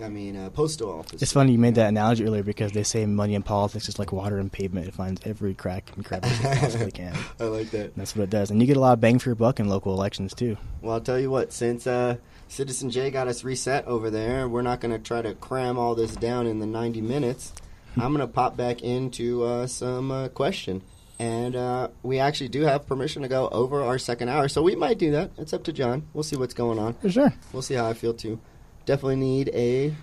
I 0.00 0.08
mean, 0.08 0.36
uh, 0.36 0.50
postal 0.50 0.90
office. 0.90 1.22
It's 1.22 1.32
funny 1.32 1.52
you 1.52 1.58
made 1.58 1.74
that 1.76 1.88
analogy 1.88 2.24
earlier 2.24 2.42
because 2.42 2.72
they 2.72 2.82
say 2.82 3.04
money 3.06 3.34
in 3.34 3.42
politics 3.42 3.88
is 3.88 3.98
like 3.98 4.12
water 4.12 4.38
in 4.38 4.48
pavement. 4.50 4.86
It 4.88 4.94
finds 4.94 5.20
every 5.24 5.54
crack 5.54 5.90
and 5.94 6.04
crevice 6.04 6.32
it 6.40 6.42
possibly 6.60 6.90
can. 6.92 7.14
I 7.38 7.44
like 7.44 7.70
that. 7.72 7.94
That's 7.96 8.16
what 8.16 8.24
it 8.24 8.30
does, 8.30 8.50
and 8.50 8.60
you 8.60 8.66
get 8.66 8.76
a 8.76 8.80
lot 8.80 8.94
of 8.94 9.00
bang 9.00 9.18
for 9.18 9.28
your 9.28 9.36
buck 9.36 9.60
in 9.60 9.68
local 9.68 9.92
elections 9.92 10.34
too. 10.34 10.56
Well, 10.80 10.94
I'll 10.94 11.00
tell 11.00 11.18
you 11.20 11.30
what, 11.30 11.52
since 11.52 11.86
uh, 11.86 12.16
Citizen 12.52 12.90
Jay 12.90 13.10
got 13.10 13.28
us 13.28 13.44
reset 13.44 13.86
over 13.86 14.10
there, 14.10 14.46
we're 14.46 14.60
not 14.60 14.78
going 14.78 14.92
to 14.92 14.98
try 14.98 15.22
to 15.22 15.34
cram 15.34 15.78
all 15.78 15.94
this 15.94 16.14
down 16.14 16.46
in 16.46 16.58
the 16.58 16.66
90 16.66 17.00
minutes. 17.00 17.54
I'm 17.96 18.12
going 18.12 18.18
to 18.18 18.26
pop 18.26 18.58
back 18.58 18.82
into 18.82 19.42
uh, 19.42 19.66
some 19.66 20.10
uh, 20.10 20.28
question. 20.28 20.82
And 21.18 21.56
uh, 21.56 21.88
we 22.02 22.18
actually 22.18 22.48
do 22.48 22.60
have 22.64 22.86
permission 22.86 23.22
to 23.22 23.28
go 23.28 23.48
over 23.48 23.82
our 23.82 23.98
second 23.98 24.28
hour, 24.28 24.48
so 24.48 24.60
we 24.60 24.76
might 24.76 24.98
do 24.98 25.12
that. 25.12 25.30
It's 25.38 25.54
up 25.54 25.64
to 25.64 25.72
Jon. 25.72 26.06
We'll 26.12 26.24
see 26.24 26.36
what's 26.36 26.52
going 26.52 26.78
on. 26.78 26.92
For 26.92 27.10
sure. 27.10 27.32
We'll 27.54 27.62
see 27.62 27.72
how 27.72 27.88
I 27.88 27.94
feel 27.94 28.12
too. 28.12 28.38
Definitely 28.84 29.16
need 29.16 29.48
a 29.54 29.94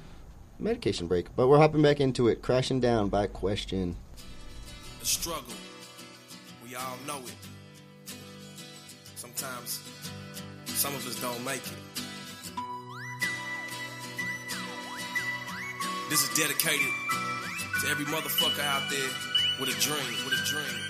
medication 0.57 1.05
break, 1.05 1.27
but 1.35 1.49
we're 1.49 1.59
hopping 1.59 1.83
back 1.83 1.99
into 1.99 2.29
it. 2.29 2.41
Crashing 2.41 2.79
down 2.79 3.09
by 3.09 3.27
question. 3.27 3.95
The 5.01 5.05
struggle. 5.05 5.53
We 6.67 6.73
all 6.73 6.97
know 7.05 7.19
it. 7.19 8.15
Sometimes 9.13 9.83
some 10.65 10.95
of 10.95 11.05
us 11.05 11.21
don't 11.21 11.45
make 11.45 11.61
it. 11.61 11.78
This 16.09 16.23
is 16.23 16.35
dedicated 16.35 16.91
to 17.81 17.87
every 17.87 18.05
motherfucker 18.05 18.63
out 18.65 18.89
there 18.89 19.09
with 19.59 19.69
a 19.69 19.79
dream, 19.79 20.25
with 20.25 20.33
a 20.33 20.43
dream. 20.43 20.88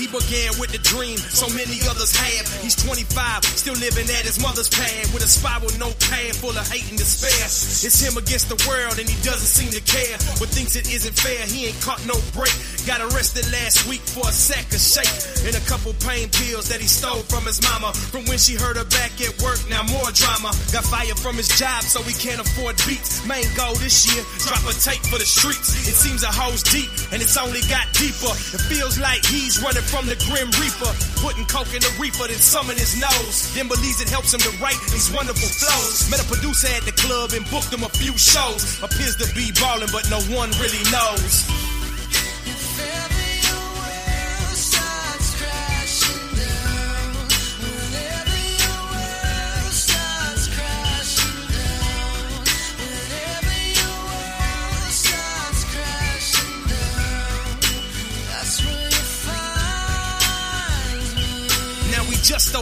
He 0.00 0.08
began 0.08 0.56
with 0.56 0.72
the 0.72 0.80
dream 0.80 1.20
so 1.20 1.44
many 1.52 1.76
others 1.84 2.16
have. 2.16 2.48
He's 2.64 2.72
25, 2.72 3.44
still 3.44 3.76
living 3.76 4.08
at 4.08 4.24
his 4.24 4.40
mother's 4.40 4.72
pad 4.72 5.12
with 5.12 5.20
a 5.20 5.28
spiral 5.28 5.68
notepad 5.76 6.40
full 6.40 6.56
of 6.56 6.64
hate 6.72 6.88
and 6.88 6.96
despair. 6.96 7.44
It's 7.84 8.00
him 8.00 8.16
against 8.16 8.48
the 8.48 8.56
world 8.64 8.96
and 8.96 9.04
he 9.04 9.12
doesn't 9.20 9.52
seem 9.52 9.68
to 9.76 9.82
care, 9.84 10.16
but 10.40 10.48
thinks 10.48 10.72
it 10.72 10.88
isn't 10.88 11.12
fair. 11.20 11.44
He 11.44 11.68
ain't 11.68 11.76
caught 11.84 12.00
no 12.08 12.16
break. 12.32 12.56
Got 12.88 13.04
arrested 13.12 13.44
last 13.52 13.84
week 13.92 14.00
for 14.00 14.24
a 14.24 14.32
sack 14.32 14.72
of 14.72 14.80
shake 14.80 15.12
and 15.44 15.52
a 15.52 15.60
couple 15.68 15.92
pain 16.00 16.32
pills 16.32 16.72
that 16.72 16.80
he 16.80 16.88
stole 16.88 17.20
from 17.28 17.44
his 17.44 17.60
mama. 17.60 17.92
From 17.92 18.24
when 18.24 18.40
she 18.40 18.56
heard 18.56 18.80
her 18.80 18.88
back 18.88 19.12
at 19.20 19.36
work, 19.44 19.60
now 19.68 19.84
more 19.84 20.08
drama. 20.16 20.48
Got 20.72 20.88
fired 20.88 21.20
from 21.20 21.36
his 21.36 21.52
job 21.60 21.84
so 21.84 22.00
he 22.08 22.16
can't 22.16 22.40
afford 22.40 22.80
beats. 22.88 23.20
Main 23.28 23.44
goal 23.52 23.76
this 23.76 24.08
year, 24.08 24.24
drop 24.48 24.64
a 24.64 24.72
tape 24.80 25.04
for 25.12 25.20
the 25.20 25.28
streets. 25.28 25.76
It 25.84 25.92
seems 25.92 26.24
a 26.24 26.32
hole's 26.32 26.64
deep 26.64 26.88
and 27.12 27.20
it's 27.20 27.36
only 27.36 27.60
got 27.68 27.84
deeper. 27.92 28.32
It 28.56 28.64
feels 28.64 28.96
like 28.96 29.20
he's 29.28 29.60
running 29.60 29.84
from 29.90 30.06
the 30.06 30.14
grim 30.30 30.46
reaper. 30.62 30.90
Putting 31.18 31.44
coke 31.50 31.74
in 31.74 31.82
the 31.82 31.90
reaper, 31.98 32.30
then 32.30 32.38
some 32.38 32.70
in 32.70 32.78
his 32.78 32.94
nose. 32.94 33.52
Then 33.54 33.66
believes 33.66 34.00
it 34.00 34.08
helps 34.08 34.32
him 34.32 34.40
to 34.40 34.52
write 34.62 34.78
these 34.94 35.10
wonderful 35.10 35.50
flows. 35.50 36.06
Met 36.08 36.22
a 36.22 36.28
producer 36.30 36.70
at 36.70 36.86
the 36.86 36.94
club 36.94 37.34
and 37.34 37.42
booked 37.50 37.74
him 37.74 37.82
a 37.82 37.90
few 37.98 38.14
shows. 38.16 38.78
Appears 38.82 39.16
to 39.18 39.26
be 39.34 39.50
ballin', 39.58 39.90
but 39.92 40.08
no 40.08 40.22
one 40.30 40.50
really 40.62 40.84
knows. 40.94 41.42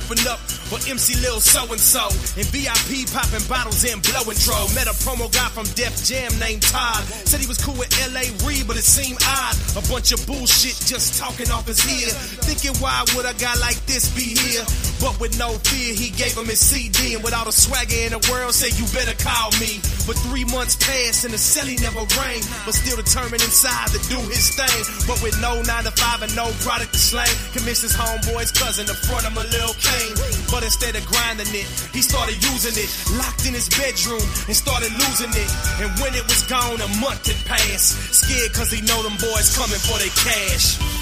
Opened 0.09 0.27
up 0.27 0.41
for 0.73 0.81
MC 0.89 1.21
Lil 1.21 1.41
So 1.41 1.69
and 1.69 1.81
So 1.81 2.09
and 2.41 2.49
VIP 2.49 3.05
popping 3.13 3.45
bottles 3.45 3.85
and 3.85 4.01
blowing 4.01 4.41
tro. 4.41 4.57
Met 4.73 4.89
a 4.89 4.97
promo 5.05 5.29
guy 5.29 5.53
from 5.53 5.69
Def 5.77 5.93
Jam 6.01 6.33
named 6.41 6.63
Todd. 6.63 7.05
Said 7.29 7.41
he 7.41 7.47
was 7.47 7.61
cool 7.61 7.77
with 7.77 7.93
LA 8.09 8.25
Reid, 8.49 8.65
but 8.65 8.81
it 8.81 8.89
seemed 8.89 9.21
odd. 9.21 9.53
A 9.77 9.85
bunch 9.93 10.13
of 10.13 10.25
bullshit 10.25 10.81
just 10.89 11.21
talking 11.21 11.51
off 11.53 11.69
his 11.69 11.85
ear. 11.85 12.09
Thinking 12.41 12.73
why 12.81 13.05
would 13.13 13.29
a 13.29 13.37
guy 13.37 13.53
like 13.61 13.77
this 13.85 14.09
be 14.17 14.33
here? 14.33 14.65
But 15.01 15.19
with 15.21 15.39
no 15.39 15.55
fear, 15.63 15.95
he 15.95 16.11
gave 16.11 16.35
him 16.35 16.47
his 16.47 16.59
CD 16.59 17.15
and 17.15 17.23
without 17.23 17.47
a 17.47 17.53
swagger 17.53 17.95
in 18.03 18.11
the 18.11 18.23
world, 18.31 18.55
said 18.55 18.75
you 18.75 18.87
better 18.91 19.15
call 19.23 19.55
me. 19.63 19.79
But 20.07 20.19
three 20.27 20.45
months 20.45 20.75
passed 20.77 21.25
and 21.25 21.33
the 21.33 21.39
celly 21.39 21.79
never 21.79 22.03
rang. 22.19 22.43
But 22.67 22.75
still 22.75 22.99
determined 22.99 23.43
inside 23.43 23.95
to 23.95 24.01
do 24.11 24.19
his 24.27 24.51
thing. 24.55 24.81
But 25.07 25.23
with 25.23 25.39
no 25.41 25.63
nine 25.63 25.85
to 25.87 25.95
five 25.95 26.23
and 26.23 26.35
no 26.35 26.51
product 26.67 26.93
to 26.95 27.01
slang, 27.01 27.31
convinced 27.55 27.83
his 27.87 27.95
homeboy's 27.95 28.51
cousin 28.51 28.87
to 28.91 28.95
front 29.07 29.23
him 29.23 29.39
a 29.39 29.47
little 29.55 29.77
cane. 29.79 30.15
But 30.51 30.67
instead 30.67 30.99
of 30.99 31.07
grinding 31.07 31.53
it, 31.55 31.69
he 31.95 32.03
started 32.03 32.43
using 32.43 32.75
it. 32.75 32.91
Locked 33.15 33.47
in 33.47 33.55
his 33.55 33.71
bedroom 33.71 34.25
and 34.51 34.57
started 34.57 34.91
losing 34.99 35.31
it. 35.31 35.51
And 35.79 35.91
when 36.03 36.15
it 36.19 36.27
was 36.27 36.43
gone, 36.51 36.83
a 36.83 36.91
month 36.99 37.31
had 37.31 37.39
passed. 37.47 37.95
Scared 38.11 38.51
cause 38.53 38.75
he 38.75 38.83
know 38.83 38.99
them 39.07 39.15
boys 39.23 39.55
coming 39.55 39.79
for 39.79 39.97
their 40.03 40.13
cash. 40.27 40.98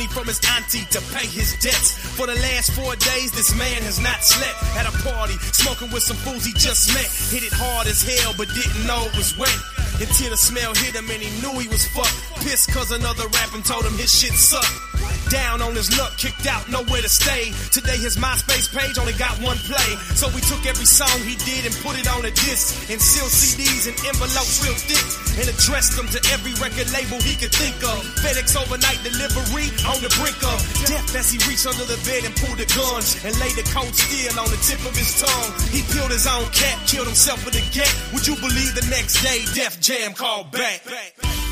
Money 0.00 0.12
from 0.12 0.26
his 0.26 0.40
auntie 0.56 0.86
to 0.90 1.00
pay 1.12 1.26
his 1.26 1.52
debts. 1.60 1.92
For 2.16 2.26
the 2.26 2.34
last 2.34 2.72
four 2.72 2.96
days, 2.96 3.32
this 3.32 3.54
man 3.56 3.82
has 3.82 4.00
not 4.00 4.24
slept. 4.24 4.56
At 4.76 4.86
a 4.88 4.92
party, 5.04 5.34
smoking 5.52 5.90
with 5.90 6.02
some 6.02 6.16
fools 6.16 6.44
he 6.44 6.52
just 6.54 6.94
met. 6.94 7.04
Hit 7.28 7.44
it 7.44 7.52
hard 7.52 7.86
as 7.86 8.00
hell, 8.00 8.32
but 8.38 8.48
didn't 8.48 8.86
know 8.86 9.04
it 9.04 9.16
was 9.16 9.36
wet. 9.36 9.52
Until 10.00 10.30
the 10.32 10.40
smell 10.40 10.72
hit 10.74 10.96
him 10.96 11.04
and 11.12 11.20
he 11.20 11.28
knew 11.44 11.52
he 11.60 11.68
was 11.68 11.84
fucked. 11.92 12.16
Pissed 12.40 12.72
cause 12.72 12.90
another 12.90 13.28
rapper 13.36 13.60
told 13.60 13.84
him 13.84 13.92
his 14.00 14.08
shit 14.08 14.32
sucked. 14.32 14.90
Down 15.28 15.62
on 15.62 15.76
his 15.76 15.92
luck, 15.94 16.16
kicked 16.18 16.48
out, 16.48 16.66
nowhere 16.66 17.04
to 17.04 17.08
stay. 17.08 17.54
Today 17.70 18.00
his 18.00 18.16
MySpace 18.16 18.66
page 18.72 18.98
only 18.98 19.14
got 19.14 19.36
one 19.38 19.60
play. 19.68 19.90
So 20.18 20.26
we 20.34 20.40
took 20.42 20.66
every 20.66 20.88
song 20.88 21.12
he 21.22 21.38
did 21.46 21.68
and 21.68 21.74
put 21.86 21.94
it 22.00 22.08
on 22.10 22.24
a 22.24 22.32
disc. 22.32 22.90
And 22.90 22.98
sealed 22.98 23.30
CDs 23.30 23.86
and 23.86 23.94
envelopes 24.08 24.58
real 24.64 24.74
thick. 24.74 25.04
And 25.38 25.46
addressed 25.46 25.94
them 25.94 26.08
to 26.16 26.20
every 26.34 26.56
record 26.58 26.90
label 26.90 27.20
he 27.22 27.38
could 27.38 27.54
think 27.54 27.78
of. 27.84 28.00
FedEx 28.24 28.58
overnight 28.58 29.04
delivery 29.06 29.70
on 29.86 30.00
the 30.02 30.10
brink 30.18 30.40
of 30.42 30.58
death 30.90 31.14
as 31.14 31.30
he 31.30 31.38
reached 31.46 31.68
under 31.68 31.86
the 31.86 32.00
bed 32.08 32.26
and 32.26 32.34
pulled 32.40 32.58
a 32.58 32.66
gun. 32.72 33.04
And 33.22 33.36
laid 33.38 33.54
the 33.54 33.68
cold 33.70 33.92
steel 33.94 34.34
on 34.34 34.48
the 34.50 34.58
tip 34.64 34.82
of 34.82 34.96
his 34.96 35.20
tongue. 35.20 35.50
He 35.70 35.86
peeled 35.94 36.10
his 36.10 36.26
own 36.26 36.48
cap, 36.50 36.80
killed 36.90 37.06
himself 37.06 37.44
with 37.46 37.54
a 37.54 37.64
gat. 37.70 37.92
Would 38.10 38.26
you 38.26 38.34
believe 38.40 38.74
the 38.74 38.88
next 38.90 39.22
day 39.22 39.46
Def 39.54 39.78
Jam 39.90 40.12
called 40.14 40.52
back? 40.52 40.84
painting. 40.84 41.49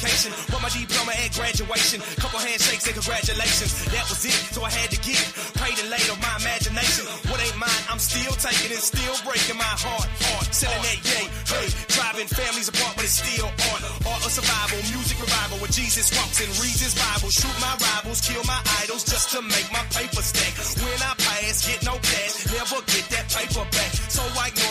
Education, 0.00 0.32
but 0.48 0.62
my 0.64 0.68
diploma 0.72 1.12
at 1.12 1.32
graduation. 1.36 2.00
Couple 2.16 2.40
handshakes 2.40 2.86
and 2.88 2.96
congratulations. 2.96 3.84
That 3.92 4.08
was 4.08 4.24
it, 4.24 4.36
so 4.52 4.64
I 4.64 4.72
had 4.72 4.90
to 4.90 4.98
get 5.04 5.20
paid 5.60 5.76
and 5.76 5.88
laid 5.92 6.08
on 6.08 6.16
my 6.20 6.32
imagination. 6.40 7.04
What 7.28 7.40
ain't 7.44 7.56
mine, 7.60 7.84
I'm 7.92 8.00
still 8.00 8.32
taking 8.40 8.72
it, 8.72 8.80
still 8.80 9.16
breaking 9.28 9.60
my 9.60 9.74
heart. 9.76 10.08
Heart, 10.08 10.48
selling 10.54 10.80
that 10.80 10.98
yay, 11.04 11.24
hey, 11.28 11.68
driving 11.92 12.28
families 12.28 12.68
apart, 12.72 12.96
but 12.96 13.04
it's 13.04 13.20
still 13.20 13.48
art. 13.72 13.80
Art 14.08 14.22
of 14.24 14.32
survival, 14.32 14.80
music 14.88 15.20
revival, 15.20 15.60
where 15.60 15.72
Jesus 15.72 16.08
walks 16.16 16.40
and 16.40 16.50
reads 16.64 16.80
his 16.80 16.96
Bible. 16.96 17.28
Shoot 17.28 17.56
my 17.60 17.74
rivals, 17.92 18.24
kill 18.24 18.42
my 18.48 18.60
idols 18.80 19.04
just 19.04 19.36
to 19.36 19.44
make 19.44 19.68
my 19.68 19.84
paper 19.92 20.24
stack. 20.24 20.56
When 20.80 21.00
I 21.04 21.12
pass, 21.20 21.68
get 21.68 21.84
no 21.84 22.00
cash, 22.00 22.48
never 22.48 22.80
get 22.88 23.04
that 23.12 23.26
paper 23.28 23.64
back. 23.68 23.92
So 24.08 24.24
I 24.40 24.48
ignore 24.48 24.69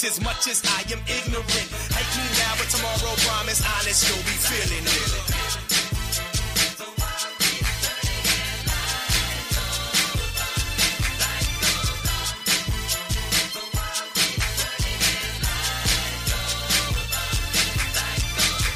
the 0.00 0.06
ignorance 0.06 0.18
as 0.18 0.20
much 0.20 0.46
as 0.48 0.62
I 0.64 0.80
am 0.92 1.00
ignorant. 1.06 1.70
Me 2.16 2.24
now, 2.38 2.54
but 2.58 2.68
tomorrow 2.70 3.14
promise 3.26 3.62
honest, 3.62 4.08
you'll 4.08 4.24
be 4.24 4.36
feeling 4.38 4.84
it. 4.86 5.48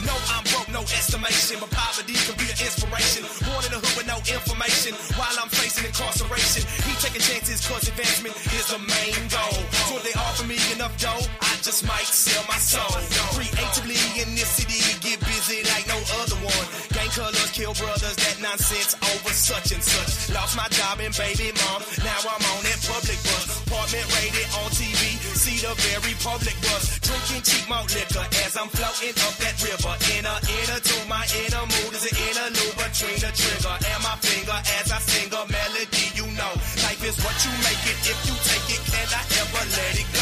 No, 0.06 0.14
I'm 0.28 0.44
broke, 0.44 0.68
no 0.70 0.82
estimation, 0.82 1.58
but 1.60 1.70
poverty 1.70 2.14
can 2.14 2.36
be 2.36 2.44
an 2.44 2.58
inspiration. 2.58 3.24
Born 3.46 3.64
in 3.64 3.70
the 3.72 3.80
hood 3.82 3.96
with 3.96 4.06
no 4.06 4.18
information, 4.18 4.94
while 5.16 5.34
I'm 5.40 5.48
facing 5.48 5.86
incarceration. 5.86 6.62
He 6.86 6.92
taking 7.00 7.22
chances 7.22 7.66
cause 7.66 7.88
advancement 7.88 8.36
is 8.54 8.66
the 8.70 8.78
main 8.78 9.28
goal. 9.28 9.81
Enough 10.82 10.98
dough, 10.98 11.26
I 11.38 11.54
just 11.62 11.86
might 11.86 12.10
sell 12.10 12.42
my 12.50 12.58
soul. 12.58 12.90
Creatively 13.38 14.02
in 14.18 14.34
this 14.34 14.50
city, 14.58 14.82
get 14.98 15.22
busy 15.22 15.62
like 15.70 15.86
no 15.86 15.98
other 16.18 16.38
one. 16.42 16.66
Gang 16.90 17.10
colors, 17.14 17.50
kill 17.54 17.70
brothers, 17.78 18.16
that 18.18 18.42
nonsense 18.42 18.98
over 18.98 19.30
such 19.30 19.70
and 19.70 19.82
such. 19.82 20.34
Lost 20.34 20.58
my 20.58 20.66
job 20.74 20.98
and 20.98 21.14
baby 21.14 21.54
mom, 21.62 21.86
now 22.02 22.18
I'm 22.26 22.42
on 22.50 22.60
that 22.66 22.80
public 22.82 23.20
bus. 23.22 23.62
Apartment 23.62 24.06
rated 24.10 24.48
on 24.58 24.68
TV, 24.74 25.22
see 25.38 25.62
the 25.62 25.70
very 25.86 26.14
public 26.18 26.58
bus. 26.66 26.98
Drinking 26.98 27.42
cheap 27.46 27.64
malt 27.70 27.86
liquor 27.94 28.26
as 28.42 28.58
I'm 28.58 28.70
floating 28.74 29.14
up 29.22 29.34
that 29.38 29.56
river. 29.62 29.94
Inner, 30.18 30.38
inner 30.42 30.80
to 30.82 30.96
my 31.06 31.22
inner 31.46 31.62
mood 31.62 31.94
is 31.94 32.10
an 32.10 32.14
interlude 32.26 32.74
between 32.74 33.18
the 33.22 33.30
trigger 33.30 33.76
and 33.86 34.00
my 34.02 34.18
finger 34.18 34.58
as 34.82 34.90
I 34.90 34.98
sing 34.98 35.30
a 35.30 35.42
melody. 35.46 36.06
You 36.18 36.26
know, 36.34 36.52
life 36.82 37.02
is 37.06 37.16
what 37.22 37.38
you 37.46 37.52
make 37.62 37.82
it. 37.86 37.98
If 38.02 38.18
you 38.26 38.34
take 38.50 38.66
it, 38.74 38.82
can 38.90 39.08
I 39.14 39.22
ever 39.46 39.62
let 39.78 39.94
it 39.94 40.10
go? 40.10 40.21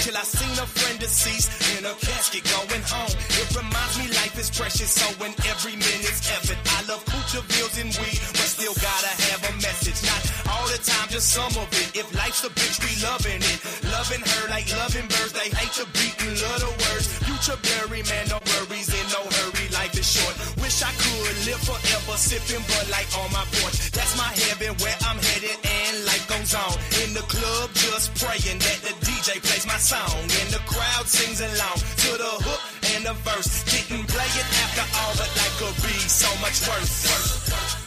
Till 0.00 0.16
I 0.16 0.24
seen 0.24 0.56
a 0.56 0.64
friend 0.64 0.98
deceased 0.98 1.52
in 1.76 1.84
a 1.84 1.92
casket 1.92 2.40
going 2.48 2.84
home. 2.88 3.12
It 3.36 3.52
reminds 3.52 4.00
me 4.00 4.08
life 4.16 4.32
is 4.40 4.48
precious, 4.48 4.88
so 4.96 5.04
when 5.20 5.36
every 5.44 5.76
minute's 5.76 6.24
effort. 6.32 6.56
I 6.72 6.88
love 6.88 7.04
Coupe 7.04 7.44
bills 7.52 7.76
and 7.76 7.92
weed, 8.00 8.16
but 8.32 8.48
still 8.48 8.72
gotta 8.80 9.12
have 9.28 9.44
a 9.44 9.52
message. 9.60 10.00
Not 10.08 10.24
all 10.56 10.66
the 10.72 10.80
time, 10.80 11.12
just 11.12 11.28
some 11.36 11.52
of 11.52 11.68
it. 11.76 11.92
If 11.92 12.08
life's 12.16 12.40
a 12.44 12.48
bitch, 12.48 12.80
we 12.80 12.96
loving 13.04 13.44
it. 13.44 13.58
Loving 13.92 14.24
her 14.24 14.44
like 14.48 14.72
loving 14.80 15.04
birds. 15.04 15.36
They 15.36 15.52
hate 15.52 15.76
the 15.76 15.84
beat 15.92 16.16
and 16.24 16.32
love 16.48 16.60
the 16.64 16.72
words. 16.80 17.06
Future 17.28 17.60
blurry, 17.60 18.00
man, 18.08 18.24
no 18.32 18.40
worries 18.56 18.88
in 18.88 19.04
no 19.12 19.20
hurry. 19.28 19.59
Is 20.00 20.16
short. 20.16 20.32
Wish 20.64 20.80
I 20.80 20.92
could 20.96 21.36
live 21.44 21.60
forever, 21.60 22.16
sipping 22.16 22.64
Bud 22.64 22.88
Light 22.88 23.10
on 23.20 23.28
my 23.36 23.44
porch. 23.60 23.92
That's 23.92 24.16
my 24.16 24.32
heaven 24.32 24.72
where 24.80 24.96
I'm 25.04 25.20
headed, 25.20 25.60
and 25.60 25.94
life 26.08 26.24
goes 26.24 26.54
on. 26.56 26.72
In 27.04 27.12
the 27.12 27.20
club, 27.28 27.68
just 27.76 28.08
praying 28.16 28.60
that 28.64 28.80
the 28.80 28.96
DJ 29.04 29.44
plays 29.44 29.66
my 29.66 29.76
song, 29.76 30.24
and 30.24 30.48
the 30.56 30.62
crowd 30.64 31.04
sings 31.04 31.44
along 31.44 31.78
to 32.00 32.10
the 32.16 32.32
hook 32.48 32.62
and 32.96 33.04
the 33.04 33.12
verse. 33.28 33.60
Didn't 33.68 34.08
play 34.08 34.30
it 34.40 34.48
after 34.64 34.86
all, 35.04 35.12
but 35.20 35.28
life 35.36 35.54
could 35.60 35.76
be 35.84 35.96
so 36.08 36.30
much 36.40 36.56
worse. 36.64 37.04
worse. 37.04 37.79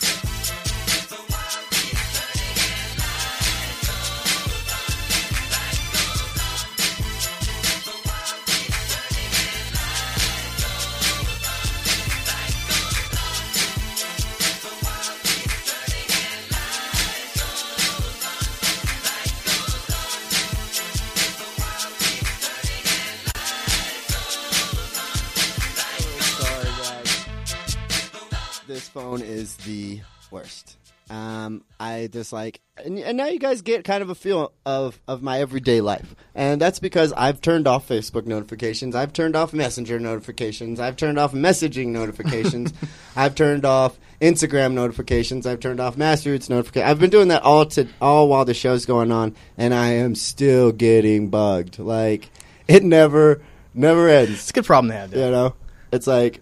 Phone 28.94 29.22
is 29.22 29.56
the 29.57 29.99
worst. 30.30 30.78
Um, 31.10 31.64
I 31.80 32.10
just 32.11 32.32
like, 32.32 32.61
and, 32.78 32.99
and 32.99 33.18
now 33.18 33.26
you 33.26 33.40
guys 33.40 33.64
get 33.64 33.84
kind 33.84 34.03
of 34.03 34.10
a 34.11 34.15
feel 34.15 34.53
of, 34.68 34.99
of 35.07 35.24
my 35.24 35.40
everyday 35.40 35.82
life. 35.82 36.15
And 36.36 36.61
that's 36.61 36.78
because 36.78 37.11
I've 37.11 37.41
turned 37.41 37.68
off 37.68 37.88
Facebook 37.88 38.28
notifications. 38.28 38.95
I've 38.95 39.11
turned 39.11 39.36
off 39.36 39.52
Messenger 39.52 39.99
notifications. 39.99 40.80
I've 40.80 40.95
turned 40.95 41.18
off 41.18 41.34
messaging 41.34 41.88
notifications. 41.88 42.72
I've 43.15 43.34
turned 43.34 43.65
off 43.65 43.98
Instagram 44.22 44.74
notifications. 44.74 45.48
I've 45.48 45.60
turned 45.60 45.80
off 45.80 45.98
Masterroots 45.98 46.49
notifications. 46.49 46.90
I've 46.90 46.99
been 46.99 47.10
doing 47.10 47.30
that 47.30 47.41
all 47.41 47.65
to 47.65 47.88
all 47.99 48.28
while 48.28 48.45
the 48.45 48.53
show's 48.53 48.86
going 48.86 49.11
on, 49.11 49.36
and 49.57 49.74
I 49.74 49.94
am 49.94 50.14
still 50.15 50.72
getting 50.72 51.30
bugged. 51.30 51.80
Like 51.80 52.30
it 52.68 52.84
never, 52.84 53.41
never 53.74 54.07
ends. 54.07 54.34
It's 54.34 54.49
a 54.52 54.53
good 54.53 54.65
problem 54.65 54.91
to 54.91 54.98
have. 54.98 55.14
You 55.14 55.32
know, 55.32 55.56
it's 55.91 56.07
like 56.07 56.41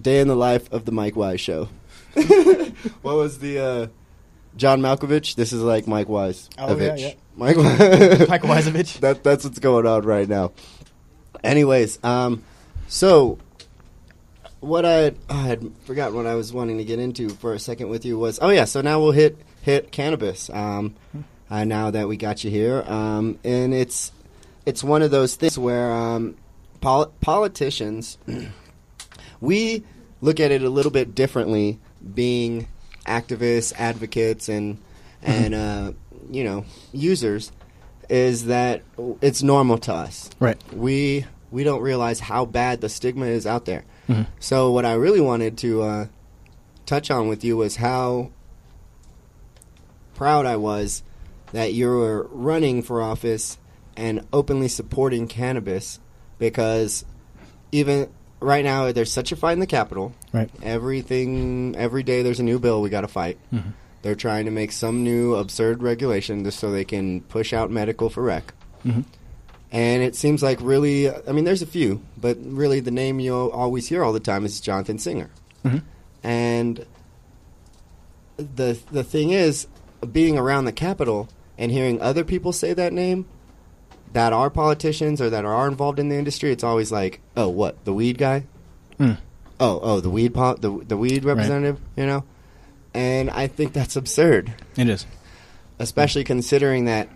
day 0.00 0.20
in 0.20 0.28
the 0.28 0.36
life 0.36 0.70
of 0.72 0.84
the 0.84 0.92
Mike 0.92 1.16
Wise 1.16 1.40
show. 1.40 1.68
what 3.02 3.16
was 3.16 3.38
the 3.38 3.58
uh, 3.58 3.86
John 4.56 4.80
Malkovich? 4.80 5.34
This 5.34 5.52
is 5.52 5.62
like 5.62 5.86
Mike 5.86 6.08
Wise. 6.08 6.48
Oh, 6.58 6.76
yeah, 6.76 6.94
yeah. 6.96 7.14
Mike, 7.36 7.56
Wise. 7.56 7.78
Mike 8.28 8.42
Wisevich. 8.42 8.98
That 9.00 9.24
that's 9.24 9.44
what's 9.44 9.58
going 9.58 9.86
on 9.86 10.02
right 10.02 10.28
now. 10.28 10.52
Anyways, 11.42 12.02
um, 12.04 12.42
so 12.88 13.38
what 14.60 14.84
I 14.84 15.08
oh, 15.08 15.14
I 15.28 15.42
had 15.42 15.72
forgotten 15.84 16.14
what 16.16 16.26
I 16.26 16.34
was 16.34 16.52
wanting 16.52 16.78
to 16.78 16.84
get 16.84 16.98
into 16.98 17.30
for 17.30 17.54
a 17.54 17.58
second 17.58 17.88
with 17.88 18.04
you 18.04 18.18
was 18.18 18.38
oh 18.40 18.50
yeah. 18.50 18.64
So 18.64 18.80
now 18.80 19.00
we'll 19.00 19.12
hit 19.12 19.38
hit 19.62 19.90
cannabis. 19.90 20.50
Um, 20.50 20.94
uh, 21.50 21.64
now 21.64 21.90
that 21.90 22.08
we 22.08 22.16
got 22.16 22.44
you 22.44 22.50
here, 22.50 22.82
um, 22.86 23.38
and 23.44 23.74
it's 23.74 24.12
it's 24.64 24.84
one 24.84 25.02
of 25.02 25.10
those 25.10 25.34
things 25.34 25.58
where 25.58 25.92
um, 25.92 26.36
pol- 26.80 27.12
politicians 27.20 28.18
we 29.40 29.82
look 30.20 30.38
at 30.38 30.50
it 30.50 30.62
a 30.62 30.70
little 30.70 30.92
bit 30.92 31.14
differently, 31.14 31.80
being 32.14 32.68
activists, 33.06 33.72
advocates, 33.76 34.48
and 34.48 34.78
and 35.22 35.54
uh, 35.54 35.92
you 36.30 36.44
know 36.44 36.64
users. 36.92 37.52
Is 38.08 38.46
that 38.46 38.82
it's 39.22 39.42
normal 39.42 39.78
to 39.78 39.94
us? 39.94 40.28
Right. 40.38 40.60
We 40.72 41.24
we 41.50 41.64
don't 41.64 41.80
realize 41.80 42.20
how 42.20 42.44
bad 42.44 42.80
the 42.80 42.88
stigma 42.88 43.26
is 43.26 43.46
out 43.46 43.64
there. 43.64 43.84
Mhm. 44.08 44.26
So 44.40 44.70
what 44.72 44.84
I 44.84 44.94
really 44.94 45.20
wanted 45.20 45.56
to 45.58 45.82
uh, 45.82 46.06
touch 46.84 47.10
on 47.10 47.28
with 47.28 47.44
you 47.44 47.56
was 47.56 47.76
how 47.76 48.30
proud 50.14 50.46
I 50.46 50.56
was 50.56 51.02
that 51.52 51.72
you 51.72 51.88
were 51.88 52.26
running 52.30 52.82
for 52.82 53.02
office 53.02 53.58
and 53.96 54.26
openly 54.32 54.68
supporting 54.68 55.28
cannabis 55.28 56.00
because 56.38 57.04
even 57.70 58.08
right 58.42 58.64
now 58.64 58.92
there's 58.92 59.12
such 59.12 59.32
a 59.32 59.36
fight 59.36 59.52
in 59.52 59.60
the 59.60 59.66
Capitol. 59.66 60.12
Right. 60.32 60.50
Everything 60.62 61.74
every 61.76 62.02
day 62.02 62.22
there's 62.22 62.40
a 62.40 62.44
new 62.44 62.58
bill 62.58 62.82
we 62.82 62.90
got 62.90 63.02
to 63.02 63.08
fight. 63.08 63.38
Mhm. 63.52 63.72
They're 64.02 64.14
trying 64.16 64.46
to 64.46 64.50
make 64.50 64.72
some 64.72 65.04
new 65.04 65.34
absurd 65.36 65.82
regulation 65.82 66.42
just 66.44 66.58
so 66.58 66.70
they 66.72 66.84
can 66.84 67.20
push 67.22 67.52
out 67.52 67.70
medical 67.70 68.10
for 68.10 68.22
rec. 68.22 68.52
Mhm. 68.84 69.04
And 69.70 70.02
it 70.02 70.16
seems 70.16 70.42
like 70.42 70.58
really, 70.60 71.08
I 71.10 71.32
mean, 71.32 71.44
there's 71.44 71.62
a 71.62 71.66
few, 71.66 72.00
but 72.20 72.36
really 72.44 72.80
the 72.80 72.90
name 72.90 73.20
you'll 73.20 73.48
always 73.50 73.88
hear 73.88 74.02
all 74.04 74.12
the 74.12 74.20
time 74.20 74.44
is 74.44 74.60
Jonathan 74.60 74.98
Singer. 74.98 75.30
Mhm. 75.64 75.82
And 76.22 76.84
the 78.36 78.78
the 78.90 79.04
thing 79.04 79.30
is, 79.30 79.66
being 80.10 80.36
around 80.36 80.64
the 80.64 80.72
Capitol 80.72 81.28
and 81.56 81.70
hearing 81.70 82.00
other 82.00 82.24
people 82.24 82.52
say 82.52 82.72
that 82.74 82.92
name 82.92 83.26
that 84.12 84.32
are 84.32 84.50
politicians 84.50 85.20
or 85.20 85.30
that 85.30 85.44
are 85.44 85.68
involved 85.68 85.98
in 85.98 86.08
the 86.08 86.16
industry, 86.16 86.52
it's 86.52 86.64
always 86.64 86.92
like, 86.92 87.20
oh, 87.36 87.48
what 87.48 87.84
the 87.84 87.92
weed 87.94 88.18
guy? 88.18 88.44
Mm. 88.98 89.18
Oh, 89.60 89.80
oh, 89.82 90.00
the 90.00 90.10
weed 90.10 90.34
po- 90.34 90.54
the 90.56 90.84
the 90.86 90.96
weed 90.96 91.24
representative, 91.24 91.78
you 91.96 92.06
know. 92.06 92.24
And 92.94 93.30
I 93.30 93.46
think 93.46 93.72
that's 93.72 93.96
absurd. 93.96 94.52
It 94.76 94.88
is. 94.88 95.06
especially 95.78 96.22
considering 96.22 96.84
that 96.84 97.08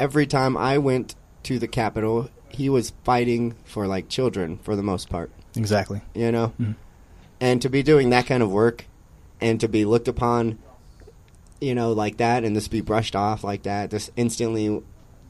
every 0.00 0.26
time 0.26 0.56
I 0.56 0.78
went 0.78 1.14
to 1.44 1.58
the 1.58 1.68
Capitol, 1.68 2.28
he 2.48 2.68
was 2.68 2.92
fighting 3.04 3.54
for 3.64 3.86
like 3.86 4.08
children 4.08 4.58
for 4.62 4.74
the 4.74 4.82
most 4.82 5.08
part. 5.08 5.30
Exactly. 5.56 6.00
You 6.14 6.32
know, 6.32 6.52
Mhm. 6.60 6.74
and 7.40 7.62
to 7.62 7.68
be 7.68 7.82
doing 7.84 8.10
that 8.10 8.26
kind 8.26 8.42
of 8.42 8.50
work, 8.50 8.86
and 9.40 9.60
to 9.60 9.68
be 9.68 9.84
looked 9.84 10.08
upon, 10.08 10.58
you 11.60 11.74
know, 11.76 11.92
like 11.92 12.16
that, 12.16 12.42
and 12.44 12.56
just 12.56 12.70
be 12.72 12.80
brushed 12.80 13.14
off 13.14 13.44
like 13.44 13.62
that, 13.64 13.90
just 13.90 14.10
instantly, 14.16 14.82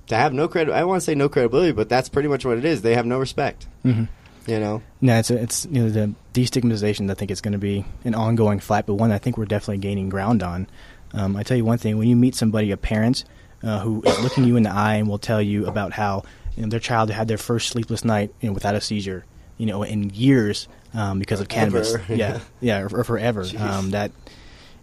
to 0.09 0.17
have 0.17 0.33
no 0.33 0.49
credit. 0.49 0.73
I 0.75 0.85
want 0.85 1.01
to 1.01 1.05
say 1.05 1.15
no 1.15 1.29
credibility, 1.29 1.73
but 1.73 1.89
that's 1.89 2.09
pretty 2.09 2.29
much 2.29 2.45
what 2.45 2.59
it 2.59 2.65
is. 2.65 2.83
They 2.83 2.95
have 2.95 3.07
no 3.07 3.19
respect. 3.19 3.67
Mhm. 3.85 4.09
You 4.47 4.61
know. 4.61 4.83
No, 5.01 5.19
it's 5.19 5.31
it's 5.31 5.67
you 5.71 5.83
know 5.83 5.91
the 5.91 6.15
destigmatization. 6.33 7.11
I 7.11 7.15
think 7.15 7.31
it's 7.31 7.41
going 7.43 7.53
to 7.53 7.59
be 7.59 7.85
an 8.05 8.15
ongoing 8.15 8.61
fight, 8.61 8.87
but 8.87 8.95
one 8.95 9.13
I 9.13 9.19
think 9.19 9.37
we're 9.37 9.45
definitely 9.45 9.79
gaining 9.79 10.09
ground 10.09 10.43
on. 10.43 10.67
Um, 11.13 11.37
I 11.37 11.43
tell 11.43 11.57
you 11.57 11.65
one 11.65 11.79
thing: 11.79 11.99
when 11.99 12.09
you 12.09 12.17
meet 12.17 12.35
somebody, 12.35 12.71
a 12.71 12.77
parent 12.77 13.25
uh, 13.63 13.81
who 13.81 14.03
is 14.03 14.21
looking 14.23 14.45
you 14.45 14.57
in 14.57 14.63
the 14.63 14.73
eye 14.73 14.95
and 14.97 15.09
will 15.09 15.19
tell 15.19 15.43
you 15.43 15.67
about 15.67 15.93
how 15.93 16.23
you 16.57 16.63
know, 16.63 16.69
their 16.69 16.81
child 16.81 17.11
had 17.11 17.29
their 17.29 17.39
first 17.39 17.69
sleepless 17.69 18.05
night 18.05 18.33
you 18.41 18.49
know, 18.49 18.53
without 18.53 18.75
a 18.75 18.81
seizure, 18.81 19.25
you 19.59 19.67
know, 19.67 19.83
in 19.83 20.11
years 20.11 20.67
um, 20.95 21.19
because 21.19 21.41
of 21.41 21.49
cannabis. 21.49 21.95
Ever. 21.95 22.05
Yeah, 22.15 22.41
yeah, 22.61 22.81
or, 22.81 23.01
or 23.01 23.05
forever. 23.05 23.45
Um, 23.59 23.91
that 23.91 24.13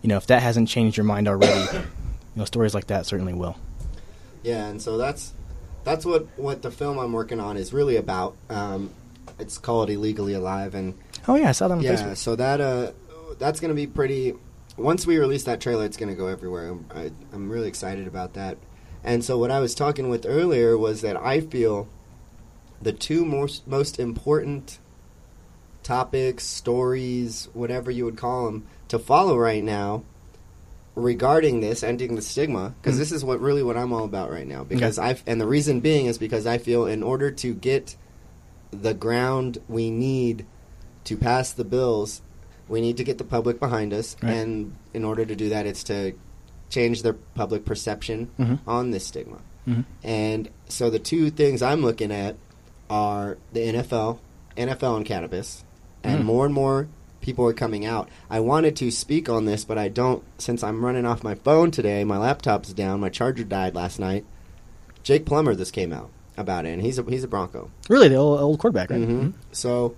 you 0.04 0.10
know, 0.10 0.18
if 0.18 0.28
that 0.28 0.44
hasn't 0.44 0.70
changed 0.70 0.96
your 0.98 1.06
mind 1.06 1.28
already, 1.28 1.60
you 1.74 1.82
know, 2.36 2.46
stories 2.46 2.76
like 2.76 2.88
that 2.88 3.08
certainly 3.08 3.34
will. 3.34 3.56
Yeah, 4.46 4.68
and 4.68 4.80
so 4.80 4.98
that's 4.98 5.34
that's 5.84 6.06
what 6.06 6.28
what 6.38 6.62
the 6.62 6.70
film 6.70 7.00
I'm 7.00 7.14
working 7.14 7.40
on 7.40 7.58
is 7.58 7.74
really 7.74 7.96
about. 7.96 8.36
Um, 8.50 8.92
it's 9.40 9.58
called 9.58 9.90
Illegally 9.90 10.34
Alive, 10.34 10.76
and 10.76 10.94
Oh 11.28 11.36
yeah, 11.36 11.50
I 11.50 11.52
saw 11.52 11.68
that 11.68 11.76
on 11.76 11.82
yeah, 11.82 11.96
Facebook. 11.96 12.18
so 12.18 12.36
that 12.36 12.62
uh, 12.62 12.92
that's 13.40 13.60
gonna 13.60 13.74
be 13.74 13.88
pretty. 13.88 14.36
Once 14.78 15.08
we 15.08 15.18
release 15.18 15.44
that 15.46 15.62
trailer, 15.62 15.84
it's 15.84 15.98
gonna 15.98 16.14
go 16.14 16.28
everywhere. 16.28 16.70
I'm, 16.70 16.86
I, 16.94 17.12
I'm 17.34 17.50
really 17.50 17.68
excited 17.68 18.08
about 18.08 18.34
that. 18.36 18.58
And 19.04 19.24
so 19.24 19.38
what 19.38 19.50
I 19.50 19.60
was 19.60 19.74
talking 19.74 20.10
with 20.10 20.26
earlier 20.28 20.78
was 20.78 21.02
that 21.02 21.18
I 21.18 21.42
feel 21.42 21.88
the 22.80 22.94
two 22.94 23.26
most 23.26 23.68
most 23.68 24.00
important 24.00 24.78
topics, 25.82 26.44
stories, 26.44 27.50
whatever 27.54 27.90
you 27.90 28.06
would 28.06 28.18
call 28.18 28.46
them, 28.46 28.68
to 28.90 29.00
follow 29.00 29.36
right 29.38 29.64
now 29.64 30.04
regarding 30.96 31.60
this 31.60 31.84
ending 31.84 32.16
the 32.16 32.22
stigma 32.22 32.74
because 32.82 32.96
Mhm. 32.96 33.00
this 33.00 33.12
is 33.12 33.24
what 33.26 33.42
really 33.42 33.62
what 33.62 33.76
I'm 33.76 33.92
all 33.92 34.06
about 34.06 34.32
right 34.32 34.48
now 34.48 34.64
because 34.64 34.98
Okay. 34.98 35.10
I 35.10 35.18
and 35.28 35.42
the 35.42 35.46
reason 35.48 35.82
being 35.82 36.06
is 36.06 36.18
because 36.18 36.48
I 36.48 36.58
feel 36.58 36.86
in 36.86 37.04
order 37.04 37.32
to 37.32 37.54
get 37.54 37.98
the 38.72 38.94
ground 38.94 39.58
we 39.68 39.92
need 39.92 40.46
to 41.04 41.18
pass 41.18 41.52
the 41.52 41.66
bills 41.66 42.22
we 42.70 42.80
need 42.82 42.98
to 42.98 43.04
get 43.04 43.18
the 43.18 43.24
public 43.26 43.60
behind 43.60 43.94
us 43.94 44.16
Right. 44.24 44.34
and 44.34 44.74
in 44.94 45.04
order 45.04 45.26
to 45.26 45.36
do 45.36 45.50
that 45.50 45.66
it's 45.66 45.84
to 45.84 46.14
change 46.70 47.04
their 47.04 47.14
public 47.14 47.66
perception 47.66 48.30
Mhm. 48.40 48.60
on 48.66 48.92
this 48.92 49.06
stigma 49.06 49.40
Mhm. 49.68 49.84
and 50.04 50.50
so 50.70 50.90
the 50.90 50.98
two 51.00 51.30
things 51.30 51.62
I'm 51.62 51.82
looking 51.82 52.12
at 52.12 52.38
are 52.90 53.38
the 53.52 53.62
NFL, 53.68 54.20
NFL 54.56 54.96
and 54.96 55.06
cannabis, 55.06 55.64
and 56.04 56.22
Mm. 56.22 56.26
more 56.26 56.46
and 56.46 56.54
more 56.54 56.88
people 57.26 57.48
are 57.48 57.54
coming 57.54 57.84
out. 57.88 58.08
I 58.30 58.40
wanted 58.40 58.76
to 58.76 58.92
speak 58.92 59.28
on 59.30 59.46
this, 59.46 59.66
but 59.66 59.80
I 59.80 59.88
don't 59.88 60.24
since 60.38 60.64
I'm 60.64 60.86
running 60.86 61.08
off 61.08 61.24
my 61.24 61.34
phone 61.34 61.72
today. 61.72 62.04
My 62.04 62.20
laptop's 62.20 62.72
down. 62.72 63.00
My 63.00 63.10
charger 63.10 63.44
died 63.44 63.74
last 63.74 64.00
night. 64.00 64.26
Jake 65.02 65.26
Plummer, 65.26 65.56
this 65.56 65.72
came 65.72 65.92
out 65.92 66.12
about 66.38 66.68
it, 66.68 66.70
and 66.74 66.84
he's 66.84 67.00
a 67.00 67.04
he's 67.04 67.24
a 67.24 67.28
Bronco. 67.28 67.72
Really, 67.90 68.10
the 68.10 68.16
old, 68.16 68.40
old 68.40 68.60
quarterback, 68.60 68.92
right? 68.92 69.02
Mhm. 69.02 69.34
So 69.52 69.96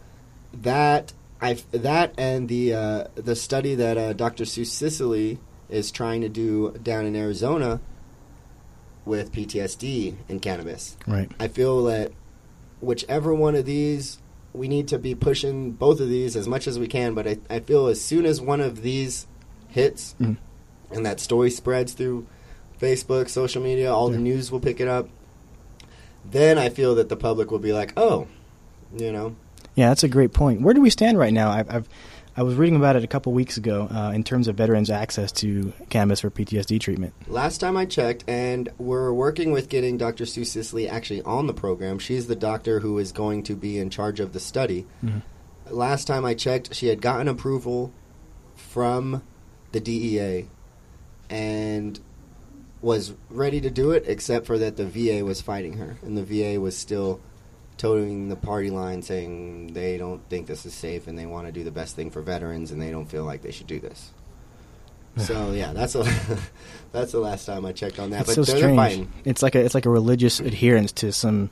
that 0.54 1.12
I 1.42 1.56
that 1.72 2.14
and 2.18 2.48
the 2.48 2.74
uh, 2.74 3.04
the 3.16 3.36
study 3.36 3.76
that 3.76 3.98
uh, 3.98 4.14
Dr. 4.14 4.46
Sue 4.46 4.64
Sisley 4.64 5.38
is 5.70 5.92
trying 5.92 6.22
to 6.22 6.30
do 6.30 6.72
down 6.82 7.06
in 7.06 7.14
Arizona 7.14 7.82
with 9.04 9.34
PTSD 9.34 10.16
and 10.30 10.42
cannabis. 10.42 10.96
Right. 11.06 11.30
I 11.42 11.50
feel 11.50 11.84
that 11.86 12.14
whichever 12.80 13.34
one 13.34 13.56
of 13.56 13.66
these 13.66 14.20
we 14.58 14.68
need 14.68 14.88
to 14.90 14.98
be 15.00 15.14
pushing 15.16 15.72
both 15.72 16.00
of 16.00 16.10
these 16.10 16.36
as 16.36 16.48
much 16.48 16.68
as 16.68 16.80
we 16.80 16.88
can. 16.88 17.14
But 17.14 17.28
I, 17.28 17.38
I 17.50 17.60
feel 17.60 17.88
as 17.88 18.02
soon 18.02 18.26
as 18.26 18.42
one 18.42 18.60
of 18.62 18.82
these 18.82 19.28
hits 19.70 20.16
Mhm. 20.20 20.38
and 20.92 21.06
that 21.06 21.20
story 21.20 21.52
spreads 21.52 21.94
through 21.94 22.26
Facebook, 22.82 23.30
social 23.30 23.62
media, 23.62 23.94
all 23.94 24.10
the 24.10 24.18
news 24.20 24.52
will 24.52 24.60
pick 24.60 24.80
it 24.80 24.88
up. 24.88 25.10
Then 26.30 26.58
I 26.58 26.70
feel 26.70 26.96
that 26.96 27.10
the 27.10 27.16
public 27.16 27.52
will 27.52 27.60
be 27.60 27.74
like, 27.74 27.94
oh, 27.98 28.28
you 28.96 29.12
know, 29.12 29.36
Yeah, 29.76 29.90
that's 29.90 30.04
a 30.04 30.08
great 30.08 30.34
point. 30.34 30.62
Where 30.62 30.74
do 30.74 30.82
we 30.82 30.90
stand 30.90 31.18
right 31.20 31.34
now? 31.34 31.52
I've, 31.52 31.70
I've 31.70 31.90
I 32.38 32.44
was 32.44 32.54
reading 32.54 32.76
about 32.76 32.96
it 32.96 33.04
a 33.04 33.08
couple 33.08 33.34
weeks 33.34 33.58
ago 33.58 33.88
uh, 33.92 34.12
in 34.14 34.24
terms 34.24 34.48
of 34.48 34.56
veterans' 34.56 34.92
access 34.92 35.32
to 35.34 35.74
cannabis 35.90 36.20
for 36.20 36.30
PTSD 36.30 36.80
treatment. 36.80 37.16
Last 37.28 37.58
time 37.58 37.76
I 37.76 37.86
checked, 37.86 38.24
and 38.28 38.70
we're 38.78 39.12
working 39.12 39.52
with 39.52 39.70
getting 39.70 39.98
Dr. 39.98 40.28
Sue 40.28 40.46
Sisley 40.46 40.88
actually 40.88 41.24
on 41.24 41.48
the 41.48 41.54
program. 41.54 41.98
She's 41.98 42.28
the 42.28 42.36
doctor 42.36 42.82
who 42.82 43.00
is 43.00 43.12
going 43.12 43.42
to 43.44 43.56
be 43.56 43.80
in 43.80 43.90
charge 43.90 44.20
of 44.20 44.34
the 44.34 44.40
study. 44.40 44.86
Mhm. 45.04 45.24
Last 45.72 46.06
time 46.06 46.26
I 46.26 46.36
checked, 46.36 46.76
she 46.76 46.90
had 46.90 47.02
gotten 47.02 47.28
approval 47.28 47.92
from 48.56 49.24
the 49.72 49.80
DEA 49.80 50.48
and 51.32 52.00
was 52.84 53.16
ready 53.32 53.60
to 53.62 53.72
do 53.72 53.90
it, 53.90 54.04
except 54.06 54.46
for 54.46 54.60
that 54.60 54.78
the 54.78 54.86
VA 54.86 55.26
was 55.26 55.42
fighting 55.42 55.78
her, 55.78 55.98
and 56.04 56.16
the 56.16 56.24
VA 56.24 56.60
was 56.62 56.78
still 56.78 57.20
toting 57.78 58.30
the 58.30 58.36
party 58.36 58.70
line, 58.70 59.02
saying 59.02 59.74
they 59.74 59.98
don't 59.98 60.28
think 60.30 60.48
this 60.48 60.66
is 60.66 60.74
safe 60.74 61.08
and 61.08 61.18
they 61.18 61.26
want 61.26 61.48
to 61.48 61.52
do 61.52 61.64
the 61.64 61.72
best 61.72 61.96
thing 61.96 62.12
for 62.12 62.22
veterans, 62.22 62.72
and 62.72 62.82
they 62.82 62.92
don't 62.92 63.06
feel 63.06 63.24
like 63.24 63.42
they 63.42 63.52
should 63.52 63.68
do 63.68 63.80
this. 63.80 64.12
So 65.18 65.52
yeah, 65.52 65.74
that's 65.74 65.96
a, 65.96 66.04
that's 66.92 67.12
the 67.12 67.20
last 67.20 67.46
time 67.46 67.66
I 67.66 67.72
checked 67.72 68.00
on 68.00 68.12
that. 68.12 68.22
It's 68.22 68.36
but 68.36 68.46
so 68.46 68.58
strange. 68.58 68.78
fighting. 68.78 69.14
It's 69.26 69.42
like 69.42 69.56
a 69.56 69.60
it's 69.60 69.76
like 69.76 69.86
a 69.86 69.90
religious 69.90 70.40
adherence 70.40 70.92
to 70.94 71.12
some 71.12 71.50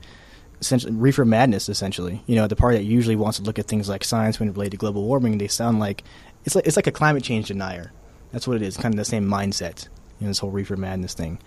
essentially 0.60 0.92
reefer 0.92 1.24
madness. 1.24 1.68
Essentially, 1.68 2.22
you 2.26 2.36
know, 2.36 2.46
the 2.46 2.56
party 2.56 2.78
that 2.78 2.84
usually 2.84 3.16
wants 3.16 3.38
to 3.38 3.44
look 3.44 3.58
at 3.58 3.66
things 3.66 3.88
like 3.88 4.04
science 4.04 4.38
when 4.38 4.48
it 4.48 4.52
related 4.52 4.72
to 4.72 4.76
global 4.76 5.04
warming, 5.04 5.38
they 5.38 5.48
sound 5.48 5.80
like 5.80 6.04
it's 6.44 6.54
like 6.54 6.66
it's 6.66 6.76
like 6.76 6.86
a 6.86 6.92
climate 6.92 7.24
change 7.24 7.48
denier. 7.48 7.92
That's 8.32 8.46
what 8.46 8.56
it 8.56 8.62
is. 8.62 8.76
Kind 8.76 8.94
of 8.94 8.98
the 8.98 9.04
same 9.04 9.26
mindset. 9.26 9.88
You 10.20 10.26
know, 10.26 10.28
this 10.28 10.38
whole 10.38 10.50
reefer 10.50 10.76
madness 10.76 11.14
thing. 11.14 11.38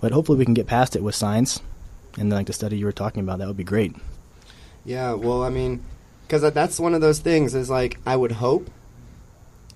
But 0.00 0.12
hopefully, 0.12 0.38
we 0.38 0.44
can 0.44 0.54
get 0.54 0.66
past 0.66 0.96
it 0.96 1.02
with 1.02 1.14
science, 1.14 1.60
and 2.18 2.30
like 2.30 2.46
the 2.46 2.52
study 2.52 2.76
you 2.76 2.86
were 2.86 2.92
talking 2.92 3.22
about, 3.22 3.38
that 3.38 3.48
would 3.48 3.56
be 3.56 3.64
great. 3.64 3.94
Yeah, 4.84 5.12
well, 5.14 5.42
I 5.42 5.50
mean, 5.50 5.82
because 6.26 6.42
that's 6.52 6.78
one 6.78 6.94
of 6.94 7.00
those 7.00 7.18
things. 7.18 7.54
Is 7.54 7.70
like 7.70 7.98
I 8.06 8.16
would 8.16 8.32
hope, 8.32 8.70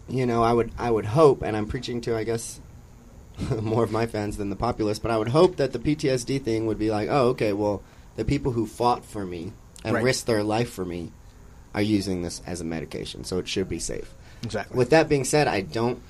you 0.09 0.27
know, 0.27 0.43
I 0.43 0.53
would 0.53 0.73
I 0.79 0.91
would 0.91 1.07
hope, 1.07 1.43
and 1.43 1.57
I'm 1.57 1.67
preaching 1.67 2.01
to 2.03 2.17
I 2.17 2.25
guess 2.25 2.61
more 3.63 3.85
of 3.85 3.91
my 3.93 4.07
fans 4.07 4.37
than 4.37 4.51
the 4.51 4.57
populace, 4.57 4.99
but 4.99 5.11
I 5.11 5.19
would 5.19 5.29
hope 5.29 5.57
that 5.57 5.73
the 5.73 5.79
PTSD 5.79 6.43
thing 6.43 6.67
would 6.67 6.79
be 6.79 6.91
like, 6.91 7.09
oh, 7.11 7.29
okay, 7.29 7.53
well, 7.53 7.83
the 8.17 8.25
people 8.25 8.53
who 8.53 8.67
fought 8.67 9.05
for 9.05 9.25
me 9.25 9.53
and 9.85 9.95
Right. 9.95 10.05
risked 10.05 10.27
their 10.27 10.43
life 10.43 10.71
for 10.71 10.85
me 10.85 11.13
are 11.75 11.83
using 11.83 12.23
this 12.23 12.43
as 12.47 12.61
a 12.61 12.65
medication, 12.65 13.23
so 13.25 13.39
it 13.39 13.47
should 13.49 13.69
be 13.69 13.79
safe. 13.79 14.13
Exactly. 14.43 14.77
With 14.77 14.91
that 14.91 15.09
being 15.09 15.25
said, 15.25 15.47
I 15.49 15.61
don't. 15.61 16.01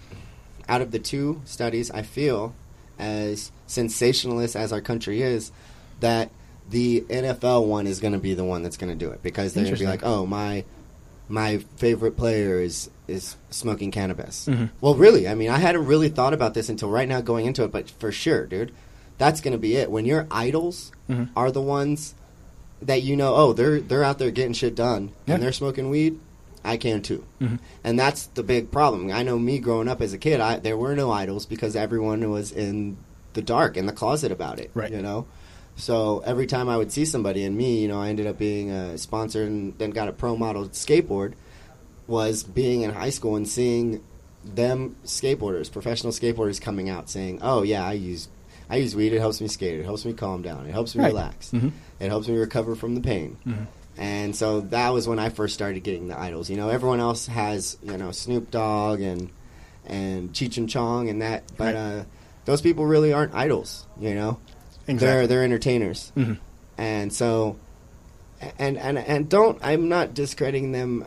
Out 0.68 0.80
of 0.82 0.90
the 0.90 0.98
two 0.98 1.40
studies, 1.44 1.90
I 1.90 2.02
feel 2.02 2.54
as 2.98 3.52
sensationalist 3.66 4.54
as 4.56 4.72
our 4.72 4.80
country 4.80 5.22
is, 5.22 5.50
that 6.00 6.30
the 6.70 7.00
NFL 7.02 7.66
one 7.66 7.86
is 7.86 8.00
going 8.00 8.12
to 8.12 8.18
be 8.18 8.34
the 8.34 8.44
one 8.44 8.62
that's 8.62 8.76
going 8.76 8.90
to 8.96 9.04
do 9.04 9.10
it 9.10 9.22
because 9.22 9.54
they're 9.54 9.64
going 9.64 9.74
to 9.76 9.80
be 9.80 9.86
like, 9.86 10.02
oh 10.04 10.26
my, 10.26 10.64
my 11.28 11.58
favorite 11.76 12.16
player 12.16 12.60
is 12.60 12.90
is 13.06 13.36
smoking 13.48 13.90
cannabis. 13.90 14.46
Mhm. 14.46 14.68
Well, 14.82 14.94
really, 14.94 15.26
I 15.26 15.34
mean, 15.34 15.48
I 15.48 15.56
hadn't 15.58 15.86
really 15.86 16.10
thought 16.10 16.34
about 16.34 16.52
this 16.52 16.68
until 16.68 16.90
right 16.90 17.08
now 17.08 17.22
going 17.22 17.46
into 17.46 17.64
it, 17.64 17.72
but 17.72 17.88
for 17.88 18.12
sure, 18.12 18.44
dude, 18.46 18.70
that's 19.16 19.40
going 19.40 19.52
to 19.52 19.58
be 19.58 19.76
it. 19.76 19.90
When 19.90 20.04
your 20.04 20.26
idols 20.30 20.92
Mhm. 21.08 21.30
are 21.34 21.50
the 21.50 21.62
ones 21.62 22.14
that 22.82 23.02
you 23.02 23.16
know, 23.16 23.34
oh, 23.34 23.52
they're 23.54 23.80
they're 23.80 24.04
out 24.04 24.18
there 24.18 24.30
getting 24.30 24.52
shit 24.52 24.74
done 24.74 25.10
Yeah. 25.26 25.34
and 25.34 25.42
they're 25.42 25.52
smoking 25.52 25.88
weed, 25.88 26.18
I 26.64 26.76
can 26.76 27.00
too. 27.00 27.24
Mhm. 27.40 27.58
And 27.82 27.98
that's 27.98 28.26
the 28.26 28.42
big 28.42 28.70
problem. 28.70 29.10
I 29.10 29.22
know 29.22 29.38
me 29.38 29.58
growing 29.58 29.88
up 29.88 30.02
as 30.02 30.12
a 30.12 30.18
kid, 30.18 30.38
I 30.40 30.58
there 30.58 30.76
were 30.76 30.94
no 30.94 31.10
idols 31.10 31.46
because 31.46 31.74
everyone 31.76 32.28
was 32.30 32.52
in 32.52 32.98
the 33.32 33.40
dark 33.42 33.76
in 33.78 33.86
the 33.86 33.92
closet 33.92 34.30
about 34.32 34.58
it. 34.60 34.70
Right. 34.74 34.92
You 34.92 35.00
know. 35.00 35.24
So 35.78 36.22
every 36.26 36.46
time 36.46 36.68
I 36.68 36.76
would 36.76 36.90
see 36.92 37.04
somebody, 37.04 37.44
and 37.44 37.56
me, 37.56 37.80
you 37.80 37.88
know, 37.88 38.00
I 38.00 38.08
ended 38.08 38.26
up 38.26 38.36
being 38.36 38.70
a 38.70 38.98
sponsor 38.98 39.44
and 39.44 39.78
then 39.78 39.90
got 39.90 40.08
a 40.08 40.12
pro 40.12 40.36
model 40.36 40.68
skateboard. 40.70 41.32
Was 42.08 42.42
being 42.42 42.82
in 42.82 42.90
high 42.90 43.10
school 43.10 43.36
and 43.36 43.46
seeing 43.46 44.02
them 44.44 44.96
skateboarders, 45.04 45.70
professional 45.70 46.12
skateboarders, 46.12 46.60
coming 46.60 46.88
out 46.88 47.08
saying, 47.10 47.38
"Oh 47.42 47.62
yeah, 47.62 47.86
I 47.86 47.92
use 47.92 48.28
I 48.70 48.76
use 48.76 48.96
weed. 48.96 49.12
It 49.12 49.20
helps 49.20 49.40
me 49.40 49.48
skate. 49.48 49.78
It 49.78 49.84
helps 49.84 50.04
me 50.04 50.12
calm 50.14 50.42
down. 50.42 50.66
It 50.66 50.72
helps 50.72 50.94
me 50.94 51.02
Right. 51.02 51.08
relax. 51.08 51.50
Mhm. 51.52 51.72
It 52.00 52.08
helps 52.08 52.26
me 52.28 52.36
recover 52.36 52.74
from 52.74 52.94
the 52.94 53.00
pain." 53.02 53.36
Mhm. 53.46 53.66
And 53.98 54.34
so 54.36 54.60
that 54.60 54.90
was 54.94 55.06
when 55.06 55.18
I 55.18 55.28
first 55.28 55.54
started 55.54 55.82
getting 55.82 56.08
the 56.08 56.18
idols. 56.18 56.48
You 56.48 56.56
know, 56.56 56.70
everyone 56.70 57.00
else 57.00 57.26
has 57.26 57.76
you 57.82 57.96
know 57.98 58.10
Snoop 58.10 58.50
Dogg 58.50 59.00
and 59.00 59.28
and 59.86 60.32
Cheech 60.32 60.56
and 60.56 60.68
Chong 60.68 61.08
and 61.10 61.20
that, 61.22 61.44
but 61.58 61.74
Right. 61.74 61.76
uh, 61.76 62.04
those 62.46 62.60
people 62.62 62.84
really 62.86 63.12
aren't 63.12 63.34
idols. 63.34 63.86
You 64.00 64.14
know, 64.14 64.38
Exactly. 64.88 64.98
they're 65.06 65.26
they're 65.26 65.44
entertainers, 65.44 66.12
Mhm. 66.16 66.38
and 66.76 67.12
so 67.12 67.56
and 68.58 68.76
and 68.78 68.98
and 68.98 69.28
don't 69.28 69.58
I'm 69.62 69.88
not 69.88 70.14
discrediting 70.14 70.72
them 70.72 71.04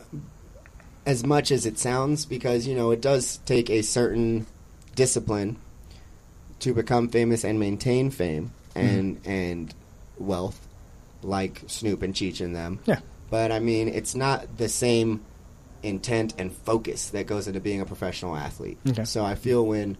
as 1.04 1.24
much 1.26 1.50
as 1.50 1.66
it 1.66 1.78
sounds 1.78 2.24
because 2.26 2.66
you 2.66 2.74
know 2.74 2.90
it 2.92 3.00
does 3.00 3.38
take 3.44 3.68
a 3.70 3.82
certain 3.82 4.46
discipline 4.94 5.56
to 6.60 6.72
become 6.72 7.08
famous 7.08 7.44
and 7.44 7.58
maintain 7.58 8.10
fame 8.10 8.52
and 8.74 9.20
and 9.24 9.74
wealth, 10.18 10.68
like 11.22 11.62
Snoop 11.66 12.02
and 12.02 12.14
Cheech 12.14 12.40
and 12.44 12.54
them. 12.54 12.78
Yeah. 12.86 13.00
But 13.30 13.50
I 13.50 13.58
mean, 13.58 13.88
it's 13.88 14.14
not 14.14 14.58
the 14.58 14.68
same 14.68 15.22
intent 15.82 16.34
and 16.38 16.52
focus 16.52 17.08
that 17.10 17.26
goes 17.26 17.48
into 17.48 17.58
being 17.58 17.80
a 17.80 17.84
professional 17.86 18.36
athlete. 18.36 18.78
Okay. 18.88 19.04
So 19.04 19.24
I 19.24 19.34
feel 19.34 19.66
when 19.66 19.96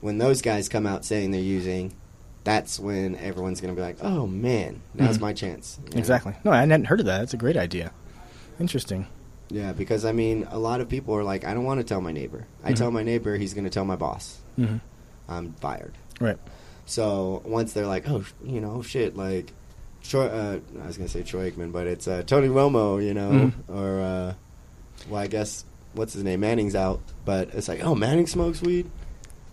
when 0.00 0.18
those 0.18 0.42
guys 0.42 0.68
come 0.68 0.86
out 0.86 1.04
saying 1.04 1.32
they're 1.32 1.40
using, 1.40 1.92
that's 2.46 2.78
when 2.78 3.16
everyone's 3.16 3.60
going 3.60 3.74
to 3.74 3.78
be 3.78 3.84
like, 3.84 3.98
"Oh 4.00 4.26
man, 4.26 4.80
now's 4.94 5.18
Mhm. 5.18 5.22
my 5.22 5.32
chance." 5.34 5.78
you 5.84 5.90
know? 5.90 5.98
Exactly. 5.98 6.32
No, 6.44 6.52
I 6.52 6.60
hadn't 6.60 6.84
heard 6.86 7.00
of 7.00 7.06
that. 7.06 7.18
That's 7.18 7.34
a 7.34 7.36
great 7.36 7.56
idea. 7.58 7.90
Interesting. 8.58 9.06
Yeah, 9.50 9.72
because 9.72 10.04
I 10.04 10.12
mean, 10.12 10.46
a 10.50 10.58
lot 10.58 10.80
of 10.80 10.88
people 10.88 11.14
are 11.14 11.24
like, 11.24 11.44
"I 11.44 11.52
don't 11.54 11.64
want 11.64 11.80
to 11.80 11.84
tell 11.84 12.00
my 12.00 12.12
neighbor." 12.12 12.46
I 12.64 12.72
Mhm. 12.72 12.76
tell 12.76 12.90
my 12.90 13.02
neighbor, 13.02 13.36
he's 13.36 13.52
going 13.52 13.64
to 13.64 13.70
tell 13.70 13.84
my 13.84 13.96
boss. 13.96 14.38
Mhm. 14.58 14.80
I'm 15.28 15.52
fired. 15.60 15.92
Right. 16.20 16.38
So 16.86 17.42
once 17.44 17.72
they're 17.72 17.86
like, 17.86 18.08
"Oh, 18.08 18.24
you 18.44 18.60
know, 18.60 18.80
shit," 18.82 19.16
like. 19.16 19.52
Troy, 20.02 20.26
uh, 20.26 20.58
I 20.84 20.86
was 20.86 20.96
gonna 20.96 21.08
say 21.08 21.24
Troy 21.24 21.50
Aikman, 21.50 21.72
but 21.72 21.88
it's 21.88 22.06
uh, 22.06 22.22
Tony 22.24 22.46
Romo, 22.46 23.04
you 23.04 23.12
know, 23.12 23.30
Mhm. 23.50 23.52
or 23.76 24.00
uh, 24.00 24.34
well, 25.10 25.20
I 25.20 25.26
guess 25.26 25.64
what's 25.94 26.12
his 26.12 26.22
name? 26.22 26.38
Manning's 26.40 26.76
out, 26.76 27.00
but 27.24 27.48
it's 27.54 27.66
like, 27.66 27.84
oh, 27.84 27.96
Manning 27.96 28.28
smokes 28.28 28.62
weed. 28.62 28.88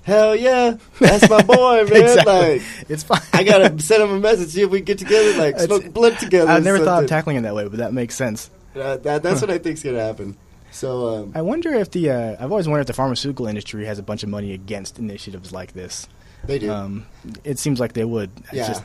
Hell 0.04 0.36
yeah, 0.36 0.76
that's 1.00 1.30
my 1.30 1.42
boy, 1.44 1.86
man. 1.90 2.04
Exactly. 2.04 2.34
Like, 2.60 2.62
It's 2.90 3.04
fine. 3.04 3.22
I 3.32 3.44
gotta 3.44 3.80
send 3.82 4.04
him 4.04 4.12
a 4.12 4.20
message, 4.20 4.50
see 4.50 4.62
if 4.62 4.70
we 4.70 4.80
can 4.80 4.86
get 4.86 4.98
together, 5.00 5.38
like 5.40 5.58
smoke 5.60 5.94
blood 5.94 6.20
together. 6.20 6.52
I 6.52 6.60
never 6.60 6.80
thought 6.80 7.04
of 7.04 7.10
tackling 7.10 7.38
it 7.38 7.42
that 7.44 7.56
way, 7.56 7.68
but 7.68 7.78
that 7.78 7.94
makes 7.94 8.16
sense. 8.16 8.50
Uh, 8.76 8.98
that, 8.98 9.24
that's 9.24 9.40
what 9.40 9.50
I 9.50 9.60
think's 9.60 9.82
gonna 9.82 10.00
happen. 10.04 10.36
So 10.72 11.08
um, 11.16 11.32
I 11.36 11.42
wonder 11.42 11.74
if 11.74 11.92
the 11.92 12.10
uh, 12.10 12.36
I've 12.40 12.52
always 12.52 12.68
wondered 12.68 12.82
if 12.82 12.88
the 12.88 12.94
pharmaceutical 12.94 13.48
industry 13.48 13.86
has 13.86 13.98
a 14.00 14.04
bunch 14.04 14.24
of 14.24 14.30
money 14.30 14.52
against 14.54 15.00
initiatives 15.00 15.52
like 15.54 15.74
this. 15.74 16.08
They 16.46 16.60
do. 16.60 16.72
Um, 16.72 17.06
it 17.46 17.58
seems 17.60 17.80
like 17.80 17.94
they 17.94 18.04
would. 18.04 18.32
It's 18.46 18.54
yeah, 18.54 18.68
just- 18.68 18.84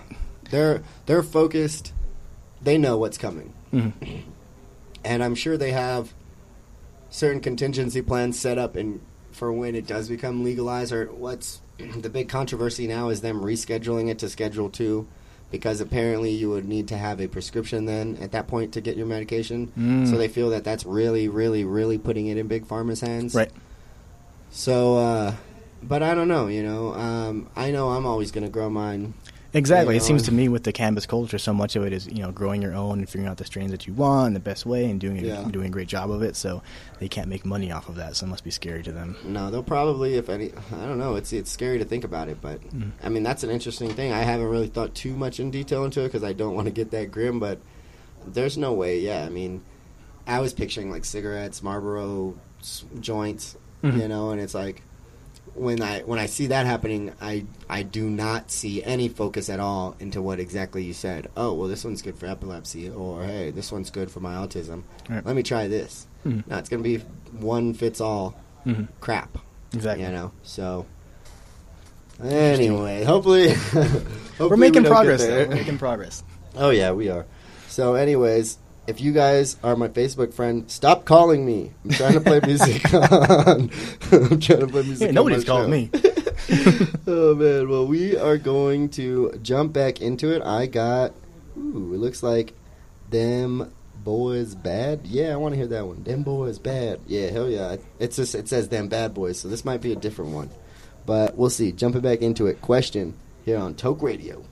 they're 0.51 0.83
they're 1.07 1.23
focused. 1.25 1.93
They 2.63 2.77
know 2.79 2.97
what's 2.99 3.19
coming, 3.19 3.53
Mhm. 3.73 4.23
and 5.05 5.25
I'm 5.25 5.35
sure 5.35 5.57
they 5.57 5.73
have 5.73 6.13
certain 7.11 7.41
contingency 7.41 8.03
plans 8.03 8.39
set 8.39 8.59
up 8.59 8.77
and 8.77 9.01
for 9.39 9.53
when 9.53 9.75
it 9.75 9.87
does 9.87 10.09
become 10.09 10.45
legalized. 10.45 10.93
Or 10.93 11.07
what's 11.07 11.61
the 11.79 12.11
big 12.11 12.29
controversy 12.29 12.87
now 12.87 13.09
is 13.09 13.21
them 13.21 13.41
rescheduling 13.41 14.11
it 14.11 14.19
to 14.19 14.29
Schedule 14.29 14.69
Two, 14.69 15.07
because 15.51 15.81
apparently 15.81 16.31
you 16.31 16.51
would 16.51 16.67
need 16.67 16.89
to 16.89 16.99
have 16.99 17.21
a 17.21 17.29
prescription 17.29 17.87
then 17.87 18.19
at 18.21 18.33
that 18.33 18.49
point 18.49 18.75
to 18.75 18.81
get 18.81 18.97
your 18.97 19.07
medication. 19.07 19.73
Mm. 19.79 20.11
So 20.11 20.17
they 20.17 20.29
feel 20.29 20.51
that 20.51 20.65
that's 20.65 20.85
really, 20.85 21.29
really, 21.29 21.65
really 21.65 21.97
putting 21.97 22.27
it 22.27 22.37
in 22.37 22.49
big 22.49 22.67
pharma's 22.67 23.01
hands. 23.01 23.35
Right. 23.35 23.51
So, 24.51 24.99
uh, 24.99 25.35
but 25.83 26.03
I 26.03 26.15
don't 26.15 26.29
know. 26.29 26.49
You 26.49 26.63
know, 26.63 26.95
um, 26.95 27.49
I 27.57 27.71
know 27.71 27.91
I'm 27.91 28.07
always 28.07 28.31
going 28.31 28.45
to 28.45 28.51
grow 28.51 28.69
mine. 28.69 29.15
Exactly. 29.55 29.95
You 29.95 30.01
It 30.01 30.03
seems 30.03 30.25
to 30.25 30.33
me 30.33 30.49
with 30.49 30.65
the 30.65 30.73
cannabis 30.73 31.07
culture, 31.07 31.39
so 31.39 31.55
much 31.55 31.75
of 31.75 31.85
it 31.85 31.93
is 31.95 32.07
you 32.07 32.21
know 32.23 32.31
growing 32.33 32.61
your 32.61 32.75
own 32.75 32.99
and 32.99 33.09
figuring 33.09 33.29
out 33.29 33.39
the 33.39 33.47
strains 33.47 33.71
that 33.71 33.87
you 33.87 33.95
want 33.95 34.29
and 34.29 34.37
the 34.37 34.41
best 34.41 34.67
way 34.67 34.85
and 34.91 35.01
doing 35.01 35.19
a, 35.19 35.23
Yeah. 35.23 35.45
doing 35.51 35.67
a 35.69 35.71
great 35.71 35.89
job 35.89 36.11
of 36.11 36.23
it. 36.23 36.37
So 36.37 36.63
they 36.99 37.09
can't 37.09 37.29
make 37.29 37.47
money 37.47 37.73
off 37.73 37.89
of 37.89 37.95
that. 37.97 38.15
So 38.17 38.27
it 38.27 38.29
must 38.29 38.45
be 38.45 38.51
scary 38.51 38.83
to 38.83 38.93
them. 38.93 39.17
No, 39.25 39.51
they'll 39.51 39.63
probably, 39.63 40.17
if 40.17 40.29
any, 40.29 40.53
I 40.73 40.85
don't 40.87 40.99
know. 40.99 41.15
It's 41.17 41.33
it's 41.33 41.51
scary 41.51 41.79
to 41.79 41.85
think 41.87 42.05
about 42.05 42.29
it, 42.29 42.39
but 42.43 42.61
Mm. 42.71 42.91
I 43.03 43.09
mean 43.09 43.23
that's 43.23 43.43
an 43.43 43.51
interesting 43.51 43.89
thing. 43.91 44.13
I 44.13 44.21
haven't 44.23 44.49
really 44.49 44.69
thought 44.69 44.95
too 44.95 45.17
much 45.17 45.41
in 45.41 45.51
detail 45.51 45.85
into 45.85 46.03
it 46.03 46.09
because 46.09 46.25
I 46.25 46.35
don't 46.35 46.55
want 46.55 46.67
to 46.67 46.73
get 46.73 46.91
that 46.91 47.11
grim. 47.11 47.41
But 47.41 47.59
there's 48.27 48.59
no 48.59 48.75
way. 48.75 49.01
Yeah, 49.01 49.25
I 49.25 49.31
mean, 49.31 49.63
I 50.27 50.41
was 50.41 50.53
picturing 50.53 50.91
like 50.91 51.07
cigarettes, 51.07 51.63
Marlboro 51.63 52.35
joints, 53.01 53.57
Mhm. 53.83 53.99
you 54.03 54.09
know, 54.09 54.31
and 54.31 54.41
it's 54.43 54.53
like 54.55 54.83
when 55.61 55.83
I 55.83 56.01
when 56.01 56.19
I 56.19 56.27
see 56.27 56.47
that 56.49 56.67
happening, 56.67 57.13
I 57.21 57.45
I 57.69 57.83
do 57.83 58.09
not 58.09 58.51
see 58.51 58.83
any 58.83 59.09
focus 59.09 59.49
at 59.51 59.61
all 59.61 59.97
into 60.01 60.21
what 60.23 60.39
exactly 60.41 60.83
you 60.85 60.93
said. 60.93 61.29
Oh, 61.37 61.53
well, 61.55 61.69
this 61.69 61.85
one's 61.85 62.03
good 62.03 62.17
for 62.17 62.27
epilepsy, 62.27 62.89
or 62.91 63.25
hey, 63.25 63.51
this 63.51 63.71
one's 63.73 63.91
good 63.91 64.11
for 64.11 64.21
my 64.21 64.35
autism. 64.35 64.83
Right. 65.09 65.25
Let 65.25 65.37
me 65.37 65.43
try 65.43 65.69
this. 65.69 66.07
Mhm. 66.27 66.47
No, 66.47 66.57
it's 66.59 66.69
gonna 66.69 66.83
be 66.83 66.99
one 67.39 67.75
fits 67.75 68.01
all 68.01 68.35
Mhm. 68.67 68.89
crap. 69.01 69.39
Exactly. 69.75 70.05
You 70.07 70.13
know, 70.13 70.33
so. 70.43 70.87
Anyway, 72.23 73.05
hopefully, 73.05 73.53
hopefully 73.55 74.49
We're 74.51 74.57
making 74.57 74.83
don't 74.83 74.93
progress. 74.93 75.23
We're 75.23 75.47
making 75.49 75.79
progress. 75.79 76.25
Oh 76.57 76.71
yeah, 76.71 76.91
we 76.91 77.09
are. 77.11 77.27
So, 77.69 77.95
anyways, 77.95 78.59
if 78.89 79.03
you 79.03 79.13
guys 79.13 79.59
are 79.63 79.77
my 79.77 79.89
Facebook 79.89 80.33
friend, 80.33 80.69
stop 80.71 81.05
calling 81.05 81.45
me. 81.45 81.73
I'm 81.85 81.91
trying 81.91 82.15
to 82.15 82.21
play 82.21 82.41
music 82.41 82.93
on. 83.13 83.71
I'm 84.13 84.41
trying 84.41 84.61
to 84.61 84.67
play 84.67 84.83
music. 84.83 85.07
Yeah, 85.07 85.13
nobody's 85.13 85.45
calling 85.45 85.71
me. 85.71 85.91
oh 87.07 87.35
man, 87.35 87.69
well 87.69 87.87
we 87.87 88.17
are 88.17 88.39
going 88.39 88.89
to 88.91 89.39
jump 89.43 89.75
back 89.75 90.01
into 90.01 90.35
it. 90.35 90.43
I 90.43 90.67
got. 90.67 91.13
Ooh, 91.59 91.93
it 91.93 91.99
looks 91.99 92.23
like 92.23 92.55
them 93.11 93.71
boys 94.03 94.55
bad. 94.55 95.01
Yeah, 95.05 95.35
I 95.35 95.37
want 95.37 95.53
to 95.53 95.59
hear 95.59 95.67
that 95.67 95.87
one. 95.87 96.03
Them 96.03 96.23
boys 96.23 96.59
bad. 96.59 97.01
Yeah, 97.07 97.31
hell 97.31 97.51
yeah. 97.51 97.77
It's 97.99 98.17
just 98.17 98.35
it 98.35 98.49
says 98.49 98.71
them 98.71 98.89
bad 98.89 99.13
boys, 99.13 99.39
so 99.39 99.49
this 99.49 99.67
might 99.67 99.83
be 99.83 99.93
a 99.93 99.97
different 99.97 100.31
one, 100.31 100.49
but 101.05 101.37
we'll 101.37 101.51
see. 101.51 101.73
Jumping 101.73 102.01
back 102.01 102.23
into 102.23 102.47
it. 102.47 102.63
Question 102.63 103.15
here 103.45 103.59
on 103.59 103.75
Toke 103.75 104.01
Radio. 104.01 104.43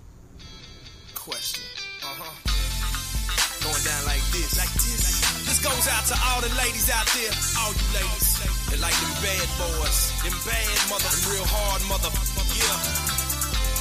Goes 5.67 5.91
out 5.91 6.07
to 6.07 6.15
all 6.31 6.39
the 6.41 6.47
ladies 6.55 6.89
out 6.91 7.07
there. 7.11 7.33
All 7.59 7.75
you 7.75 7.87
ladies. 7.99 8.39
That 8.71 8.79
like 8.79 8.95
them 9.03 9.11
bad 9.19 9.49
boys. 9.59 10.15
Them 10.23 10.39
bad 10.47 10.79
mother. 10.91 11.11
Them 11.11 11.35
real 11.35 11.47
hard 11.47 11.83
mother. 11.91 12.11
Yeah. 12.55 12.79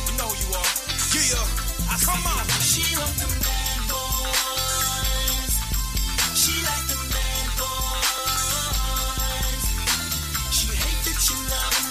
You 0.10 0.18
know 0.18 0.34
you 0.34 0.50
are. 0.50 0.74
Yeah. 1.14 1.46
I 1.94 2.02
come 2.02 2.26
on. 2.26 2.42
She 2.66 2.82
want 2.98 3.14
them 3.22 3.30
bad 3.46 3.80
boys. 3.86 5.54
She 6.34 6.58
like 6.66 6.86
them 6.90 7.06
bad 7.14 7.48
boys. 7.62 9.62
She 10.58 10.74
hate 10.74 11.02
that 11.06 11.22
you 11.30 11.38
love 11.54 11.85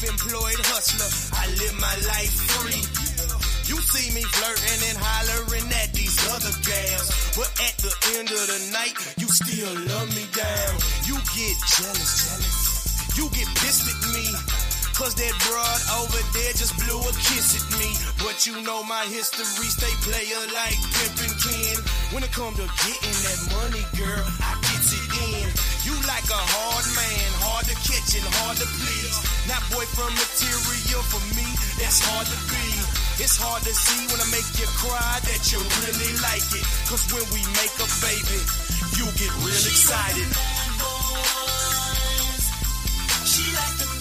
Self-employed 0.00 0.64
hustler. 0.64 1.12
I 1.36 1.46
live 1.60 1.76
my 1.76 1.92
life 2.08 2.32
free. 2.56 2.80
You 3.68 3.76
see 3.84 4.08
me 4.14 4.22
flirting 4.22 4.80
and 4.88 4.96
hollering 4.96 5.68
at 5.76 5.92
these 5.92 6.16
other 6.32 6.56
gals. 6.64 7.36
But 7.36 7.52
at 7.60 7.76
the 7.84 7.92
end 8.16 8.32
of 8.32 8.46
the 8.48 8.72
night, 8.72 8.96
you 9.20 9.28
still 9.28 9.68
love 9.92 10.08
me 10.16 10.24
down. 10.32 10.72
You 11.04 11.20
get 11.36 11.56
jealous, 11.76 12.16
jealous. 12.16 13.18
You 13.18 13.28
get 13.28 13.48
pissed 13.60 13.92
at 13.92 14.00
me. 14.16 14.59
Cause 14.94 15.14
that 15.16 15.34
broad 15.46 15.80
over 16.02 16.20
there 16.36 16.52
just 16.52 16.76
blew 16.76 17.00
a 17.00 17.12
kiss 17.16 17.56
at 17.56 17.66
me. 17.80 17.90
But 18.20 18.46
you 18.46 18.60
know 18.62 18.84
my 18.84 19.04
history, 19.08 19.68
stay 19.70 19.92
player 20.04 20.42
like 20.52 20.76
Pimpin' 20.92 21.34
Ken. 21.40 21.76
When 22.12 22.22
it 22.22 22.32
come 22.32 22.52
to 22.54 22.66
getting 22.84 23.18
that 23.24 23.40
money, 23.56 23.84
girl, 23.96 24.24
I 24.44 24.54
gets 24.60 24.92
it 24.92 25.06
in. 25.32 25.48
You 25.88 25.96
like 26.04 26.28
a 26.28 26.36
hard 26.36 26.86
man, 26.92 27.28
hard 27.40 27.64
to 27.70 27.76
catch 27.80 28.12
and 28.12 28.28
hard 28.44 28.60
to 28.60 28.66
please. 28.76 29.16
Not 29.48 29.64
boyfriend 29.72 30.12
material 30.12 31.02
for 31.08 31.22
me, 31.32 31.48
that's 31.80 32.04
hard 32.04 32.28
to 32.28 32.38
be. 32.52 32.66
It's 33.20 33.36
hard 33.36 33.62
to 33.64 33.72
see 33.72 34.04
when 34.12 34.20
I 34.20 34.28
make 34.32 34.48
you 34.56 34.68
cry 34.80 35.20
that 35.24 35.42
you 35.52 35.60
really 35.84 36.12
like 36.24 36.44
it. 36.56 36.64
Cause 36.88 37.04
when 37.12 37.24
we 37.32 37.40
make 37.56 37.72
a 37.80 37.88
baby, 38.04 38.40
you 38.96 39.04
get 39.16 39.32
real 39.44 39.64
excited. 39.64 40.28
She 43.24 43.44
like 43.56 43.99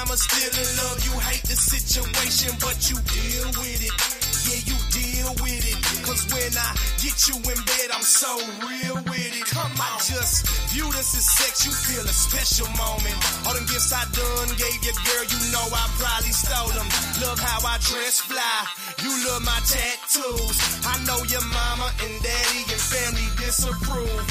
mamas 0.00 0.22
still 0.22 0.54
in 0.56 0.70
love. 0.80 0.98
You 1.04 1.14
hate 1.20 1.44
the 1.44 1.56
situation, 1.56 2.56
but 2.60 2.76
you 2.88 2.96
deal 3.04 3.48
with 3.60 3.80
it. 3.84 3.94
Yeah, 4.48 4.60
you 4.64 4.76
deal 4.88 5.30
with 5.44 5.60
it. 5.60 5.78
Cause 6.06 6.24
when 6.32 6.52
I 6.56 6.70
get 7.04 7.16
you 7.28 7.36
in 7.36 7.60
bed, 7.68 7.88
I'm 7.92 8.04
so 8.04 8.32
real 8.64 8.96
with 9.04 9.32
it. 9.36 9.46
Come 9.52 9.68
on. 9.76 10.00
I 10.00 10.00
just 10.00 10.48
view 10.72 10.88
this 10.96 11.12
as 11.12 11.26
sex, 11.28 11.66
you 11.66 11.72
feel 11.72 12.04
a 12.04 12.14
special 12.14 12.68
moment. 12.80 13.16
All 13.44 13.52
them 13.52 13.66
gifts 13.68 13.92
I 13.92 14.04
done 14.16 14.48
gave 14.56 14.80
your 14.80 14.96
girl, 15.04 15.24
you 15.28 15.40
know 15.52 15.66
I 15.68 15.84
probably 16.00 16.32
stole 16.32 16.72
them. 16.72 16.88
Love 17.20 17.38
how 17.38 17.60
I 17.66 17.76
dress 17.84 18.20
fly, 18.24 18.60
you 19.04 19.12
love 19.28 19.44
my 19.44 19.60
tattoos. 19.68 20.56
I 20.88 20.96
know 21.04 21.20
your 21.28 21.44
mama 21.44 21.92
and 22.00 22.14
daddy 22.24 22.62
and 22.72 22.80
family 22.80 23.28
disapprove. 23.36 24.24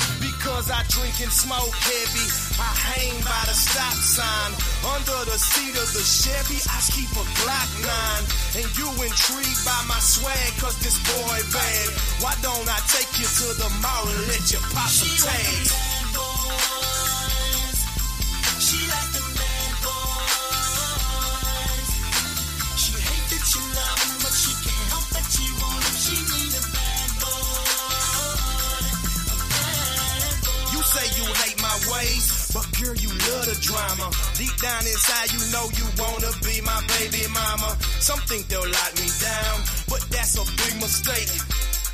Because 0.50 0.72
I 0.72 0.82
drink 0.90 1.14
and 1.22 1.32
smoke 1.32 1.78
heavy. 1.78 2.26
I 2.58 2.74
hang 2.74 3.14
by 3.22 3.38
the 3.46 3.54
stop 3.54 3.94
sign. 4.02 4.52
Under 4.82 5.30
the 5.30 5.38
seat 5.38 5.78
of 5.78 5.86
the 5.94 6.02
Chevy, 6.02 6.58
I 6.66 6.82
keep 6.90 7.06
a 7.14 7.24
Glock 7.38 7.70
9. 7.86 8.66
And 8.66 8.68
you 8.74 8.90
intrigued 8.98 9.62
by 9.62 9.78
my 9.86 10.02
swag, 10.02 10.50
cause 10.58 10.74
this 10.82 10.98
boy 11.06 11.38
bad. 11.54 11.88
Why 12.26 12.34
don't 12.42 12.66
I 12.66 12.82
take 12.90 13.14
you 13.22 13.30
to 13.30 13.48
the 13.62 13.70
mall 13.78 14.10
and 14.10 14.26
let 14.26 14.50
you 14.50 14.58
pop 14.74 14.90
some 14.90 15.30
tags? 15.30 16.89
Ways, 31.92 32.52
but 32.54 32.66
girl, 32.78 32.96
you 32.96 33.10
love 33.10 33.46
the 33.46 33.58
drama. 33.62 34.10
Deep 34.36 34.56
down 34.58 34.84
inside, 34.86 35.32
you 35.34 35.42
know 35.54 35.66
you 35.76 35.86
wanna 35.98 36.32
be 36.46 36.62
my 36.62 36.82
baby 37.00 37.26
mama. 37.34 37.78
Some 38.00 38.20
think 38.30 38.48
they'll 38.48 38.66
lock 38.66 38.94
me 38.98 39.10
down, 39.22 39.58
but 39.88 40.02
that's 40.10 40.38
a 40.38 40.46
big 40.64 40.76
mistake. 40.82 41.30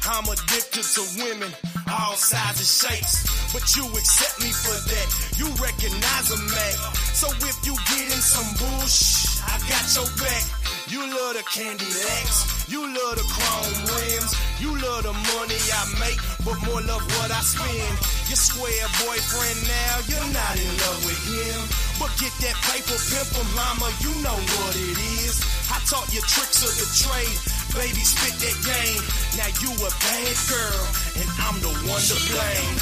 I'm 0.08 0.26
addicted 0.30 0.86
to 0.86 1.02
women, 1.18 1.52
all 1.90 2.16
sizes, 2.16 2.70
shapes. 2.70 3.26
But 3.52 3.66
you 3.76 3.86
accept 3.90 4.38
me 4.44 4.52
for 4.52 4.78
that. 4.78 5.08
You 5.40 5.48
recognize 5.58 6.30
a 6.30 6.38
man. 6.38 6.76
So 7.18 7.28
if 7.42 7.58
you 7.66 7.74
get 7.90 8.06
in 8.14 8.22
some 8.22 8.46
bullshit, 8.60 9.42
I 9.50 9.58
got 9.66 9.86
your 9.96 10.06
back. 10.22 10.65
You 10.88 11.02
love 11.02 11.34
the 11.34 11.41
candy 11.49 11.90
legs, 11.90 12.70
you 12.70 12.78
love 12.78 13.18
the 13.18 13.26
chrome 13.26 13.90
rims, 13.90 14.32
you 14.62 14.70
love 14.70 15.02
the 15.02 15.18
money 15.34 15.57
I 15.74 15.82
make, 15.98 16.22
but 16.45 16.62
more 16.62 16.78
love 16.86 17.02
what 17.18 17.34
I 17.34 17.41
spend. 17.41 17.98
Your 18.30 18.38
square 18.38 18.86
boyfriend 19.02 19.66
now, 19.66 19.94
you're 20.06 20.30
not 20.30 20.53
in 20.53 20.70
love 20.86 21.02
with 21.10 21.18
him. 21.26 21.57
But 21.98 22.14
get 22.22 22.30
that 22.45 22.53
paper, 22.70 23.02
pimple, 23.02 23.49
mama, 23.57 23.90
you 23.98 24.14
know 24.22 24.38
what 24.38 24.74
it 24.78 24.98
is. 25.26 25.41
I 25.74 25.82
taught 25.90 26.06
you 26.14 26.22
tricks 26.22 26.62
of 26.62 26.74
the 26.78 26.86
trade, 26.94 27.38
baby, 27.74 28.06
spit 28.06 28.38
that 28.45 28.57
game. 28.62 29.02
Now 29.41 29.49
you 29.66 29.74
a 29.74 29.90
bad 29.90 30.38
girl, 30.45 30.86
and 31.18 31.30
I'm 31.41 31.57
the 31.66 31.74
one 31.90 32.03
to 32.14 32.18
blame. 32.30 32.78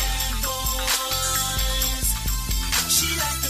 She 2.91 3.07
like 3.15 3.42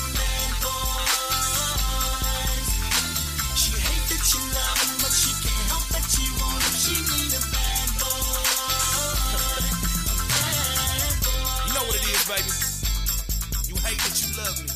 baby. 12.27 12.43
You 13.67 13.75
hate 13.81 13.97
that 13.97 14.21
you 14.21 14.37
love 14.37 14.63
me. 14.63 14.72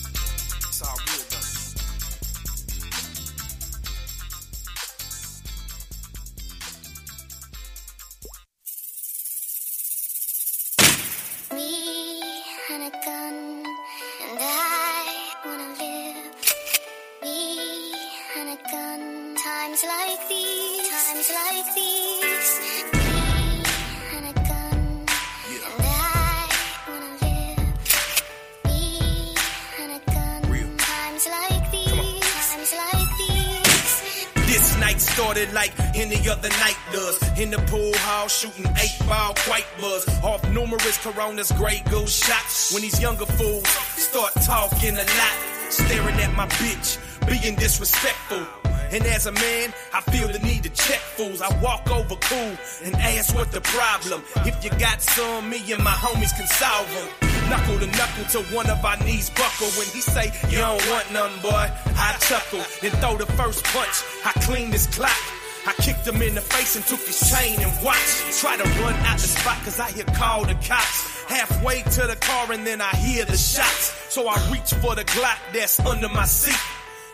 Started 35.17 35.51
like 35.51 35.73
any 35.95 36.29
other 36.29 36.49
night 36.61 36.77
does. 36.91 37.17
In 37.39 37.49
the 37.49 37.57
pool 37.71 37.91
hall, 38.05 38.27
shooting 38.27 38.67
eight 38.77 38.95
ball, 39.09 39.33
quite 39.49 39.65
buzz. 39.81 40.07
Off 40.21 40.47
numerous 40.51 40.95
Coronas, 41.03 41.51
Grey 41.53 41.81
Goose 41.89 42.23
shots. 42.23 42.71
When 42.71 42.83
these 42.83 43.01
younger 43.01 43.25
fools 43.25 43.67
start 43.67 44.31
talking 44.45 44.93
a 44.93 45.07
lot, 45.19 45.35
staring 45.69 46.19
at 46.19 46.31
my 46.37 46.45
bitch, 46.61 46.99
being 47.27 47.55
disrespectful. 47.55 48.45
And 48.91 49.03
as 49.07 49.25
a 49.25 49.31
man, 49.31 49.73
I 49.91 50.01
feel 50.01 50.27
the 50.27 50.37
need 50.37 50.61
to 50.63 50.69
check 50.69 50.99
fools. 50.99 51.41
I 51.41 51.49
walk 51.63 51.89
over 51.89 52.15
cool 52.15 52.53
and 52.85 52.95
ask 52.97 53.33
what 53.33 53.51
the 53.51 53.61
problem. 53.61 54.21
If 54.45 54.63
you 54.63 54.69
got 54.77 55.01
some, 55.01 55.49
me 55.49 55.57
and 55.73 55.83
my 55.83 55.93
homies 55.93 56.37
can 56.37 56.45
solve 56.45 56.87
them. 56.93 57.36
Knuckle 57.49 57.79
to 57.79 57.87
knuckle 57.87 58.25
till 58.25 58.43
one 58.55 58.69
of 58.69 58.83
our 58.83 58.97
knees 59.03 59.29
buckle. 59.29 59.67
When 59.79 59.87
he 59.87 60.01
say, 60.01 60.31
you 60.49 60.57
don't 60.57 60.83
want 60.89 61.11
none, 61.13 61.31
boy, 61.41 61.71
I 61.95 62.17
chuckle. 62.19 62.63
Then 62.81 62.91
throw 62.99 63.17
the 63.17 63.25
first 63.33 63.63
punch. 63.65 64.03
I 64.25 64.31
clean 64.41 64.69
this 64.69 64.87
clock. 64.87 65.17
I 65.65 65.73
kicked 65.81 66.07
him 66.07 66.21
in 66.21 66.35
the 66.35 66.41
face 66.41 66.75
and 66.75 66.85
took 66.85 67.01
his 67.01 67.19
chain 67.29 67.59
and 67.59 67.71
watch. 67.83 68.39
Try 68.39 68.55
to 68.55 68.63
run 68.81 68.95
out 69.05 69.17
the 69.19 69.27
spot 69.27 69.57
cause 69.63 69.79
I 69.79 69.91
hear 69.91 70.05
call 70.05 70.45
the 70.45 70.55
cops. 70.55 71.23
Halfway 71.27 71.81
to 71.81 72.07
the 72.07 72.15
car 72.15 72.51
and 72.53 72.65
then 72.65 72.79
I 72.79 72.95
hear 72.95 73.25
the 73.25 73.35
shots. 73.35 73.93
So 74.13 74.27
I 74.27 74.35
reach 74.51 74.73
for 74.81 74.95
the 74.95 75.03
Glock 75.03 75.39
that's 75.53 75.79
under 75.81 76.07
my 76.09 76.25
seat. 76.25 76.59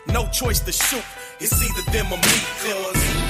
No 0.06 0.26
choice 0.28 0.60
to 0.60 0.72
shoot. 0.72 1.04
It's 1.40 1.60
either 1.62 1.90
them 1.90 2.06
or 2.12 2.18
me, 2.18 2.38
cuz, 2.62 3.23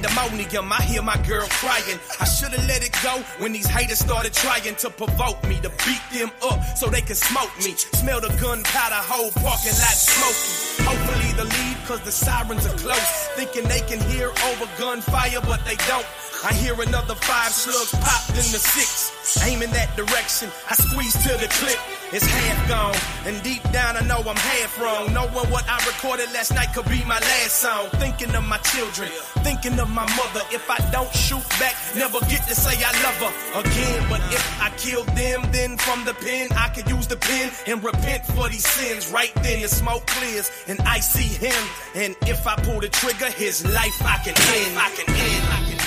pandemonium, 0.00 0.72
I 0.72 0.82
hear 0.82 1.02
my 1.02 1.16
girl 1.28 1.46
crying. 1.48 1.98
I 2.20 2.24
should've 2.24 2.66
let 2.66 2.84
it 2.84 2.94
go 3.02 3.22
when 3.38 3.52
these 3.52 3.66
haters 3.66 3.98
started 3.98 4.32
trying 4.32 4.74
to 4.76 4.90
provoke 4.90 5.42
me, 5.44 5.60
to 5.60 5.70
beat 5.84 6.02
them 6.12 6.30
up 6.42 6.62
so 6.76 6.88
they 6.88 7.02
can 7.02 7.16
smoke 7.16 7.50
me. 7.58 7.74
Smell 7.74 8.20
the 8.20 8.28
gunpowder, 8.40 9.02
whole 9.04 9.30
parking 9.32 9.76
lot 9.76 9.96
smoking. 9.96 10.86
Hopefully 10.86 11.32
the 11.36 11.44
lead, 11.44 11.76
cause 11.86 12.00
the 12.02 12.12
sirens 12.12 12.66
are 12.66 12.76
close. 12.78 13.28
Thinking 13.36 13.64
they 13.68 13.80
can 13.80 14.00
hear 14.10 14.28
over 14.28 14.66
gunfire, 14.78 15.40
but 15.42 15.64
they 15.64 15.76
don't. 15.86 16.06
I 16.42 16.54
hear 16.54 16.74
another 16.80 17.14
five 17.16 17.52
slugs 17.52 17.92
popped 17.92 18.30
in 18.30 18.48
the 18.52 18.60
six. 18.60 18.99
Aiming 19.38 19.70
that 19.70 19.94
direction, 19.96 20.50
I 20.68 20.74
squeeze 20.74 21.14
to 21.22 21.32
the 21.38 21.46
clip. 21.46 21.78
It's 22.12 22.26
half 22.26 22.68
gone, 22.68 22.96
and 23.24 23.40
deep 23.44 23.62
down 23.70 23.96
I 23.96 24.00
know 24.00 24.18
I'm 24.18 24.34
half 24.34 24.80
wrong. 24.80 25.14
Knowing 25.14 25.48
what 25.54 25.64
I 25.68 25.78
recorded 25.86 26.32
last 26.32 26.52
night 26.52 26.74
could 26.74 26.88
be 26.88 27.04
my 27.04 27.20
last 27.20 27.62
song. 27.62 27.86
Thinking 28.02 28.34
of 28.34 28.42
my 28.42 28.58
children, 28.58 29.08
thinking 29.46 29.78
of 29.78 29.88
my 29.90 30.02
mother. 30.18 30.42
If 30.50 30.68
I 30.68 30.78
don't 30.90 31.12
shoot 31.14 31.46
back, 31.60 31.76
never 31.94 32.18
get 32.26 32.42
to 32.48 32.54
say 32.54 32.74
I 32.82 32.90
love 33.06 33.18
her 33.22 33.60
again. 33.60 34.06
But 34.10 34.20
if 34.34 34.42
I 34.60 34.70
kill 34.76 35.04
them, 35.14 35.46
then 35.52 35.78
from 35.78 36.04
the 36.04 36.14
pen 36.14 36.48
I 36.56 36.68
could 36.70 36.90
use 36.90 37.06
the 37.06 37.16
pen 37.16 37.52
and 37.68 37.84
repent 37.84 38.26
for 38.26 38.48
these 38.48 38.66
sins. 38.66 39.12
Right 39.12 39.32
then 39.42 39.62
the 39.62 39.68
smoke 39.68 40.04
clears, 40.06 40.50
and 40.66 40.80
I 40.80 40.98
see 40.98 41.30
him. 41.46 41.62
And 41.94 42.16
if 42.22 42.46
I 42.46 42.56
pull 42.56 42.80
the 42.80 42.88
trigger, 42.88 43.30
his 43.30 43.64
life 43.72 44.02
I 44.02 44.16
can 44.24 44.34
end. 44.34 44.78
I 44.78 44.90
can 44.90 45.08
end. 45.14 45.44
I 45.46 45.58
can 45.62 45.72
end. 45.72 45.79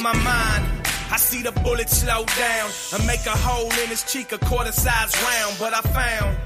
In 0.00 0.04
my 0.04 0.14
mind, 0.14 0.64
I 1.10 1.18
see 1.18 1.42
the 1.42 1.52
bullet 1.52 1.90
slow 1.90 2.24
down 2.24 2.70
and 2.94 3.06
make 3.06 3.26
a 3.26 3.36
hole 3.36 3.70
in 3.84 3.90
his 3.90 4.02
cheek, 4.02 4.32
a 4.32 4.38
quarter 4.38 4.72
size 4.72 5.12
round. 5.22 5.56
But 5.58 5.74
I 5.74 5.82
found 5.82 6.38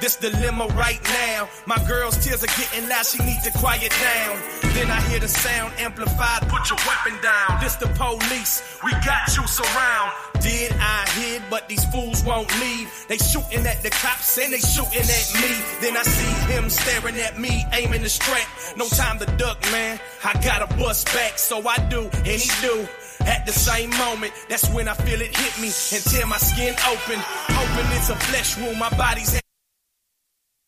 this 0.00 0.16
dilemma 0.16 0.66
right 0.74 1.02
now. 1.02 1.48
My 1.66 1.78
girl's 1.86 2.16
tears 2.24 2.42
are 2.42 2.54
getting 2.58 2.88
loud, 2.88 3.06
she 3.06 3.22
needs 3.24 3.44
to 3.44 3.52
quiet 3.58 3.90
down. 3.90 4.36
Then 4.74 4.90
I 4.90 5.00
hear 5.08 5.20
the 5.20 5.28
sound 5.28 5.72
amplified, 5.78 6.48
put 6.48 6.68
your 6.70 6.78
weapon 6.86 7.20
down. 7.22 7.60
This 7.60 7.76
the 7.76 7.88
police, 7.96 8.62
we 8.84 8.92
got 9.04 9.36
you 9.36 9.46
surround. 9.46 10.12
Did 10.40 10.72
I 10.78 11.08
hid, 11.16 11.42
but 11.50 11.68
these 11.68 11.84
fools 11.86 12.22
won't 12.24 12.48
leave. 12.60 12.88
They 13.08 13.16
shooting 13.16 13.66
at 13.66 13.82
the 13.82 13.90
cops 13.90 14.38
and 14.38 14.52
they 14.52 14.60
shooting 14.60 15.00
at 15.00 15.26
me. 15.40 15.52
Then 15.80 15.96
I 15.96 16.02
see 16.02 16.52
him 16.52 16.70
staring 16.70 17.16
at 17.16 17.38
me, 17.38 17.64
aiming 17.72 18.02
the 18.02 18.08
strap. 18.08 18.46
No 18.76 18.86
time 18.86 19.18
to 19.18 19.26
duck, 19.36 19.60
man. 19.72 19.98
I 20.24 20.34
gotta 20.42 20.66
bust 20.76 21.06
back, 21.14 21.38
so 21.38 21.66
I 21.66 21.78
do, 21.88 22.02
and 22.02 22.26
he 22.26 22.50
do. 22.60 22.86
At 23.20 23.44
the 23.46 23.52
same 23.52 23.90
moment, 23.90 24.32
that's 24.48 24.68
when 24.70 24.88
I 24.88 24.94
feel 24.94 25.20
it 25.20 25.36
hit 25.36 25.60
me 25.60 25.68
and 25.94 26.04
tear 26.04 26.26
my 26.26 26.36
skin 26.36 26.74
open. 26.86 27.18
Hoping 27.18 27.96
it's 27.96 28.10
a 28.10 28.16
flesh 28.16 28.56
wound, 28.58 28.78
my 28.78 28.90
body's 28.90 29.40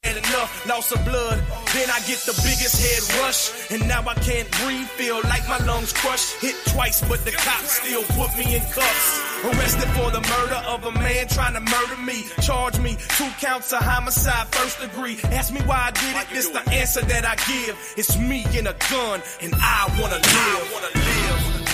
had 0.09 0.17
enough, 0.17 0.67
loss 0.67 0.93
of 0.93 1.05
blood. 1.05 1.39
Then 1.75 1.89
I 1.91 2.01
get 2.09 2.21
the 2.25 2.33
biggest 2.41 2.81
head 2.81 3.03
rush, 3.21 3.71
and 3.71 3.87
now 3.87 4.03
I 4.07 4.15
can't 4.15 4.51
breathe. 4.63 4.89
Feel 4.97 5.21
like 5.25 5.47
my 5.49 5.59
lungs 5.67 5.93
crushed. 5.93 6.41
Hit 6.41 6.57
twice, 6.73 7.01
but 7.09 7.25
the 7.25 7.33
cops 7.33 7.83
still 7.83 8.03
put 8.17 8.33
me 8.39 8.57
in 8.57 8.63
cuffs. 8.73 9.09
Arrested 9.45 9.89
for 9.97 10.11
the 10.11 10.21
murder 10.21 10.61
of 10.67 10.85
a 10.85 10.93
man 10.93 11.29
trying 11.29 11.55
to 11.55 11.61
murder 11.61 12.01
me. 12.03 12.25
Charge 12.41 12.79
me 12.81 12.97
two 13.17 13.31
counts 13.41 13.73
of 13.73 13.81
homicide, 13.81 14.49
first 14.49 14.81
degree. 14.81 15.19
Ask 15.37 15.53
me 15.53 15.61
why 15.63 15.89
I 15.89 15.91
did 15.91 16.17
it. 16.17 16.27
This 16.33 16.49
the 16.49 16.65
answer 16.71 17.03
that 17.03 17.25
I 17.25 17.37
give. 17.51 17.77
It's 17.97 18.19
me 18.19 18.45
and 18.57 18.69
a 18.69 18.77
gun, 18.91 19.21
and 19.43 19.55
I 19.55 19.81
wanna 20.01 20.17
live. 20.17 20.59
I 20.59 20.69
wanna 20.73 20.93
live. 20.95 21.68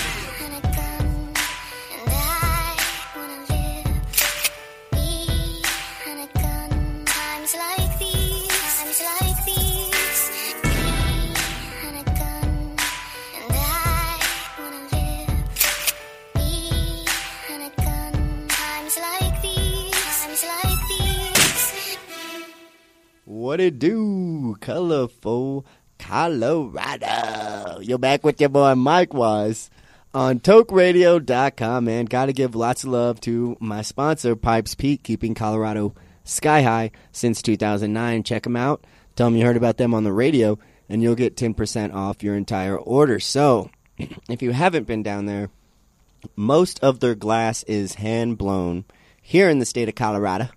What 23.35 23.59
it 23.59 23.81
do, 23.81 24.57
colorful 24.61 25.67
Colorado? 25.99 27.81
You're 27.81 27.99
back 27.99 28.23
with 28.23 28.41
your 28.41 28.49
boy 28.49 28.77
Mike 28.77 29.13
Wise 29.13 29.71
on 30.15 30.39
TokeRadio.com, 30.39 31.89
and 31.89 32.09
Got 32.09 32.27
to 32.27 32.33
give 32.33 32.55
lots 32.55 32.85
of 32.85 32.91
love 32.91 33.21
to 33.23 33.57
my 33.59 33.83
sponsor, 33.83 34.37
Pipes 34.37 34.77
Peak, 34.77 35.03
keeping 35.03 35.35
Colorado 35.35 35.97
sky 36.23 36.63
high 36.63 36.93
since 37.11 37.43
2009. 37.43 38.23
Check 38.23 38.45
them 38.45 38.55
out. 38.55 38.87
Tell 39.17 39.27
them 39.27 39.37
you 39.37 39.45
heard 39.45 39.57
about 39.57 39.79
them 39.79 39.95
on 39.95 40.05
the 40.05 40.13
radio, 40.13 40.57
and 40.89 41.03
you'll 41.03 41.17
get 41.17 41.37
10% 41.37 41.93
off 41.93 42.23
your 42.23 42.37
entire 42.37 42.79
order. 42.79 43.19
So, 43.19 43.69
if 43.99 44.43
you 44.43 44.53
haven't 44.53 44.87
been 44.87 45.03
down 45.03 45.27
there, 45.27 45.51
most 46.37 46.79
of 46.85 47.01
their 47.01 47.17
glass 47.17 47.65
is 47.65 47.95
hand 47.95 48.39
blown 48.39 48.85
here 49.21 49.51
in 49.51 49.59
the 49.59 49.67
state 49.67 49.89
of 49.89 49.97
Colorado 49.97 50.51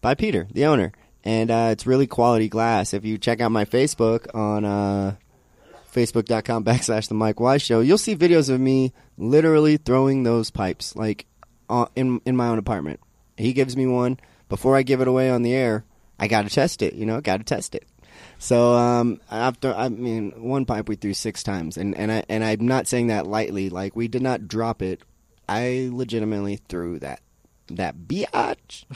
by 0.00 0.14
Peter, 0.14 0.46
the 0.52 0.66
owner. 0.66 0.92
And 1.26 1.50
uh, 1.50 1.68
it's 1.72 1.88
really 1.88 2.06
quality 2.06 2.48
glass. 2.48 2.94
If 2.94 3.04
you 3.04 3.18
check 3.18 3.40
out 3.40 3.50
my 3.50 3.64
Facebook 3.64 4.32
on 4.32 4.64
uh, 4.64 5.16
facebook.com 5.92 6.62
backslash 6.64 7.08
the 7.08 7.14
Mike 7.14 7.40
Wise 7.40 7.62
Show, 7.62 7.80
you'll 7.80 7.98
see 7.98 8.14
videos 8.14 8.48
of 8.48 8.60
me 8.60 8.92
literally 9.18 9.76
throwing 9.76 10.22
those 10.22 10.52
pipes 10.52 10.94
like 10.94 11.26
uh, 11.68 11.86
in 11.96 12.20
in 12.24 12.36
my 12.36 12.46
own 12.46 12.58
apartment. 12.58 13.00
He 13.36 13.54
gives 13.54 13.76
me 13.76 13.88
one 13.88 14.20
before 14.48 14.76
I 14.76 14.84
give 14.84 15.00
it 15.00 15.08
away 15.08 15.28
on 15.28 15.42
the 15.42 15.52
air. 15.52 15.84
I 16.16 16.28
got 16.28 16.42
to 16.42 16.48
test 16.48 16.80
it, 16.80 16.94
you 16.94 17.04
know, 17.04 17.20
got 17.20 17.38
to 17.38 17.44
test 17.44 17.74
it. 17.74 17.84
So 18.38 18.74
um, 18.74 19.20
after 19.28 19.74
I 19.74 19.88
mean, 19.88 20.30
one 20.36 20.64
pipe 20.64 20.88
we 20.88 20.94
threw 20.94 21.12
six 21.12 21.42
times, 21.42 21.76
and 21.76 21.96
and 21.96 22.12
I 22.12 22.22
and 22.28 22.44
I'm 22.44 22.68
not 22.68 22.86
saying 22.86 23.08
that 23.08 23.26
lightly. 23.26 23.68
Like 23.68 23.96
we 23.96 24.06
did 24.06 24.22
not 24.22 24.46
drop 24.46 24.80
it. 24.80 25.02
I 25.48 25.88
legitimately 25.92 26.60
threw 26.68 27.00
that 27.00 27.20
that 27.66 27.96
biatch. 27.96 28.84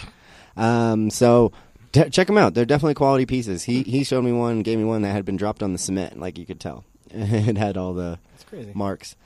Um, 0.57 1.11
so 1.11 1.53
t- 1.93 2.09
check 2.11 2.27
them 2.27 2.39
out. 2.39 2.55
They're 2.55 2.65
definitely 2.65 2.95
quality 2.95 3.27
pieces. 3.27 3.65
He 3.65 3.83
he 3.83 4.05
showed 4.05 4.25
me 4.25 4.33
one, 4.33 4.63
gave 4.63 4.79
me 4.79 4.85
one 4.85 5.03
that 5.03 5.13
had 5.13 5.25
been 5.25 5.37
dropped 5.37 5.63
on 5.63 5.73
the 5.73 5.79
cement, 5.79 6.19
like 6.19 6.39
you 6.39 6.47
could 6.47 6.61
tell. 6.61 6.85
it 7.11 7.57
had 7.57 7.77
all 7.77 7.95
the 7.95 8.19
crazy. 8.49 8.73
marks. 8.75 9.17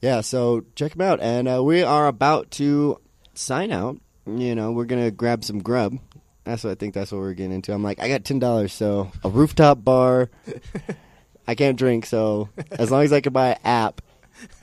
Yeah, 0.00 0.20
so 0.22 0.64
check 0.74 0.92
them 0.92 1.00
out. 1.02 1.20
And 1.20 1.46
uh, 1.48 1.62
we 1.62 1.82
are 1.84 2.08
about 2.08 2.50
to 2.52 2.98
sign 3.34 3.70
out. 3.70 3.98
You 4.26 4.54
know, 4.54 4.72
we're 4.72 4.84
gonna 4.86 5.10
grab 5.10 5.44
some 5.44 5.60
grub. 5.62 5.98
That's 6.44 6.64
what 6.64 6.70
I 6.70 6.74
think. 6.74 6.94
That's 6.94 7.12
what 7.12 7.18
we're 7.18 7.34
getting 7.34 7.52
into. 7.52 7.72
I'm 7.72 7.84
like, 7.84 8.00
I 8.00 8.08
got 8.08 8.24
ten 8.24 8.38
dollars, 8.40 8.72
so 8.72 9.10
a 9.22 9.28
rooftop 9.30 9.84
bar. 9.84 10.28
I 11.46 11.54
can't 11.56 11.76
drink, 11.78 12.06
so 12.06 12.48
as 12.70 12.90
long 12.90 13.02
as 13.02 13.12
I 13.12 13.20
can 13.20 13.32
buy 13.32 13.50
an 13.50 13.58
app, 13.64 14.00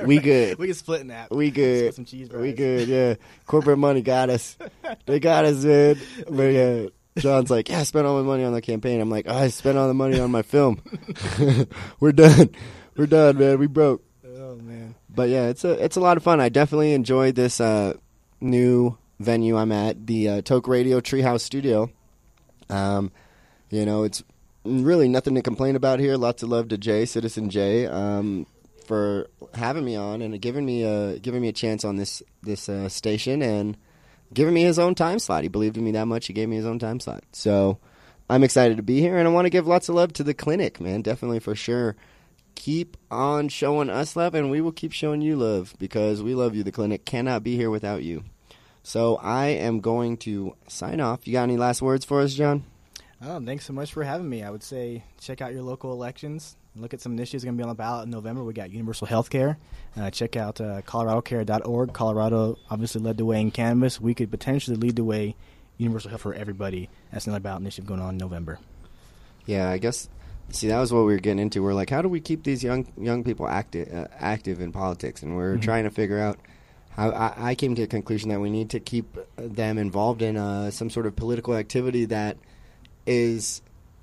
we 0.06 0.16
Right. 0.18 0.24
good. 0.24 0.60
We 0.60 0.68
can 0.68 0.76
split 0.76 1.02
an 1.02 1.11
app. 1.11 1.32
We 1.32 1.52
good. 1.52 1.94
Some 1.94 2.06
cheese 2.06 2.30
we 2.30 2.53
good. 2.53 2.88
Yeah, 2.88 3.16
corporate 3.45 3.80
money 3.80 4.02
got 4.02 4.30
us. 4.30 4.57
They 5.06 5.20
got 5.20 5.45
us, 5.45 5.64
man. 5.64 5.98
But 6.30 6.44
yeah, 6.44 6.86
Jon's 7.19 7.51
like, 7.51 7.69
yeah, 7.69 7.79
I 7.79 7.83
spent 7.83 8.05
all 8.05 8.21
my 8.21 8.27
money 8.27 8.43
on 8.43 8.53
the 8.53 8.61
campaign. 8.61 8.99
I'm 9.01 9.09
like, 9.09 9.25
oh, 9.27 9.37
I 9.37 9.49
spent 9.49 9.77
all 9.77 9.87
the 9.87 9.93
money 9.93 10.19
on 10.19 10.31
my 10.31 10.41
film. 10.41 10.81
We're 11.99 12.11
done. 12.11 12.49
We're 12.95 13.07
done, 13.07 13.37
man. 13.37 13.59
We 13.59 13.67
broke. 13.67 14.03
Oh 14.25 14.55
man. 14.55 14.95
But 15.09 15.29
yeah, 15.29 15.47
it's 15.47 15.63
a 15.63 15.71
it's 15.83 15.95
a 15.95 16.01
lot 16.01 16.17
of 16.17 16.23
fun. 16.23 16.39
I 16.39 16.49
definitely 16.49 16.93
enjoyed 16.93 17.35
this 17.35 17.61
uh, 17.61 17.93
new 18.41 18.97
venue 19.19 19.57
I'm 19.57 19.71
at, 19.71 20.07
the 20.07 20.29
uh, 20.29 20.41
Toke 20.41 20.67
Radio 20.67 20.99
Treehouse 20.99 21.41
Studio. 21.41 21.89
Um, 22.69 23.11
you 23.69 23.85
know, 23.85 24.03
it's 24.03 24.23
really 24.63 25.07
nothing 25.07 25.35
to 25.35 25.41
complain 25.41 25.75
about 25.75 25.99
here. 25.99 26.17
Lots 26.17 26.43
of 26.43 26.49
love 26.49 26.69
to 26.69 26.77
Jay, 26.77 27.05
Citizen 27.05 27.49
Jay, 27.49 27.85
um, 27.85 28.45
for 28.85 29.27
having 29.53 29.85
me 29.85 29.95
on 29.95 30.21
and 30.21 30.39
giving 30.41 30.65
me 30.65 30.83
a 30.83 31.19
giving 31.19 31.41
me 31.41 31.47
a 31.47 31.53
chance 31.53 31.83
on 31.83 31.95
this 31.95 32.23
this 32.41 32.69
uh, 32.69 32.89
station 32.89 33.41
and 33.41 33.77
giving 34.34 34.53
me 34.53 34.64
his 34.64 34.80
own 34.80 34.95
time 34.95 35.19
slot. 35.19 35.43
He 35.43 35.49
believed 35.49 35.77
in 35.77 35.84
me 35.84 35.91
that 35.91 36.07
much. 36.07 36.27
He 36.27 36.34
gave 36.34 36.49
me 36.49 36.56
his 36.56 36.65
own 36.65 36.80
time 36.80 36.99
slot. 36.99 37.23
So 37.31 37.80
I'm 38.30 38.43
excited 38.43 38.77
to 38.77 38.84
be 38.84 38.99
here, 38.99 39.18
and 39.18 39.27
I 39.27 39.31
want 39.31 39.45
to 39.45 39.49
give 39.49 39.68
lots 39.68 39.89
of 39.89 39.95
love 39.95 40.14
to 40.14 40.23
the 40.23 40.34
clinic, 40.34 40.80
man. 40.80 41.01
Definitely 41.01 41.39
for 41.39 41.56
sure. 41.56 41.95
Keep 42.56 42.97
on 43.10 43.49
showing 43.49 43.89
us 43.89 44.15
love, 44.15 44.35
and 44.35 44.51
we 44.51 44.61
will 44.61 44.72
keep 44.72 44.91
showing 44.91 45.22
you 45.22 45.35
love 45.35 45.73
because 45.80 46.22
we 46.22 46.35
love 46.35 46.56
you. 46.56 46.64
The 46.64 46.72
clinic 46.72 47.06
cannot 47.06 47.43
be 47.43 47.56
here 47.56 47.69
without 47.69 48.03
you. 48.03 48.23
So 48.84 49.18
I 49.18 49.47
am 49.47 49.81
going 49.81 50.18
to 50.18 50.56
sign 50.68 50.99
off. 50.99 51.27
You 51.27 51.34
got 51.34 51.43
any 51.43 51.57
last 51.57 51.81
words 51.81 52.06
for 52.06 52.22
us, 52.22 52.34
Jon? 52.34 52.64
Oh, 53.22 53.43
thanks 53.43 53.65
so 53.65 53.73
much 53.73 53.93
for 53.93 54.03
having 54.03 54.30
me. 54.30 54.43
I 54.43 54.49
would 54.49 54.64
say 54.64 55.03
check 55.19 55.41
out 55.41 55.53
your 55.53 55.64
local 55.64 55.91
elections. 55.91 56.56
Look 56.75 56.93
at 56.93 57.01
some 57.01 57.13
initiatives 57.13 57.43
going 57.43 57.55
to 57.55 57.57
be 57.57 57.63
on 57.63 57.69
the 57.69 57.75
ballot 57.75 58.05
in 58.05 58.11
November. 58.11 58.43
We 58.43 58.53
got 58.53 58.69
universal 58.71 59.07
health 59.07 59.29
care. 59.29 59.57
Uh, 59.97 60.11
check 60.11 60.35
out 60.35 60.61
uh, 60.61 60.81
coloradocare.org. 60.83 61.93
Colorado 61.93 62.57
obviously 62.69 63.01
led 63.01 63.17
the 63.17 63.25
way 63.25 63.41
in 63.41 63.51
cannabis. 63.51 63.99
We 63.99 64.13
could 64.13 64.29
potentially 64.31 64.77
lead 64.77 64.95
the 64.95 65.03
way 65.03 65.35
universal 65.77 66.09
health 66.09 66.21
for 66.21 66.33
everybody. 66.33 66.89
That's 67.11 67.25
another 67.27 67.41
ballot 67.41 67.61
initiative 67.61 67.87
going 67.87 67.99
on 68.01 68.11
in 68.11 68.17
November. 68.17 68.59
Yeah, 69.45 69.69
I 69.69 69.77
guess. 69.79 70.09
See, 70.51 70.67
that 70.67 70.79
was 70.79 70.93
what 70.93 70.99
we 71.05 71.13
were 71.13 71.19
getting 71.19 71.39
into. 71.39 71.61
We're 71.63 71.73
like, 71.73 71.89
how 71.89 72.01
do 72.01 72.07
we 72.09 72.19
keep 72.21 72.43
these 72.43 72.63
young 72.63 72.87
young 72.97 73.23
people 73.23 73.47
active 73.47 73.91
uh, 73.93 74.07
active 74.19 74.61
in 74.61 74.71
politics? 74.71 75.21
And 75.23 75.35
we're 75.35 75.57
Mhm. 75.57 75.61
trying 75.61 75.83
to 75.85 75.89
figure 75.91 76.19
out 76.19 76.39
how. 76.91 77.09
I, 77.11 77.49
I 77.51 77.55
came 77.55 77.75
to 77.75 77.81
the 77.81 77.87
conclusion 77.87 78.29
that 78.29 78.39
we 78.39 78.49
need 78.49 78.69
to 78.71 78.79
keep 78.79 79.17
them 79.37 79.77
involved 79.77 80.21
in 80.21 80.37
uh, 80.37 80.71
some 80.71 80.89
sort 80.89 81.05
of 81.07 81.15
political 81.15 81.55
activity 81.55 82.05
that 82.05 82.37
is 83.05 83.61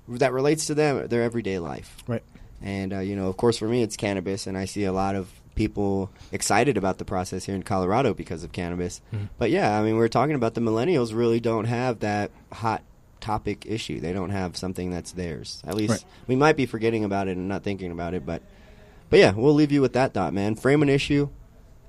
that 0.09 0.31
relates 0.33 0.67
to 0.67 0.75
them 0.75 1.07
their 1.07 1.23
everyday 1.23 1.59
life. 1.59 1.97
Right. 2.07 2.23
And 2.61 2.93
uh, 2.93 2.99
you 2.99 3.15
know, 3.15 3.27
of 3.27 3.37
course, 3.37 3.57
for 3.57 3.67
me, 3.67 3.83
it's 3.83 3.95
cannabis, 3.97 4.47
and 4.47 4.57
I 4.57 4.65
see 4.65 4.83
a 4.85 4.91
lot 4.93 5.15
of 5.15 5.29
people 5.55 6.09
excited 6.31 6.77
about 6.77 6.97
the 6.99 7.05
process 7.05 7.45
here 7.45 7.55
in 7.55 7.63
Colorado 7.63 8.13
because 8.13 8.43
of 8.43 8.51
cannabis. 8.51 9.01
Mhm. 9.13 9.29
But 9.37 9.49
yeah, 9.51 9.77
I 9.79 9.83
mean, 9.83 9.95
we're 9.95 10.07
talking 10.07 10.35
about 10.35 10.53
the 10.53 10.61
millennials 10.61 11.15
really 11.15 11.39
don't 11.39 11.65
have 11.65 11.99
that 12.01 12.29
hot 12.51 12.83
topic 13.19 13.65
issue. 13.67 13.99
They 13.99 14.13
don't 14.13 14.29
have 14.29 14.55
something 14.55 14.91
that's 14.91 15.11
theirs. 15.13 15.61
At 15.65 15.73
least 15.75 15.91
Right. 15.91 16.03
we 16.27 16.35
might 16.35 16.55
be 16.57 16.67
forgetting 16.67 17.03
about 17.03 17.27
it 17.27 17.37
and 17.37 17.47
not 17.47 17.63
thinking 17.63 17.91
about 17.91 18.13
it, 18.13 18.25
but 18.25 18.41
but 19.09 19.19
yeah, 19.19 19.31
we'll 19.33 19.53
leave 19.55 19.71
you 19.71 19.81
with 19.81 19.93
that 19.93 20.13
thought, 20.13 20.33
man. 20.33 20.55
Frame 20.55 20.83
an 20.83 20.89
issue 20.89 21.29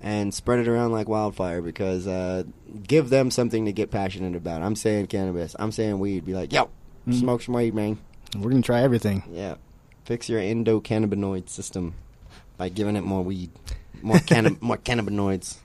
and 0.00 0.32
spread 0.32 0.60
it 0.60 0.68
around 0.68 0.92
like 0.92 1.08
wildfire 1.08 1.60
because 1.60 2.06
uh, 2.06 2.44
give 2.86 3.10
them 3.10 3.30
something 3.30 3.64
to 3.66 3.72
get 3.72 3.90
passionate 3.90 4.36
about. 4.36 4.62
I'm 4.62 4.76
saying 4.76 5.08
cannabis. 5.08 5.54
I'm 5.58 5.72
saying 5.72 5.98
weed. 5.98 6.24
Be 6.24 6.32
like, 6.34 6.52
yo, 6.52 6.70
Mhm. 7.06 7.18
smoke 7.18 7.42
some 7.42 7.54
weed, 7.54 7.74
man. 7.74 7.98
We're 8.36 8.50
going 8.50 8.62
to 8.62 8.66
try 8.66 8.82
everything. 8.82 9.24
Yeah. 9.32 9.56
Fix 10.08 10.30
your 10.30 10.40
endocannabinoid 10.40 11.50
system 11.50 11.92
by 12.56 12.70
giving 12.70 12.96
it 12.96 13.04
more 13.04 13.22
weed, 13.22 13.50
more 14.00 14.18
canna- 14.18 14.56
more 14.62 14.78
cannabinoids. 14.78 15.58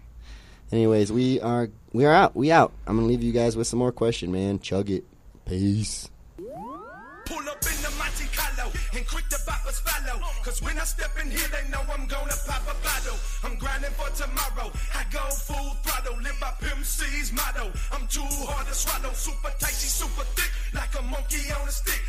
Anyways, 0.70 1.14
we 1.14 1.40
are 1.40 1.70
we 1.94 2.04
are 2.04 2.14
out. 2.14 2.36
We 2.36 2.52
out. 2.52 2.74
I'm 2.86 2.98
gonna 2.98 3.08
leave 3.08 3.24
you 3.24 3.32
guys 3.32 3.56
with 3.56 3.68
some 3.68 3.80
more 3.80 3.94
question, 3.94 4.34
man. 4.34 4.60
Chug 4.60 4.90
it. 4.90 5.06
Peace. 5.46 6.10
Pull 6.38 7.40
up 7.48 7.64
in 7.64 7.80
the 7.88 7.94
Monte 7.98 8.28
Carlo 8.36 8.70
and 8.94 9.08
quick 9.08 9.24
the 9.30 9.40
boppers 9.48 9.80
follow. 9.80 10.20
Cause 10.44 10.62
when 10.62 10.78
I 10.78 10.84
step 10.84 11.12
in 11.24 11.32
here, 11.32 11.48
they 11.48 11.70
know 11.72 11.80
I'm 11.94 12.06
gonna 12.06 12.36
pop 12.46 12.64
a 12.64 12.76
bottle. 12.84 13.18
I'm 13.46 13.58
grinding 13.58 13.92
for 13.92 14.10
tomorrow. 14.12 14.74
I 14.94 15.06
go 15.10 15.24
full 15.32 15.72
throttle, 15.88 16.18
live 16.22 16.38
by 16.42 16.52
Pimp 16.60 16.84
C's 16.84 17.32
motto. 17.32 17.72
I'm 17.94 18.06
too 18.08 18.28
hard 18.44 18.68
to 18.68 18.74
swallow, 18.74 19.14
super 19.14 19.54
tight, 19.58 19.72
she 19.72 19.88
super 19.88 20.26
thick, 20.36 20.52
like 20.74 20.94
a 21.00 21.02
monkey 21.04 21.50
on 21.54 21.66
a 21.66 21.72
stick. 21.72 22.02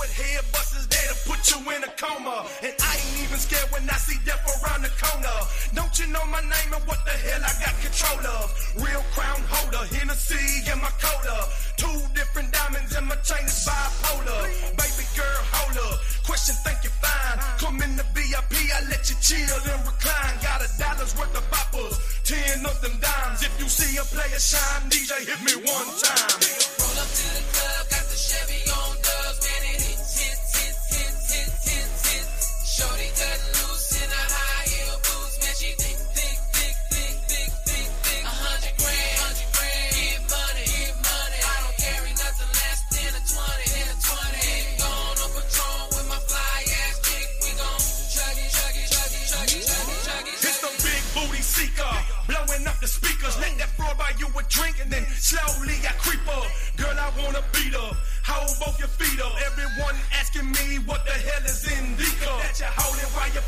with 0.00 0.12
head 0.16 0.40
busters 0.50 0.88
there 0.88 1.08
to 1.12 1.16
put 1.28 1.40
you 1.52 1.60
in 1.76 1.84
a 1.84 1.92
coma. 2.00 2.48
And 2.64 2.72
I 2.72 2.92
ain't 2.96 3.28
even 3.28 3.36
scared 3.36 3.68
when 3.68 3.84
I 3.84 4.00
see 4.00 4.16
death 4.24 4.40
around 4.48 4.80
the 4.80 4.92
corner. 4.96 5.38
Don't 5.76 5.92
you 6.00 6.08
know 6.08 6.24
my 6.32 6.40
name 6.40 6.72
and 6.72 6.84
what 6.88 7.04
the 7.04 7.12
hell 7.12 7.44
I 7.44 7.52
got 7.60 7.76
control 7.84 8.24
of? 8.40 8.48
Real 8.80 9.04
crown 9.12 9.38
holder, 9.52 9.84
Hennessy 9.92 10.64
in 10.72 10.80
my 10.80 10.90
cola. 10.96 11.44
Two 11.76 12.00
different 12.16 12.48
diamonds 12.50 12.96
in 12.96 13.04
my 13.04 13.16
chain 13.20 13.44
is 13.44 13.60
bipolar. 13.68 14.48
Baby 14.80 15.04
girl, 15.12 15.40
hold 15.52 15.76
up. 15.84 16.00
Question, 16.24 16.56
think 16.64 16.80
you 16.80 16.92
fine. 17.04 17.36
Come 17.60 17.84
in 17.84 17.92
the 18.00 18.06
VIP, 18.16 18.72
I 18.72 18.80
let 18.88 19.04
you 19.12 19.16
chill 19.20 19.60
and 19.68 19.84
recline. 19.84 20.36
Got 20.40 20.64
a 20.64 20.68
dollar's 20.80 21.12
worth 21.12 21.36
of 21.36 21.44
boppers, 21.52 22.00
ten 22.24 22.64
of 22.64 22.80
them 22.80 22.96
dimes. 23.04 23.44
If 23.44 23.52
you 23.60 23.68
see 23.68 24.00
a 24.00 24.04
player 24.08 24.40
shine, 24.40 24.88
DJ 24.88 25.28
hit 25.28 25.40
me 25.44 25.60
one 25.60 25.90
time. 26.00 26.40
Roll 26.80 26.96
up 27.04 27.10
to 27.12 27.26
the 27.36 27.44
club, 27.52 27.99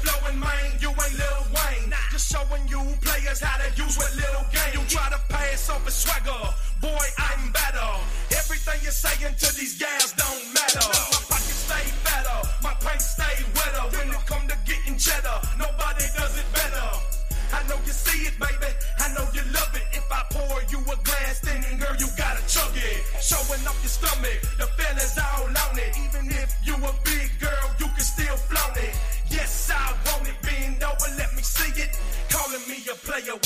holding 0.08 0.40
while 0.40 0.40
you're 0.40 0.40
flowing, 0.40 0.40
man. 0.40 0.80
You 0.80 0.90
ain't 0.90 1.14
Lil 1.18 1.42
Wayne. 1.54 1.94
Just 2.10 2.32
showing 2.32 2.68
you 2.68 2.80
players 3.00 3.40
how 3.40 3.58
to 3.58 3.68
use 3.76 3.96
what 3.96 4.14
little 4.16 4.46
game. 4.52 4.72
You 4.74 4.82
try 4.88 5.08
to 5.10 5.20
pass 5.28 5.70
off 5.70 5.86
as 5.86 5.94
swagger. 5.94 6.42
Boy, 6.80 7.06
I'm 7.18 7.52
better. 7.52 7.90
Everything 8.34 8.78
you're 8.82 8.92
saying 8.92 9.34
to 9.38 9.48
these 9.56 9.78
gals 9.78 10.12
don't 10.16 10.44
matter. 10.54 10.82
My 10.82 11.20
pockets 11.28 11.66
stay 11.68 11.86
fatter. 12.02 12.48
My 12.62 12.74
pants 12.80 13.16
stay 13.16 13.36
wetter. 13.54 13.84
When 13.96 14.08
it 14.10 14.26
come 14.26 14.46
to 14.48 14.56
getting 14.66 14.98
cheddar, 14.98 15.38
nobody 15.58 16.06
does 16.16 16.34
it 16.38 16.48
better. 16.52 16.88
I 17.52 17.60
know 17.68 17.76
you 17.84 17.92
see 17.92 18.26
it, 18.26 18.36
baby. 18.40 18.70
I 18.98 19.12
know 19.14 19.26
you 19.34 19.42
love 19.52 19.72
it. 19.76 19.86
If 19.92 20.06
I 20.10 20.24
pour 20.30 20.58
you 20.72 20.80
a 20.80 20.96
glass, 21.04 21.40
then 21.40 21.62
girl, 21.78 21.94
you 21.98 22.08
gotta 22.16 22.42
chug 22.48 22.74
it. 22.74 23.00
Showing 23.20 23.62
up 23.66 23.76
your 23.84 23.92
stomach, 23.92 24.40
the 24.58 24.66
fellas 24.76 25.18
all 25.18 25.46
on 25.46 25.78
it. 25.78 25.92
Even 26.04 26.26
if 26.32 26.50
you 26.64 26.74
a 26.74 26.92
big 27.04 27.21
player, 33.12 33.36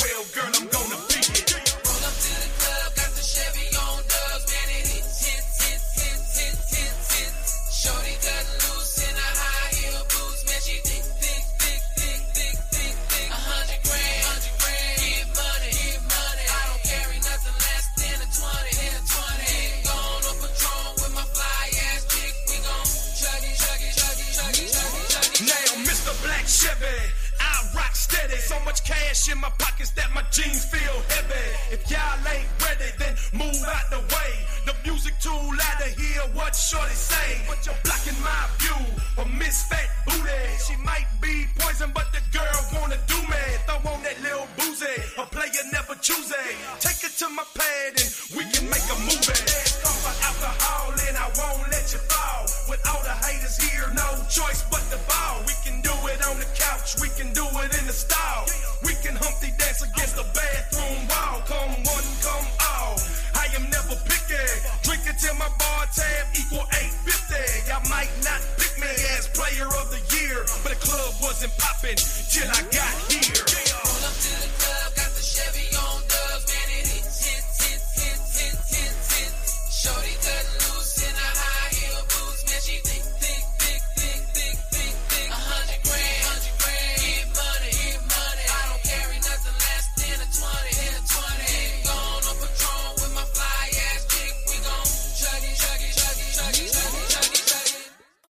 much 28.77 28.85
cash 28.85 29.32
in 29.32 29.39
my 29.40 29.51
pockets 29.59 29.90
that 29.90 30.12
my 30.15 30.23
jeans 30.31 30.65
feel 30.65 30.97
heavy. 31.09 31.47
If 31.73 31.90
y'all 31.90 32.28
ain't 32.28 32.48
ready, 32.61 32.90
then 32.98 33.15
move 33.32 33.62
out 33.65 33.89
the 33.90 34.01
way. 34.15 34.32
The 34.66 34.74
music 34.85 35.15
too 35.20 35.31
loud 35.31 35.78
to 35.81 35.89
hear 36.01 36.23
what 36.35 36.55
Shorty 36.55 36.93
say. 36.93 37.40
But 37.48 37.65
you're 37.65 37.81
blocking 37.85 38.19
my 38.23 38.43
view. 38.59 38.82
A 39.23 39.24
misfit 39.39 39.89
booty. 40.07 40.43
She 40.66 40.77
might 40.85 41.07
be 41.23 41.47
poison, 41.59 41.90
but 41.94 42.07
the 42.12 42.20
girl 42.36 42.61
wanna 42.74 42.98
do 43.07 43.19
me. 43.32 43.43
Throw 43.66 43.93
on 43.93 44.03
that 44.03 44.20
little 44.23 44.48
boozy. 44.59 44.97
A 45.19 45.24
player 45.24 45.65
never 45.73 45.94
choose 46.01 46.31
it. 46.31 46.57
Take 46.81 47.05
it 47.05 47.16
to 47.19 47.28
my 47.28 47.44
pad 47.55 47.93
and 48.01 48.11
we 48.36 48.44
can 48.53 48.69
make 48.69 48.86
a 48.93 48.98
movie 49.09 49.85
alcohol 50.27 50.90
and 51.07 51.16
I 51.16 51.27
won't 51.39 51.70
let 51.70 51.86
you 51.94 52.01
fall. 52.11 52.43
With 52.69 52.82
all 52.90 53.03
the 53.07 53.15
haters 53.23 53.57
here, 53.62 53.86
no 53.94 54.09
choice 54.27 54.66
but 54.70 54.82
to 54.90 54.98
fall. 55.07 55.43
We 55.47 55.55
can 55.62 55.81
do 55.81 55.94
it 56.11 56.20
on 56.27 56.36
the 56.43 56.48
couch, 56.59 56.98
we 57.01 57.09
can 57.15 57.32
do 57.32 57.47
it 57.62 57.70
in 57.78 57.86
the 57.86 57.94
stall. 57.94 58.47
We 58.82 58.94
can 59.03 59.15
Humpty 59.16 59.55
dance 59.57 59.82
against 59.82 60.16
the 60.16 60.27
bathroom 60.35 61.07
wall. 61.09 61.40
Come 61.47 61.73
one, 61.86 62.09
come 62.20 62.47
all. 62.74 62.98
I 63.39 63.47
am 63.55 63.70
never 63.70 63.97
picky. 64.05 64.43
Drink 64.82 65.07
it 65.07 65.16
till 65.23 65.35
my 65.39 65.48
bar 65.59 65.86
tab 65.94 66.27
equal 66.35 66.66
850. 66.74 67.70
Y'all 67.70 67.86
might 67.89 68.11
not 68.27 68.43
pick 68.59 68.74
me 68.82 68.90
as 69.16 69.31
player 69.31 69.70
of 69.78 69.89
the 69.94 70.03
year, 70.19 70.44
but 70.62 70.74
the 70.74 70.81
club 70.82 71.15
wasn't 71.23 71.55
popping 71.57 71.97
till 71.97 72.51
I 72.51 72.61
got 72.74 72.94
here. 73.09 73.47
Pull 73.47 74.03
up 74.05 74.15
to 74.15 74.35
the 74.43 74.51
club, 74.59 74.90
got 74.98 75.11
the 75.15 75.23
Chevy. 75.23 75.65